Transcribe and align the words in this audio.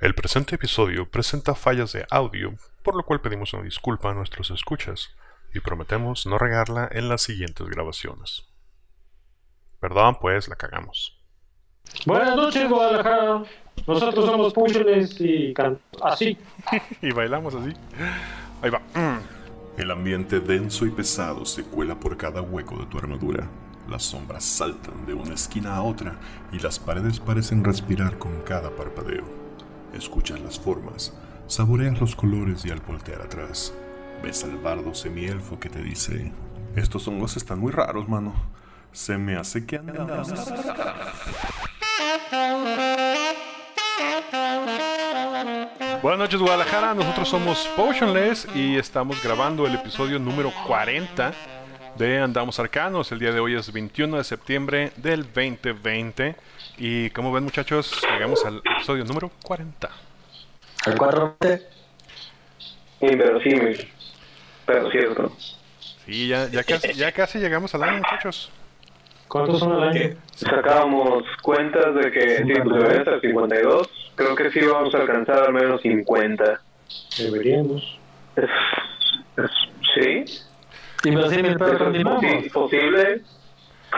El 0.00 0.14
presente 0.14 0.56
episodio 0.56 1.08
presenta 1.10 1.54
fallas 1.54 1.92
de 1.92 2.06
audio, 2.10 2.54
por 2.82 2.94
lo 2.96 3.02
cual 3.04 3.20
pedimos 3.20 3.52
una 3.54 3.62
disculpa 3.62 4.10
a 4.10 4.14
nuestros 4.14 4.50
escuchas 4.50 5.10
y 5.54 5.60
prometemos 5.60 6.26
no 6.26 6.38
regarla 6.38 6.88
en 6.92 7.08
las 7.08 7.22
siguientes 7.22 7.66
grabaciones. 7.68 8.44
Perdón, 9.80 10.18
pues 10.20 10.48
la 10.48 10.56
cagamos. 10.56 11.18
Buenas 12.04 12.36
noches, 12.36 12.68
Guadalajara. 12.68 13.44
Nosotros 13.86 14.26
somos 14.26 14.52
Pucheles 14.52 15.16
y 15.20 15.54
can- 15.54 15.78
así. 16.02 16.36
y 17.02 17.12
bailamos 17.12 17.54
así. 17.54 17.72
Ahí 18.60 18.70
va. 18.70 18.80
Mm. 18.94 19.20
El 19.80 19.90
ambiente 19.90 20.40
denso 20.40 20.84
y 20.86 20.90
pesado 20.90 21.44
se 21.44 21.62
cuela 21.62 21.98
por 21.98 22.16
cada 22.16 22.42
hueco 22.42 22.76
de 22.76 22.86
tu 22.86 22.98
armadura. 22.98 23.48
Las 23.88 24.02
sombras 24.02 24.44
saltan 24.44 25.06
de 25.06 25.14
una 25.14 25.34
esquina 25.34 25.76
a 25.76 25.82
otra 25.82 26.18
y 26.52 26.58
las 26.58 26.78
paredes 26.78 27.20
parecen 27.20 27.62
respirar 27.62 28.18
con 28.18 28.42
cada 28.42 28.70
parpadeo. 28.70 29.45
Escuchas 29.96 30.38
las 30.40 30.60
formas, 30.60 31.14
saboreas 31.46 31.98
los 31.98 32.14
colores 32.14 32.66
y 32.66 32.70
al 32.70 32.80
voltear 32.80 33.22
atrás, 33.22 33.72
ves 34.22 34.44
al 34.44 34.58
bardo 34.58 34.94
semielfo 34.94 35.58
que 35.58 35.70
te 35.70 35.82
dice: 35.82 36.32
Estos 36.74 37.08
hongos 37.08 37.38
están 37.38 37.60
muy 37.60 37.72
raros, 37.72 38.06
mano. 38.06 38.34
Se 38.92 39.16
me 39.16 39.36
hace 39.36 39.64
que 39.64 39.76
andamos. 39.76 40.28
Buenas 46.02 46.18
noches 46.20 46.40
Guadalajara, 46.40 46.92
nosotros 46.92 47.26
somos 47.26 47.66
Potionless 47.74 48.46
y 48.54 48.76
estamos 48.76 49.22
grabando 49.22 49.66
el 49.66 49.76
episodio 49.76 50.18
número 50.18 50.52
40 50.66 51.32
de 51.96 52.20
Andamos 52.20 52.60
Arcanos. 52.60 53.10
El 53.12 53.18
día 53.18 53.32
de 53.32 53.40
hoy 53.40 53.54
es 53.54 53.72
21 53.72 54.18
de 54.18 54.24
septiembre 54.24 54.92
del 54.96 55.22
2020 55.22 56.36
y 56.78 57.10
como 57.10 57.32
ven 57.32 57.44
muchachos, 57.44 58.00
llegamos 58.12 58.44
al 58.44 58.58
episodio 58.76 59.04
número 59.04 59.30
40. 59.44 59.90
El 60.86 60.94
4 60.96 61.36
Inverosímil, 63.00 63.88
pero 64.64 64.90
cierto. 64.90 65.32
Sí, 66.06 66.28
ya, 66.28 66.48
ya, 66.48 66.62
casi, 66.64 66.92
ya 66.94 67.12
casi 67.12 67.38
llegamos 67.38 67.74
al 67.74 67.82
año 67.82 67.98
muchachos. 67.98 68.50
¿Cuántos 69.28 69.58
son 69.58 69.72
al 69.72 69.88
año? 69.88 70.16
Sacábamos 70.34 71.24
cuentas 71.42 71.94
de 71.96 72.10
que 72.12 72.36
sí, 72.38 72.52
pues 72.62 72.82
ser 73.04 73.20
52. 73.20 73.88
Creo 74.14 74.34
que 74.36 74.50
sí 74.52 74.60
vamos 74.60 74.94
a 74.94 74.98
alcanzar 74.98 75.42
al 75.44 75.52
menos 75.52 75.82
50. 75.82 76.60
Deberíamos. 77.18 77.98
Es, 78.36 78.44
es- 79.36 79.50
¿Sí? 79.94 80.24
Inverosímil, 81.08 81.56
pero 81.58 81.66
¿Eso 81.72 81.76
es 81.76 81.82
continuamos. 81.82 82.22
posi- 82.24 82.52
posible? 82.52 83.22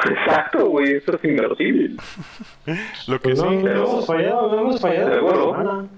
Exacto, 0.04 0.66
güey, 0.66 0.94
eso 0.94 1.16
es 1.16 1.24
inverosímil. 1.24 1.96
Lo 3.06 3.20
que 3.20 3.30
Pues 3.30 3.40
sí, 3.40 3.46
no 3.46 3.70
hemos 3.70 4.06
fallado, 4.06 4.50
no 4.54 4.60
hemos 4.60 4.80
fallado. 4.80 5.14
Seguro. 5.14 5.88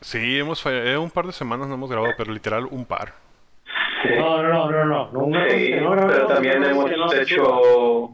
Sí, 0.00 0.38
hemos 0.38 0.62
fallado, 0.62 1.02
un 1.02 1.10
par 1.10 1.26
de 1.26 1.32
semanas 1.32 1.68
no 1.68 1.74
hemos 1.74 1.90
grabado, 1.90 2.12
pero 2.16 2.32
literal 2.32 2.66
un 2.70 2.84
par. 2.84 3.12
Sí, 4.02 4.08
No, 4.18 4.42
no, 4.42 4.70
no, 4.70 4.84
no. 4.84 5.10
no 5.12 5.50
sí 5.50 5.72
no 5.80 5.90
grabamos, 5.90 6.12
pero 6.12 6.26
también 6.26 6.64
hemos 6.64 7.14
hecho... 7.14 8.10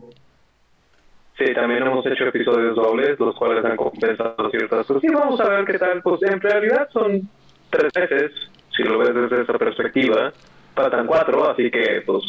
Sí, 1.38 1.52
también 1.54 1.82
hemos 1.82 2.04
hecho 2.06 2.24
episodios 2.24 2.74
dobles, 2.76 3.20
los 3.20 3.34
cuales 3.36 3.62
han 3.64 3.76
compensado 3.76 4.50
ciertas 4.50 4.86
cosas. 4.86 5.04
Y 5.04 5.08
vamos 5.12 5.38
a 5.40 5.48
ver 5.48 5.64
qué 5.66 5.78
tal. 5.78 6.00
Pues 6.02 6.22
en 6.22 6.40
realidad 6.40 6.88
son 6.92 7.28
tres 7.68 7.92
meses, 7.94 8.32
si 8.74 8.82
lo 8.84 8.98
ves 8.98 9.14
desde 9.14 9.42
esa 9.42 9.52
perspectiva. 9.58 10.32
Faltan 10.74 11.06
cuatro, 11.06 11.50
así 11.50 11.70
que 11.70 12.02
pues 12.06 12.24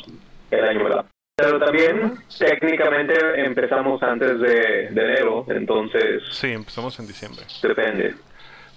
el 0.51 0.63
año 0.63 0.83
me 0.83 0.89
da. 0.89 1.05
Pero 1.39 1.59
también 1.59 2.15
técnicamente 2.39 3.13
empezamos 3.45 4.01
antes 4.01 4.39
de, 4.39 4.89
de 4.89 5.01
enero, 5.05 5.45
entonces 5.49 6.23
Sí, 6.31 6.47
empezamos 6.47 6.97
en 6.99 7.05
diciembre. 7.05 7.43
depende. 7.61 8.15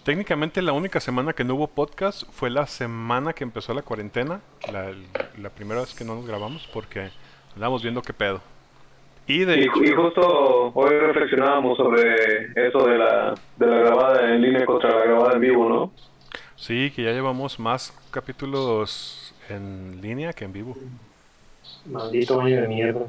Técnicamente 0.05 0.61
la 0.61 0.73
única 0.73 1.01
semana 1.01 1.33
que 1.33 1.43
no 1.43 1.55
hubo 1.55 1.69
podcast 1.69 2.25
fue 2.33 2.51
la 2.51 2.67
semana 2.67 3.33
que 3.33 3.45
empezó 3.45 3.73
la 3.73 3.81
cuarentena, 3.81 4.43
la, 4.71 4.93
la 5.39 5.49
primera 5.49 5.81
vez 5.81 5.95
que 5.95 6.05
no 6.05 6.17
nos 6.17 6.27
grabamos 6.27 6.69
porque 6.71 7.09
andamos 7.55 7.83
viendo 7.83 8.03
qué 8.03 8.13
pedo. 8.13 8.43
Y 9.27 9.39
de 9.47 9.59
Y, 9.59 9.63
hecho, 9.63 9.83
y 9.83 9.93
justo 9.93 10.71
hoy 10.75 10.91
reflexionábamos 10.99 11.79
sobre 11.79 12.15
eso 12.69 12.87
de 12.87 12.99
la, 12.99 13.35
de 13.57 13.67
la 13.69 13.77
grabada 13.79 14.35
en 14.35 14.43
línea 14.43 14.67
contra 14.67 14.91
la 14.99 15.05
grabada 15.07 15.33
en 15.33 15.41
vivo, 15.41 15.67
¿no? 15.67 15.93
sí, 16.57 16.93
que 16.95 17.05
ya 17.05 17.13
llevamos 17.13 17.59
más 17.59 17.99
capítulos 18.11 19.35
en 19.49 19.99
línea 20.03 20.35
que 20.35 20.45
en 20.45 20.53
vivo. 20.53 20.77
Maldito 21.87 22.41
año 22.41 22.61
de 22.63 22.69
mierda. 22.69 23.01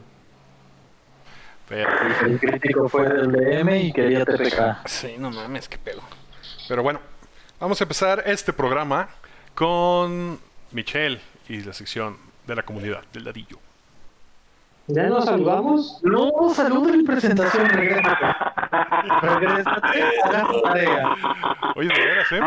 Pero, 1.68 1.90
El 2.26 2.40
crítico 2.40 2.90
fue 2.90 3.08
del 3.08 3.32
DM 3.32 3.70
y 3.78 3.94
quería 3.94 4.26
TPK. 4.26 4.88
sí, 4.88 5.16
no 5.18 5.32
mames, 5.32 5.70
qué 5.70 5.78
pedo. 5.78 6.02
Pero 6.68 6.84
bueno, 6.84 7.00
vamos 7.60 7.80
a 7.80 7.84
empezar 7.86 8.24
este 8.26 8.52
programa 8.52 9.08
con 9.56 10.40
Michelle 10.72 11.20
y 11.48 11.62
la 11.62 11.74
sección 11.74 12.18
de 12.48 12.56
la 12.56 12.64
comunidad 12.64 13.04
del 13.14 13.24
ladillo. 13.26 13.58
¿Ya 14.88 15.04
nos 15.08 15.24
saludamos? 15.26 16.00
No, 16.04 16.50
saludo 16.54 16.94
en 16.94 17.06
presentación, 17.06 17.70
regrésate. 17.70 18.26
Regrésate 19.22 20.04
a 20.24 20.32
la 20.32 20.62
tarea. 20.64 21.16
Oye, 21.76 21.88
de 21.90 22.06
veras, 22.06 22.32
¿eh? 22.32 22.40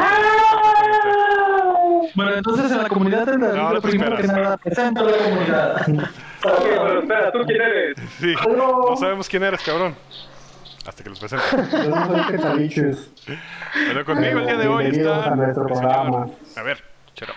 Bueno, 2.14 2.34
entonces 2.34 2.70
en 2.70 2.78
la 2.82 2.88
comunidad 2.88 3.26
del 3.26 3.38
No, 3.40 3.72
no 3.72 3.80
te 3.80 3.88
primero 3.88 4.16
que 4.16 4.26
nada, 4.26 4.56
presento 4.56 5.00
a 5.00 5.10
la 5.10 5.16
comunidad. 5.18 5.76
Ok, 6.44 6.62
pero 6.62 7.00
espera, 7.00 7.32
¿tú 7.32 7.38
quién 7.46 7.60
eres? 7.62 7.96
Sí, 8.18 8.34
no 8.56 8.96
sabemos 8.96 9.28
quién 9.28 9.42
eres, 9.44 9.62
cabrón. 9.62 9.94
Hasta 10.86 11.02
que 11.02 11.08
los 11.10 11.18
presente. 11.18 11.44
Yo 11.72 11.88
no 11.88 12.06
soy. 12.38 12.98
Bueno, 13.86 14.04
conmigo 14.04 14.38
el 14.40 14.46
día 14.46 14.56
de 14.56 14.68
hoy 14.68 14.86
está 14.86 15.32
a 15.32 15.34
nuestro 15.36 15.62
el 15.66 15.72
programa. 15.72 16.26
señor, 16.26 16.38
a 16.58 16.62
ver, 16.62 16.78
chero, 17.14 17.32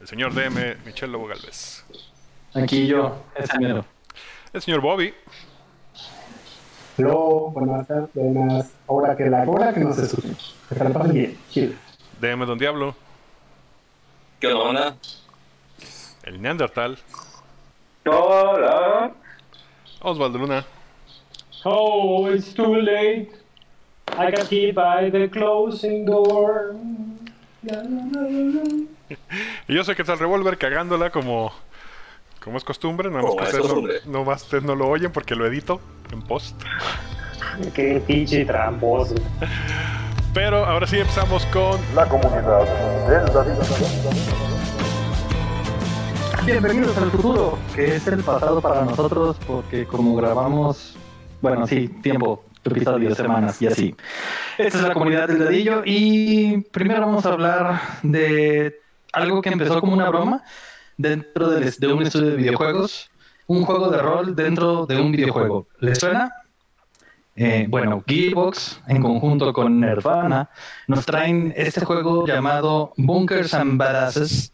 el 0.00 0.06
señor 0.08 0.34
DM 0.34 0.76
Michel 0.84 1.12
Lobo 1.12 1.26
Galvez, 1.28 1.84
Aquí 2.54 2.86
yo, 2.88 3.22
ese 3.36 3.58
mero. 3.60 3.84
el 4.52 4.60
señor 4.62 4.80
Bobby, 4.80 5.14
Hello, 6.96 7.50
buenas 7.52 7.86
tardes, 7.86 8.08
buenas. 8.12 8.72
Ahora 8.88 9.16
que 9.16 9.26
la 9.30 9.44
hora 9.44 9.72
que 9.72 9.78
nos 9.80 9.96
escuchen. 9.98 10.36
Que 10.68 10.74
se 10.74 10.82
la 10.84 10.90
pasen 10.90 11.12
bien. 11.12 11.38
Chido. 11.48 11.74
DM 12.20 12.44
Don 12.44 12.58
Diablo, 12.58 12.96
¿Qué 14.40 14.52
onda? 14.52 14.96
el 16.24 16.40
Neandertal, 16.42 16.98
Hola. 18.04 19.12
Osvaldo 20.00 20.38
Luna, 20.38 20.64
Oh, 21.64 22.28
it's 22.30 22.54
too 22.54 22.76
late. 22.76 23.30
I 24.16 24.30
got 24.30 24.46
hit 24.48 24.74
by 24.74 25.10
the 25.10 25.28
closing 25.28 26.04
door. 26.06 26.76
La, 27.62 27.82
la, 27.82 27.82
la, 27.82 28.20
la, 28.28 28.62
la. 28.62 29.16
y 29.66 29.74
yo 29.74 29.82
soy 29.84 29.94
que 29.96 30.04
tal 30.04 30.18
Revolver 30.18 30.56
cagándola 30.56 31.10
como, 31.10 31.52
como 32.42 32.58
es 32.58 32.64
costumbre, 32.64 33.10
nada 33.10 33.22
más 33.22 33.34
que 33.34 33.42
es 33.44 33.64
ustedes 33.64 34.06
no, 34.06 34.18
no 34.20 34.24
más 34.24 34.42
ustedes 34.44 34.62
no 34.64 34.74
lo 34.76 34.86
oyen 34.88 35.10
porque 35.12 35.34
lo 35.34 35.46
edito 35.46 35.80
en 36.12 36.22
post. 36.22 36.60
Qué 37.74 38.00
pinche 38.06 38.44
tramposo. 38.44 39.14
Pero 40.38 40.64
ahora 40.64 40.86
sí 40.86 41.00
empezamos 41.00 41.44
con 41.46 41.80
Bienvenidos 46.46 46.96
al 46.96 47.10
futuro, 47.10 47.58
que 47.74 47.96
es 47.96 48.06
el 48.06 48.22
pasado 48.22 48.60
para 48.60 48.84
nosotros, 48.84 49.36
porque 49.48 49.84
como 49.84 50.14
grabamos, 50.14 50.96
bueno, 51.42 51.66
sí, 51.66 51.88
tiempo, 51.88 52.44
episodios, 52.64 53.16
semanas 53.16 53.60
y 53.60 53.66
así. 53.66 53.96
Esta 54.58 54.78
es 54.78 54.84
la 54.84 54.94
comunidad 54.94 55.26
del 55.26 55.40
dedillo 55.40 55.82
y 55.84 56.58
primero 56.70 57.00
vamos 57.00 57.26
a 57.26 57.30
hablar 57.30 57.80
de 58.04 58.78
algo 59.12 59.42
que 59.42 59.48
empezó 59.48 59.80
como 59.80 59.92
una 59.94 60.08
broma 60.08 60.44
dentro 60.96 61.48
del- 61.50 61.74
de 61.76 61.92
un 61.92 62.02
estudio 62.04 62.30
de 62.30 62.36
videojuegos, 62.36 63.10
un 63.48 63.64
juego 63.64 63.88
de 63.90 63.98
rol 63.98 64.36
dentro 64.36 64.86
de 64.86 65.00
un 65.00 65.10
videojuego. 65.10 65.66
¿Les 65.80 65.98
suena? 65.98 66.30
Eh, 67.40 67.66
bueno, 67.68 68.02
Gearbox, 68.04 68.80
en 68.88 69.00
conjunto 69.00 69.52
con 69.52 69.80
Nirvana, 69.80 70.50
nos 70.88 71.06
traen 71.06 71.54
este 71.56 71.84
juego 71.84 72.26
llamado 72.26 72.92
Bunkers 72.96 73.54
and 73.54 73.78
Badasses, 73.78 74.52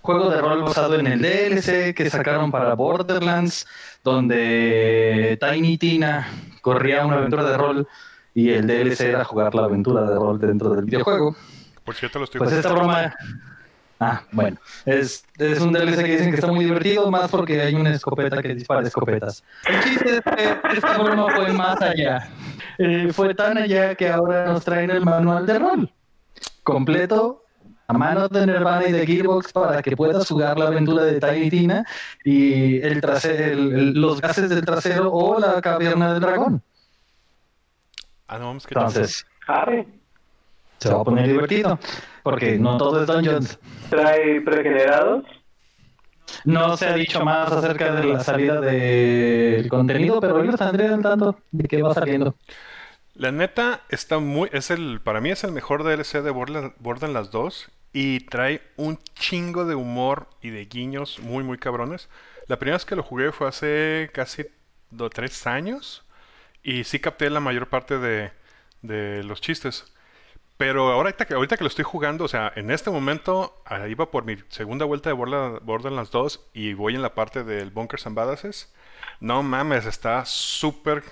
juego 0.00 0.30
de 0.30 0.40
rol 0.40 0.62
basado 0.62 0.98
en 0.98 1.08
el 1.08 1.20
DLC 1.20 1.94
que 1.94 2.08
sacaron 2.08 2.50
para 2.50 2.72
Borderlands, 2.72 3.66
donde 4.02 5.38
Tiny 5.42 5.76
Tina 5.76 6.26
corría 6.62 7.04
una 7.04 7.18
aventura 7.18 7.44
de 7.44 7.56
rol 7.58 7.88
y 8.32 8.48
el 8.48 8.66
DLC 8.66 9.00
era 9.02 9.24
jugar 9.26 9.54
la 9.54 9.64
aventura 9.64 10.08
de 10.08 10.14
rol 10.14 10.40
dentro 10.40 10.70
del 10.70 10.86
videojuego. 10.86 11.36
por 11.84 11.94
cierto 11.94 12.18
lo 12.18 12.24
estoy 12.24 12.38
Pues 12.38 12.52
esta 12.52 12.72
broma... 12.72 13.14
Ah, 14.04 14.22
bueno. 14.32 14.56
Es, 14.84 15.24
es 15.38 15.60
un 15.60 15.72
DLC 15.72 15.96
que 16.04 16.12
dicen 16.12 16.30
que 16.30 16.34
está 16.36 16.48
muy 16.50 16.64
divertido, 16.64 17.08
más 17.08 17.30
porque 17.30 17.60
hay 17.60 17.74
una 17.76 17.90
escopeta 17.90 18.42
que 18.42 18.52
dispara 18.54 18.82
escopetas. 18.86 19.44
El 19.64 19.80
chiste 19.84 20.16
es 20.16 20.20
que 20.22 20.58
esta 20.76 20.98
broma 20.98 21.32
fue 21.36 21.52
más 21.52 21.80
allá. 21.80 22.28
Eh, 22.78 23.10
fue 23.12 23.32
tan 23.32 23.58
allá 23.58 23.94
que 23.94 24.08
ahora 24.10 24.46
nos 24.46 24.64
traen 24.64 24.90
el 24.90 25.04
manual 25.04 25.46
de 25.46 25.58
rol. 25.58 25.92
Completo, 26.64 27.44
a 27.86 27.92
mano 27.92 28.26
de 28.28 28.44
Nirvana 28.44 28.88
y 28.88 28.92
de 28.92 29.06
Gearbox 29.06 29.52
para 29.52 29.80
que 29.82 29.96
puedas 29.96 30.26
jugar 30.28 30.58
la 30.58 30.66
aventura 30.66 31.04
de 31.04 31.20
Tiny 31.20 31.50
Tina 31.50 31.84
y 32.24 32.80
el 32.80 33.00
trase- 33.00 33.52
el- 33.52 33.72
el- 33.72 33.92
los 34.00 34.20
gases 34.20 34.48
del 34.50 34.64
trasero 34.64 35.12
o 35.12 35.38
la 35.38 35.60
caverna 35.60 36.12
del 36.12 36.20
dragón. 36.22 36.60
Ah, 38.26 38.38
no, 38.38 38.46
vamos 38.46 38.66
que 38.66 38.74
Entonces, 38.74 39.26
se 40.78 40.92
va 40.92 41.00
a 41.02 41.04
poner 41.04 41.28
divertido, 41.28 41.78
porque 42.22 42.58
no 42.58 42.76
todo 42.78 43.00
es 43.02 43.06
Dungeons. 43.06 43.58
¿Trae 43.92 44.40
pregenerados? 44.40 45.22
No 46.46 46.78
se 46.78 46.86
ha 46.86 46.94
dicho 46.94 47.22
más 47.22 47.52
acerca 47.52 47.94
de 47.94 48.04
la 48.04 48.20
salida 48.20 48.58
del 48.58 49.68
contenido, 49.68 50.18
pero 50.18 50.36
hoy 50.36 50.46
lo 50.46 50.54
estaré 50.54 50.88
al 50.88 51.02
tanto 51.02 51.36
de 51.50 51.68
que 51.68 51.82
va 51.82 51.92
saliendo. 51.92 52.34
La 53.12 53.32
neta 53.32 53.82
está 53.90 54.18
muy. 54.18 54.48
Es 54.50 54.70
el, 54.70 55.02
para 55.02 55.20
mí 55.20 55.30
es 55.30 55.44
el 55.44 55.52
mejor 55.52 55.84
DLC 55.84 56.22
de 56.22 56.30
Borderlands 56.30 56.74
Borderlands 56.78 57.30
2. 57.30 57.70
Y 57.92 58.20
trae 58.20 58.62
un 58.76 58.98
chingo 59.14 59.66
de 59.66 59.74
humor 59.74 60.28
y 60.40 60.48
de 60.48 60.64
guiños 60.64 61.18
muy, 61.18 61.44
muy 61.44 61.58
cabrones. 61.58 62.08
La 62.46 62.58
primera 62.58 62.76
vez 62.78 62.86
que 62.86 62.96
lo 62.96 63.02
jugué 63.02 63.30
fue 63.30 63.46
hace 63.46 64.08
casi 64.14 64.46
do, 64.90 65.10
tres 65.10 65.46
años. 65.46 66.02
Y 66.62 66.84
sí 66.84 66.98
capté 66.98 67.28
la 67.28 67.40
mayor 67.40 67.68
parte 67.68 67.98
de, 67.98 68.30
de 68.80 69.22
los 69.22 69.42
chistes. 69.42 69.92
Pero 70.56 70.92
ahorita 70.92 71.24
que, 71.24 71.34
ahorita 71.34 71.56
que 71.56 71.64
lo 71.64 71.68
estoy 71.68 71.84
jugando, 71.84 72.24
o 72.24 72.28
sea, 72.28 72.52
en 72.54 72.70
este 72.70 72.90
momento 72.90 73.62
iba 73.88 74.10
por 74.10 74.24
mi 74.24 74.36
segunda 74.48 74.84
vuelta 74.84 75.10
de 75.10 75.16
Borderla- 75.16 75.60
Borderlands 75.62 76.10
2 76.10 76.50
y 76.54 76.74
voy 76.74 76.94
en 76.94 77.02
la 77.02 77.14
parte 77.14 77.42
del 77.42 77.70
Bunkers 77.70 78.06
and 78.06 78.14
Badasses. 78.16 78.72
No 79.18 79.42
mames, 79.42 79.86
está 79.86 80.24
súper 80.24 81.02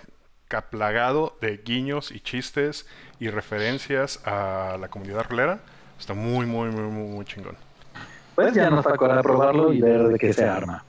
caplagado 0.47 1.37
de 1.41 1.59
guiños 1.65 2.11
y 2.13 2.21
chistes 2.21 2.87
y 3.19 3.29
referencias 3.31 4.21
a 4.27 4.77
la 4.81 4.89
comunidad 4.89 5.25
rolera. 5.29 5.61
Está 5.99 6.15
muy, 6.15 6.47
muy, 6.47 6.69
muy, 6.71 6.83
muy, 6.85 7.09
muy 7.09 7.25
chingón. 7.25 7.57
Pues 8.35 8.55
ya 8.55 8.71
nos 8.71 8.85
tocará 8.85 9.23
probarlo 9.23 9.73
y 9.73 9.81
ver 9.81 10.03
de 10.09 10.19
qué 10.19 10.33
se 10.33 10.45
arma. 10.45 10.85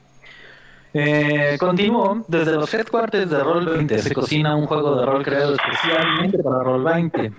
Eh, 0.94 1.57
continúo. 1.59 2.25
Desde 2.27 2.51
los 2.53 2.71
headquarters 2.74 3.30
de 3.30 3.38
Roll20 3.44 3.98
se 4.00 4.13
cocina 4.13 4.56
un 4.56 4.65
juego 4.68 4.95
de 5.00 5.06
rol 5.06 5.24
creado 5.24 5.56
especialmente 5.56 6.38
para 6.39 6.57
Roll20. 6.59 7.33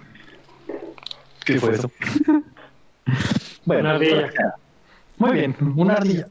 ¿Qué 1.45 1.59
fue 1.59 1.75
eso? 1.75 1.91
bueno, 3.65 3.81
Una 3.81 3.91
ardilla. 3.91 4.31
Muy 5.19 5.33
bien, 5.33 5.57
una 5.77 5.95
ardilla. 5.95 6.27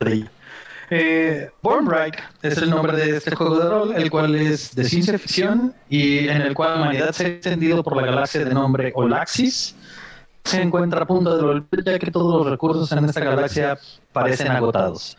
Eh, 0.94 1.50
Born 1.62 1.86
Bright 1.86 2.16
es 2.42 2.58
el 2.58 2.70
nombre 2.70 2.92
de 2.98 3.16
este 3.16 3.34
juego 3.34 3.58
de 3.58 3.70
rol, 3.70 3.94
el 3.96 4.12
cual 4.12 4.36
es 4.36 4.76
de 4.76 4.84
ciencia 4.84 5.18
ficción 5.18 5.74
y 5.90 6.28
en 6.28 6.42
el 6.42 6.54
cual 6.54 6.72
la 6.72 6.82
humanidad 6.82 7.12
se 7.14 7.26
ha 7.26 7.28
extendido 7.30 7.82
por 7.82 7.96
la 7.96 8.06
galaxia 8.06 8.44
de 8.44 8.54
nombre 8.54 8.92
Olaxis. 8.94 9.76
Se 10.44 10.62
encuentra 10.62 11.04
a 11.04 11.06
punto 11.06 11.38
de 11.38 11.44
volver 11.44 11.84
ya 11.86 11.98
que 11.98 12.12
todos 12.12 12.44
los 12.44 12.52
recursos 12.52 12.92
en 12.92 13.06
esta 13.06 13.22
galaxia 13.22 13.78
parecen 14.12 14.52
agotados 14.52 15.18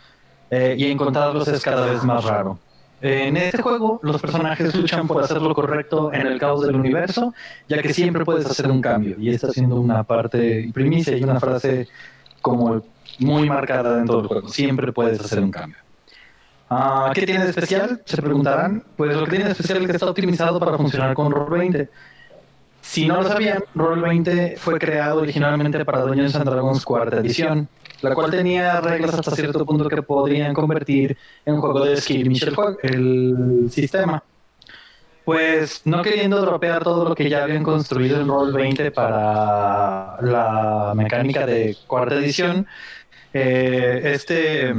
eh, 0.50 0.74
y 0.76 0.90
encontrarlos 0.90 1.48
es 1.48 1.62
cada 1.62 1.86
vez 1.86 2.04
más 2.04 2.24
raro. 2.24 2.58
En 3.04 3.36
este 3.36 3.60
juego, 3.60 3.98
los 4.04 4.20
personajes 4.20 4.72
luchan 4.76 5.08
por 5.08 5.24
hacer 5.24 5.42
lo 5.42 5.52
correcto 5.54 6.12
en 6.12 6.24
el 6.24 6.38
caos 6.38 6.64
del 6.64 6.76
universo, 6.76 7.34
ya 7.68 7.82
que 7.82 7.92
siempre 7.92 8.24
puedes 8.24 8.46
hacer 8.46 8.70
un 8.70 8.80
cambio. 8.80 9.16
Y 9.18 9.30
está 9.30 9.50
siendo 9.50 9.80
una 9.80 10.04
parte 10.04 10.70
primicia 10.72 11.16
y 11.16 11.24
una 11.24 11.40
frase 11.40 11.88
como 12.40 12.80
muy 13.18 13.48
marcada 13.48 13.96
dentro 13.96 14.18
del 14.18 14.28
juego. 14.28 14.48
Siempre 14.48 14.92
puedes 14.92 15.18
hacer 15.18 15.40
un 15.40 15.50
cambio. 15.50 15.78
Ah, 16.70 17.10
¿Qué 17.12 17.26
tiene 17.26 17.42
de 17.42 17.50
especial? 17.50 18.00
Se 18.04 18.22
preguntarán. 18.22 18.84
Pues 18.96 19.16
lo 19.16 19.24
que 19.24 19.30
tiene 19.30 19.46
de 19.46 19.50
especial 19.50 19.78
es 19.82 19.86
que 19.86 19.92
está 19.92 20.08
optimizado 20.08 20.60
para 20.60 20.76
funcionar 20.76 21.12
con 21.14 21.32
Roll20. 21.32 21.88
Si 22.82 23.06
no 23.06 23.20
lo 23.20 23.28
sabían, 23.28 23.62
Roll20 23.74 24.56
fue 24.58 24.78
creado 24.78 25.20
originalmente 25.22 25.84
para 25.84 26.02
Dungeons 26.02 26.34
and 26.34 26.44
Dragons 26.44 26.84
cuarta 26.84 27.18
edición, 27.18 27.68
la 28.02 28.14
cual 28.14 28.30
tenía 28.30 28.80
reglas 28.80 29.14
hasta 29.14 29.34
cierto 29.34 29.64
punto 29.64 29.88
que 29.88 30.02
podrían 30.02 30.52
convertir 30.52 31.16
en 31.44 31.60
juego 31.60 31.84
de 31.84 31.96
skirmish 31.96 32.44
el, 32.44 32.56
el 32.82 33.70
sistema. 33.70 34.22
Pues 35.24 35.82
no 35.84 36.02
queriendo 36.02 36.40
dropear 36.40 36.82
todo 36.82 37.08
lo 37.08 37.14
que 37.14 37.30
ya 37.30 37.44
habían 37.44 37.62
construido 37.62 38.20
en 38.20 38.26
Roll20 38.26 38.92
para 38.92 40.20
la 40.20 40.92
mecánica 40.96 41.46
de 41.46 41.76
cuarta 41.86 42.16
edición, 42.16 42.66
eh, 43.32 44.00
este 44.04 44.74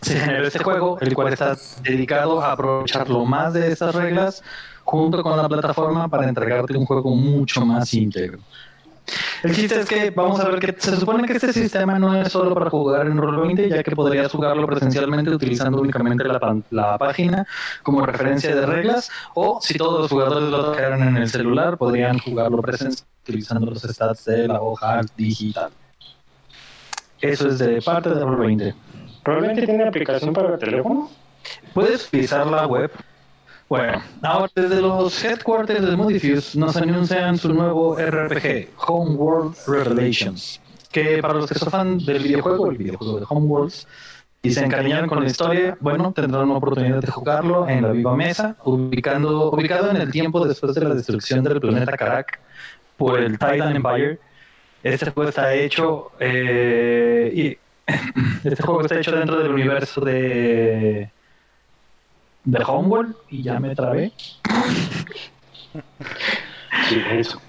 se 0.00 0.18
generó 0.18 0.46
este 0.46 0.60
juego, 0.60 0.98
el 1.00 1.14
cual 1.14 1.32
está 1.32 1.56
dedicado 1.82 2.40
a 2.40 2.52
aprovechar 2.52 3.10
lo 3.10 3.24
más 3.26 3.52
de 3.52 3.70
estas 3.70 3.94
reglas 3.94 4.42
junto 4.84 5.22
con 5.22 5.36
la 5.36 5.48
plataforma 5.48 6.08
para 6.08 6.28
entregarte 6.28 6.76
un 6.76 6.86
juego 6.86 7.14
mucho 7.14 7.64
más 7.66 7.92
íntegro. 7.92 8.38
El 9.42 9.54
chiste 9.54 9.80
es 9.80 9.86
que 9.86 10.10
vamos 10.10 10.38
a 10.40 10.48
ver 10.48 10.58
que 10.60 10.74
se 10.78 10.96
supone 10.96 11.26
que 11.26 11.32
este 11.34 11.52
sistema 11.52 11.98
no 11.98 12.14
es 12.20 12.30
solo 12.30 12.54
para 12.54 12.70
jugar 12.70 13.06
en 13.06 13.16
Roll20, 13.18 13.68
ya 13.68 13.82
que 13.82 13.96
podrías 13.96 14.30
jugarlo 14.30 14.66
presencialmente 14.66 15.30
utilizando 15.30 15.80
únicamente 15.80 16.24
la, 16.24 16.38
pan- 16.38 16.64
la 16.70 16.96
página 16.98 17.46
como 17.82 18.04
referencia 18.04 18.54
de 18.54 18.66
reglas, 18.66 19.10
o 19.34 19.58
si 19.62 19.74
todos 19.78 20.00
los 20.02 20.10
jugadores 20.10 20.48
lo 20.50 20.64
tocaran 20.66 21.02
en 21.08 21.16
el 21.16 21.28
celular, 21.28 21.78
podrían 21.78 22.18
jugarlo 22.18 22.60
presencial 22.62 23.06
utilizando 23.22 23.66
los 23.70 23.82
stats 23.82 24.24
de 24.26 24.48
la 24.48 24.60
hoja 24.60 25.00
digital. 25.16 25.70
Eso 27.20 27.48
es 27.48 27.58
de 27.58 27.82
parte 27.82 28.10
de 28.10 28.24
Roll20. 28.24 28.74
¿Probablemente 29.22 29.66
tiene 29.66 29.84
aplicación 29.86 30.32
para 30.32 30.54
el 30.54 30.58
teléfono? 30.58 31.10
Puedes 31.74 32.06
utilizar 32.08 32.46
la 32.46 32.66
web. 32.66 32.90
Bueno, 33.70 34.02
ahora 34.22 34.50
desde 34.52 34.80
los 34.82 35.24
headquarters 35.24 35.86
de 35.86 35.96
Modifuse 35.96 36.58
nos 36.58 36.76
anuncian 36.76 37.38
su 37.38 37.54
nuevo 37.54 37.94
RPG, 37.94 38.70
Homeworld 38.88 39.54
Revelations, 39.68 40.60
que 40.90 41.22
para 41.22 41.34
los 41.34 41.48
que 41.48 41.56
son 41.56 41.70
fan 41.70 41.98
del 41.98 42.20
videojuego, 42.20 42.68
el 42.68 42.78
videojuego 42.78 43.20
de 43.20 43.26
Homeworlds, 43.28 43.86
y 44.42 44.50
se 44.50 44.64
encariñaron 44.64 45.08
con 45.08 45.20
la 45.20 45.26
historia, 45.30 45.78
bueno, 45.78 46.10
tendrán 46.12 46.46
una 46.46 46.56
oportunidad 46.56 47.00
de 47.00 47.12
jugarlo 47.12 47.68
en 47.68 47.82
la 47.82 47.92
viva 47.92 48.16
mesa, 48.16 48.56
ubicando, 48.64 49.52
ubicado 49.52 49.88
en 49.92 49.98
el 49.98 50.10
tiempo 50.10 50.44
después 50.44 50.74
de 50.74 50.80
la 50.80 50.92
destrucción 50.92 51.44
del 51.44 51.60
planeta 51.60 51.92
Karak 51.96 52.40
por 52.96 53.20
el 53.20 53.38
Titan 53.38 53.76
Empire. 53.76 54.18
Este 54.82 55.12
juego 55.12 55.28
está 55.28 55.54
hecho 55.54 56.10
eh, 56.18 57.30
y 57.32 57.58
este 58.48 58.64
juego 58.64 58.80
está 58.80 58.98
hecho 58.98 59.12
dentro 59.12 59.38
del 59.38 59.52
universo 59.52 60.00
de 60.00 61.12
de 62.44 62.62
Homeworld 62.66 63.14
y 63.30 63.42
ya 63.42 63.60
me 63.60 63.74
trabé. 63.74 64.12
Sí, 66.88 67.02
eso. 67.12 67.40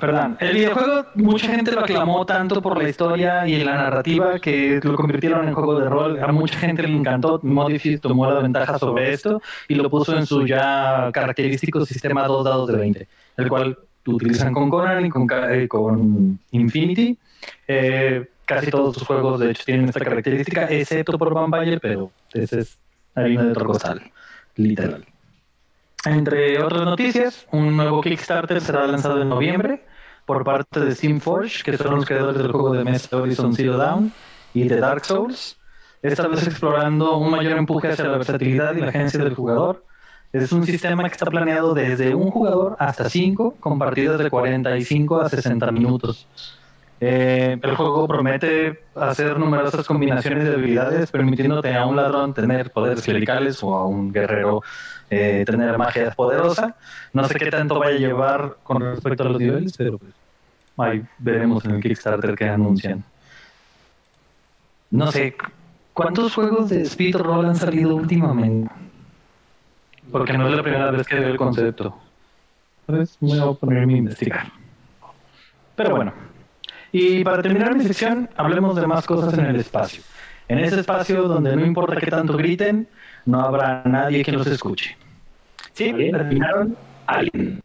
Perdón, 0.00 0.36
el 0.40 0.54
videojuego 0.54 1.06
mucha 1.14 1.48
gente 1.48 1.70
lo 1.70 1.80
aclamó 1.80 2.26
tanto 2.26 2.60
por 2.60 2.76
la 2.76 2.88
historia 2.88 3.46
y 3.46 3.62
la 3.62 3.74
narrativa 3.74 4.40
que 4.40 4.80
lo 4.82 4.96
convirtieron 4.96 5.46
en 5.46 5.54
juego 5.54 5.78
de 5.78 5.88
rol. 5.88 6.18
A 6.20 6.32
mucha 6.32 6.58
gente 6.58 6.82
le 6.82 6.92
encantó. 6.92 7.38
Modify 7.44 7.98
tomó 7.98 8.28
la 8.28 8.40
ventaja 8.40 8.80
sobre 8.80 9.12
esto 9.12 9.40
y 9.68 9.76
lo 9.76 9.88
puso 9.88 10.16
en 10.16 10.26
su 10.26 10.44
ya 10.44 11.08
característico 11.12 11.86
sistema 11.86 12.26
2 12.26 12.44
dados 12.44 12.68
de 12.68 12.78
20, 12.78 13.08
el 13.36 13.48
cual 13.48 13.78
utilizan 14.04 14.52
con 14.52 14.68
Conan 14.68 15.06
y 15.06 15.08
con, 15.08 15.28
eh, 15.30 15.68
con 15.68 16.38
Infinity. 16.50 17.16
Eh, 17.68 18.26
casi 18.44 18.70
todos 18.70 18.94
sus 18.94 19.06
juegos, 19.06 19.40
de 19.40 19.50
hecho, 19.50 19.62
tienen 19.64 19.88
esta 19.88 20.00
característica, 20.00 20.66
excepto 20.68 21.16
por 21.16 21.32
Vampire, 21.32 21.78
pero 21.78 22.10
ese 22.32 22.60
es 22.60 22.78
harina 23.14 23.44
de 23.44 23.50
otro 23.52 23.66
costal, 23.66 24.02
literal. 24.56 25.06
Entre 26.04 26.60
otras 26.60 26.84
noticias, 26.84 27.46
un 27.52 27.76
nuevo 27.76 28.00
Kickstarter 28.00 28.60
será 28.60 28.86
lanzado 28.86 29.22
en 29.22 29.28
noviembre 29.28 29.84
por 30.26 30.44
parte 30.44 30.80
de 30.80 30.94
Steamforge, 30.94 31.62
que 31.62 31.76
son 31.76 31.96
los 31.96 32.06
creadores 32.06 32.42
del 32.42 32.50
juego 32.50 32.72
de 32.72 32.84
mesa 32.84 33.16
Horizon 33.16 33.54
Zero 33.54 33.76
Dawn 33.76 34.12
y 34.54 34.66
de 34.68 34.80
Dark 34.80 35.04
Souls. 35.04 35.58
Esta 36.02 36.26
vez 36.26 36.44
explorando 36.46 37.16
un 37.16 37.30
mayor 37.30 37.56
empuje 37.56 37.88
hacia 37.88 38.04
la 38.04 38.16
versatilidad 38.16 38.74
y 38.74 38.80
la 38.80 38.88
agencia 38.88 39.22
del 39.22 39.34
jugador. 39.34 39.84
Es 40.32 40.50
un 40.50 40.64
sistema 40.66 41.04
que 41.04 41.12
está 41.12 41.26
planeado 41.26 41.74
desde 41.74 42.14
un 42.14 42.30
jugador 42.30 42.74
hasta 42.78 43.08
cinco, 43.08 43.54
con 43.60 43.78
partidas 43.78 44.18
de 44.18 44.30
45 44.30 45.20
a 45.20 45.28
60 45.28 45.70
minutos. 45.70 46.26
Eh, 47.04 47.58
el 47.60 47.74
juego 47.74 48.06
promete 48.06 48.78
hacer 48.94 49.36
numerosas 49.36 49.84
combinaciones 49.88 50.44
de 50.44 50.54
habilidades, 50.54 51.10
permitiéndote 51.10 51.74
a 51.74 51.84
un 51.84 51.96
ladrón 51.96 52.32
tener 52.32 52.70
poderes 52.70 53.02
clericales 53.02 53.60
o 53.64 53.74
a 53.74 53.88
un 53.88 54.12
guerrero 54.12 54.62
eh, 55.10 55.42
tener 55.44 55.76
magia 55.76 56.12
poderosa. 56.12 56.76
No 57.12 57.26
sé 57.26 57.34
qué 57.40 57.50
tanto 57.50 57.80
vaya 57.80 57.96
a 57.96 57.98
llevar 57.98 58.56
con 58.62 58.82
respecto 58.82 59.24
a 59.24 59.30
los 59.30 59.40
niveles, 59.40 59.76
pero 59.76 59.98
pues, 59.98 60.12
ahí 60.76 61.02
veremos 61.18 61.64
en 61.64 61.72
el 61.72 61.82
Kickstarter 61.82 62.36
que 62.36 62.48
anuncian. 62.48 63.02
No 64.92 65.10
sé, 65.10 65.34
¿cuántos 65.92 66.32
juegos 66.32 66.68
de 66.68 66.82
speed 66.82 67.16
roll 67.16 67.46
han 67.46 67.56
salido 67.56 67.96
últimamente? 67.96 68.72
Porque 70.12 70.38
no 70.38 70.46
es 70.46 70.54
la 70.54 70.62
primera 70.62 70.88
vez 70.92 71.04
que 71.04 71.16
veo 71.16 71.30
el 71.30 71.36
concepto. 71.36 71.98
Entonces 72.86 73.16
voy 73.18 73.40
a 73.40 73.52
ponerme 73.54 73.94
a 73.94 73.96
investigar. 73.96 74.52
Pero 75.74 75.96
bueno. 75.96 76.31
Y 76.92 77.24
para 77.24 77.42
terminar 77.42 77.74
mi 77.74 77.84
sección, 77.84 78.28
hablemos 78.36 78.76
de 78.76 78.86
más 78.86 79.06
cosas 79.06 79.32
en 79.38 79.46
el 79.46 79.56
espacio. 79.56 80.02
En 80.48 80.58
ese 80.58 80.80
espacio 80.80 81.22
donde 81.22 81.56
no 81.56 81.64
importa 81.64 81.96
qué 81.96 82.08
tanto 82.08 82.36
griten, 82.36 82.86
no 83.24 83.40
habrá 83.40 83.82
nadie 83.86 84.22
que 84.22 84.32
los 84.32 84.46
escuche. 84.46 84.96
Sí, 85.72 85.90
terminaron 85.90 86.76
Alien, 87.06 87.62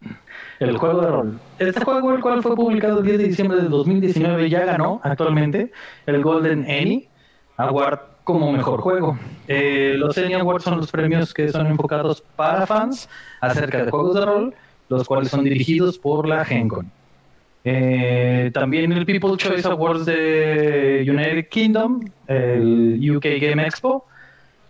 el 0.60 0.78
juego 0.78 1.02
de 1.02 1.08
rol. 1.08 1.40
Este 1.60 1.84
juego, 1.84 2.14
el 2.14 2.22
cual 2.22 2.42
fue 2.42 2.56
publicado 2.56 3.00
el 3.00 3.06
10 3.06 3.18
de 3.18 3.24
diciembre 3.26 3.62
de 3.62 3.68
2019, 3.68 4.50
ya 4.50 4.64
ganó 4.64 5.02
actualmente 5.04 5.72
el 6.06 6.24
Golden 6.24 6.64
Annie 6.64 7.10
Award 7.58 8.00
como 8.24 8.52
mejor 8.52 8.80
juego. 8.82 9.18
Eh, 9.48 9.96
los 9.98 10.18
Annie 10.18 10.36
Awards 10.36 10.64
son 10.64 10.78
los 10.78 10.92
premios 10.92 11.34
que 11.34 11.50
son 11.50 11.68
enfocados 11.68 12.22
para 12.36 12.66
fans 12.66 13.10
acerca 13.42 13.84
de 13.84 13.92
juegos 13.92 14.16
de 14.16 14.26
rol, 14.26 14.56
los 14.90 15.06
cuales 15.06 15.30
son 15.30 15.44
dirigidos 15.44 15.98
por 15.98 16.28
la 16.28 16.46
Gencon. 16.46 16.92
Eh, 17.70 18.50
también 18.54 18.94
el 18.94 19.06
People 19.06 19.36
Choice 19.36 19.68
Awards 19.68 20.06
de 20.06 21.06
United 21.06 21.50
Kingdom, 21.50 22.00
el 22.26 22.98
UK 23.18 23.26
Game 23.42 23.66
Expo. 23.68 24.06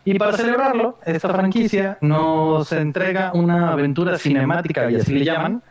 Y 0.03 0.17
para 0.17 0.33
celebrarlo, 0.35 0.97
esta 1.05 1.29
franquicia 1.29 1.99
nos 2.01 2.71
entrega 2.71 3.31
una 3.35 3.71
aventura 3.73 4.17
cinemática, 4.17 4.89
y 4.89 4.95
así 4.95 5.13
le 5.13 5.25
llaman, 5.25 5.61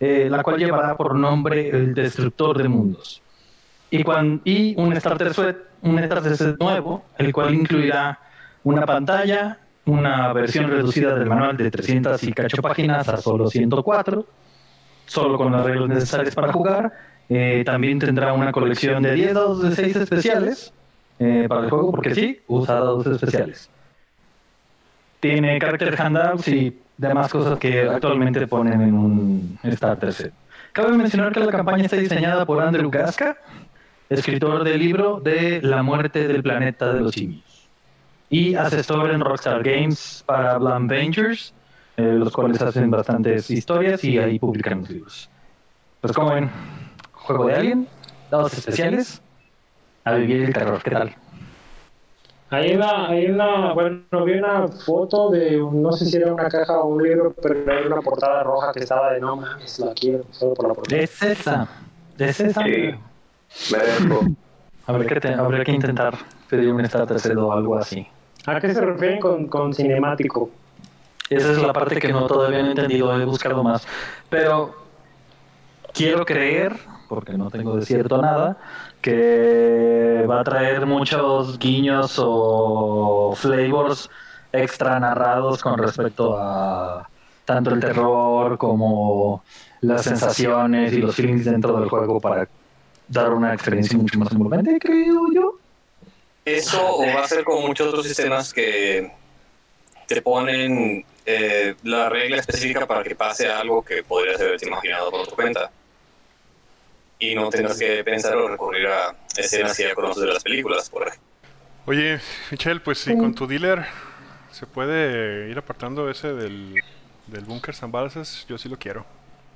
eh, 0.00 0.28
la 0.30 0.42
cual 0.42 0.56
llevará 0.58 0.96
por 0.96 1.14
nombre 1.14 1.68
El 1.68 1.92
Destructor 1.92 2.56
de 2.62 2.68
Mundos. 2.68 3.20
Y, 3.90 4.02
cuan- 4.02 4.40
y 4.44 4.74
un 4.80 4.96
starter 4.98 5.34
set, 5.34 5.58
un 5.82 5.98
starter 6.02 6.36
set 6.38 6.56
nuevo, 6.58 7.04
el 7.18 7.34
cual 7.34 7.52
incluirá 7.54 8.18
una 8.64 8.86
pantalla, 8.86 9.58
una 9.84 10.32
versión 10.32 10.70
reducida 10.70 11.14
del 11.18 11.28
manual 11.28 11.54
de 11.54 11.70
300 11.70 12.22
y 12.22 12.32
cacho 12.32 12.62
páginas 12.62 13.06
a 13.10 13.18
solo 13.18 13.48
104, 13.48 14.24
solo 15.06 15.36
con 15.36 15.52
las 15.52 15.64
reglas 15.64 15.88
necesarias 15.88 16.34
para 16.34 16.52
jugar. 16.52 16.92
Eh, 17.28 17.62
también 17.64 17.98
tendrá 17.98 18.32
una 18.32 18.52
colección 18.52 19.02
de 19.02 19.14
10 19.14 19.34
dados 19.34 19.62
de 19.62 19.74
6 19.74 19.96
especiales 19.96 20.72
eh, 21.18 21.46
para 21.48 21.62
el 21.62 21.70
juego, 21.70 21.90
porque 21.90 22.14
sí, 22.14 22.40
usa 22.46 22.74
dados 22.74 23.06
especiales. 23.06 23.70
Tiene 25.20 25.58
character 25.58 26.00
handouts 26.00 26.48
y 26.48 26.76
demás 26.96 27.30
cosas 27.30 27.58
que 27.58 27.82
actualmente 27.82 28.46
ponen 28.46 28.80
en 28.80 28.94
un 28.94 29.58
starter 29.64 30.12
set. 30.12 30.32
Cabe 30.72 30.96
mencionar 30.96 31.32
que 31.32 31.40
la 31.40 31.52
campaña 31.52 31.84
está 31.84 31.96
diseñada 31.96 32.44
por 32.44 32.60
Andrew 32.60 32.90
Gasca, 32.90 33.36
escritor 34.08 34.64
del 34.64 34.78
libro 34.78 35.20
de 35.20 35.60
La 35.62 35.82
muerte 35.82 36.26
del 36.26 36.42
planeta 36.42 36.92
de 36.92 37.00
los 37.00 37.12
simios 37.12 37.52
y 38.32 38.54
asesor 38.54 39.10
en 39.10 39.20
Rockstar 39.20 39.62
Games 39.62 40.24
para 40.26 40.56
Blam 40.56 40.88
Ventures, 40.88 41.52
los 42.02 42.32
cuales 42.32 42.60
hacen 42.62 42.90
bastantes 42.90 43.50
historias 43.50 44.02
y 44.04 44.18
ahí 44.18 44.38
publican 44.38 44.80
los 44.80 44.90
libros. 44.90 45.30
Pues 46.00 46.12
como 46.12 46.34
ven, 46.34 46.50
juego 47.12 47.46
de 47.46 47.54
Alien, 47.54 47.88
dados 48.30 48.52
especiales, 48.54 49.22
a 50.04 50.14
vivir 50.14 50.42
el 50.42 50.52
terror, 50.52 50.80
¿qué 50.82 50.90
tal? 50.90 51.14
Hay 52.50 52.74
una, 52.74 53.08
hay 53.08 53.26
una, 53.30 53.72
bueno, 53.72 54.02
vi 54.26 54.32
una 54.32 54.68
foto 54.68 55.30
de, 55.30 55.56
no 55.56 55.90
sé 55.92 56.04
si 56.04 56.18
era 56.18 56.34
una 56.34 56.48
caja 56.48 56.80
o 56.80 56.88
un 56.88 57.02
libro, 57.02 57.32
pero 57.40 57.62
era 57.62 57.86
una 57.86 58.02
portada 58.02 58.42
roja 58.42 58.72
que 58.72 58.80
estaba 58.80 59.12
de 59.12 59.20
no 59.20 59.36
mames, 59.36 59.78
la 59.78 59.94
quiero, 59.94 60.24
solo 60.32 60.52
por 60.54 60.68
la 60.68 60.74
portada. 60.74 61.00
Es 61.00 61.22
esa, 61.22 61.68
es 62.18 62.40
esa. 62.40 62.62
Sí. 62.62 62.94
Habría 64.86 65.08
que, 65.08 65.20
te- 65.20 65.34
habría 65.34 65.64
que 65.64 65.70
intentar 65.72 66.18
pedir 66.50 66.72
un 66.72 66.84
set 66.84 67.36
o 67.36 67.52
algo 67.52 67.78
así. 67.78 68.04
¿A 68.46 68.60
qué 68.60 68.74
se 68.74 68.80
refieren 68.80 69.20
con, 69.20 69.46
con 69.46 69.72
cinemático? 69.72 70.50
Esa 71.36 71.52
es 71.52 71.58
la 71.58 71.72
parte 71.72 71.98
que 71.98 72.12
no 72.12 72.26
todavía 72.26 72.60
no 72.62 72.68
he 72.68 72.70
entendido, 72.70 73.20
he 73.20 73.24
buscado 73.24 73.62
más. 73.62 73.86
Pero 74.28 74.74
quiero 75.92 76.24
creer, 76.24 76.76
porque 77.08 77.32
no 77.32 77.50
tengo 77.50 77.76
de 77.76 77.86
cierto 77.86 78.20
nada, 78.20 78.58
que 79.00 80.24
va 80.28 80.40
a 80.40 80.44
traer 80.44 80.86
muchos 80.86 81.58
guiños 81.58 82.16
o 82.18 83.34
flavors 83.36 84.10
extra 84.52 85.00
narrados 85.00 85.62
con 85.62 85.78
respecto 85.78 86.36
a 86.38 87.08
tanto 87.44 87.70
el 87.70 87.80
terror 87.80 88.56
como 88.58 89.42
las 89.80 90.02
sensaciones 90.02 90.92
y 90.92 90.98
los 90.98 91.14
feelings 91.14 91.44
dentro 91.44 91.78
del 91.78 91.88
juego 91.88 92.20
para 92.20 92.48
dar 93.08 93.32
una 93.32 93.52
experiencia 93.52 93.98
mucho 93.98 94.18
más 94.18 94.30
envolvente, 94.32 94.78
creo 94.78 95.26
yo. 95.32 95.54
Eso 96.44 96.96
o 96.96 97.06
va 97.06 97.24
a 97.24 97.28
ser 97.28 97.44
como 97.44 97.66
muchos 97.66 97.88
otros 97.88 98.06
sistemas 98.06 98.52
que 98.52 99.12
te 100.06 100.22
ponen 100.22 101.04
eh, 101.26 101.74
la 101.84 102.08
regla 102.08 102.38
específica 102.38 102.86
para 102.86 103.02
que 103.02 103.14
pase 103.14 103.50
algo 103.50 103.84
que 103.84 104.02
podrías 104.02 104.40
haberte 104.40 104.66
imaginado 104.66 105.10
por 105.10 105.26
tu 105.26 105.34
cuenta. 105.34 105.70
Y 107.18 107.34
no 107.34 107.50
tengas 107.50 107.78
que 107.78 108.02
pensar 108.02 108.36
o 108.36 108.48
recurrir 108.48 108.86
a 108.88 109.14
escenas 109.36 109.76
que 109.76 109.84
ya 109.84 109.94
conoces 109.94 110.22
de 110.22 110.32
las 110.32 110.42
películas, 110.42 110.90
por 110.90 111.06
ejemplo. 111.06 111.28
Oye, 111.86 112.20
Michelle, 112.50 112.80
pues 112.80 112.98
si 112.98 113.16
con 113.16 113.34
tu 113.34 113.46
dealer 113.46 113.84
se 114.50 114.66
puede 114.66 115.50
ir 115.50 115.58
apartando 115.58 116.10
ese 116.10 116.32
del, 116.32 116.80
del 117.26 117.44
Bunkers 117.44 117.82
and 117.82 117.92
Balsas, 117.92 118.46
yo 118.48 118.58
sí 118.58 118.68
lo 118.68 118.78
quiero. 118.78 119.04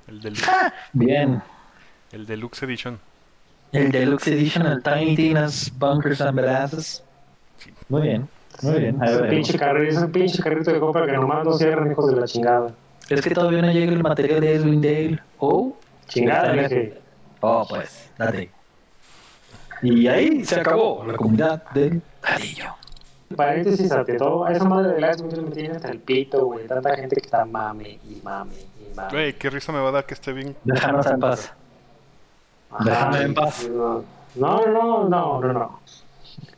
El, 0.07 0.21
del, 0.21 0.35
Bien. 0.93 1.41
el 2.11 2.25
Deluxe 2.25 2.63
Edition. 2.63 2.99
El 3.71 3.91
Deluxe 3.91 4.27
Edition, 4.27 4.65
el 4.65 4.81
Tiny 4.81 5.15
Tina's 5.15 5.71
Bunkers 5.77 6.21
and 6.21 6.39
Badasses. 6.39 7.03
Muy 7.89 8.01
bien, 8.01 8.29
muy 8.61 8.79
bien. 8.79 8.95
Ese 9.03 9.15
veremos. 9.15 9.29
pinche 9.29 9.59
carrito, 9.59 9.97
ese 9.97 10.07
pinche 10.07 10.43
carrito 10.43 10.71
de 10.71 10.79
compra 10.79 11.05
que 11.05 11.13
nomás 11.13 11.45
no 11.45 11.53
cierran, 11.53 11.91
hijos 11.91 12.13
de 12.13 12.19
la 12.19 12.25
chingada. 12.27 12.71
Es 13.09 13.21
que 13.21 13.29
todavía 13.31 13.61
no 13.61 13.71
llega 13.71 13.91
el 13.91 14.03
material 14.03 14.41
de 14.41 14.55
Edwin 14.55 14.81
Dale. 14.81 15.19
Oh, 15.39 15.75
Chingada, 16.07 16.53
dije. 16.53 16.99
oh 17.41 17.65
pues, 17.67 18.09
date. 18.17 18.49
Y 19.81 20.07
ahí 20.07 20.43
se 20.43 20.59
acabó 20.59 21.05
la 21.05 21.13
comunidad 21.15 21.63
del 21.71 22.01
ladillo. 22.23 22.75
Paréntesis 23.35 23.91
ante 23.91 24.15
todo, 24.15 24.45
a 24.45 24.53
esa 24.53 24.63
madre 24.63 24.93
de 24.93 25.01
Last 25.01 25.21
me 25.21 25.51
tiene 25.51 25.75
hasta 25.75 25.89
el 25.89 25.99
pito, 25.99 26.45
güey. 26.45 26.65
Tanta 26.65 26.95
gente 26.95 27.15
que 27.17 27.25
está 27.25 27.45
mame 27.45 27.99
y 28.09 28.21
mame 28.23 28.55
y 28.55 28.95
mame. 28.95 29.09
Güey, 29.11 29.33
qué 29.33 29.49
risa 29.49 29.71
me 29.71 29.79
va 29.79 29.89
a 29.89 29.91
dar 29.91 30.05
que 30.05 30.13
esté 30.13 30.31
bien. 30.31 30.55
Déjanos 30.63 31.05
en 31.07 31.19
paz. 31.19 31.53
Déjame 32.79 33.21
en 33.21 33.33
paz. 33.33 33.67
No, 33.69 34.03
no, 34.35 34.65
no, 34.65 35.09
no, 35.09 35.41
no, 35.41 35.53
no. 35.53 35.79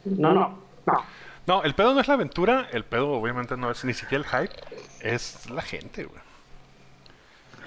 No, 0.06 0.34
no, 0.34 0.58
no. 0.86 1.04
No, 1.50 1.64
el 1.64 1.74
pedo 1.74 1.96
no 1.96 2.00
es 2.00 2.08
la 2.08 2.14
aventura, 2.14 2.68
el 2.72 2.86
pedo 2.86 3.10
obviamente 3.10 3.58
no 3.58 3.72
es 3.72 3.84
ni 3.84 3.96
siquiera 3.96 4.24
el 4.24 4.30
hype, 4.30 4.54
es 5.02 5.50
la 5.50 5.64
gente, 5.64 6.04
güey. 6.04 6.22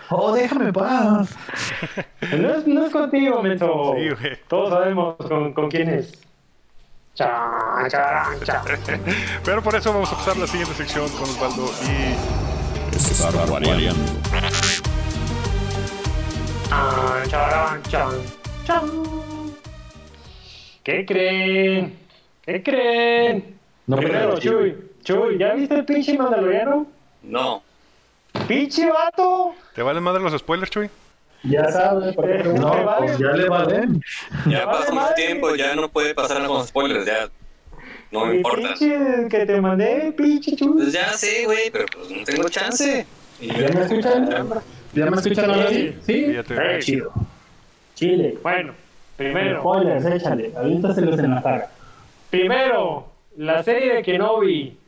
Oh, 0.09 0.33
déjame 0.33 0.73
paz. 0.73 1.35
No 2.39 2.55
es, 2.55 2.65
no 2.65 2.87
es 2.87 2.93
contigo, 2.93 3.43
menso. 3.43 3.95
Sí, 3.97 4.09
güey. 4.11 4.39
Todos 4.47 4.71
sabemos 4.71 5.17
con, 5.17 5.53
con 5.53 5.69
quién 5.69 5.89
es. 5.89 6.13
Chan, 7.17 7.89
chan, 7.89 8.41
chan. 8.45 8.63
Pero 9.45 9.61
por 9.61 9.75
eso 9.75 9.93
vamos 9.93 10.13
a 10.13 10.17
pasar 10.17 10.37
a 10.37 10.39
la 10.39 10.47
siguiente 10.47 10.75
sección 10.77 11.09
con 11.09 11.25
Osvaldo 11.25 11.69
y 11.83 12.95
Estar 12.95 13.35
variando. 13.51 14.13
Chan, 16.69 17.29
charan, 17.29 17.83
chan, 17.83 18.11
chan. 18.65 18.91
¿Qué 20.85 21.05
creen? 21.05 21.99
¿Qué 22.43 22.63
creen? 22.63 23.62
No 23.87 23.97
Primero. 23.97 24.39
Chuy, 24.39 24.77
Chuy, 25.03 25.39
¿ya 25.39 25.55
viste 25.55 25.75
el 25.75 25.85
pinche 25.85 26.17
mandaloriano? 26.17 26.87
No, 27.23 27.63
¡Pinche 28.49 28.89
vato! 28.91 29.55
¿Te 29.75 29.83
valen 29.83 30.03
madre 30.03 30.23
los 30.23 30.37
spoilers, 30.39 30.71
Chuy? 30.71 30.89
Ya 31.45 31.69
sabes, 31.71 32.15
qué 32.17 32.17
No, 32.17 32.23
pregunto. 32.23 32.95
pues 32.99 33.19
ya 33.19 33.27
le 33.33 33.49
valen. 33.49 34.01
ya 34.49 34.65
pasó 34.67 34.95
madre. 34.95 35.15
tiempo, 35.17 35.55
ya 35.55 35.75
no 35.75 35.89
puede 35.91 36.15
pasar 36.15 36.39
nada 36.39 36.49
con 36.49 36.67
spoilers, 36.67 37.05
ya 37.05 37.29
no 38.11 38.27
me 38.27 38.37
importa. 38.37 38.69
pinche 38.75 39.29
que 39.29 39.47
te 39.47 39.61
mandé, 39.61 40.13
pinche 40.17 40.55
Chuy. 40.57 40.73
Pues 40.75 40.93
ya 40.93 41.13
sé, 41.13 41.45
güey, 41.45 41.71
pero 41.71 41.85
pues 41.93 42.11
no 42.11 42.25
tengo 42.25 42.49
chance. 42.49 43.07
Y 43.41 43.49
¿Ya 43.49 43.69
me 43.69 43.83
escuchan? 43.85 44.31
¿Ya 44.95 45.07
me 45.07 45.17
escuchan 45.17 45.51
ahora 45.51 45.69
sí? 45.69 45.97
¿Sí? 46.07 46.25
Eh, 46.29 46.79
Chido. 46.81 47.13
Chile. 47.95 48.39
Bueno, 48.43 48.73
primero, 49.17 49.61
Spoilers, 49.61 50.05
échale. 50.07 50.53
Aviéntaselos 50.57 51.19
en 51.19 51.31
la 51.35 51.43
cara. 51.43 51.71
primero, 52.31 53.12
la 53.37 53.63
serie 53.63 53.95
de 53.95 54.03
Kenobi. 54.03 54.79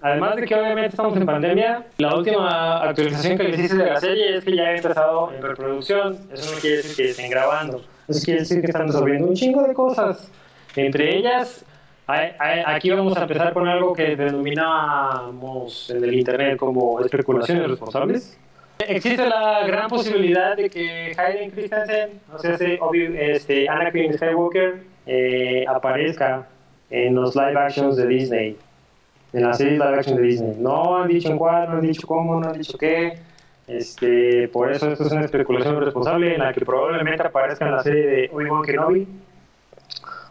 Además 0.00 0.36
de 0.36 0.46
que 0.46 0.54
obviamente 0.54 0.90
estamos 0.90 1.16
en 1.16 1.26
pandemia, 1.26 1.84
la 1.98 2.14
última 2.14 2.82
actualización 2.82 3.36
que 3.36 3.44
les 3.44 3.58
hice 3.58 3.76
de 3.76 3.86
la 3.86 4.00
serie 4.00 4.36
es 4.36 4.44
que 4.44 4.54
ya 4.54 4.62
ha 4.62 4.76
empezado 4.76 5.32
en 5.32 5.42
reproducción. 5.42 6.16
Eso 6.32 6.54
no 6.54 6.60
quiere 6.60 6.76
decir 6.76 6.96
que 6.96 7.10
estén 7.10 7.30
grabando. 7.30 7.82
Eso 8.06 8.24
quiere 8.24 8.40
decir 8.40 8.60
que 8.60 8.68
están 8.68 8.86
resolviendo 8.86 9.26
un 9.26 9.34
chingo 9.34 9.62
de 9.66 9.74
cosas. 9.74 10.30
Entre 10.76 11.16
ellas, 11.16 11.64
aquí 12.06 12.90
vamos 12.90 13.16
a 13.16 13.22
empezar 13.22 13.52
con 13.52 13.66
algo 13.66 13.92
que 13.92 14.14
denominamos 14.14 15.90
en 15.90 16.04
el 16.04 16.14
internet 16.14 16.56
como 16.56 17.00
especulaciones 17.00 17.68
responsables. 17.68 18.38
Existe 18.78 19.28
la 19.28 19.66
gran 19.66 19.88
posibilidad 19.88 20.56
de 20.56 20.70
que 20.70 21.12
Hayden 21.18 21.50
Christensen, 21.50 22.20
o 22.32 22.38
sea, 22.38 22.54
este, 22.54 23.68
Anakin 23.68 24.14
Skywalker, 24.14 24.82
eh, 25.04 25.64
aparezca 25.66 26.46
en 26.90 27.14
los 27.14 27.36
live 27.36 27.58
actions 27.58 27.96
de 27.96 28.06
Disney, 28.06 28.56
en 29.32 29.42
la 29.42 29.52
serie 29.52 29.74
live 29.74 29.94
action 29.94 30.16
de 30.16 30.22
Disney. 30.22 30.56
No 30.58 30.96
han 30.96 31.08
dicho 31.08 31.30
en 31.30 31.38
cuál, 31.38 31.68
no 31.68 31.76
han 31.76 31.82
dicho 31.82 32.06
cómo, 32.06 32.40
no 32.40 32.48
han 32.48 32.58
dicho 32.58 32.78
qué. 32.78 33.18
Este, 33.66 34.48
por 34.48 34.72
eso 34.72 34.90
esto 34.90 35.04
es 35.04 35.12
una 35.12 35.26
especulación 35.26 35.78
responsable 35.80 36.34
en 36.34 36.40
la 36.40 36.54
que 36.54 36.64
probablemente 36.64 37.22
aparezca 37.22 37.66
en 37.66 37.72
la 37.72 37.82
serie 37.82 38.06
de 38.06 38.30
Obi-Wan 38.32 38.62
Kenobi. 38.62 39.06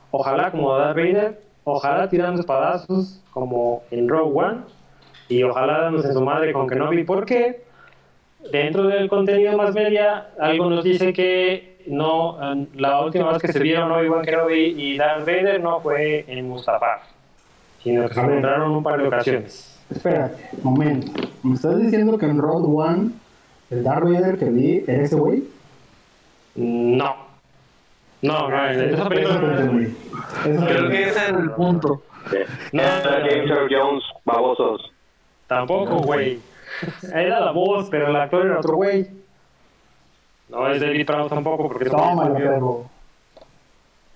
Ojalá 0.09 0.49
como 0.49 0.75
Darth 0.75 0.95
Vader, 0.95 1.39
ojalá 1.63 2.09
tirando 2.09 2.41
espadazos 2.41 3.21
como 3.31 3.83
en 3.91 4.09
Rogue 4.09 4.31
One 4.33 4.61
y 5.29 5.43
ojalá 5.43 5.81
dándose 5.83 6.13
su 6.13 6.21
madre 6.21 6.51
con 6.51 6.67
Kenobi 6.67 7.03
porque 7.03 7.61
dentro 8.51 8.87
del 8.87 9.07
contenido 9.09 9.55
más 9.55 9.75
media 9.75 10.29
algo 10.39 10.69
nos 10.69 10.83
dice 10.83 11.13
que 11.13 11.76
no 11.87 12.37
la 12.75 13.01
última 13.01 13.31
vez 13.31 13.41
que 13.41 13.51
se 13.51 13.59
vieron 13.59 13.91
Obi-Wan 13.91 14.23
Kenobi 14.23 14.75
y 14.77 14.97
Darth 14.97 15.25
Vader 15.25 15.61
no 15.61 15.79
fue 15.81 16.25
en 16.27 16.47
Mustafar 16.47 17.01
sino 17.83 18.07
que 18.07 18.13
se 18.13 18.19
encontraron 18.19 18.71
un 18.71 18.83
par 18.83 19.01
de 19.01 19.07
ocasiones 19.07 19.77
Espérate, 19.89 20.49
momento. 20.63 21.11
¿Me 21.43 21.55
estás 21.55 21.79
diciendo 21.79 22.17
que 22.17 22.25
en 22.25 22.39
Road 22.39 22.65
One 22.65 23.11
el 23.69 23.83
Darth 23.83 24.03
Vader 24.03 24.37
que 24.37 24.49
vi 24.49 24.83
era 24.85 25.03
ese 25.03 25.15
güey? 25.15 25.43
No. 26.55 27.15
No, 28.21 28.49
no, 28.49 28.67
en 28.67 28.93
esa 28.93 29.07
película 29.07 29.39
no. 29.39 29.79
Eso 29.79 30.65
Creo 30.65 30.89
que 30.89 31.03
ese 31.03 31.19
es 31.19 31.29
el 31.29 31.51
punto. 31.51 32.01
No, 32.73 32.81
Era 32.81 33.01
James 33.01 33.49
Earl 33.49 33.69
Jones, 33.69 34.03
babosos. 34.25 34.91
Tampoco, 35.47 35.99
güey. 35.99 36.39
Era 37.13 37.39
la 37.39 37.51
voz, 37.51 37.87
pero 37.89 38.09
el 38.09 38.15
actor 38.17 38.45
era 38.45 38.59
otro 38.59 38.75
güey. 38.75 39.07
No 40.49 40.71
es 40.71 40.79
David 40.79 41.05
Prowse 41.05 41.33
tampoco, 41.33 41.67
porque 41.67 41.85
Tómalo, 41.85 42.33
perro. 42.35 42.85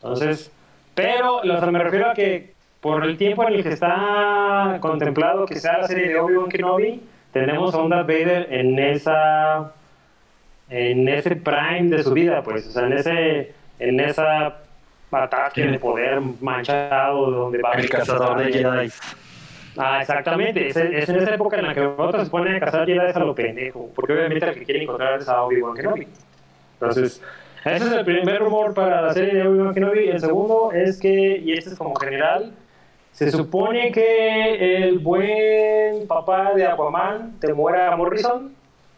Entonces, 0.01 0.51
pero 0.95 1.37
o 1.37 1.43
sea, 1.43 1.71
me 1.71 1.79
refiero 1.79 2.09
a 2.09 2.13
que 2.13 2.53
por 2.79 3.03
el 3.05 3.17
tiempo 3.17 3.47
en 3.47 3.53
el 3.53 3.63
que 3.63 3.69
está 3.69 4.77
contemplado 4.81 5.45
que 5.45 5.59
sea 5.59 5.79
la 5.79 5.87
serie 5.87 6.09
de 6.09 6.19
Obi-Wan 6.19 6.49
Kenobi, 6.49 7.01
tenemos 7.31 7.73
a 7.73 7.77
un 7.77 7.89
Darth 7.89 8.07
Vader 8.07 8.47
en 8.51 8.79
esa 8.79 9.73
en 10.69 11.07
ese 11.09 11.35
prime 11.35 11.95
de 11.95 12.03
su 12.03 12.13
vida, 12.13 12.41
pues, 12.41 12.67
o 12.67 12.71
sea, 12.71 12.87
en 12.87 12.93
ese 12.93 13.53
en 13.79 13.99
esa 13.99 14.57
ataque 15.11 15.63
de 15.63 15.79
poder 15.79 16.21
manchado 16.39 17.29
donde 17.29 17.61
va 17.61 17.73
El 17.73 17.89
cazador 17.89 18.37
de 18.37 18.53
Jedi. 18.53 18.91
Ah, 19.77 20.01
exactamente. 20.01 20.67
Es, 20.67 20.75
es 20.75 21.09
en 21.09 21.15
esa 21.17 21.35
época 21.35 21.57
en 21.57 21.67
la 21.67 21.73
que 21.73 21.81
otros 21.81 22.25
se 22.25 22.29
ponen 22.29 22.55
a 22.55 22.59
cazar 22.59 22.85
Jedi 22.85 22.99
a 22.99 23.19
lo 23.19 23.35
pendejo. 23.35 23.89
Porque 23.95 24.13
obviamente 24.13 24.45
el 24.47 24.55
que 24.55 24.65
quiere 24.65 24.83
encontrar 24.83 25.19
es 25.19 25.29
a 25.29 25.43
Obi-Wan 25.43 25.75
Kenobi. 25.75 26.07
Entonces, 26.73 27.21
ese 27.63 27.85
es 27.85 27.91
el 27.91 28.05
primer 28.05 28.39
rumor 28.39 28.73
para 28.73 29.01
la 29.01 29.13
serie 29.13 29.35
de 29.35 29.47
Obi-Wan 29.47 29.73
Kenobi. 29.73 30.07
El 30.09 30.19
segundo 30.19 30.71
es 30.73 30.99
que, 30.99 31.37
y 31.37 31.53
este 31.53 31.71
es 31.71 31.77
como 31.77 31.95
general, 31.95 32.53
se 33.11 33.31
supone 33.31 33.91
que 33.91 34.83
el 34.83 34.99
buen 34.99 36.07
papá 36.07 36.53
de 36.53 36.65
Aquaman, 36.65 37.39
Temuera 37.39 37.95
Morrison, 37.95 38.53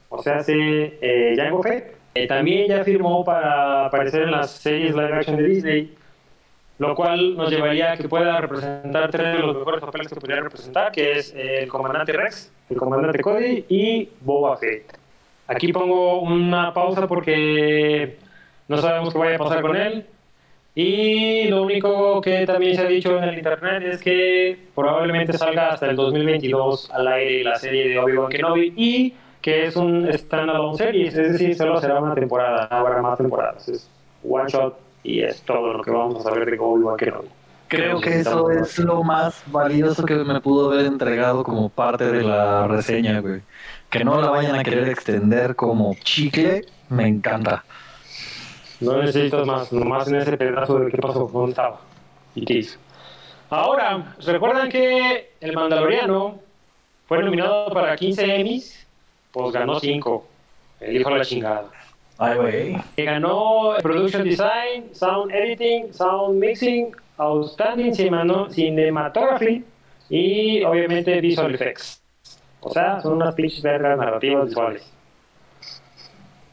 o 0.10 0.22
sea, 0.22 0.44
se 0.44 0.98
eh, 1.01 1.34
Jango 1.36 1.63
Fett, 1.63 1.96
eh, 2.13 2.27
también 2.27 2.68
ya 2.68 2.84
firmó 2.84 3.25
para 3.25 3.88
aparecer 3.88 4.24
en 4.24 4.32
las 4.32 4.51
series 4.51 4.96
live 4.96 5.13
action 5.13 5.36
de 5.36 5.44
Disney 5.44 5.96
lo 6.80 6.96
cual 6.96 7.36
nos 7.36 7.50
llevaría 7.51 7.94
a 7.94 7.98
que 7.98 8.10
pueda 8.10 8.42
representar 8.42 9.10
tres 9.12 9.34
de 9.34 9.39
los 9.39 9.56
mejores 9.56 9.82
papeles 9.82 10.08
que 10.08 10.15
podría 10.15 10.42
representar, 10.42 10.92
que 10.92 11.13
es 11.13 11.34
el 11.36 11.68
comandante 11.68 12.13
Rex, 12.13 12.51
el 12.70 12.77
comandante 12.77 13.20
Cody 13.20 13.65
y 13.70 14.10
Boba 14.22 14.58
Fett. 14.58 14.98
Aquí 15.48 15.72
pongo 15.72 16.22
una 16.22 16.74
pausa 16.74 17.08
porque 17.08 18.18
no 18.68 18.77
sabemos 18.77 19.13
qué 19.13 19.20
vaya 19.20 19.36
a 19.36 19.39
pasar 19.39 19.62
con 19.62 19.75
él. 19.75 20.06
Y 20.75 21.50
lo 21.50 21.62
único 21.62 22.20
que 22.22 22.48
también 22.48 22.75
se 22.75 22.82
ha 22.82 22.88
dicho 22.88 23.15
en 23.18 23.25
el 23.25 23.38
internet 23.38 23.84
es 23.84 24.01
que 24.01 24.58
probablemente 24.74 25.38
salga 25.38 25.70
hasta 25.70 25.88
el 25.88 25.96
2022 25.96 26.89
al 26.92 27.08
aire 27.10 27.44
la 27.44 27.56
serie 27.58 27.89
de 27.89 28.00
Obi-Wan 28.00 28.32
Kenobi 28.32 28.74
y 28.75 29.13
que 29.39 29.65
es 29.65 29.75
un 29.75 30.12
standalone 30.12 30.77
series, 30.77 31.15
es 31.15 31.34
decir, 31.34 31.53
solo 31.53 31.80
será 31.80 32.00
una 32.00 32.15
temporada, 32.15 32.68
no 32.72 32.77
habrá 32.77 33.01
más 33.03 33.18
temporadas. 33.18 33.70
Es 33.70 33.88
one 34.27 34.50
shot 34.50 34.80
y 35.03 35.22
es 35.22 35.41
todo 35.41 35.74
lo 35.74 35.83
que 35.83 35.91
vamos 35.91 36.19
a 36.19 36.29
saber 36.29 36.50
de 36.50 36.57
Obi-Wan 36.60 36.98
Kenobi. 36.98 37.27
Creo 37.67 38.00
que 38.00 38.19
eso 38.19 38.51
es 38.51 38.77
lo 38.79 39.03
más 39.03 39.43
valioso 39.48 40.05
que 40.05 40.13
me 40.15 40.39
pudo 40.41 40.72
haber 40.72 40.86
entregado 40.86 41.43
como 41.43 41.69
parte 41.69 42.05
de 42.05 42.22
la 42.22 42.67
reseña, 42.67 43.19
güey. 43.19 43.41
Que 43.89 44.03
no 44.03 44.22
la 44.22 44.29
vayan 44.29 44.55
a 44.55 44.63
querer 44.63 44.89
extender 44.89 45.55
como 45.55 45.95
chicle, 46.03 46.65
me 46.89 47.07
encanta. 47.07 47.63
No 48.79 49.01
necesitas 49.01 49.48
más, 49.48 49.72
nomás 49.72 50.07
en 50.07 50.15
ese 50.15 50.38
pedazo 50.38 50.79
de 50.79 50.91
qué 50.91 50.98
pasó, 50.98 51.29
dónde 51.31 51.51
estaba 51.51 51.79
y 52.36 52.45
qué 52.45 52.60
hizo. 52.60 52.77
Ahora, 53.50 54.15
¿recuerdan 54.25 54.69
que 54.69 55.33
el 55.39 55.53
Mandaloriano 55.53 56.39
fue 57.07 57.24
nominado 57.24 57.72
para 57.74 57.95
15 57.95 58.36
Emmys? 58.36 58.86
Pues 59.31 59.51
ganó 59.51 59.79
5. 59.79 60.27
El 60.79 60.98
hijo 60.98 61.10
de 61.10 61.17
la 61.17 61.25
chingada. 61.25 61.65
Ay, 62.24 62.38
güey. 62.38 62.77
Que 62.96 63.03
ganó 63.06 63.74
Production 63.82 64.24
Design, 64.24 64.86
Sound 64.94 65.32
Editing, 65.32 65.94
Sound 65.94 66.39
Mixing, 66.39 66.92
Outstanding 67.18 67.94
Cinema- 67.94 68.48
Cinematography 68.50 69.64
y 70.09 70.64
obviamente 70.64 71.20
Visual 71.22 71.53
Effects. 71.53 72.01
O 72.62 72.70
sea, 72.72 73.01
son 73.01 73.14
unas 73.14 73.36
pinches 73.36 73.62
vergas 73.62 73.98
narrativas 73.98 74.48
visuales. 74.48 74.90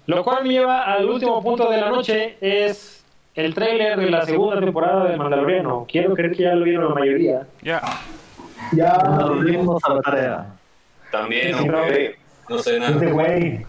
Lo 0.07 0.25
cual 0.25 0.43
me 0.45 0.51
lleva 0.51 0.83
al 0.85 1.09
último 1.09 1.43
punto 1.43 1.71
de 1.71 1.77
la 1.81 1.89
noche, 1.91 2.37
es 2.41 3.05
el 3.35 3.55
tráiler 3.55 3.97
de 3.99 4.11
la 4.11 4.23
segunda 4.23 4.59
temporada 4.59 5.05
de 5.09 5.17
Mandaloriano. 5.17 5.87
Quiero 5.89 6.15
creer 6.15 6.33
que 6.37 6.43
ya 6.43 6.55
lo 6.55 6.65
vieron 6.65 6.89
la 6.89 6.95
mayoría. 6.95 7.47
Ya. 7.63 7.81
Ya, 8.73 8.95
Nos 8.99 9.45
dimos 9.45 9.83
a 9.85 9.95
la 9.95 10.01
tarea. 10.03 10.47
También, 11.13 11.57
Sí, 11.59 11.67
aunque 11.69 12.17
no 12.49 12.59
sé 12.59 12.77
este 12.77 12.91
nada. 12.93 13.11
güey. 13.13 13.67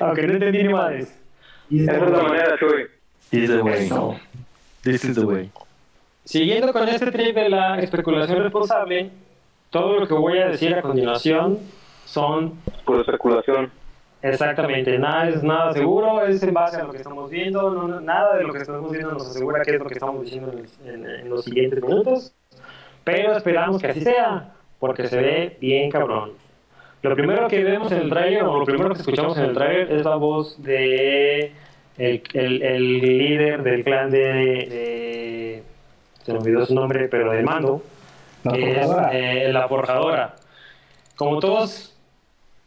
Aunque 0.00 0.26
no 0.26 0.32
entendí 0.34 0.62
ni 0.62 0.68
madres. 0.72 1.17
Y 1.70 1.82
Esa 1.82 1.92
es 1.92 2.10
la 2.10 2.22
manera, 2.22 2.58
Chuy. 2.58 2.86
This 3.30 3.42
is 3.42 3.48
the 3.50 3.62
way. 3.62 3.88
This 4.82 5.04
is 5.04 5.14
the 5.16 5.24
way. 5.26 5.50
Siguiendo 6.24 6.72
con 6.72 6.88
este 6.88 7.10
trip 7.10 7.34
de 7.34 7.48
la 7.48 7.78
especulación 7.80 8.42
responsable, 8.42 9.10
todo 9.70 10.00
lo 10.00 10.06
que 10.08 10.14
voy 10.14 10.38
a 10.38 10.48
decir 10.48 10.74
a 10.74 10.82
continuación 10.82 11.58
son 12.04 12.54
Pura 12.84 13.00
especulación. 13.02 13.70
Exactamente, 14.20 14.98
nada 14.98 15.28
es 15.28 15.42
nada 15.44 15.72
seguro, 15.72 16.26
es 16.26 16.42
en 16.42 16.52
base 16.52 16.76
a 16.78 16.84
lo 16.84 16.90
que 16.90 16.96
estamos 16.98 17.30
viendo, 17.30 17.70
no- 17.70 17.86
no- 17.86 18.00
nada 18.00 18.36
de 18.36 18.42
lo 18.44 18.52
que 18.52 18.58
estamos 18.58 18.90
viendo 18.90 19.12
nos 19.12 19.28
asegura 19.28 19.62
qué 19.62 19.72
es 19.74 19.78
lo 19.78 19.86
que 19.86 19.94
estamos 19.94 20.24
diciendo 20.24 20.52
en, 20.52 20.88
en- 20.88 21.06
en 21.08 21.30
los 21.30 21.44
siguientes 21.44 21.80
minutos, 21.82 22.32
pero 23.04 23.36
esperamos 23.36 23.80
que 23.80 23.86
así 23.88 24.00
sea, 24.00 24.54
porque 24.80 25.06
se 25.06 25.18
ve 25.18 25.56
bien 25.60 25.88
cabrón. 25.90 26.32
Lo 27.02 27.14
primero 27.14 27.46
que 27.48 27.62
vemos 27.62 27.92
en 27.92 27.98
el 28.02 28.08
trailer, 28.10 28.42
o 28.44 28.58
lo 28.58 28.64
primero 28.64 28.90
que 28.94 29.00
escuchamos 29.00 29.36
en 29.38 29.44
el 29.44 29.54
trailer, 29.54 29.92
es 29.92 30.04
la 30.04 30.16
voz 30.16 30.60
de 30.62 31.52
el, 31.96 32.22
el- 32.34 32.62
el 32.62 32.98
líder 33.00 33.62
del 33.62 33.84
clan 33.84 34.10
de, 34.10 34.18
de- 34.18 35.62
se 36.22 36.32
me 36.32 36.38
olvidó 36.40 36.66
su 36.66 36.74
nombre, 36.74 37.08
pero 37.08 37.30
de 37.32 37.42
Mando, 37.42 37.82
La 38.44 38.52
que 38.52 38.70
es 38.72 38.86
forjadora. 38.86 39.10
eh, 39.12 39.52
la 39.52 39.68
forjadora. 39.68 40.34
Como 41.16 41.38
todos 41.40 41.96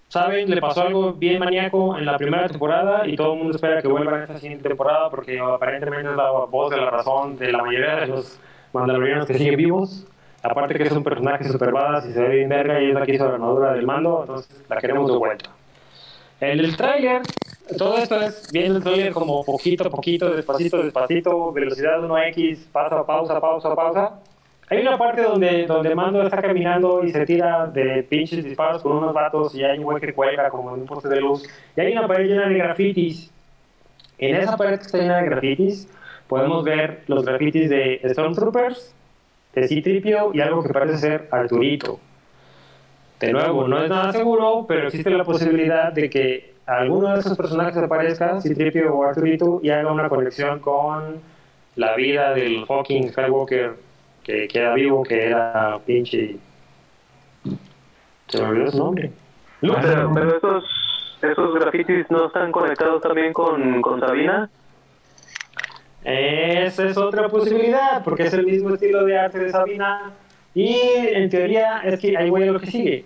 saben, 0.08 0.50
le 0.50 0.60
pasó 0.60 0.82
algo 0.82 1.14
bien 1.14 1.40
maníaco 1.40 1.98
en 1.98 2.06
la 2.06 2.18
primera 2.18 2.48
temporada 2.50 3.08
y 3.08 3.16
todo 3.16 3.34
el 3.34 3.40
mundo 3.40 3.56
espera 3.56 3.82
que 3.82 3.88
vuelva 3.88 4.18
en 4.18 4.22
esta 4.24 4.38
siguiente 4.40 4.68
temporada 4.68 5.10
porque 5.10 5.40
aparentemente 5.40 6.10
es 6.10 6.16
la 6.18 6.32
voz 6.32 6.70
de 6.72 6.78
la 6.78 6.90
razón 6.90 7.38
de 7.38 7.52
la 7.52 7.62
mayoría 7.64 7.96
de 7.98 8.08
los 8.08 8.40
mandalorianos 8.74 9.26
que 9.28 9.36
siguen 9.36 9.56
vivos. 9.58 10.06
Aparte 10.44 10.74
que 10.76 10.84
es 10.84 10.92
un 10.92 11.04
personaje 11.04 11.48
super 11.48 11.72
badass 11.72 12.08
y 12.08 12.14
se 12.14 12.20
ve 12.20 12.30
bien 12.38 12.50
verga 12.50 12.82
y 12.82 12.90
es 12.90 12.94
la 12.96 13.06
que 13.06 13.14
hizo 13.14 13.28
la 13.28 13.36
armadura 13.36 13.74
del 13.74 13.86
mando, 13.86 14.22
entonces 14.22 14.64
la 14.68 14.78
queremos 14.78 15.12
de 15.12 15.18
vuelta. 15.18 15.52
En 16.40 16.60
el 16.60 16.76
tráiler, 16.76 17.22
todo 17.78 17.98
esto 18.00 18.20
es 18.20 18.50
viendo 18.52 18.78
el 18.78 18.84
tráiler 18.84 19.14
como 19.14 19.44
poquito 19.44 19.88
a 19.88 19.92
poquito, 19.92 20.32
despacito, 20.32 20.82
despacito, 20.82 21.52
velocidad 21.52 22.02
1x, 22.02 22.72
pausa, 22.72 23.06
pausa, 23.06 23.40
pausa, 23.40 23.76
pausa. 23.76 24.20
Hay 24.68 24.82
una 24.82 24.98
parte 24.98 25.22
donde, 25.22 25.68
donde 25.68 25.94
Mando 25.94 26.24
está 26.24 26.42
caminando 26.42 27.04
y 27.04 27.12
se 27.12 27.26
tira 27.26 27.68
de 27.68 28.02
pinches 28.04 28.44
disparos 28.44 28.82
con 28.82 28.94
unos 28.94 29.14
vatos 29.14 29.54
y 29.54 29.64
hay 29.64 29.78
un 29.78 29.84
güey 29.84 30.00
que 30.00 30.14
cuelga 30.14 30.50
como 30.50 30.74
en 30.74 30.82
un 30.82 30.88
poste 30.88 31.10
de 31.10 31.22
luz. 31.22 31.44
Y 31.76 31.82
hay 31.82 31.92
una 31.92 32.08
pared 32.08 32.26
llena 32.26 32.48
de 32.48 32.56
grafitis. 32.56 33.30
En 34.18 34.36
esa 34.36 34.58
pared 34.58 34.80
que 34.80 34.86
está 34.86 34.98
llena 34.98 35.18
de 35.18 35.26
grafitis 35.26 35.88
podemos 36.28 36.64
ver 36.64 37.04
los 37.08 37.26
grafitis 37.26 37.70
de 37.70 38.02
Stormtroopers, 38.06 38.96
de 39.54 39.68
C-Tripio 39.68 40.32
y 40.34 40.42
algo 40.42 40.64
que 40.64 40.70
parece 40.70 40.98
ser 40.98 41.28
Arturito. 41.32 42.00
De 43.20 43.32
nuevo, 43.32 43.68
no 43.68 43.84
es 43.84 43.90
nada 43.90 44.12
seguro, 44.12 44.66
pero 44.68 44.88
existe 44.88 45.10
la 45.12 45.24
posibilidad 45.24 45.94
de 45.94 46.10
que 46.10 46.54
alguno 46.66 47.14
de 47.14 47.20
esos 47.20 47.38
personajes 47.38 47.78
aparezca, 47.78 48.42
C-Tripio 48.42 48.96
o 48.96 49.04
Arturito, 49.04 49.60
y 49.62 49.70
haga 49.70 49.92
una 49.92 50.10
conexión 50.10 50.60
con 50.60 51.22
la 51.76 51.96
vida 51.96 52.34
del 52.34 52.66
fucking 52.66 53.12
Skywalker 53.12 53.76
que 54.24 54.48
queda 54.48 54.74
vivo, 54.74 55.04
que 55.04 55.28
era 55.28 55.80
pinche. 55.86 56.38
Se 58.28 58.42
me 58.42 58.48
olvidó 58.48 58.72
su 58.72 58.78
nombre. 58.78 59.12
Pero, 59.62 60.12
pero 60.14 60.38
esos, 60.38 60.64
esos 61.22 61.54
grafitis 61.56 62.10
no 62.10 62.28
están 62.28 62.52
conectados 62.52 63.02
también 63.02 63.34
con, 63.34 63.82
con 63.82 64.00
Sabina. 64.00 64.50
Esa 66.04 66.86
es 66.88 66.98
otra 66.98 67.30
posibilidad, 67.30 68.04
porque 68.04 68.24
es 68.24 68.34
el 68.34 68.46
mismo 68.46 68.74
estilo 68.74 69.06
de 69.06 69.18
arte 69.18 69.40
de 69.40 69.52
Sabina. 69.52 70.14
Y 70.54 70.76
en 70.76 71.30
teoría, 71.30 71.82
es 71.84 72.00
que 72.00 72.18
ahí 72.18 72.30
voy 72.30 72.44
a 72.44 72.52
lo 72.52 72.60
que 72.60 72.68
sigue. 72.68 73.06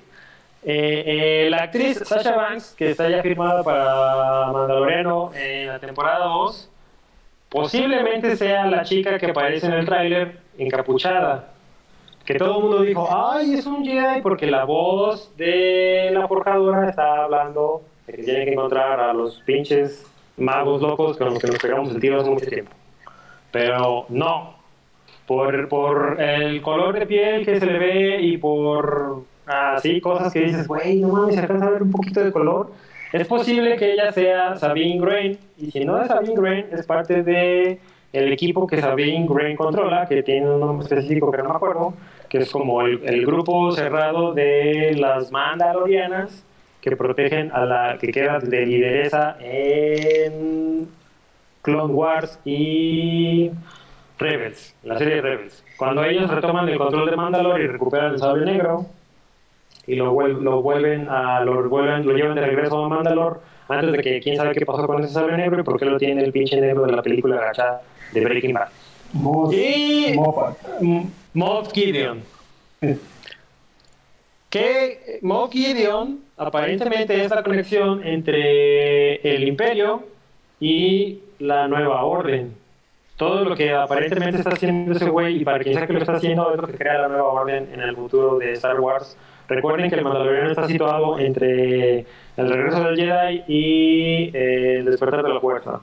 Eh, 0.68 1.04
eh, 1.46 1.48
la 1.52 1.64
actriz 1.64 2.02
Sasha 2.04 2.36
Banks, 2.36 2.74
que 2.76 2.90
está 2.90 3.08
ya 3.08 3.22
firmada 3.22 3.64
para 3.64 4.52
Mandaloriano 4.52 5.32
en 5.36 5.68
la 5.68 5.78
temporada 5.78 6.26
2, 6.26 6.72
posiblemente 7.50 8.36
sea 8.36 8.66
la 8.66 8.84
chica 8.84 9.20
que 9.20 9.28
aparece 9.28 9.68
en 9.68 9.74
el 9.74 9.86
tráiler 9.86 10.40
encapuchada. 10.58 11.50
Que 12.26 12.36
todo 12.36 12.58
el 12.58 12.64
mundo 12.64 12.82
dijo, 12.82 13.08
ay, 13.12 13.54
es 13.54 13.68
un 13.68 13.86
Jedi, 13.86 14.22
porque 14.22 14.48
la 14.48 14.66
voz 14.66 15.32
de 15.38 16.10
la 16.12 16.28
forjadora 16.28 16.90
está 16.90 17.26
hablando 17.26 17.84
de 18.08 18.14
que 18.14 18.24
tienen 18.24 18.46
que 18.46 18.54
encontrar 18.54 19.00
a 19.00 19.14
los 19.14 19.42
pinches 19.42 20.04
magos 20.36 20.82
locos 20.82 21.18
con 21.18 21.30
los 21.30 21.40
que 21.40 21.48
nos 21.48 21.60
pegamos 21.60 21.92
el 21.92 22.00
tiro 22.00 22.20
hace 22.20 22.30
mucho 22.32 22.48
tiempo. 22.48 22.72
Pero 23.56 24.06
no, 24.10 24.54
por, 25.26 25.70
por 25.70 26.20
el 26.20 26.62
color 26.62 27.00
de 27.00 27.06
piel 27.06 27.46
que 27.46 27.58
se 27.58 27.66
le 27.66 27.80
ve 27.80 28.22
y 28.22 28.38
por 28.38 29.24
así 29.46 30.02
cosas 30.02 30.34
que 30.34 30.42
dices, 30.42 30.68
güey, 30.68 31.00
no 31.00 31.08
mames, 31.08 31.38
alcanza 31.38 31.68
a 31.68 31.70
ver 31.70 31.84
un 31.84 31.92
poquito 31.92 32.22
de 32.22 32.34
color. 32.34 32.74
Es 33.14 33.26
posible 33.26 33.78
que 33.78 33.94
ella 33.94 34.12
sea 34.12 34.58
Sabine 34.58 35.00
Grain, 35.00 35.38
y 35.58 35.72
si 35.72 35.86
no 35.86 36.02
es 36.02 36.10
Sabine 36.10 36.36
Grain, 36.36 36.66
es 36.70 36.86
parte 36.86 37.24
de 37.24 37.80
el 38.12 38.34
equipo 38.34 38.68
que 38.68 38.82
Sabine 38.82 39.26
Grain 39.26 39.56
controla, 39.56 40.06
que 40.06 40.22
tiene 40.22 40.50
un 40.50 40.60
nombre 40.60 40.84
específico 40.84 41.32
que 41.32 41.42
no 41.42 41.48
me 41.48 41.56
acuerdo, 41.56 41.94
que 42.28 42.40
es 42.40 42.52
como 42.52 42.82
el, 42.82 43.00
el 43.06 43.26
grupo 43.26 43.72
cerrado 43.72 44.34
de 44.34 44.98
las 45.00 45.32
Mandalorianas 45.32 46.44
que 46.82 46.98
protegen 46.98 47.52
a 47.54 47.66
la 47.66 47.98
que 48.02 48.12
queda 48.12 48.40
de 48.40 48.66
lideresa 48.66 49.38
en 49.40 50.90
Clone 51.66 51.94
Wars 51.94 52.40
y 52.46 53.50
Rebels, 54.20 54.74
la 54.84 54.98
serie 54.98 55.16
de 55.16 55.22
Rebels. 55.22 55.64
Cuando 55.78 56.04
ellos 56.06 56.30
retoman 56.30 56.70
el 56.70 56.78
control 56.78 57.10
de 57.10 57.16
Mandalore 57.18 57.64
y 57.64 57.68
recuperan 57.68 58.14
el 58.14 58.20
sable 58.20 58.46
negro 58.46 58.86
y 59.88 59.96
lo, 59.96 60.14
vuel- 60.14 60.40
lo 60.40 60.62
vuelven 60.62 61.10
a 61.10 61.42
lo, 61.44 61.68
vuelven, 61.68 62.06
lo 62.06 62.14
llevan 62.16 62.36
de 62.36 62.42
regreso 62.46 62.86
a 62.86 62.88
Mandalore 62.90 63.40
antes 63.68 63.92
de 63.92 63.98
que 64.04 64.20
quién 64.22 64.38
sabe 64.38 64.54
qué 64.54 64.66
pasó 64.66 64.86
con 64.88 65.04
ese 65.04 65.12
sable 65.14 65.36
negro 65.38 65.60
y 65.60 65.64
por 65.64 65.80
qué 65.80 65.86
lo 65.86 65.98
tiene 65.98 66.24
el 66.24 66.32
pinche 66.32 66.62
negro 66.62 66.86
de 66.86 66.92
la 66.94 67.02
película 67.02 67.38
agachada 67.38 67.82
de 68.14 68.22
Breaking 68.24 68.54
Bad. 68.54 68.68
Moff, 69.14 69.54
Y 69.54 70.14
Moffat. 70.16 70.58
Moff 71.34 71.72
Gideon. 71.74 72.22
Que 74.50 75.20
Moff 75.22 75.52
Gideon 75.52 76.20
aparentemente 76.38 77.24
es 77.24 77.30
la 77.32 77.44
conexión 77.44 78.02
entre 78.06 79.16
el 79.36 79.48
Imperio 79.48 80.04
y 80.66 81.22
la 81.38 81.68
Nueva 81.68 82.04
Orden. 82.06 82.56
Todo 83.18 83.46
lo 83.46 83.56
que 83.56 83.72
aparentemente 83.72 84.40
está 84.40 84.50
haciendo 84.50 84.94
ese 84.94 85.10
güey, 85.10 85.42
y 85.42 85.46
para 85.46 85.60
quien 85.60 85.76
sea 85.76 85.86
que 85.86 85.94
lo 85.94 86.00
está 86.00 86.14
haciendo, 86.14 86.52
es 86.52 86.60
lo 86.60 86.68
que 86.68 86.74
crea 86.74 87.02
la 87.02 87.08
Nueva 87.08 87.28
Orden 87.28 87.70
en 87.72 87.82
el 87.82 87.96
futuro 87.96 88.40
de 88.40 88.54
Star 88.54 88.80
Wars. 88.80 89.16
Recuerden 89.48 89.92
que 89.92 89.96
el 89.96 90.04
Mandaloriano 90.04 90.50
está 90.50 90.68
situado 90.68 91.20
entre 91.20 92.00
el 92.00 92.50
regreso 92.50 92.84
del 92.84 92.96
Jedi 92.96 93.44
y 93.48 94.32
eh, 94.34 94.80
el 94.80 94.86
despertar 94.86 95.22
de 95.22 95.30
la 95.30 95.40
fuerza. 95.40 95.82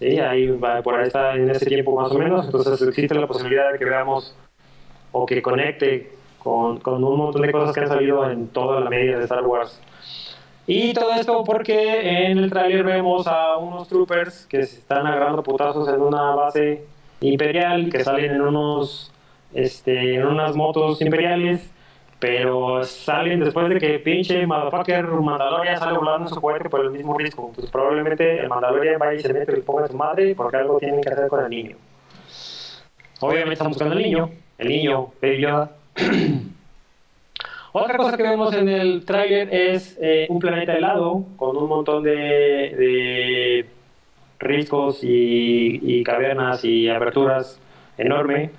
Sí, 0.00 0.18
ahí 0.18 0.48
va, 0.48 0.82
por 0.82 0.96
ahí 0.96 1.06
está 1.06 1.36
en 1.36 1.48
ese 1.48 1.64
tiempo 1.64 1.94
más 1.94 2.10
o 2.10 2.18
menos. 2.18 2.46
Entonces 2.46 2.82
existe 2.82 3.14
la 3.14 3.28
posibilidad 3.28 3.70
de 3.70 3.78
que 3.78 3.84
veamos 3.84 4.36
o 5.12 5.24
que 5.26 5.40
conecte 5.40 6.10
con, 6.40 6.80
con 6.80 7.04
un 7.04 7.18
montón 7.18 7.42
de 7.42 7.52
cosas 7.52 7.72
que 7.72 7.80
han 7.82 7.88
salido 7.88 8.28
en 8.28 8.48
toda 8.48 8.80
la 8.80 8.90
media 8.90 9.16
de 9.16 9.24
Star 9.24 9.46
Wars. 9.46 9.80
Y 10.72 10.94
todo 10.94 11.10
esto 11.14 11.42
porque 11.42 12.28
en 12.30 12.38
el 12.38 12.48
tráiler 12.48 12.84
vemos 12.84 13.26
a 13.26 13.56
unos 13.56 13.88
troopers 13.88 14.46
que 14.46 14.62
se 14.62 14.78
están 14.78 15.04
agarrando 15.04 15.42
putazos 15.42 15.88
en 15.88 16.00
una 16.00 16.36
base 16.36 16.84
imperial, 17.22 17.90
que 17.90 18.04
salen 18.04 18.36
en 18.36 18.40
unos 18.40 19.10
este, 19.52 20.14
en 20.14 20.24
unas 20.24 20.54
motos 20.54 21.02
imperiales, 21.02 21.68
pero 22.20 22.84
salen 22.84 23.40
después 23.40 23.68
de 23.68 23.80
que 23.80 23.98
pinche 23.98 24.46
motherfucker 24.46 25.06
Mandalorian 25.08 25.76
sale 25.76 25.98
volando 25.98 26.28
en 26.28 26.34
su 26.36 26.40
cohete 26.40 26.70
por 26.70 26.84
el 26.84 26.92
mismo 26.92 27.18
risco. 27.18 27.50
Pues 27.52 27.68
probablemente 27.68 28.38
el 28.38 28.48
Mandalorian 28.48 29.00
vaya 29.00 29.14
y 29.14 29.22
se 29.22 29.32
mete 29.32 29.58
y 29.58 29.62
ponga 29.62 29.86
a 29.86 29.88
su 29.88 29.96
madre 29.96 30.36
porque 30.36 30.56
algo 30.56 30.78
tienen 30.78 31.00
que 31.00 31.08
hacer 31.08 31.26
con 31.26 31.42
el 31.42 31.50
niño. 31.50 31.76
Obviamente 33.18 33.54
están 33.54 33.70
buscando 33.70 33.96
al 33.96 34.02
niño, 34.02 34.30
el 34.56 34.68
niño, 34.68 35.08
Baby 35.20 35.40
Yoda. 35.40 35.72
Otra 37.72 37.96
cosa 37.96 38.16
que 38.16 38.22
vemos 38.24 38.52
en 38.54 38.68
el 38.68 39.04
tráiler 39.04 39.48
es 39.54 39.96
eh, 40.02 40.26
un 40.28 40.40
planeta 40.40 40.76
helado 40.76 41.24
con 41.36 41.56
un 41.56 41.68
montón 41.68 42.02
de, 42.02 42.10
de 42.12 43.66
riscos 44.40 45.04
y, 45.04 45.80
y 45.82 46.02
cavernas 46.02 46.64
y 46.64 46.88
aberturas 46.88 47.60
enorme. 47.96 48.50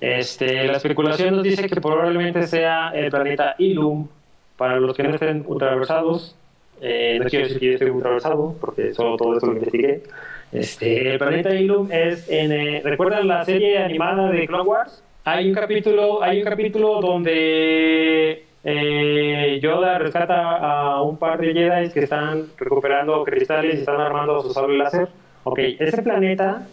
Este, 0.00 0.66
la 0.66 0.76
especulación 0.78 1.36
nos 1.36 1.42
dice 1.44 1.68
que 1.68 1.80
probablemente 1.80 2.46
sea 2.46 2.92
el 2.94 3.10
planeta 3.10 3.56
Ilum. 3.58 4.08
Para 4.56 4.80
los 4.80 4.96
que 4.96 5.02
no 5.02 5.10
estén 5.10 5.44
ultraversados, 5.46 6.34
eh, 6.80 7.18
no 7.22 7.28
quiero 7.28 7.44
decir 7.44 7.60
que 7.60 7.66
yo 7.66 7.72
esté 7.74 7.90
ultraversado, 7.90 8.54
porque 8.58 8.94
solo 8.94 9.18
todo 9.18 9.34
esto 9.34 9.48
lo 9.48 9.52
investigué. 9.52 10.02
Este, 10.50 11.12
el 11.12 11.18
planeta 11.18 11.54
Ilum 11.54 11.92
es 11.92 12.26
en. 12.30 12.52
eh, 12.52 12.80
¿Recuerdan 12.82 13.28
la 13.28 13.44
serie 13.44 13.76
animada 13.78 14.30
de 14.30 14.46
Clone 14.46 14.64
Wars? 14.64 15.02
Hay 15.24 15.48
un 15.48 15.54
capítulo, 15.54 16.22
hay 16.22 16.38
un 16.38 16.44
capítulo 16.44 17.02
donde 17.02 18.45
eh, 18.68 19.60
Yoda 19.62 19.96
rescata 19.98 20.56
a 20.56 21.00
un 21.00 21.16
par 21.18 21.38
de 21.38 21.52
Jedi 21.52 21.90
que 21.90 22.00
están 22.00 22.46
recuperando 22.58 23.22
cristales 23.22 23.76
y 23.76 23.78
están 23.78 24.00
armando 24.00 24.42
su 24.42 24.52
sable 24.52 24.76
láser. 24.76 25.08
Ok, 25.44 25.60
ese 25.78 26.02
planeta 26.02 26.66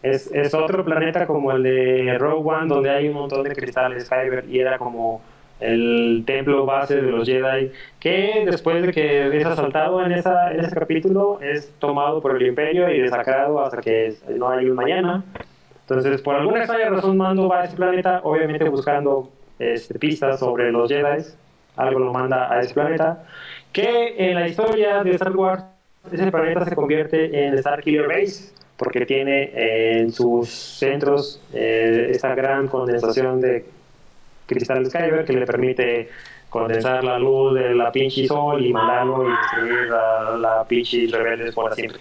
es, 0.00 0.54
otro 0.54 0.84
planeta 0.84 1.26
como 1.26 1.50
el 1.50 1.64
de 1.64 2.18
Rogue 2.18 2.48
One, 2.48 2.68
donde 2.68 2.90
hay 2.90 3.08
un 3.08 3.14
montón 3.14 3.42
de 3.42 3.52
cristales 3.52 4.08
Kyber 4.08 4.44
y 4.48 4.60
era 4.60 4.78
como 4.78 5.22
el 5.58 6.22
templo 6.24 6.66
base 6.66 7.02
de 7.02 7.10
los 7.10 7.26
Jedi, 7.26 7.72
que 7.98 8.44
después 8.46 8.80
de 8.86 8.92
que 8.92 9.36
es 9.36 9.44
asaltado 9.44 10.04
en 10.04 10.12
ese 10.12 10.30
capítulo, 10.72 11.40
es 11.40 11.72
tomado 11.80 12.22
por 12.22 12.36
el 12.36 12.46
Imperio 12.46 12.88
y 12.88 13.00
desacrado 13.00 13.60
hasta 13.60 13.80
que 13.80 14.14
no 14.36 14.50
hay 14.50 14.66
un 14.66 14.76
mañana. 14.76 15.24
Entonces, 15.80 16.22
por 16.22 16.36
alguna 16.36 16.58
extraña 16.58 16.90
razón, 16.90 17.16
Mando 17.16 17.48
va 17.48 17.62
a 17.62 17.64
ese 17.64 17.74
planeta, 17.74 18.20
obviamente 18.22 18.68
buscando 18.68 19.30
este, 19.58 19.98
pistas 19.98 20.40
sobre 20.40 20.70
los 20.72 20.90
Jedi. 20.90 21.24
Algo 21.76 21.98
lo 21.98 22.12
manda 22.12 22.52
a 22.52 22.60
ese 22.60 22.74
planeta. 22.74 23.24
Que 23.72 24.14
en 24.16 24.34
la 24.34 24.48
historia 24.48 25.02
de 25.02 25.10
Star 25.12 25.34
Wars, 25.34 25.64
ese 26.12 26.30
planeta 26.30 26.64
se 26.64 26.74
convierte 26.74 27.46
en 27.46 27.58
Starkiller 27.58 28.06
Base, 28.06 28.52
porque 28.76 29.04
tiene 29.06 29.50
eh, 29.54 30.00
en 30.00 30.12
sus 30.12 30.48
centros 30.48 31.40
eh, 31.52 32.08
esta 32.10 32.34
gran 32.34 32.68
condensación 32.68 33.40
de 33.40 33.64
cristal 34.46 34.88
Kyber 34.90 35.24
que 35.24 35.32
le 35.32 35.46
permite 35.46 36.08
condensar 36.50 37.02
la 37.02 37.18
luz 37.18 37.54
de 37.54 37.74
la 37.74 37.90
pinche 37.90 38.26
sol 38.28 38.64
y 38.64 38.72
mandarlo 38.72 39.24
y 39.24 39.30
destruir 39.30 39.92
a 39.92 40.36
la 40.36 40.64
pinche 40.64 41.08
rebeldes 41.10 41.54
por 41.54 41.74
siempre. 41.74 42.00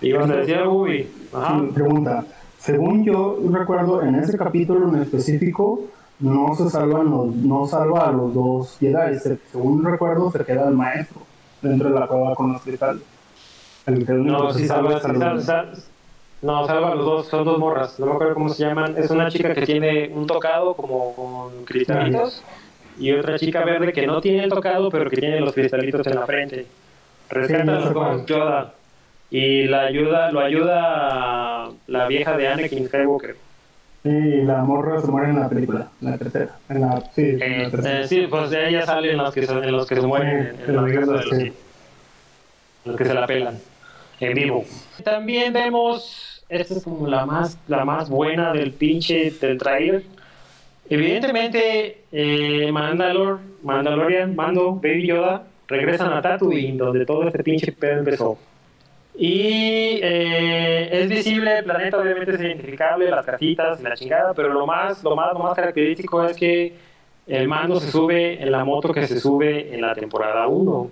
¿Ibas 0.00 0.30
a 0.30 0.36
decir 0.36 0.54
algo, 0.54 0.82
Ubi? 0.82 1.06
Ajá. 1.34 1.60
Sí, 1.60 1.72
pregunta. 1.74 2.24
Según 2.58 3.04
yo 3.04 3.38
recuerdo, 3.52 4.02
en 4.02 4.14
ese 4.14 4.36
capítulo 4.38 4.88
en 4.88 5.02
específico, 5.02 5.84
no 6.20 6.54
se 6.56 6.68
salvan 6.70 7.10
los, 7.10 7.34
no 7.34 7.66
salva 7.66 8.08
a 8.08 8.12
los 8.12 8.34
dos 8.34 8.76
Jedi. 8.80 9.18
Se- 9.18 9.38
según 9.52 9.84
recuerdo, 9.84 10.30
se 10.30 10.44
queda 10.44 10.68
el 10.68 10.74
maestro 10.74 11.20
dentro 11.62 11.90
de 11.90 11.98
la 12.00 12.06
cueva 12.06 12.34
con 12.34 12.52
los 12.52 12.62
cristales. 12.62 13.02
El 13.86 14.04
que 14.06 14.12
No, 14.12 14.52
sí 14.52 14.66
salva, 14.66 14.96
es 14.98 15.04
a 15.04 15.08
sí 15.08 15.12
los 15.14 15.18
sal- 15.22 15.36
dos. 15.36 15.44
sal- 15.44 15.72
no, 16.42 16.66
salva 16.66 16.92
a 16.92 16.94
los 16.94 17.04
dos, 17.04 17.26
son 17.26 17.44
dos 17.44 17.58
morras, 17.58 17.98
no 17.98 18.06
me 18.06 18.12
acuerdo 18.12 18.34
cómo 18.34 18.48
se 18.50 18.64
llaman. 18.64 18.94
Es 18.96 19.10
una 19.10 19.28
chica 19.30 19.52
que 19.54 19.62
tiene 19.66 20.08
un 20.14 20.26
tocado 20.26 20.74
como 20.74 21.14
con 21.14 21.64
cristalitos 21.64 22.42
y 22.98 23.12
otra 23.12 23.38
chica 23.38 23.64
verde 23.64 23.92
que 23.92 24.06
no 24.06 24.20
tiene 24.20 24.44
el 24.44 24.50
tocado 24.50 24.88
pero 24.90 25.08
que 25.10 25.16
tiene 25.16 25.40
los 25.40 25.52
cristalitos 25.52 26.06
en 26.06 26.14
la 26.14 26.26
frente. 26.26 26.66
Rescata 27.30 27.80
Sí, 27.82 27.88
no 27.88 27.90
dos 27.92 28.26
Yoda 28.26 28.74
y 29.30 29.64
la 29.64 29.82
ayuda, 29.82 30.30
lo 30.32 30.40
ayuda 30.40 31.70
la 31.88 32.06
vieja 32.06 32.36
de 32.36 32.48
Anakin 32.48 32.86
Skywalker. 32.86 33.36
Sí, 34.04 34.42
la 34.44 34.62
morra 34.62 35.00
se 35.00 35.08
muere 35.08 35.30
en 35.30 35.40
la 35.40 35.48
película, 35.48 35.88
en 36.00 36.10
la 36.10 36.18
tercera. 36.18 36.56
En 36.68 36.80
la, 36.80 37.00
sí, 37.14 37.22
en 37.22 37.42
Eh, 37.42 37.62
la 37.64 37.70
tercera. 37.70 38.00
eh, 38.00 38.08
sí, 38.08 38.26
pues 38.30 38.50
de 38.50 38.68
ella 38.68 38.86
salen 38.86 39.16
los 39.18 39.34
que 39.34 39.44
se, 39.46 39.52
en 39.52 39.72
los 39.72 39.86
que 39.86 39.96
se 39.96 40.06
mueren 40.06 40.28
en, 40.66 40.76
en 40.76 40.84
venganza 40.84 41.12
de 41.12 41.24
los. 41.24 41.28
Sith. 41.38 41.54
Los 42.84 42.96
que 42.96 43.04
se 43.04 43.14
la 43.14 43.26
pelan 43.26 43.58
en 44.20 44.34
vivo. 44.34 44.64
También 45.04 45.52
vemos, 45.52 46.42
esta 46.48 46.74
es 46.74 46.84
como 46.84 47.06
la 47.08 47.26
más, 47.26 47.58
la 47.68 47.84
más 47.84 48.08
buena 48.08 48.52
del 48.52 48.72
pinche 48.72 49.30
del 49.40 49.58
trailer. 49.58 50.04
Evidentemente, 50.88 52.02
eh, 52.12 52.70
Mandalor, 52.72 53.40
Mandalorian, 53.62 54.34
Mando, 54.34 54.74
Baby 54.76 55.08
Yoda 55.08 55.42
regresan 55.66 56.12
a 56.12 56.22
Tatooine, 56.22 56.78
donde 56.78 57.04
todo 57.04 57.26
este 57.28 57.42
pinche 57.44 57.72
pedo 57.72 57.98
empezó. 57.98 58.38
Y 59.18 59.98
eh, 60.02 60.47
es 61.02 61.08
visible 61.08 61.58
el 61.58 61.64
planeta, 61.64 61.98
obviamente 61.98 62.34
es 62.34 62.40
identificable, 62.40 63.10
las 63.10 63.24
casitas 63.24 63.80
la 63.82 63.94
chingada, 63.94 64.34
pero 64.34 64.52
lo 64.52 64.66
más, 64.66 65.02
lo 65.02 65.16
más, 65.16 65.32
lo 65.32 65.40
más 65.40 65.54
característico 65.54 66.24
es 66.24 66.36
que 66.36 66.74
el 67.26 67.48
mando 67.48 67.78
se 67.80 67.90
sube 67.90 68.42
en 68.42 68.50
la 68.50 68.64
moto 68.64 68.92
que 68.92 69.06
se 69.06 69.20
sube 69.20 69.74
en 69.74 69.80
la 69.80 69.94
temporada 69.94 70.46
1. 70.46 70.90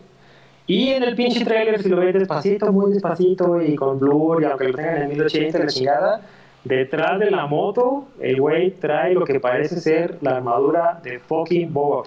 Y 0.68 0.88
en 0.90 1.02
el 1.04 1.14
pinche 1.14 1.44
trailer, 1.44 1.80
si 1.80 1.88
lo 1.88 1.98
ves 1.98 2.14
despacito, 2.14 2.72
muy 2.72 2.92
despacito 2.92 3.62
y 3.62 3.76
con 3.76 3.98
blur, 3.98 4.42
y 4.42 4.46
aunque 4.46 4.68
lo 4.68 4.74
tengan 4.74 5.02
en 5.02 5.08
1080 5.10 5.58
la 5.58 5.66
chingada, 5.66 6.20
detrás 6.64 7.20
de 7.20 7.30
la 7.30 7.46
moto, 7.46 8.08
el 8.20 8.40
güey 8.40 8.72
trae 8.72 9.14
lo 9.14 9.24
que 9.24 9.38
parece 9.38 9.80
ser 9.80 10.18
la 10.22 10.36
armadura 10.36 11.00
de 11.02 11.20
fucking 11.20 11.72
Boba. 11.72 12.04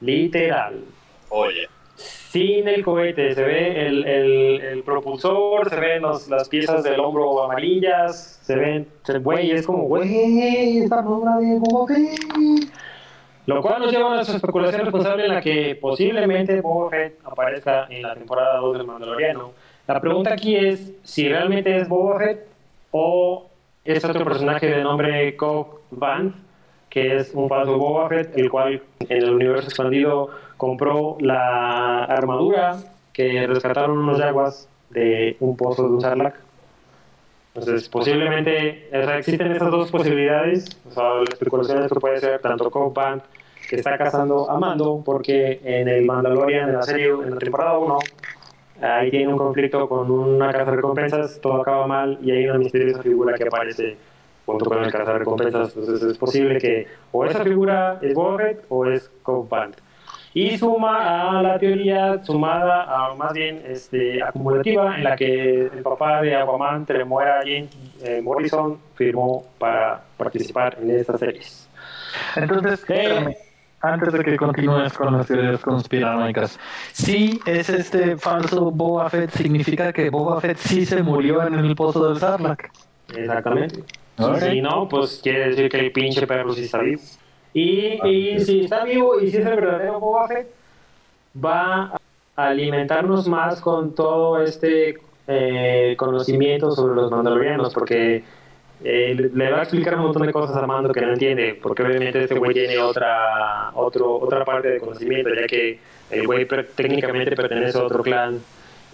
Literal 0.00 0.84
Oye, 1.28 1.68
sin 2.36 2.68
el 2.68 2.84
cohete. 2.84 3.34
Se 3.34 3.42
ve 3.42 3.86
el, 3.86 4.04
el, 4.06 4.60
el 4.60 4.82
propulsor, 4.82 5.70
se 5.70 5.80
ven 5.80 6.02
los- 6.02 6.28
las 6.28 6.48
piezas 6.48 6.82
del 6.84 7.00
hombro 7.00 7.42
amarillas, 7.44 8.40
se 8.42 8.54
ven, 8.56 8.86
güey, 9.22 9.52
es 9.52 9.66
como, 9.66 9.84
güey, 9.84 10.78
esta 10.82 10.98
armadura 10.98 11.36
de 11.38 11.58
Boba 11.58 11.86
Fett. 11.86 12.68
Lo 13.46 13.62
cual 13.62 13.80
nos 13.80 13.92
lleva 13.92 14.12
a 14.12 14.14
nuestra 14.16 14.36
especulación 14.36 14.82
responsable 14.82 15.24
en 15.26 15.34
la 15.34 15.40
que 15.40 15.78
posiblemente 15.80 16.60
Boba 16.60 16.90
Fett 16.90 17.18
aparezca 17.24 17.86
en 17.88 18.02
la 18.02 18.14
temporada 18.14 18.58
2 18.58 18.78
del 18.78 18.86
Mandaloriano. 18.86 19.52
La 19.86 20.00
pregunta 20.00 20.32
aquí 20.32 20.56
es 20.56 20.92
si 21.04 21.28
realmente 21.28 21.74
es 21.76 21.88
Boba 21.88 22.18
Fett 22.18 22.46
o 22.90 23.46
es 23.84 24.04
otro 24.04 24.24
personaje 24.24 24.66
de 24.66 24.82
nombre 24.82 25.36
Cobb 25.36 25.78
Vanth, 25.92 26.34
que 26.90 27.16
es 27.16 27.32
un 27.34 27.48
falso 27.48 27.78
Boba 27.78 28.08
Fett, 28.08 28.36
el 28.36 28.50
cual 28.50 28.82
en 29.08 29.16
el 29.22 29.30
universo 29.30 29.68
expandido 29.68 30.30
compró 30.56 31.16
la 31.20 32.04
armadura 32.04 32.76
que 33.12 33.46
rescataron 33.46 33.98
unos 33.98 34.18
yaguas 34.18 34.68
de 34.90 35.36
un 35.40 35.56
pozo 35.56 35.84
de 35.84 35.94
un 35.94 36.00
sarlacc. 36.00 36.36
Entonces, 37.54 37.88
posiblemente, 37.88 38.88
o 38.92 39.04
sea, 39.04 39.18
existen 39.18 39.52
estas 39.52 39.70
dos 39.70 39.90
posibilidades. 39.90 40.66
O 40.88 40.92
sea, 40.92 41.14
la 41.14 41.24
especulación 41.24 41.82
esto 41.82 41.98
puede 41.98 42.18
ser 42.18 42.40
tanto 42.40 42.70
Cobb 42.70 43.22
que 43.68 43.76
está 43.76 43.96
cazando 43.96 44.50
a 44.50 44.58
Mando, 44.58 45.02
porque 45.04 45.60
en 45.64 45.88
el 45.88 46.04
Mandalorian, 46.04 46.68
en 46.68 46.74
la 46.76 46.82
serie, 46.82 47.08
en 47.08 47.30
la 47.30 47.38
temporada 47.38 47.78
1, 47.78 47.98
ahí 48.82 49.10
tiene 49.10 49.28
un 49.28 49.38
conflicto 49.38 49.88
con 49.88 50.10
una 50.10 50.52
casa 50.52 50.70
de 50.70 50.76
recompensas, 50.76 51.40
todo 51.40 51.62
acaba 51.62 51.86
mal 51.86 52.18
y 52.22 52.30
hay 52.30 52.46
una 52.46 52.58
misteriosa 52.58 53.02
figura 53.02 53.34
que 53.34 53.44
aparece 53.44 53.96
junto 54.44 54.66
con 54.66 54.84
el 54.84 54.92
casa 54.92 55.12
de 55.14 55.18
recompensas. 55.18 55.74
Entonces, 55.76 56.10
es 56.10 56.18
posible 56.18 56.58
que 56.58 56.86
o 57.10 57.24
esa 57.24 57.42
figura 57.42 57.98
es 58.02 58.14
Boba 58.14 58.50
o 58.68 58.86
es 58.86 59.10
Cobb 59.22 59.48
y 60.36 60.58
suma 60.58 61.38
a 61.38 61.42
la 61.42 61.58
teoría 61.58 62.22
sumada 62.22 62.82
a 62.82 63.14
más 63.14 63.32
bien 63.32 63.62
este, 63.66 64.22
acumulativa 64.22 64.94
en 64.94 65.04
la 65.04 65.16
que 65.16 65.62
el 65.62 65.82
papá 65.82 66.20
de 66.20 66.36
Aquaman, 66.36 66.84
Telemuera 66.84 67.40
James 67.42 67.70
eh, 68.02 68.20
Morrison, 68.22 68.78
firmó 68.96 69.46
para 69.58 70.02
participar 70.18 70.76
en 70.78 70.90
estas 70.90 71.20
series. 71.20 71.66
Entonces, 72.36 72.80
espérame, 72.80 73.34
antes 73.80 74.12
de 74.12 74.22
que 74.22 74.36
continúes 74.36 74.92
con 74.92 75.16
las 75.16 75.26
teorías 75.26 75.58
conspiranoicas, 75.62 76.60
si 76.92 77.40
es 77.46 77.70
este 77.70 78.18
falso 78.18 78.70
Boba 78.70 79.08
Fett, 79.08 79.30
significa 79.30 79.90
que 79.90 80.10
Boba 80.10 80.38
Fett 80.42 80.58
sí 80.58 80.84
se 80.84 81.02
murió 81.02 81.46
en 81.46 81.54
el 81.54 81.74
pozo 81.74 82.10
del 82.10 82.20
Sarlacc. 82.20 82.70
Exactamente. 83.16 83.84
Si 84.40 84.60
no, 84.60 84.86
pues 84.86 85.18
quiere 85.22 85.48
decir 85.48 85.70
que 85.70 85.80
el 85.80 85.92
pinche 85.92 86.26
perro 86.26 86.52
sí 86.52 86.64
está 86.64 86.80
vivo. 86.80 87.00
Y, 87.52 88.38
si 88.40 88.60
está 88.60 88.84
vivo 88.84 89.20
y 89.20 89.30
si 89.30 89.38
es 89.38 89.46
el 89.46 89.56
verdadero 89.56 89.98
Boba 89.98 90.28
Fett, 90.28 90.48
va 91.42 91.98
a 92.36 92.48
alimentarnos 92.48 93.28
más 93.28 93.60
con 93.60 93.94
todo 93.94 94.42
este 94.42 94.98
eh, 95.26 95.94
conocimiento 95.96 96.70
sobre 96.70 96.94
los 96.94 97.10
mandalorianos, 97.10 97.72
porque 97.72 98.22
eh, 98.84 99.30
le 99.32 99.50
va 99.50 99.60
a 99.60 99.62
explicar 99.62 99.94
un 99.96 100.02
montón 100.02 100.26
de 100.26 100.32
cosas 100.32 100.56
a 100.56 100.66
Mando 100.66 100.92
que 100.92 101.00
no 101.00 101.12
entiende, 101.12 101.58
porque 101.60 101.82
obviamente 101.82 102.24
este 102.24 102.38
güey 102.38 102.52
tiene 102.52 102.78
otra, 102.78 103.70
otro, 103.74 104.16
otra 104.16 104.44
parte 104.44 104.68
de 104.68 104.80
conocimiento, 104.80 105.30
ya 105.34 105.46
que 105.46 105.78
el 106.10 106.26
güey 106.26 106.46
técnicamente 106.46 107.34
pertenece 107.34 107.78
a 107.78 107.84
otro 107.84 108.02
clan 108.02 108.40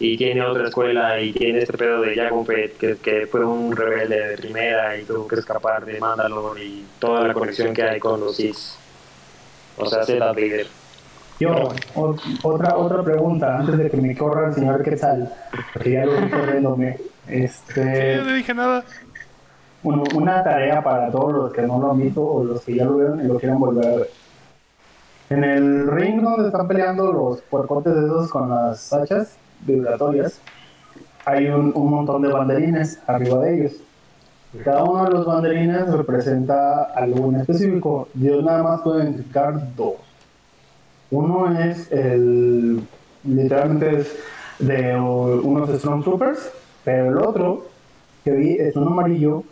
y 0.02 0.16
tiene 0.16 0.42
otra 0.42 0.66
escuela 0.66 1.20
y 1.20 1.32
tiene 1.32 1.60
este 1.60 1.78
pedo 1.78 2.00
de 2.00 2.14
Fett 2.44 2.76
que, 2.76 2.96
que, 2.96 3.26
fue 3.28 3.44
un 3.44 3.74
rebelde 3.76 4.30
de 4.30 4.36
primera 4.36 4.98
y 4.98 5.04
tuvo 5.04 5.28
que 5.28 5.36
escapar 5.36 5.84
de 5.84 6.00
Mandalore 6.00 6.64
y 6.64 6.84
toda 6.98 7.28
la 7.28 7.32
conexión 7.32 7.72
que 7.72 7.84
hay 7.84 8.00
con 8.00 8.18
los 8.18 8.34
Sith. 8.34 8.56
O 9.76 9.86
sea, 9.86 10.04
Zeta 10.04 10.32
Vader. 10.32 10.66
Yo, 11.38 11.54
otra, 12.42 12.76
otra 12.76 13.02
pregunta, 13.04 13.58
antes 13.58 13.78
de 13.78 13.90
que 13.90 13.96
me 13.98 14.16
corra 14.16 14.48
el 14.48 14.54
señor 14.54 14.82
Quetzal, 14.82 15.32
porque 15.72 15.92
ya 15.92 16.04
lo 16.04 16.20
vi 16.20 16.30
corriéndome. 16.30 16.98
Este, 17.28 18.16
no 18.16 18.32
dije 18.32 18.54
nada. 18.54 18.84
una 19.84 20.42
tarea 20.42 20.82
para 20.82 21.12
todos 21.12 21.32
los 21.32 21.52
que 21.52 21.62
no 21.62 21.78
lo 21.78 21.92
han 21.92 22.00
visto 22.00 22.22
o 22.22 22.42
los 22.42 22.60
que 22.62 22.74
ya 22.74 22.84
lo 22.86 22.96
vieron 22.96 23.24
y 23.24 23.28
lo 23.28 23.38
quieren 23.38 23.60
volver 23.60 23.86
a 23.86 23.96
ver. 23.98 24.10
En 25.32 25.44
el 25.44 25.90
ring 25.90 26.20
donde 26.20 26.48
están 26.48 26.68
peleando 26.68 27.10
los 27.10 27.40
puercotes 27.40 27.94
de 27.94 28.04
esos 28.04 28.28
con 28.28 28.50
las 28.50 28.92
hachas, 28.92 29.34
vibratorias, 29.62 30.38
hay 31.24 31.46
un, 31.48 31.72
montón 31.72 32.20
de 32.20 32.28
banderines 32.28 33.00
arriba 33.06 33.38
de 33.38 33.54
ellos. 33.54 33.72
Cada 34.62 34.84
uno 34.84 35.04
de 35.04 35.10
los 35.10 35.24
banderines 35.24 35.90
representa 35.90 36.82
algo 36.82 37.30
en 37.30 37.36
específico. 37.36 38.08
Dios 38.12 38.44
nada 38.44 38.62
más 38.62 38.82
puede 38.82 39.04
identificar 39.04 39.74
dos. 39.74 39.94
Uno 41.10 41.58
es 41.58 41.90
el, 41.90 42.82
literalmente 43.24 44.04
de 44.58 45.00
unos 45.00 45.70
Stormtroopers, 45.80 46.50
pero 46.84 47.08
el 47.08 47.16
otro 47.16 47.64
que 48.22 48.32
vi 48.32 48.52
es 48.58 48.76
un 48.76 48.86
amarillo 48.86 49.44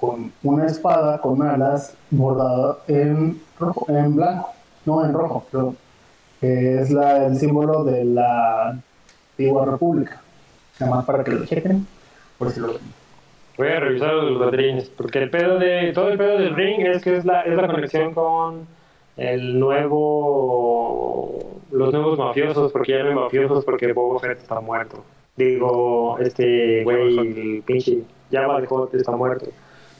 con 0.00 0.32
una 0.42 0.66
espada 0.66 1.20
con 1.20 1.40
alas 1.42 1.94
bordada 2.10 2.78
en 2.88 3.40
rojo, 3.56 3.86
en 3.88 4.16
blanco, 4.16 4.57
no 4.88 5.04
en 5.04 5.12
rojo, 5.12 5.46
pero 5.52 5.74
es 6.40 6.90
la, 6.90 7.26
el 7.26 7.36
símbolo 7.38 7.84
de 7.84 8.04
la 8.04 8.80
antigua 9.30 9.66
república. 9.66 10.22
Nada 10.80 10.96
más 10.96 11.04
para 11.04 11.22
que 11.22 11.32
lo 11.32 11.44
chequen, 11.44 11.86
por 12.38 12.50
si 12.50 12.60
lo 12.60 12.74
Voy 13.58 13.68
a 13.68 13.80
revisar 13.80 14.14
los 14.14 14.38
banderines, 14.38 14.88
porque 14.88 15.18
el 15.18 15.30
pedo 15.30 15.58
de, 15.58 15.92
todo 15.92 16.10
el 16.10 16.18
pedo 16.18 16.38
del 16.38 16.54
ring 16.54 16.80
es 16.86 17.02
que 17.02 17.16
es 17.16 17.24
la, 17.24 17.42
es 17.42 17.56
la 17.56 17.66
conexión 17.66 18.14
con 18.14 18.68
el 19.16 19.58
nuevo, 19.58 21.34
los 21.72 21.92
nuevos 21.92 22.16
mafiosos, 22.20 22.70
porque 22.70 22.92
ya 22.92 23.02
no 23.02 23.08
hay 23.08 23.16
mafiosos 23.16 23.64
porque 23.64 23.92
Boba 23.92 24.20
Fett 24.20 24.38
está 24.38 24.60
muerto. 24.60 25.02
Digo, 25.34 26.18
este 26.20 26.84
güey, 26.84 27.18
el 27.18 27.62
pinche 27.66 28.04
Java 28.30 28.60
de 28.60 28.68
Hot 28.68 28.94
está 28.94 29.10
muerto. 29.16 29.46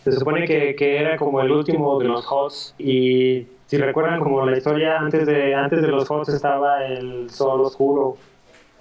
Se 0.04 0.12
supone 0.12 0.46
que, 0.46 0.76
que 0.76 1.00
era 1.00 1.16
como 1.16 1.40
el 1.40 1.50
último 1.50 1.98
de 1.98 2.06
los 2.06 2.24
Hots 2.30 2.76
y 2.78 3.48
si 3.68 3.76
recuerdan 3.76 4.18
como 4.18 4.44
la 4.44 4.56
historia 4.56 4.98
antes 4.98 5.24
de 5.26 5.54
antes 5.54 5.80
de 5.80 5.88
los 5.88 6.10
Hots 6.10 6.30
estaba 6.30 6.84
el 6.84 7.30
Sol 7.30 7.60
Oscuro 7.60 8.16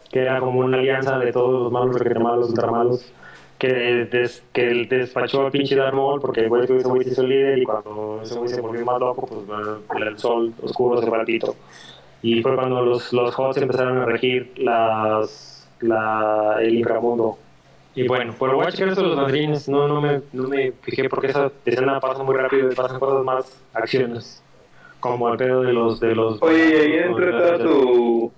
que 0.09 0.21
era 0.21 0.39
como 0.39 0.59
una 0.61 0.77
alianza 0.77 1.17
de 1.19 1.31
todos 1.31 1.63
los 1.63 1.71
malos, 1.71 1.99
requete 1.99 2.19
malos, 2.19 2.49
ultramalos, 2.49 3.13
que, 3.57 3.67
des, 4.05 4.43
que 4.53 4.85
despachó 4.89 5.45
al 5.45 5.51
pinche 5.51 5.75
Darth 5.75 5.93
Maul 5.93 6.21
porque 6.21 6.41
el 6.41 6.49
güey 6.49 6.67
se 6.67 7.09
hizo 7.09 7.23
líder 7.23 7.59
y 7.59 7.63
cuando 7.63 8.21
ese 8.23 8.37
güey 8.37 8.49
se 8.49 8.61
volvió 8.61 8.85
más 8.85 8.99
loco, 8.99 9.27
pues 9.27 10.01
el 10.01 10.17
sol 10.17 10.53
oscuro 10.61 11.01
se 11.01 11.07
fue 11.07 11.19
al 11.19 11.25
pito. 11.25 11.55
Y 12.21 12.41
fue 12.41 12.55
cuando 12.55 12.81
los, 12.81 13.13
los 13.13 13.37
Hots 13.37 13.57
empezaron 13.57 13.97
a 13.97 14.05
regir 14.05 14.53
las, 14.57 15.67
la, 15.81 16.57
el 16.61 16.75
inframundo. 16.75 17.37
Y 17.93 18.07
bueno, 18.07 18.33
por 18.37 18.71
checar 18.71 18.89
esto 18.89 19.01
de 19.01 19.07
los 19.07 19.17
madrines, 19.17 19.67
no, 19.67 19.87
no, 19.87 19.99
me, 19.99 20.21
no 20.31 20.47
me 20.47 20.71
fijé 20.71 21.09
porque 21.09 21.27
esa 21.27 21.51
escena 21.65 21.99
pasa 21.99 22.21
muy 22.23 22.35
rápido 22.35 22.71
y 22.71 22.75
pasan 22.75 22.99
cosas 22.99 23.25
más 23.25 23.59
acciones. 23.73 24.43
Como 24.99 25.29
el 25.29 25.37
pedo 25.37 25.61
de 25.61 25.73
los... 25.73 25.99
De 25.99 26.15
los 26.15 26.41
Oye, 26.41 26.89
y 26.89 26.97
entre 26.97 27.31
toda 27.31 27.57
tu 27.59 28.31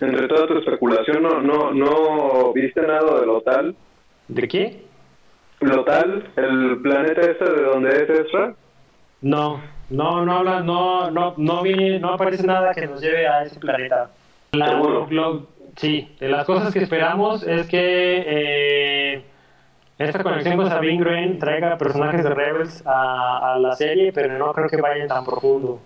entre 0.00 0.28
toda 0.28 0.46
tu 0.46 0.58
especulación, 0.58 1.22
¿no, 1.22 1.40
no, 1.40 1.72
no 1.72 2.52
viste 2.52 2.82
nada 2.82 3.20
de 3.20 3.26
Lotal? 3.26 3.74
¿De 4.28 4.48
qué? 4.48 4.82
¿Lotal? 5.60 6.30
¿El 6.36 6.80
planeta 6.82 7.20
ese 7.20 7.44
de 7.44 7.62
donde 7.62 7.90
es 7.90 8.10
Ezra? 8.10 8.54
No, 9.22 9.60
no, 9.90 10.24
no 10.24 10.32
habla, 10.32 10.60
no, 10.60 11.10
no, 11.10 11.34
no 11.36 11.62
viene, 11.62 11.98
no 11.98 12.14
aparece 12.14 12.46
nada 12.46 12.74
que 12.74 12.86
nos 12.86 13.00
lleve 13.00 13.26
a 13.26 13.44
ese 13.44 13.58
planeta. 13.58 14.10
La, 14.52 14.82
sí, 15.76 16.14
de 16.20 16.28
las 16.28 16.44
cosas 16.44 16.72
que 16.72 16.80
esperamos 16.80 17.42
es 17.42 17.66
que 17.66 18.24
eh, 18.26 19.24
esta 19.98 20.22
conexión 20.22 20.56
con 20.56 20.68
Sabine 20.68 21.02
Green 21.02 21.38
traiga 21.38 21.78
personajes 21.78 22.22
de 22.22 22.30
Rebels 22.30 22.82
a, 22.86 23.54
a, 23.54 23.58
la 23.58 23.72
serie, 23.72 24.12
pero 24.12 24.36
no 24.38 24.52
creo 24.52 24.68
que 24.68 24.80
vayan 24.80 25.08
tan 25.08 25.24
profundo. 25.24 25.80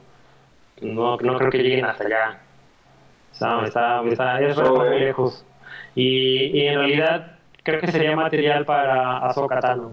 No, 0.83 1.17
no 1.17 1.38
creo 1.38 1.51
que 1.51 1.59
lleguen 1.59 1.85
hasta 1.85 2.05
allá. 2.05 2.38
Está, 3.33 3.64
está, 3.64 4.03
está, 4.05 4.41
es 4.41 4.57
muy 4.57 4.99
lejos. 5.01 5.45
Y, 5.95 6.59
y, 6.59 6.67
en 6.67 6.79
realidad 6.79 7.38
creo 7.62 7.81
que 7.81 7.93
sería 7.93 8.17
material 8.17 8.64
para 8.64 9.19
Ahsoka 9.19 9.61
Tano, 9.61 9.93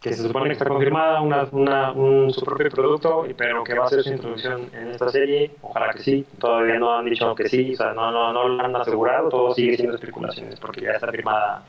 que 0.00 0.12
se 0.12 0.22
supone 0.22 0.46
que 0.46 0.52
está 0.52 0.66
confirmada 0.66 1.20
una, 1.20 1.46
una, 1.50 1.92
un, 1.92 2.30
su 2.30 2.44
propio 2.44 2.70
producto, 2.70 3.26
pero 3.36 3.64
que 3.64 3.74
va 3.74 3.86
a 3.86 3.88
ser 3.88 4.02
su 4.02 4.10
introducción 4.10 4.70
en 4.72 4.88
esta 4.88 5.08
serie. 5.08 5.50
Ojalá 5.60 5.92
que 5.92 6.00
sí. 6.00 6.26
Todavía 6.38 6.78
no 6.78 6.94
han 6.96 7.04
dicho 7.04 7.34
que 7.34 7.48
sí, 7.48 7.72
o 7.74 7.76
sea, 7.76 7.92
no, 7.92 8.10
no, 8.10 8.32
no 8.32 8.48
lo 8.48 8.62
han 8.62 8.76
asegurado, 8.76 9.28
todo 9.28 9.54
sigue 9.54 9.76
siendo 9.76 9.96
especulaciones, 9.96 10.60
porque 10.60 10.82
ya 10.82 10.92
está 10.92 11.10
firmada 11.10 11.62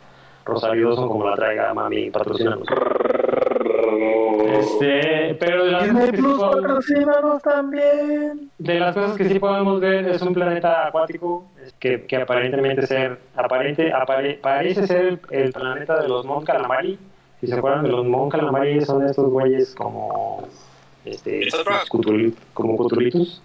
Rosario 0.45 0.89
Dawson 0.89 1.07
como 1.07 1.29
la 1.29 1.35
traiga 1.35 1.73
Mami 1.73 2.09
patrocina. 2.09 2.57
Este, 4.59 5.35
pero 5.35 5.65
de 5.65 5.71
las, 5.71 5.87
cosas 5.87 6.11
que 6.11 6.17
sí 6.17 7.05
podemos, 7.05 7.41
también. 7.41 8.51
de 8.57 8.79
las 8.79 8.95
cosas 8.95 9.17
que 9.17 9.29
sí 9.29 9.39
podemos 9.39 9.79
ver 9.79 10.07
es 10.09 10.21
un 10.21 10.33
planeta 10.33 10.87
acuático 10.87 11.45
que, 11.79 12.05
que 12.05 12.15
aparentemente 12.17 12.85
ser 12.87 13.19
aparente 13.35 13.91
apare, 13.93 14.35
parece 14.35 14.87
ser 14.87 15.19
el, 15.29 15.53
planeta 15.53 16.01
de 16.01 16.07
los 16.07 16.25
Mon 16.25 16.43
Calamari. 16.43 16.99
Si 17.39 17.47
se 17.47 17.55
acuerdan 17.55 17.83
de 17.83 17.89
los 17.89 18.05
Mon 18.05 18.29
Calamari 18.29 18.81
son 18.81 19.05
estos 19.07 19.29
güeyes 19.29 19.73
como 19.75 20.47
este 21.05 21.47
como 22.53 22.77
cutulitos. 22.77 23.41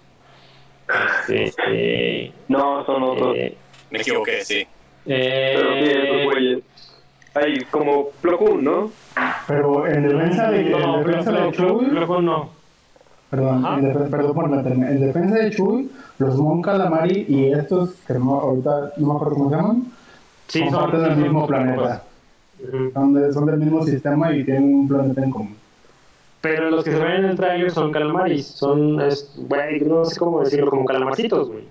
Este, 1.27 2.25
eh, 2.25 2.31
no, 2.47 2.85
son 2.85 3.03
otros. 3.03 3.35
Eh, 3.37 3.55
Me 3.89 3.99
equivoqué, 3.99 4.43
sí. 4.43 4.67
Eh, 5.05 5.53
Pero 5.55 5.73
sí, 5.73 5.91
estos 5.91 6.23
güeyes. 6.25 6.59
Hay 7.33 7.59
como 7.65 8.09
Plo 8.21 8.39
¿no? 8.61 8.91
Pero 9.47 9.87
en 9.87 10.07
defensa 10.07 10.49
de, 10.51 10.69
no, 10.69 10.97
en 10.99 11.05
defensa 11.05 11.31
de 11.31 11.51
Chuy, 11.51 11.85
luego 11.87 12.21
no. 12.21 12.49
Perdón, 13.29 13.65
en, 13.79 14.09
perdón 14.09 14.33
por 14.33 14.49
meterme. 14.49 14.87
En 14.91 15.01
defensa 15.01 15.35
de 15.35 15.51
Chuy, 15.51 15.91
los 16.19 16.35
Mon 16.37 16.61
Calamari 16.61 17.25
y 17.27 17.51
estos, 17.51 17.91
que 18.07 18.13
no, 18.13 18.39
ahorita 18.39 18.93
no 18.97 19.07
me 19.07 19.13
acuerdo 19.15 19.35
cómo 19.35 19.49
se 19.49 19.55
llaman, 19.55 19.83
Sí, 20.47 20.59
son, 20.59 20.69
son 20.71 20.81
parte 20.81 20.97
del 20.99 21.17
mismo 21.17 21.47
planeta. 21.47 22.03
Son, 22.93 23.13
de- 23.13 23.33
son 23.33 23.45
del 23.47 23.57
mismo 23.57 23.83
sistema 23.83 24.31
y 24.33 24.43
tienen 24.43 24.63
un 24.73 24.87
planeta 24.87 25.23
en 25.23 25.31
común. 25.31 25.55
Pero 26.41 26.69
los 26.69 26.83
que 26.83 26.91
se 26.91 26.99
ven 26.99 27.11
en 27.17 27.25
el 27.25 27.35
trailer 27.35 27.71
son 27.71 27.91
calamaris. 27.91 28.45
Son, 28.47 29.01
es, 29.01 29.33
güey, 29.35 29.79
no 29.81 30.05
sé 30.05 30.17
cómo 30.19 30.41
decirlo, 30.43 30.69
como 30.69 30.85
calamarcitos, 30.85 31.49
güey. 31.49 31.63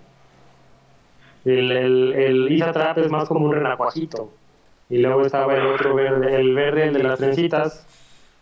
El, 1.44 1.70
el, 1.70 2.12
el 2.14 2.52
Isa 2.52 2.72
Trap 2.72 2.98
es 2.98 3.10
más 3.10 3.28
como 3.28 3.46
un 3.46 3.52
renacuajito. 3.52 4.30
Y 4.90 4.98
luego 4.98 5.22
estaba 5.22 5.54
el 5.56 5.66
otro 5.66 5.94
verde, 5.94 6.36
el 6.36 6.54
verde, 6.54 6.88
el 6.88 6.94
de 6.94 7.02
las 7.02 7.18
trencitas, 7.18 7.86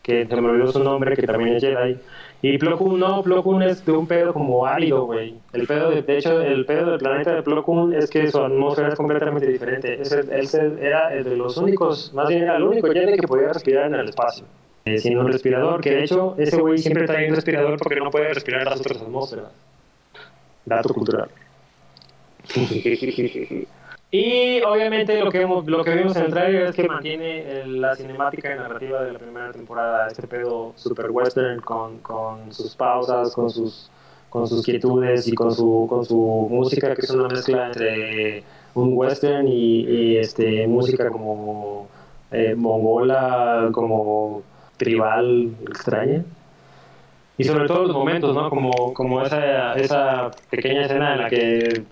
que 0.02 0.26
se 0.26 0.40
me 0.40 0.48
olvidó 0.48 0.72
su 0.72 0.82
nombre, 0.82 1.16
que 1.16 1.26
también 1.26 1.56
es 1.56 1.62
Jedi. 1.62 1.98
Y 2.44 2.58
Plo 2.58 2.76
Koon 2.76 2.98
no, 2.98 3.22
Plo 3.22 3.42
Koon 3.44 3.62
es 3.62 3.86
de 3.86 3.92
un 3.92 4.06
pedo 4.08 4.32
como 4.32 4.66
árido, 4.66 5.04
güey. 5.04 5.36
El 5.52 5.66
pedo, 5.68 5.90
de, 5.90 6.02
de 6.02 6.18
hecho, 6.18 6.40
el 6.40 6.66
pedo 6.66 6.90
del 6.90 6.98
planeta 6.98 7.36
de 7.36 7.42
Plo 7.42 7.62
Koon 7.62 7.94
es 7.94 8.10
que 8.10 8.26
su 8.28 8.38
atmósfera 8.42 8.88
es 8.88 8.96
completamente 8.96 9.46
diferente. 9.46 9.94
Él 9.94 10.48
era 10.80 11.14
el 11.14 11.22
de 11.22 11.36
los 11.36 11.56
únicos, 11.56 12.12
más 12.12 12.28
bien 12.28 12.42
era 12.42 12.56
el 12.56 12.64
único 12.64 12.88
Jedi 12.90 13.16
que 13.16 13.28
podía 13.28 13.52
respirar 13.52 13.86
en 13.86 13.94
el 13.94 14.08
espacio. 14.08 14.44
Eh, 14.84 14.98
sin 14.98 15.16
un 15.16 15.30
respirador, 15.30 15.80
que 15.80 15.90
de 15.90 16.02
hecho 16.02 16.34
ese 16.36 16.60
güey 16.60 16.78
siempre 16.78 17.06
trae 17.06 17.28
un 17.28 17.36
respirador 17.36 17.78
porque 17.78 18.00
no 18.00 18.10
puede 18.10 18.34
respirar 18.34 18.64
las 18.64 18.80
otras 18.80 19.00
atmósferas. 19.00 19.52
Dato 20.64 20.92
cultural. 20.92 21.28
Y 24.14 24.60
obviamente 24.60 25.18
lo 25.24 25.30
que, 25.30 25.40
hemos, 25.40 25.66
lo 25.66 25.82
que 25.82 25.94
vimos 25.94 26.14
en 26.16 26.26
el 26.26 26.30
trailer 26.30 26.66
es 26.66 26.76
que 26.76 26.86
mantiene 26.86 27.64
la 27.64 27.96
cinemática 27.96 28.54
y 28.54 28.58
narrativa 28.58 29.02
de 29.02 29.12
la 29.12 29.18
primera 29.18 29.50
temporada, 29.52 30.06
este 30.06 30.26
pedo 30.26 30.74
super 30.76 31.10
western 31.10 31.62
con, 31.62 31.96
con 32.00 32.52
sus 32.52 32.76
pausas, 32.76 33.34
con 33.34 33.48
sus, 33.48 33.90
con 34.28 34.46
sus 34.46 34.62
quietudes 34.62 35.26
y 35.28 35.34
con 35.34 35.50
su, 35.54 35.86
con 35.88 36.04
su 36.04 36.46
música, 36.50 36.94
que 36.94 37.00
es 37.00 37.10
una 37.10 37.26
mezcla 37.26 37.68
entre 37.68 38.44
un 38.74 38.90
western 38.94 39.48
y, 39.48 39.80
y, 39.80 40.18
este, 40.18 40.66
música 40.66 41.08
como 41.08 41.88
eh, 42.30 42.54
mongola, 42.54 43.70
como 43.72 44.42
tribal, 44.76 45.54
extraña. 45.66 46.22
Y 47.38 47.44
sobre 47.44 47.66
todo 47.66 47.86
los 47.86 47.96
momentos, 47.96 48.34
¿no? 48.34 48.50
Como, 48.50 48.92
como 48.92 49.22
esa, 49.22 49.72
esa 49.72 50.30
pequeña 50.50 50.82
escena 50.82 51.14
en 51.14 51.18
la 51.18 51.30
que 51.30 51.82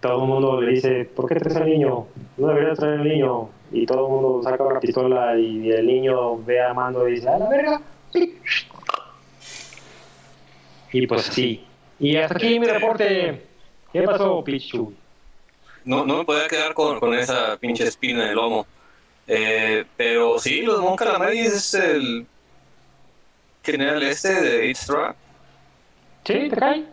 todo 0.00 0.22
el 0.22 0.28
mundo 0.28 0.60
le 0.60 0.72
dice, 0.72 1.04
¿por 1.04 1.28
qué 1.28 1.34
traes 1.36 1.56
al 1.56 1.66
niño? 1.66 2.06
No 2.36 2.48
deberías 2.48 2.78
traer 2.78 3.00
al 3.00 3.08
niño. 3.08 3.50
Y 3.72 3.86
todo 3.86 4.06
el 4.06 4.12
mundo 4.12 4.42
saca 4.42 4.64
una 4.64 4.80
pistola 4.80 5.38
y 5.38 5.70
el 5.70 5.86
niño 5.86 6.38
ve 6.38 6.60
a 6.62 6.74
Mando 6.74 7.08
y 7.08 7.12
dice, 7.12 7.28
¡a 7.28 7.38
la 7.38 7.48
verga! 7.48 7.80
Y 10.92 11.06
pues 11.06 11.22
sí. 11.22 11.64
Y 11.98 12.16
hasta 12.16 12.36
aquí 12.36 12.58
mi 12.58 12.66
reporte. 12.66 13.46
¿Qué 13.92 14.02
pasó, 14.02 14.42
Pichu? 14.42 14.92
No, 15.84 16.04
no 16.04 16.18
me 16.18 16.24
podía 16.24 16.48
quedar 16.48 16.74
con, 16.74 16.98
con 16.98 17.14
esa 17.14 17.56
pinche 17.58 17.84
espina 17.84 18.24
en 18.24 18.30
el 18.30 18.34
lomo. 18.34 18.66
Eh, 19.26 19.84
pero 19.96 20.38
sí, 20.38 20.62
los 20.62 20.80
Mon 20.80 20.96
Calamari 20.96 21.38
es 21.38 21.74
el 21.74 22.26
general 23.62 24.02
este 24.02 24.40
de 24.40 24.66
It's 24.68 24.86
Trap. 24.86 25.14
¿Sí? 26.24 26.48
¿Te 26.48 26.56
cae? 26.56 26.84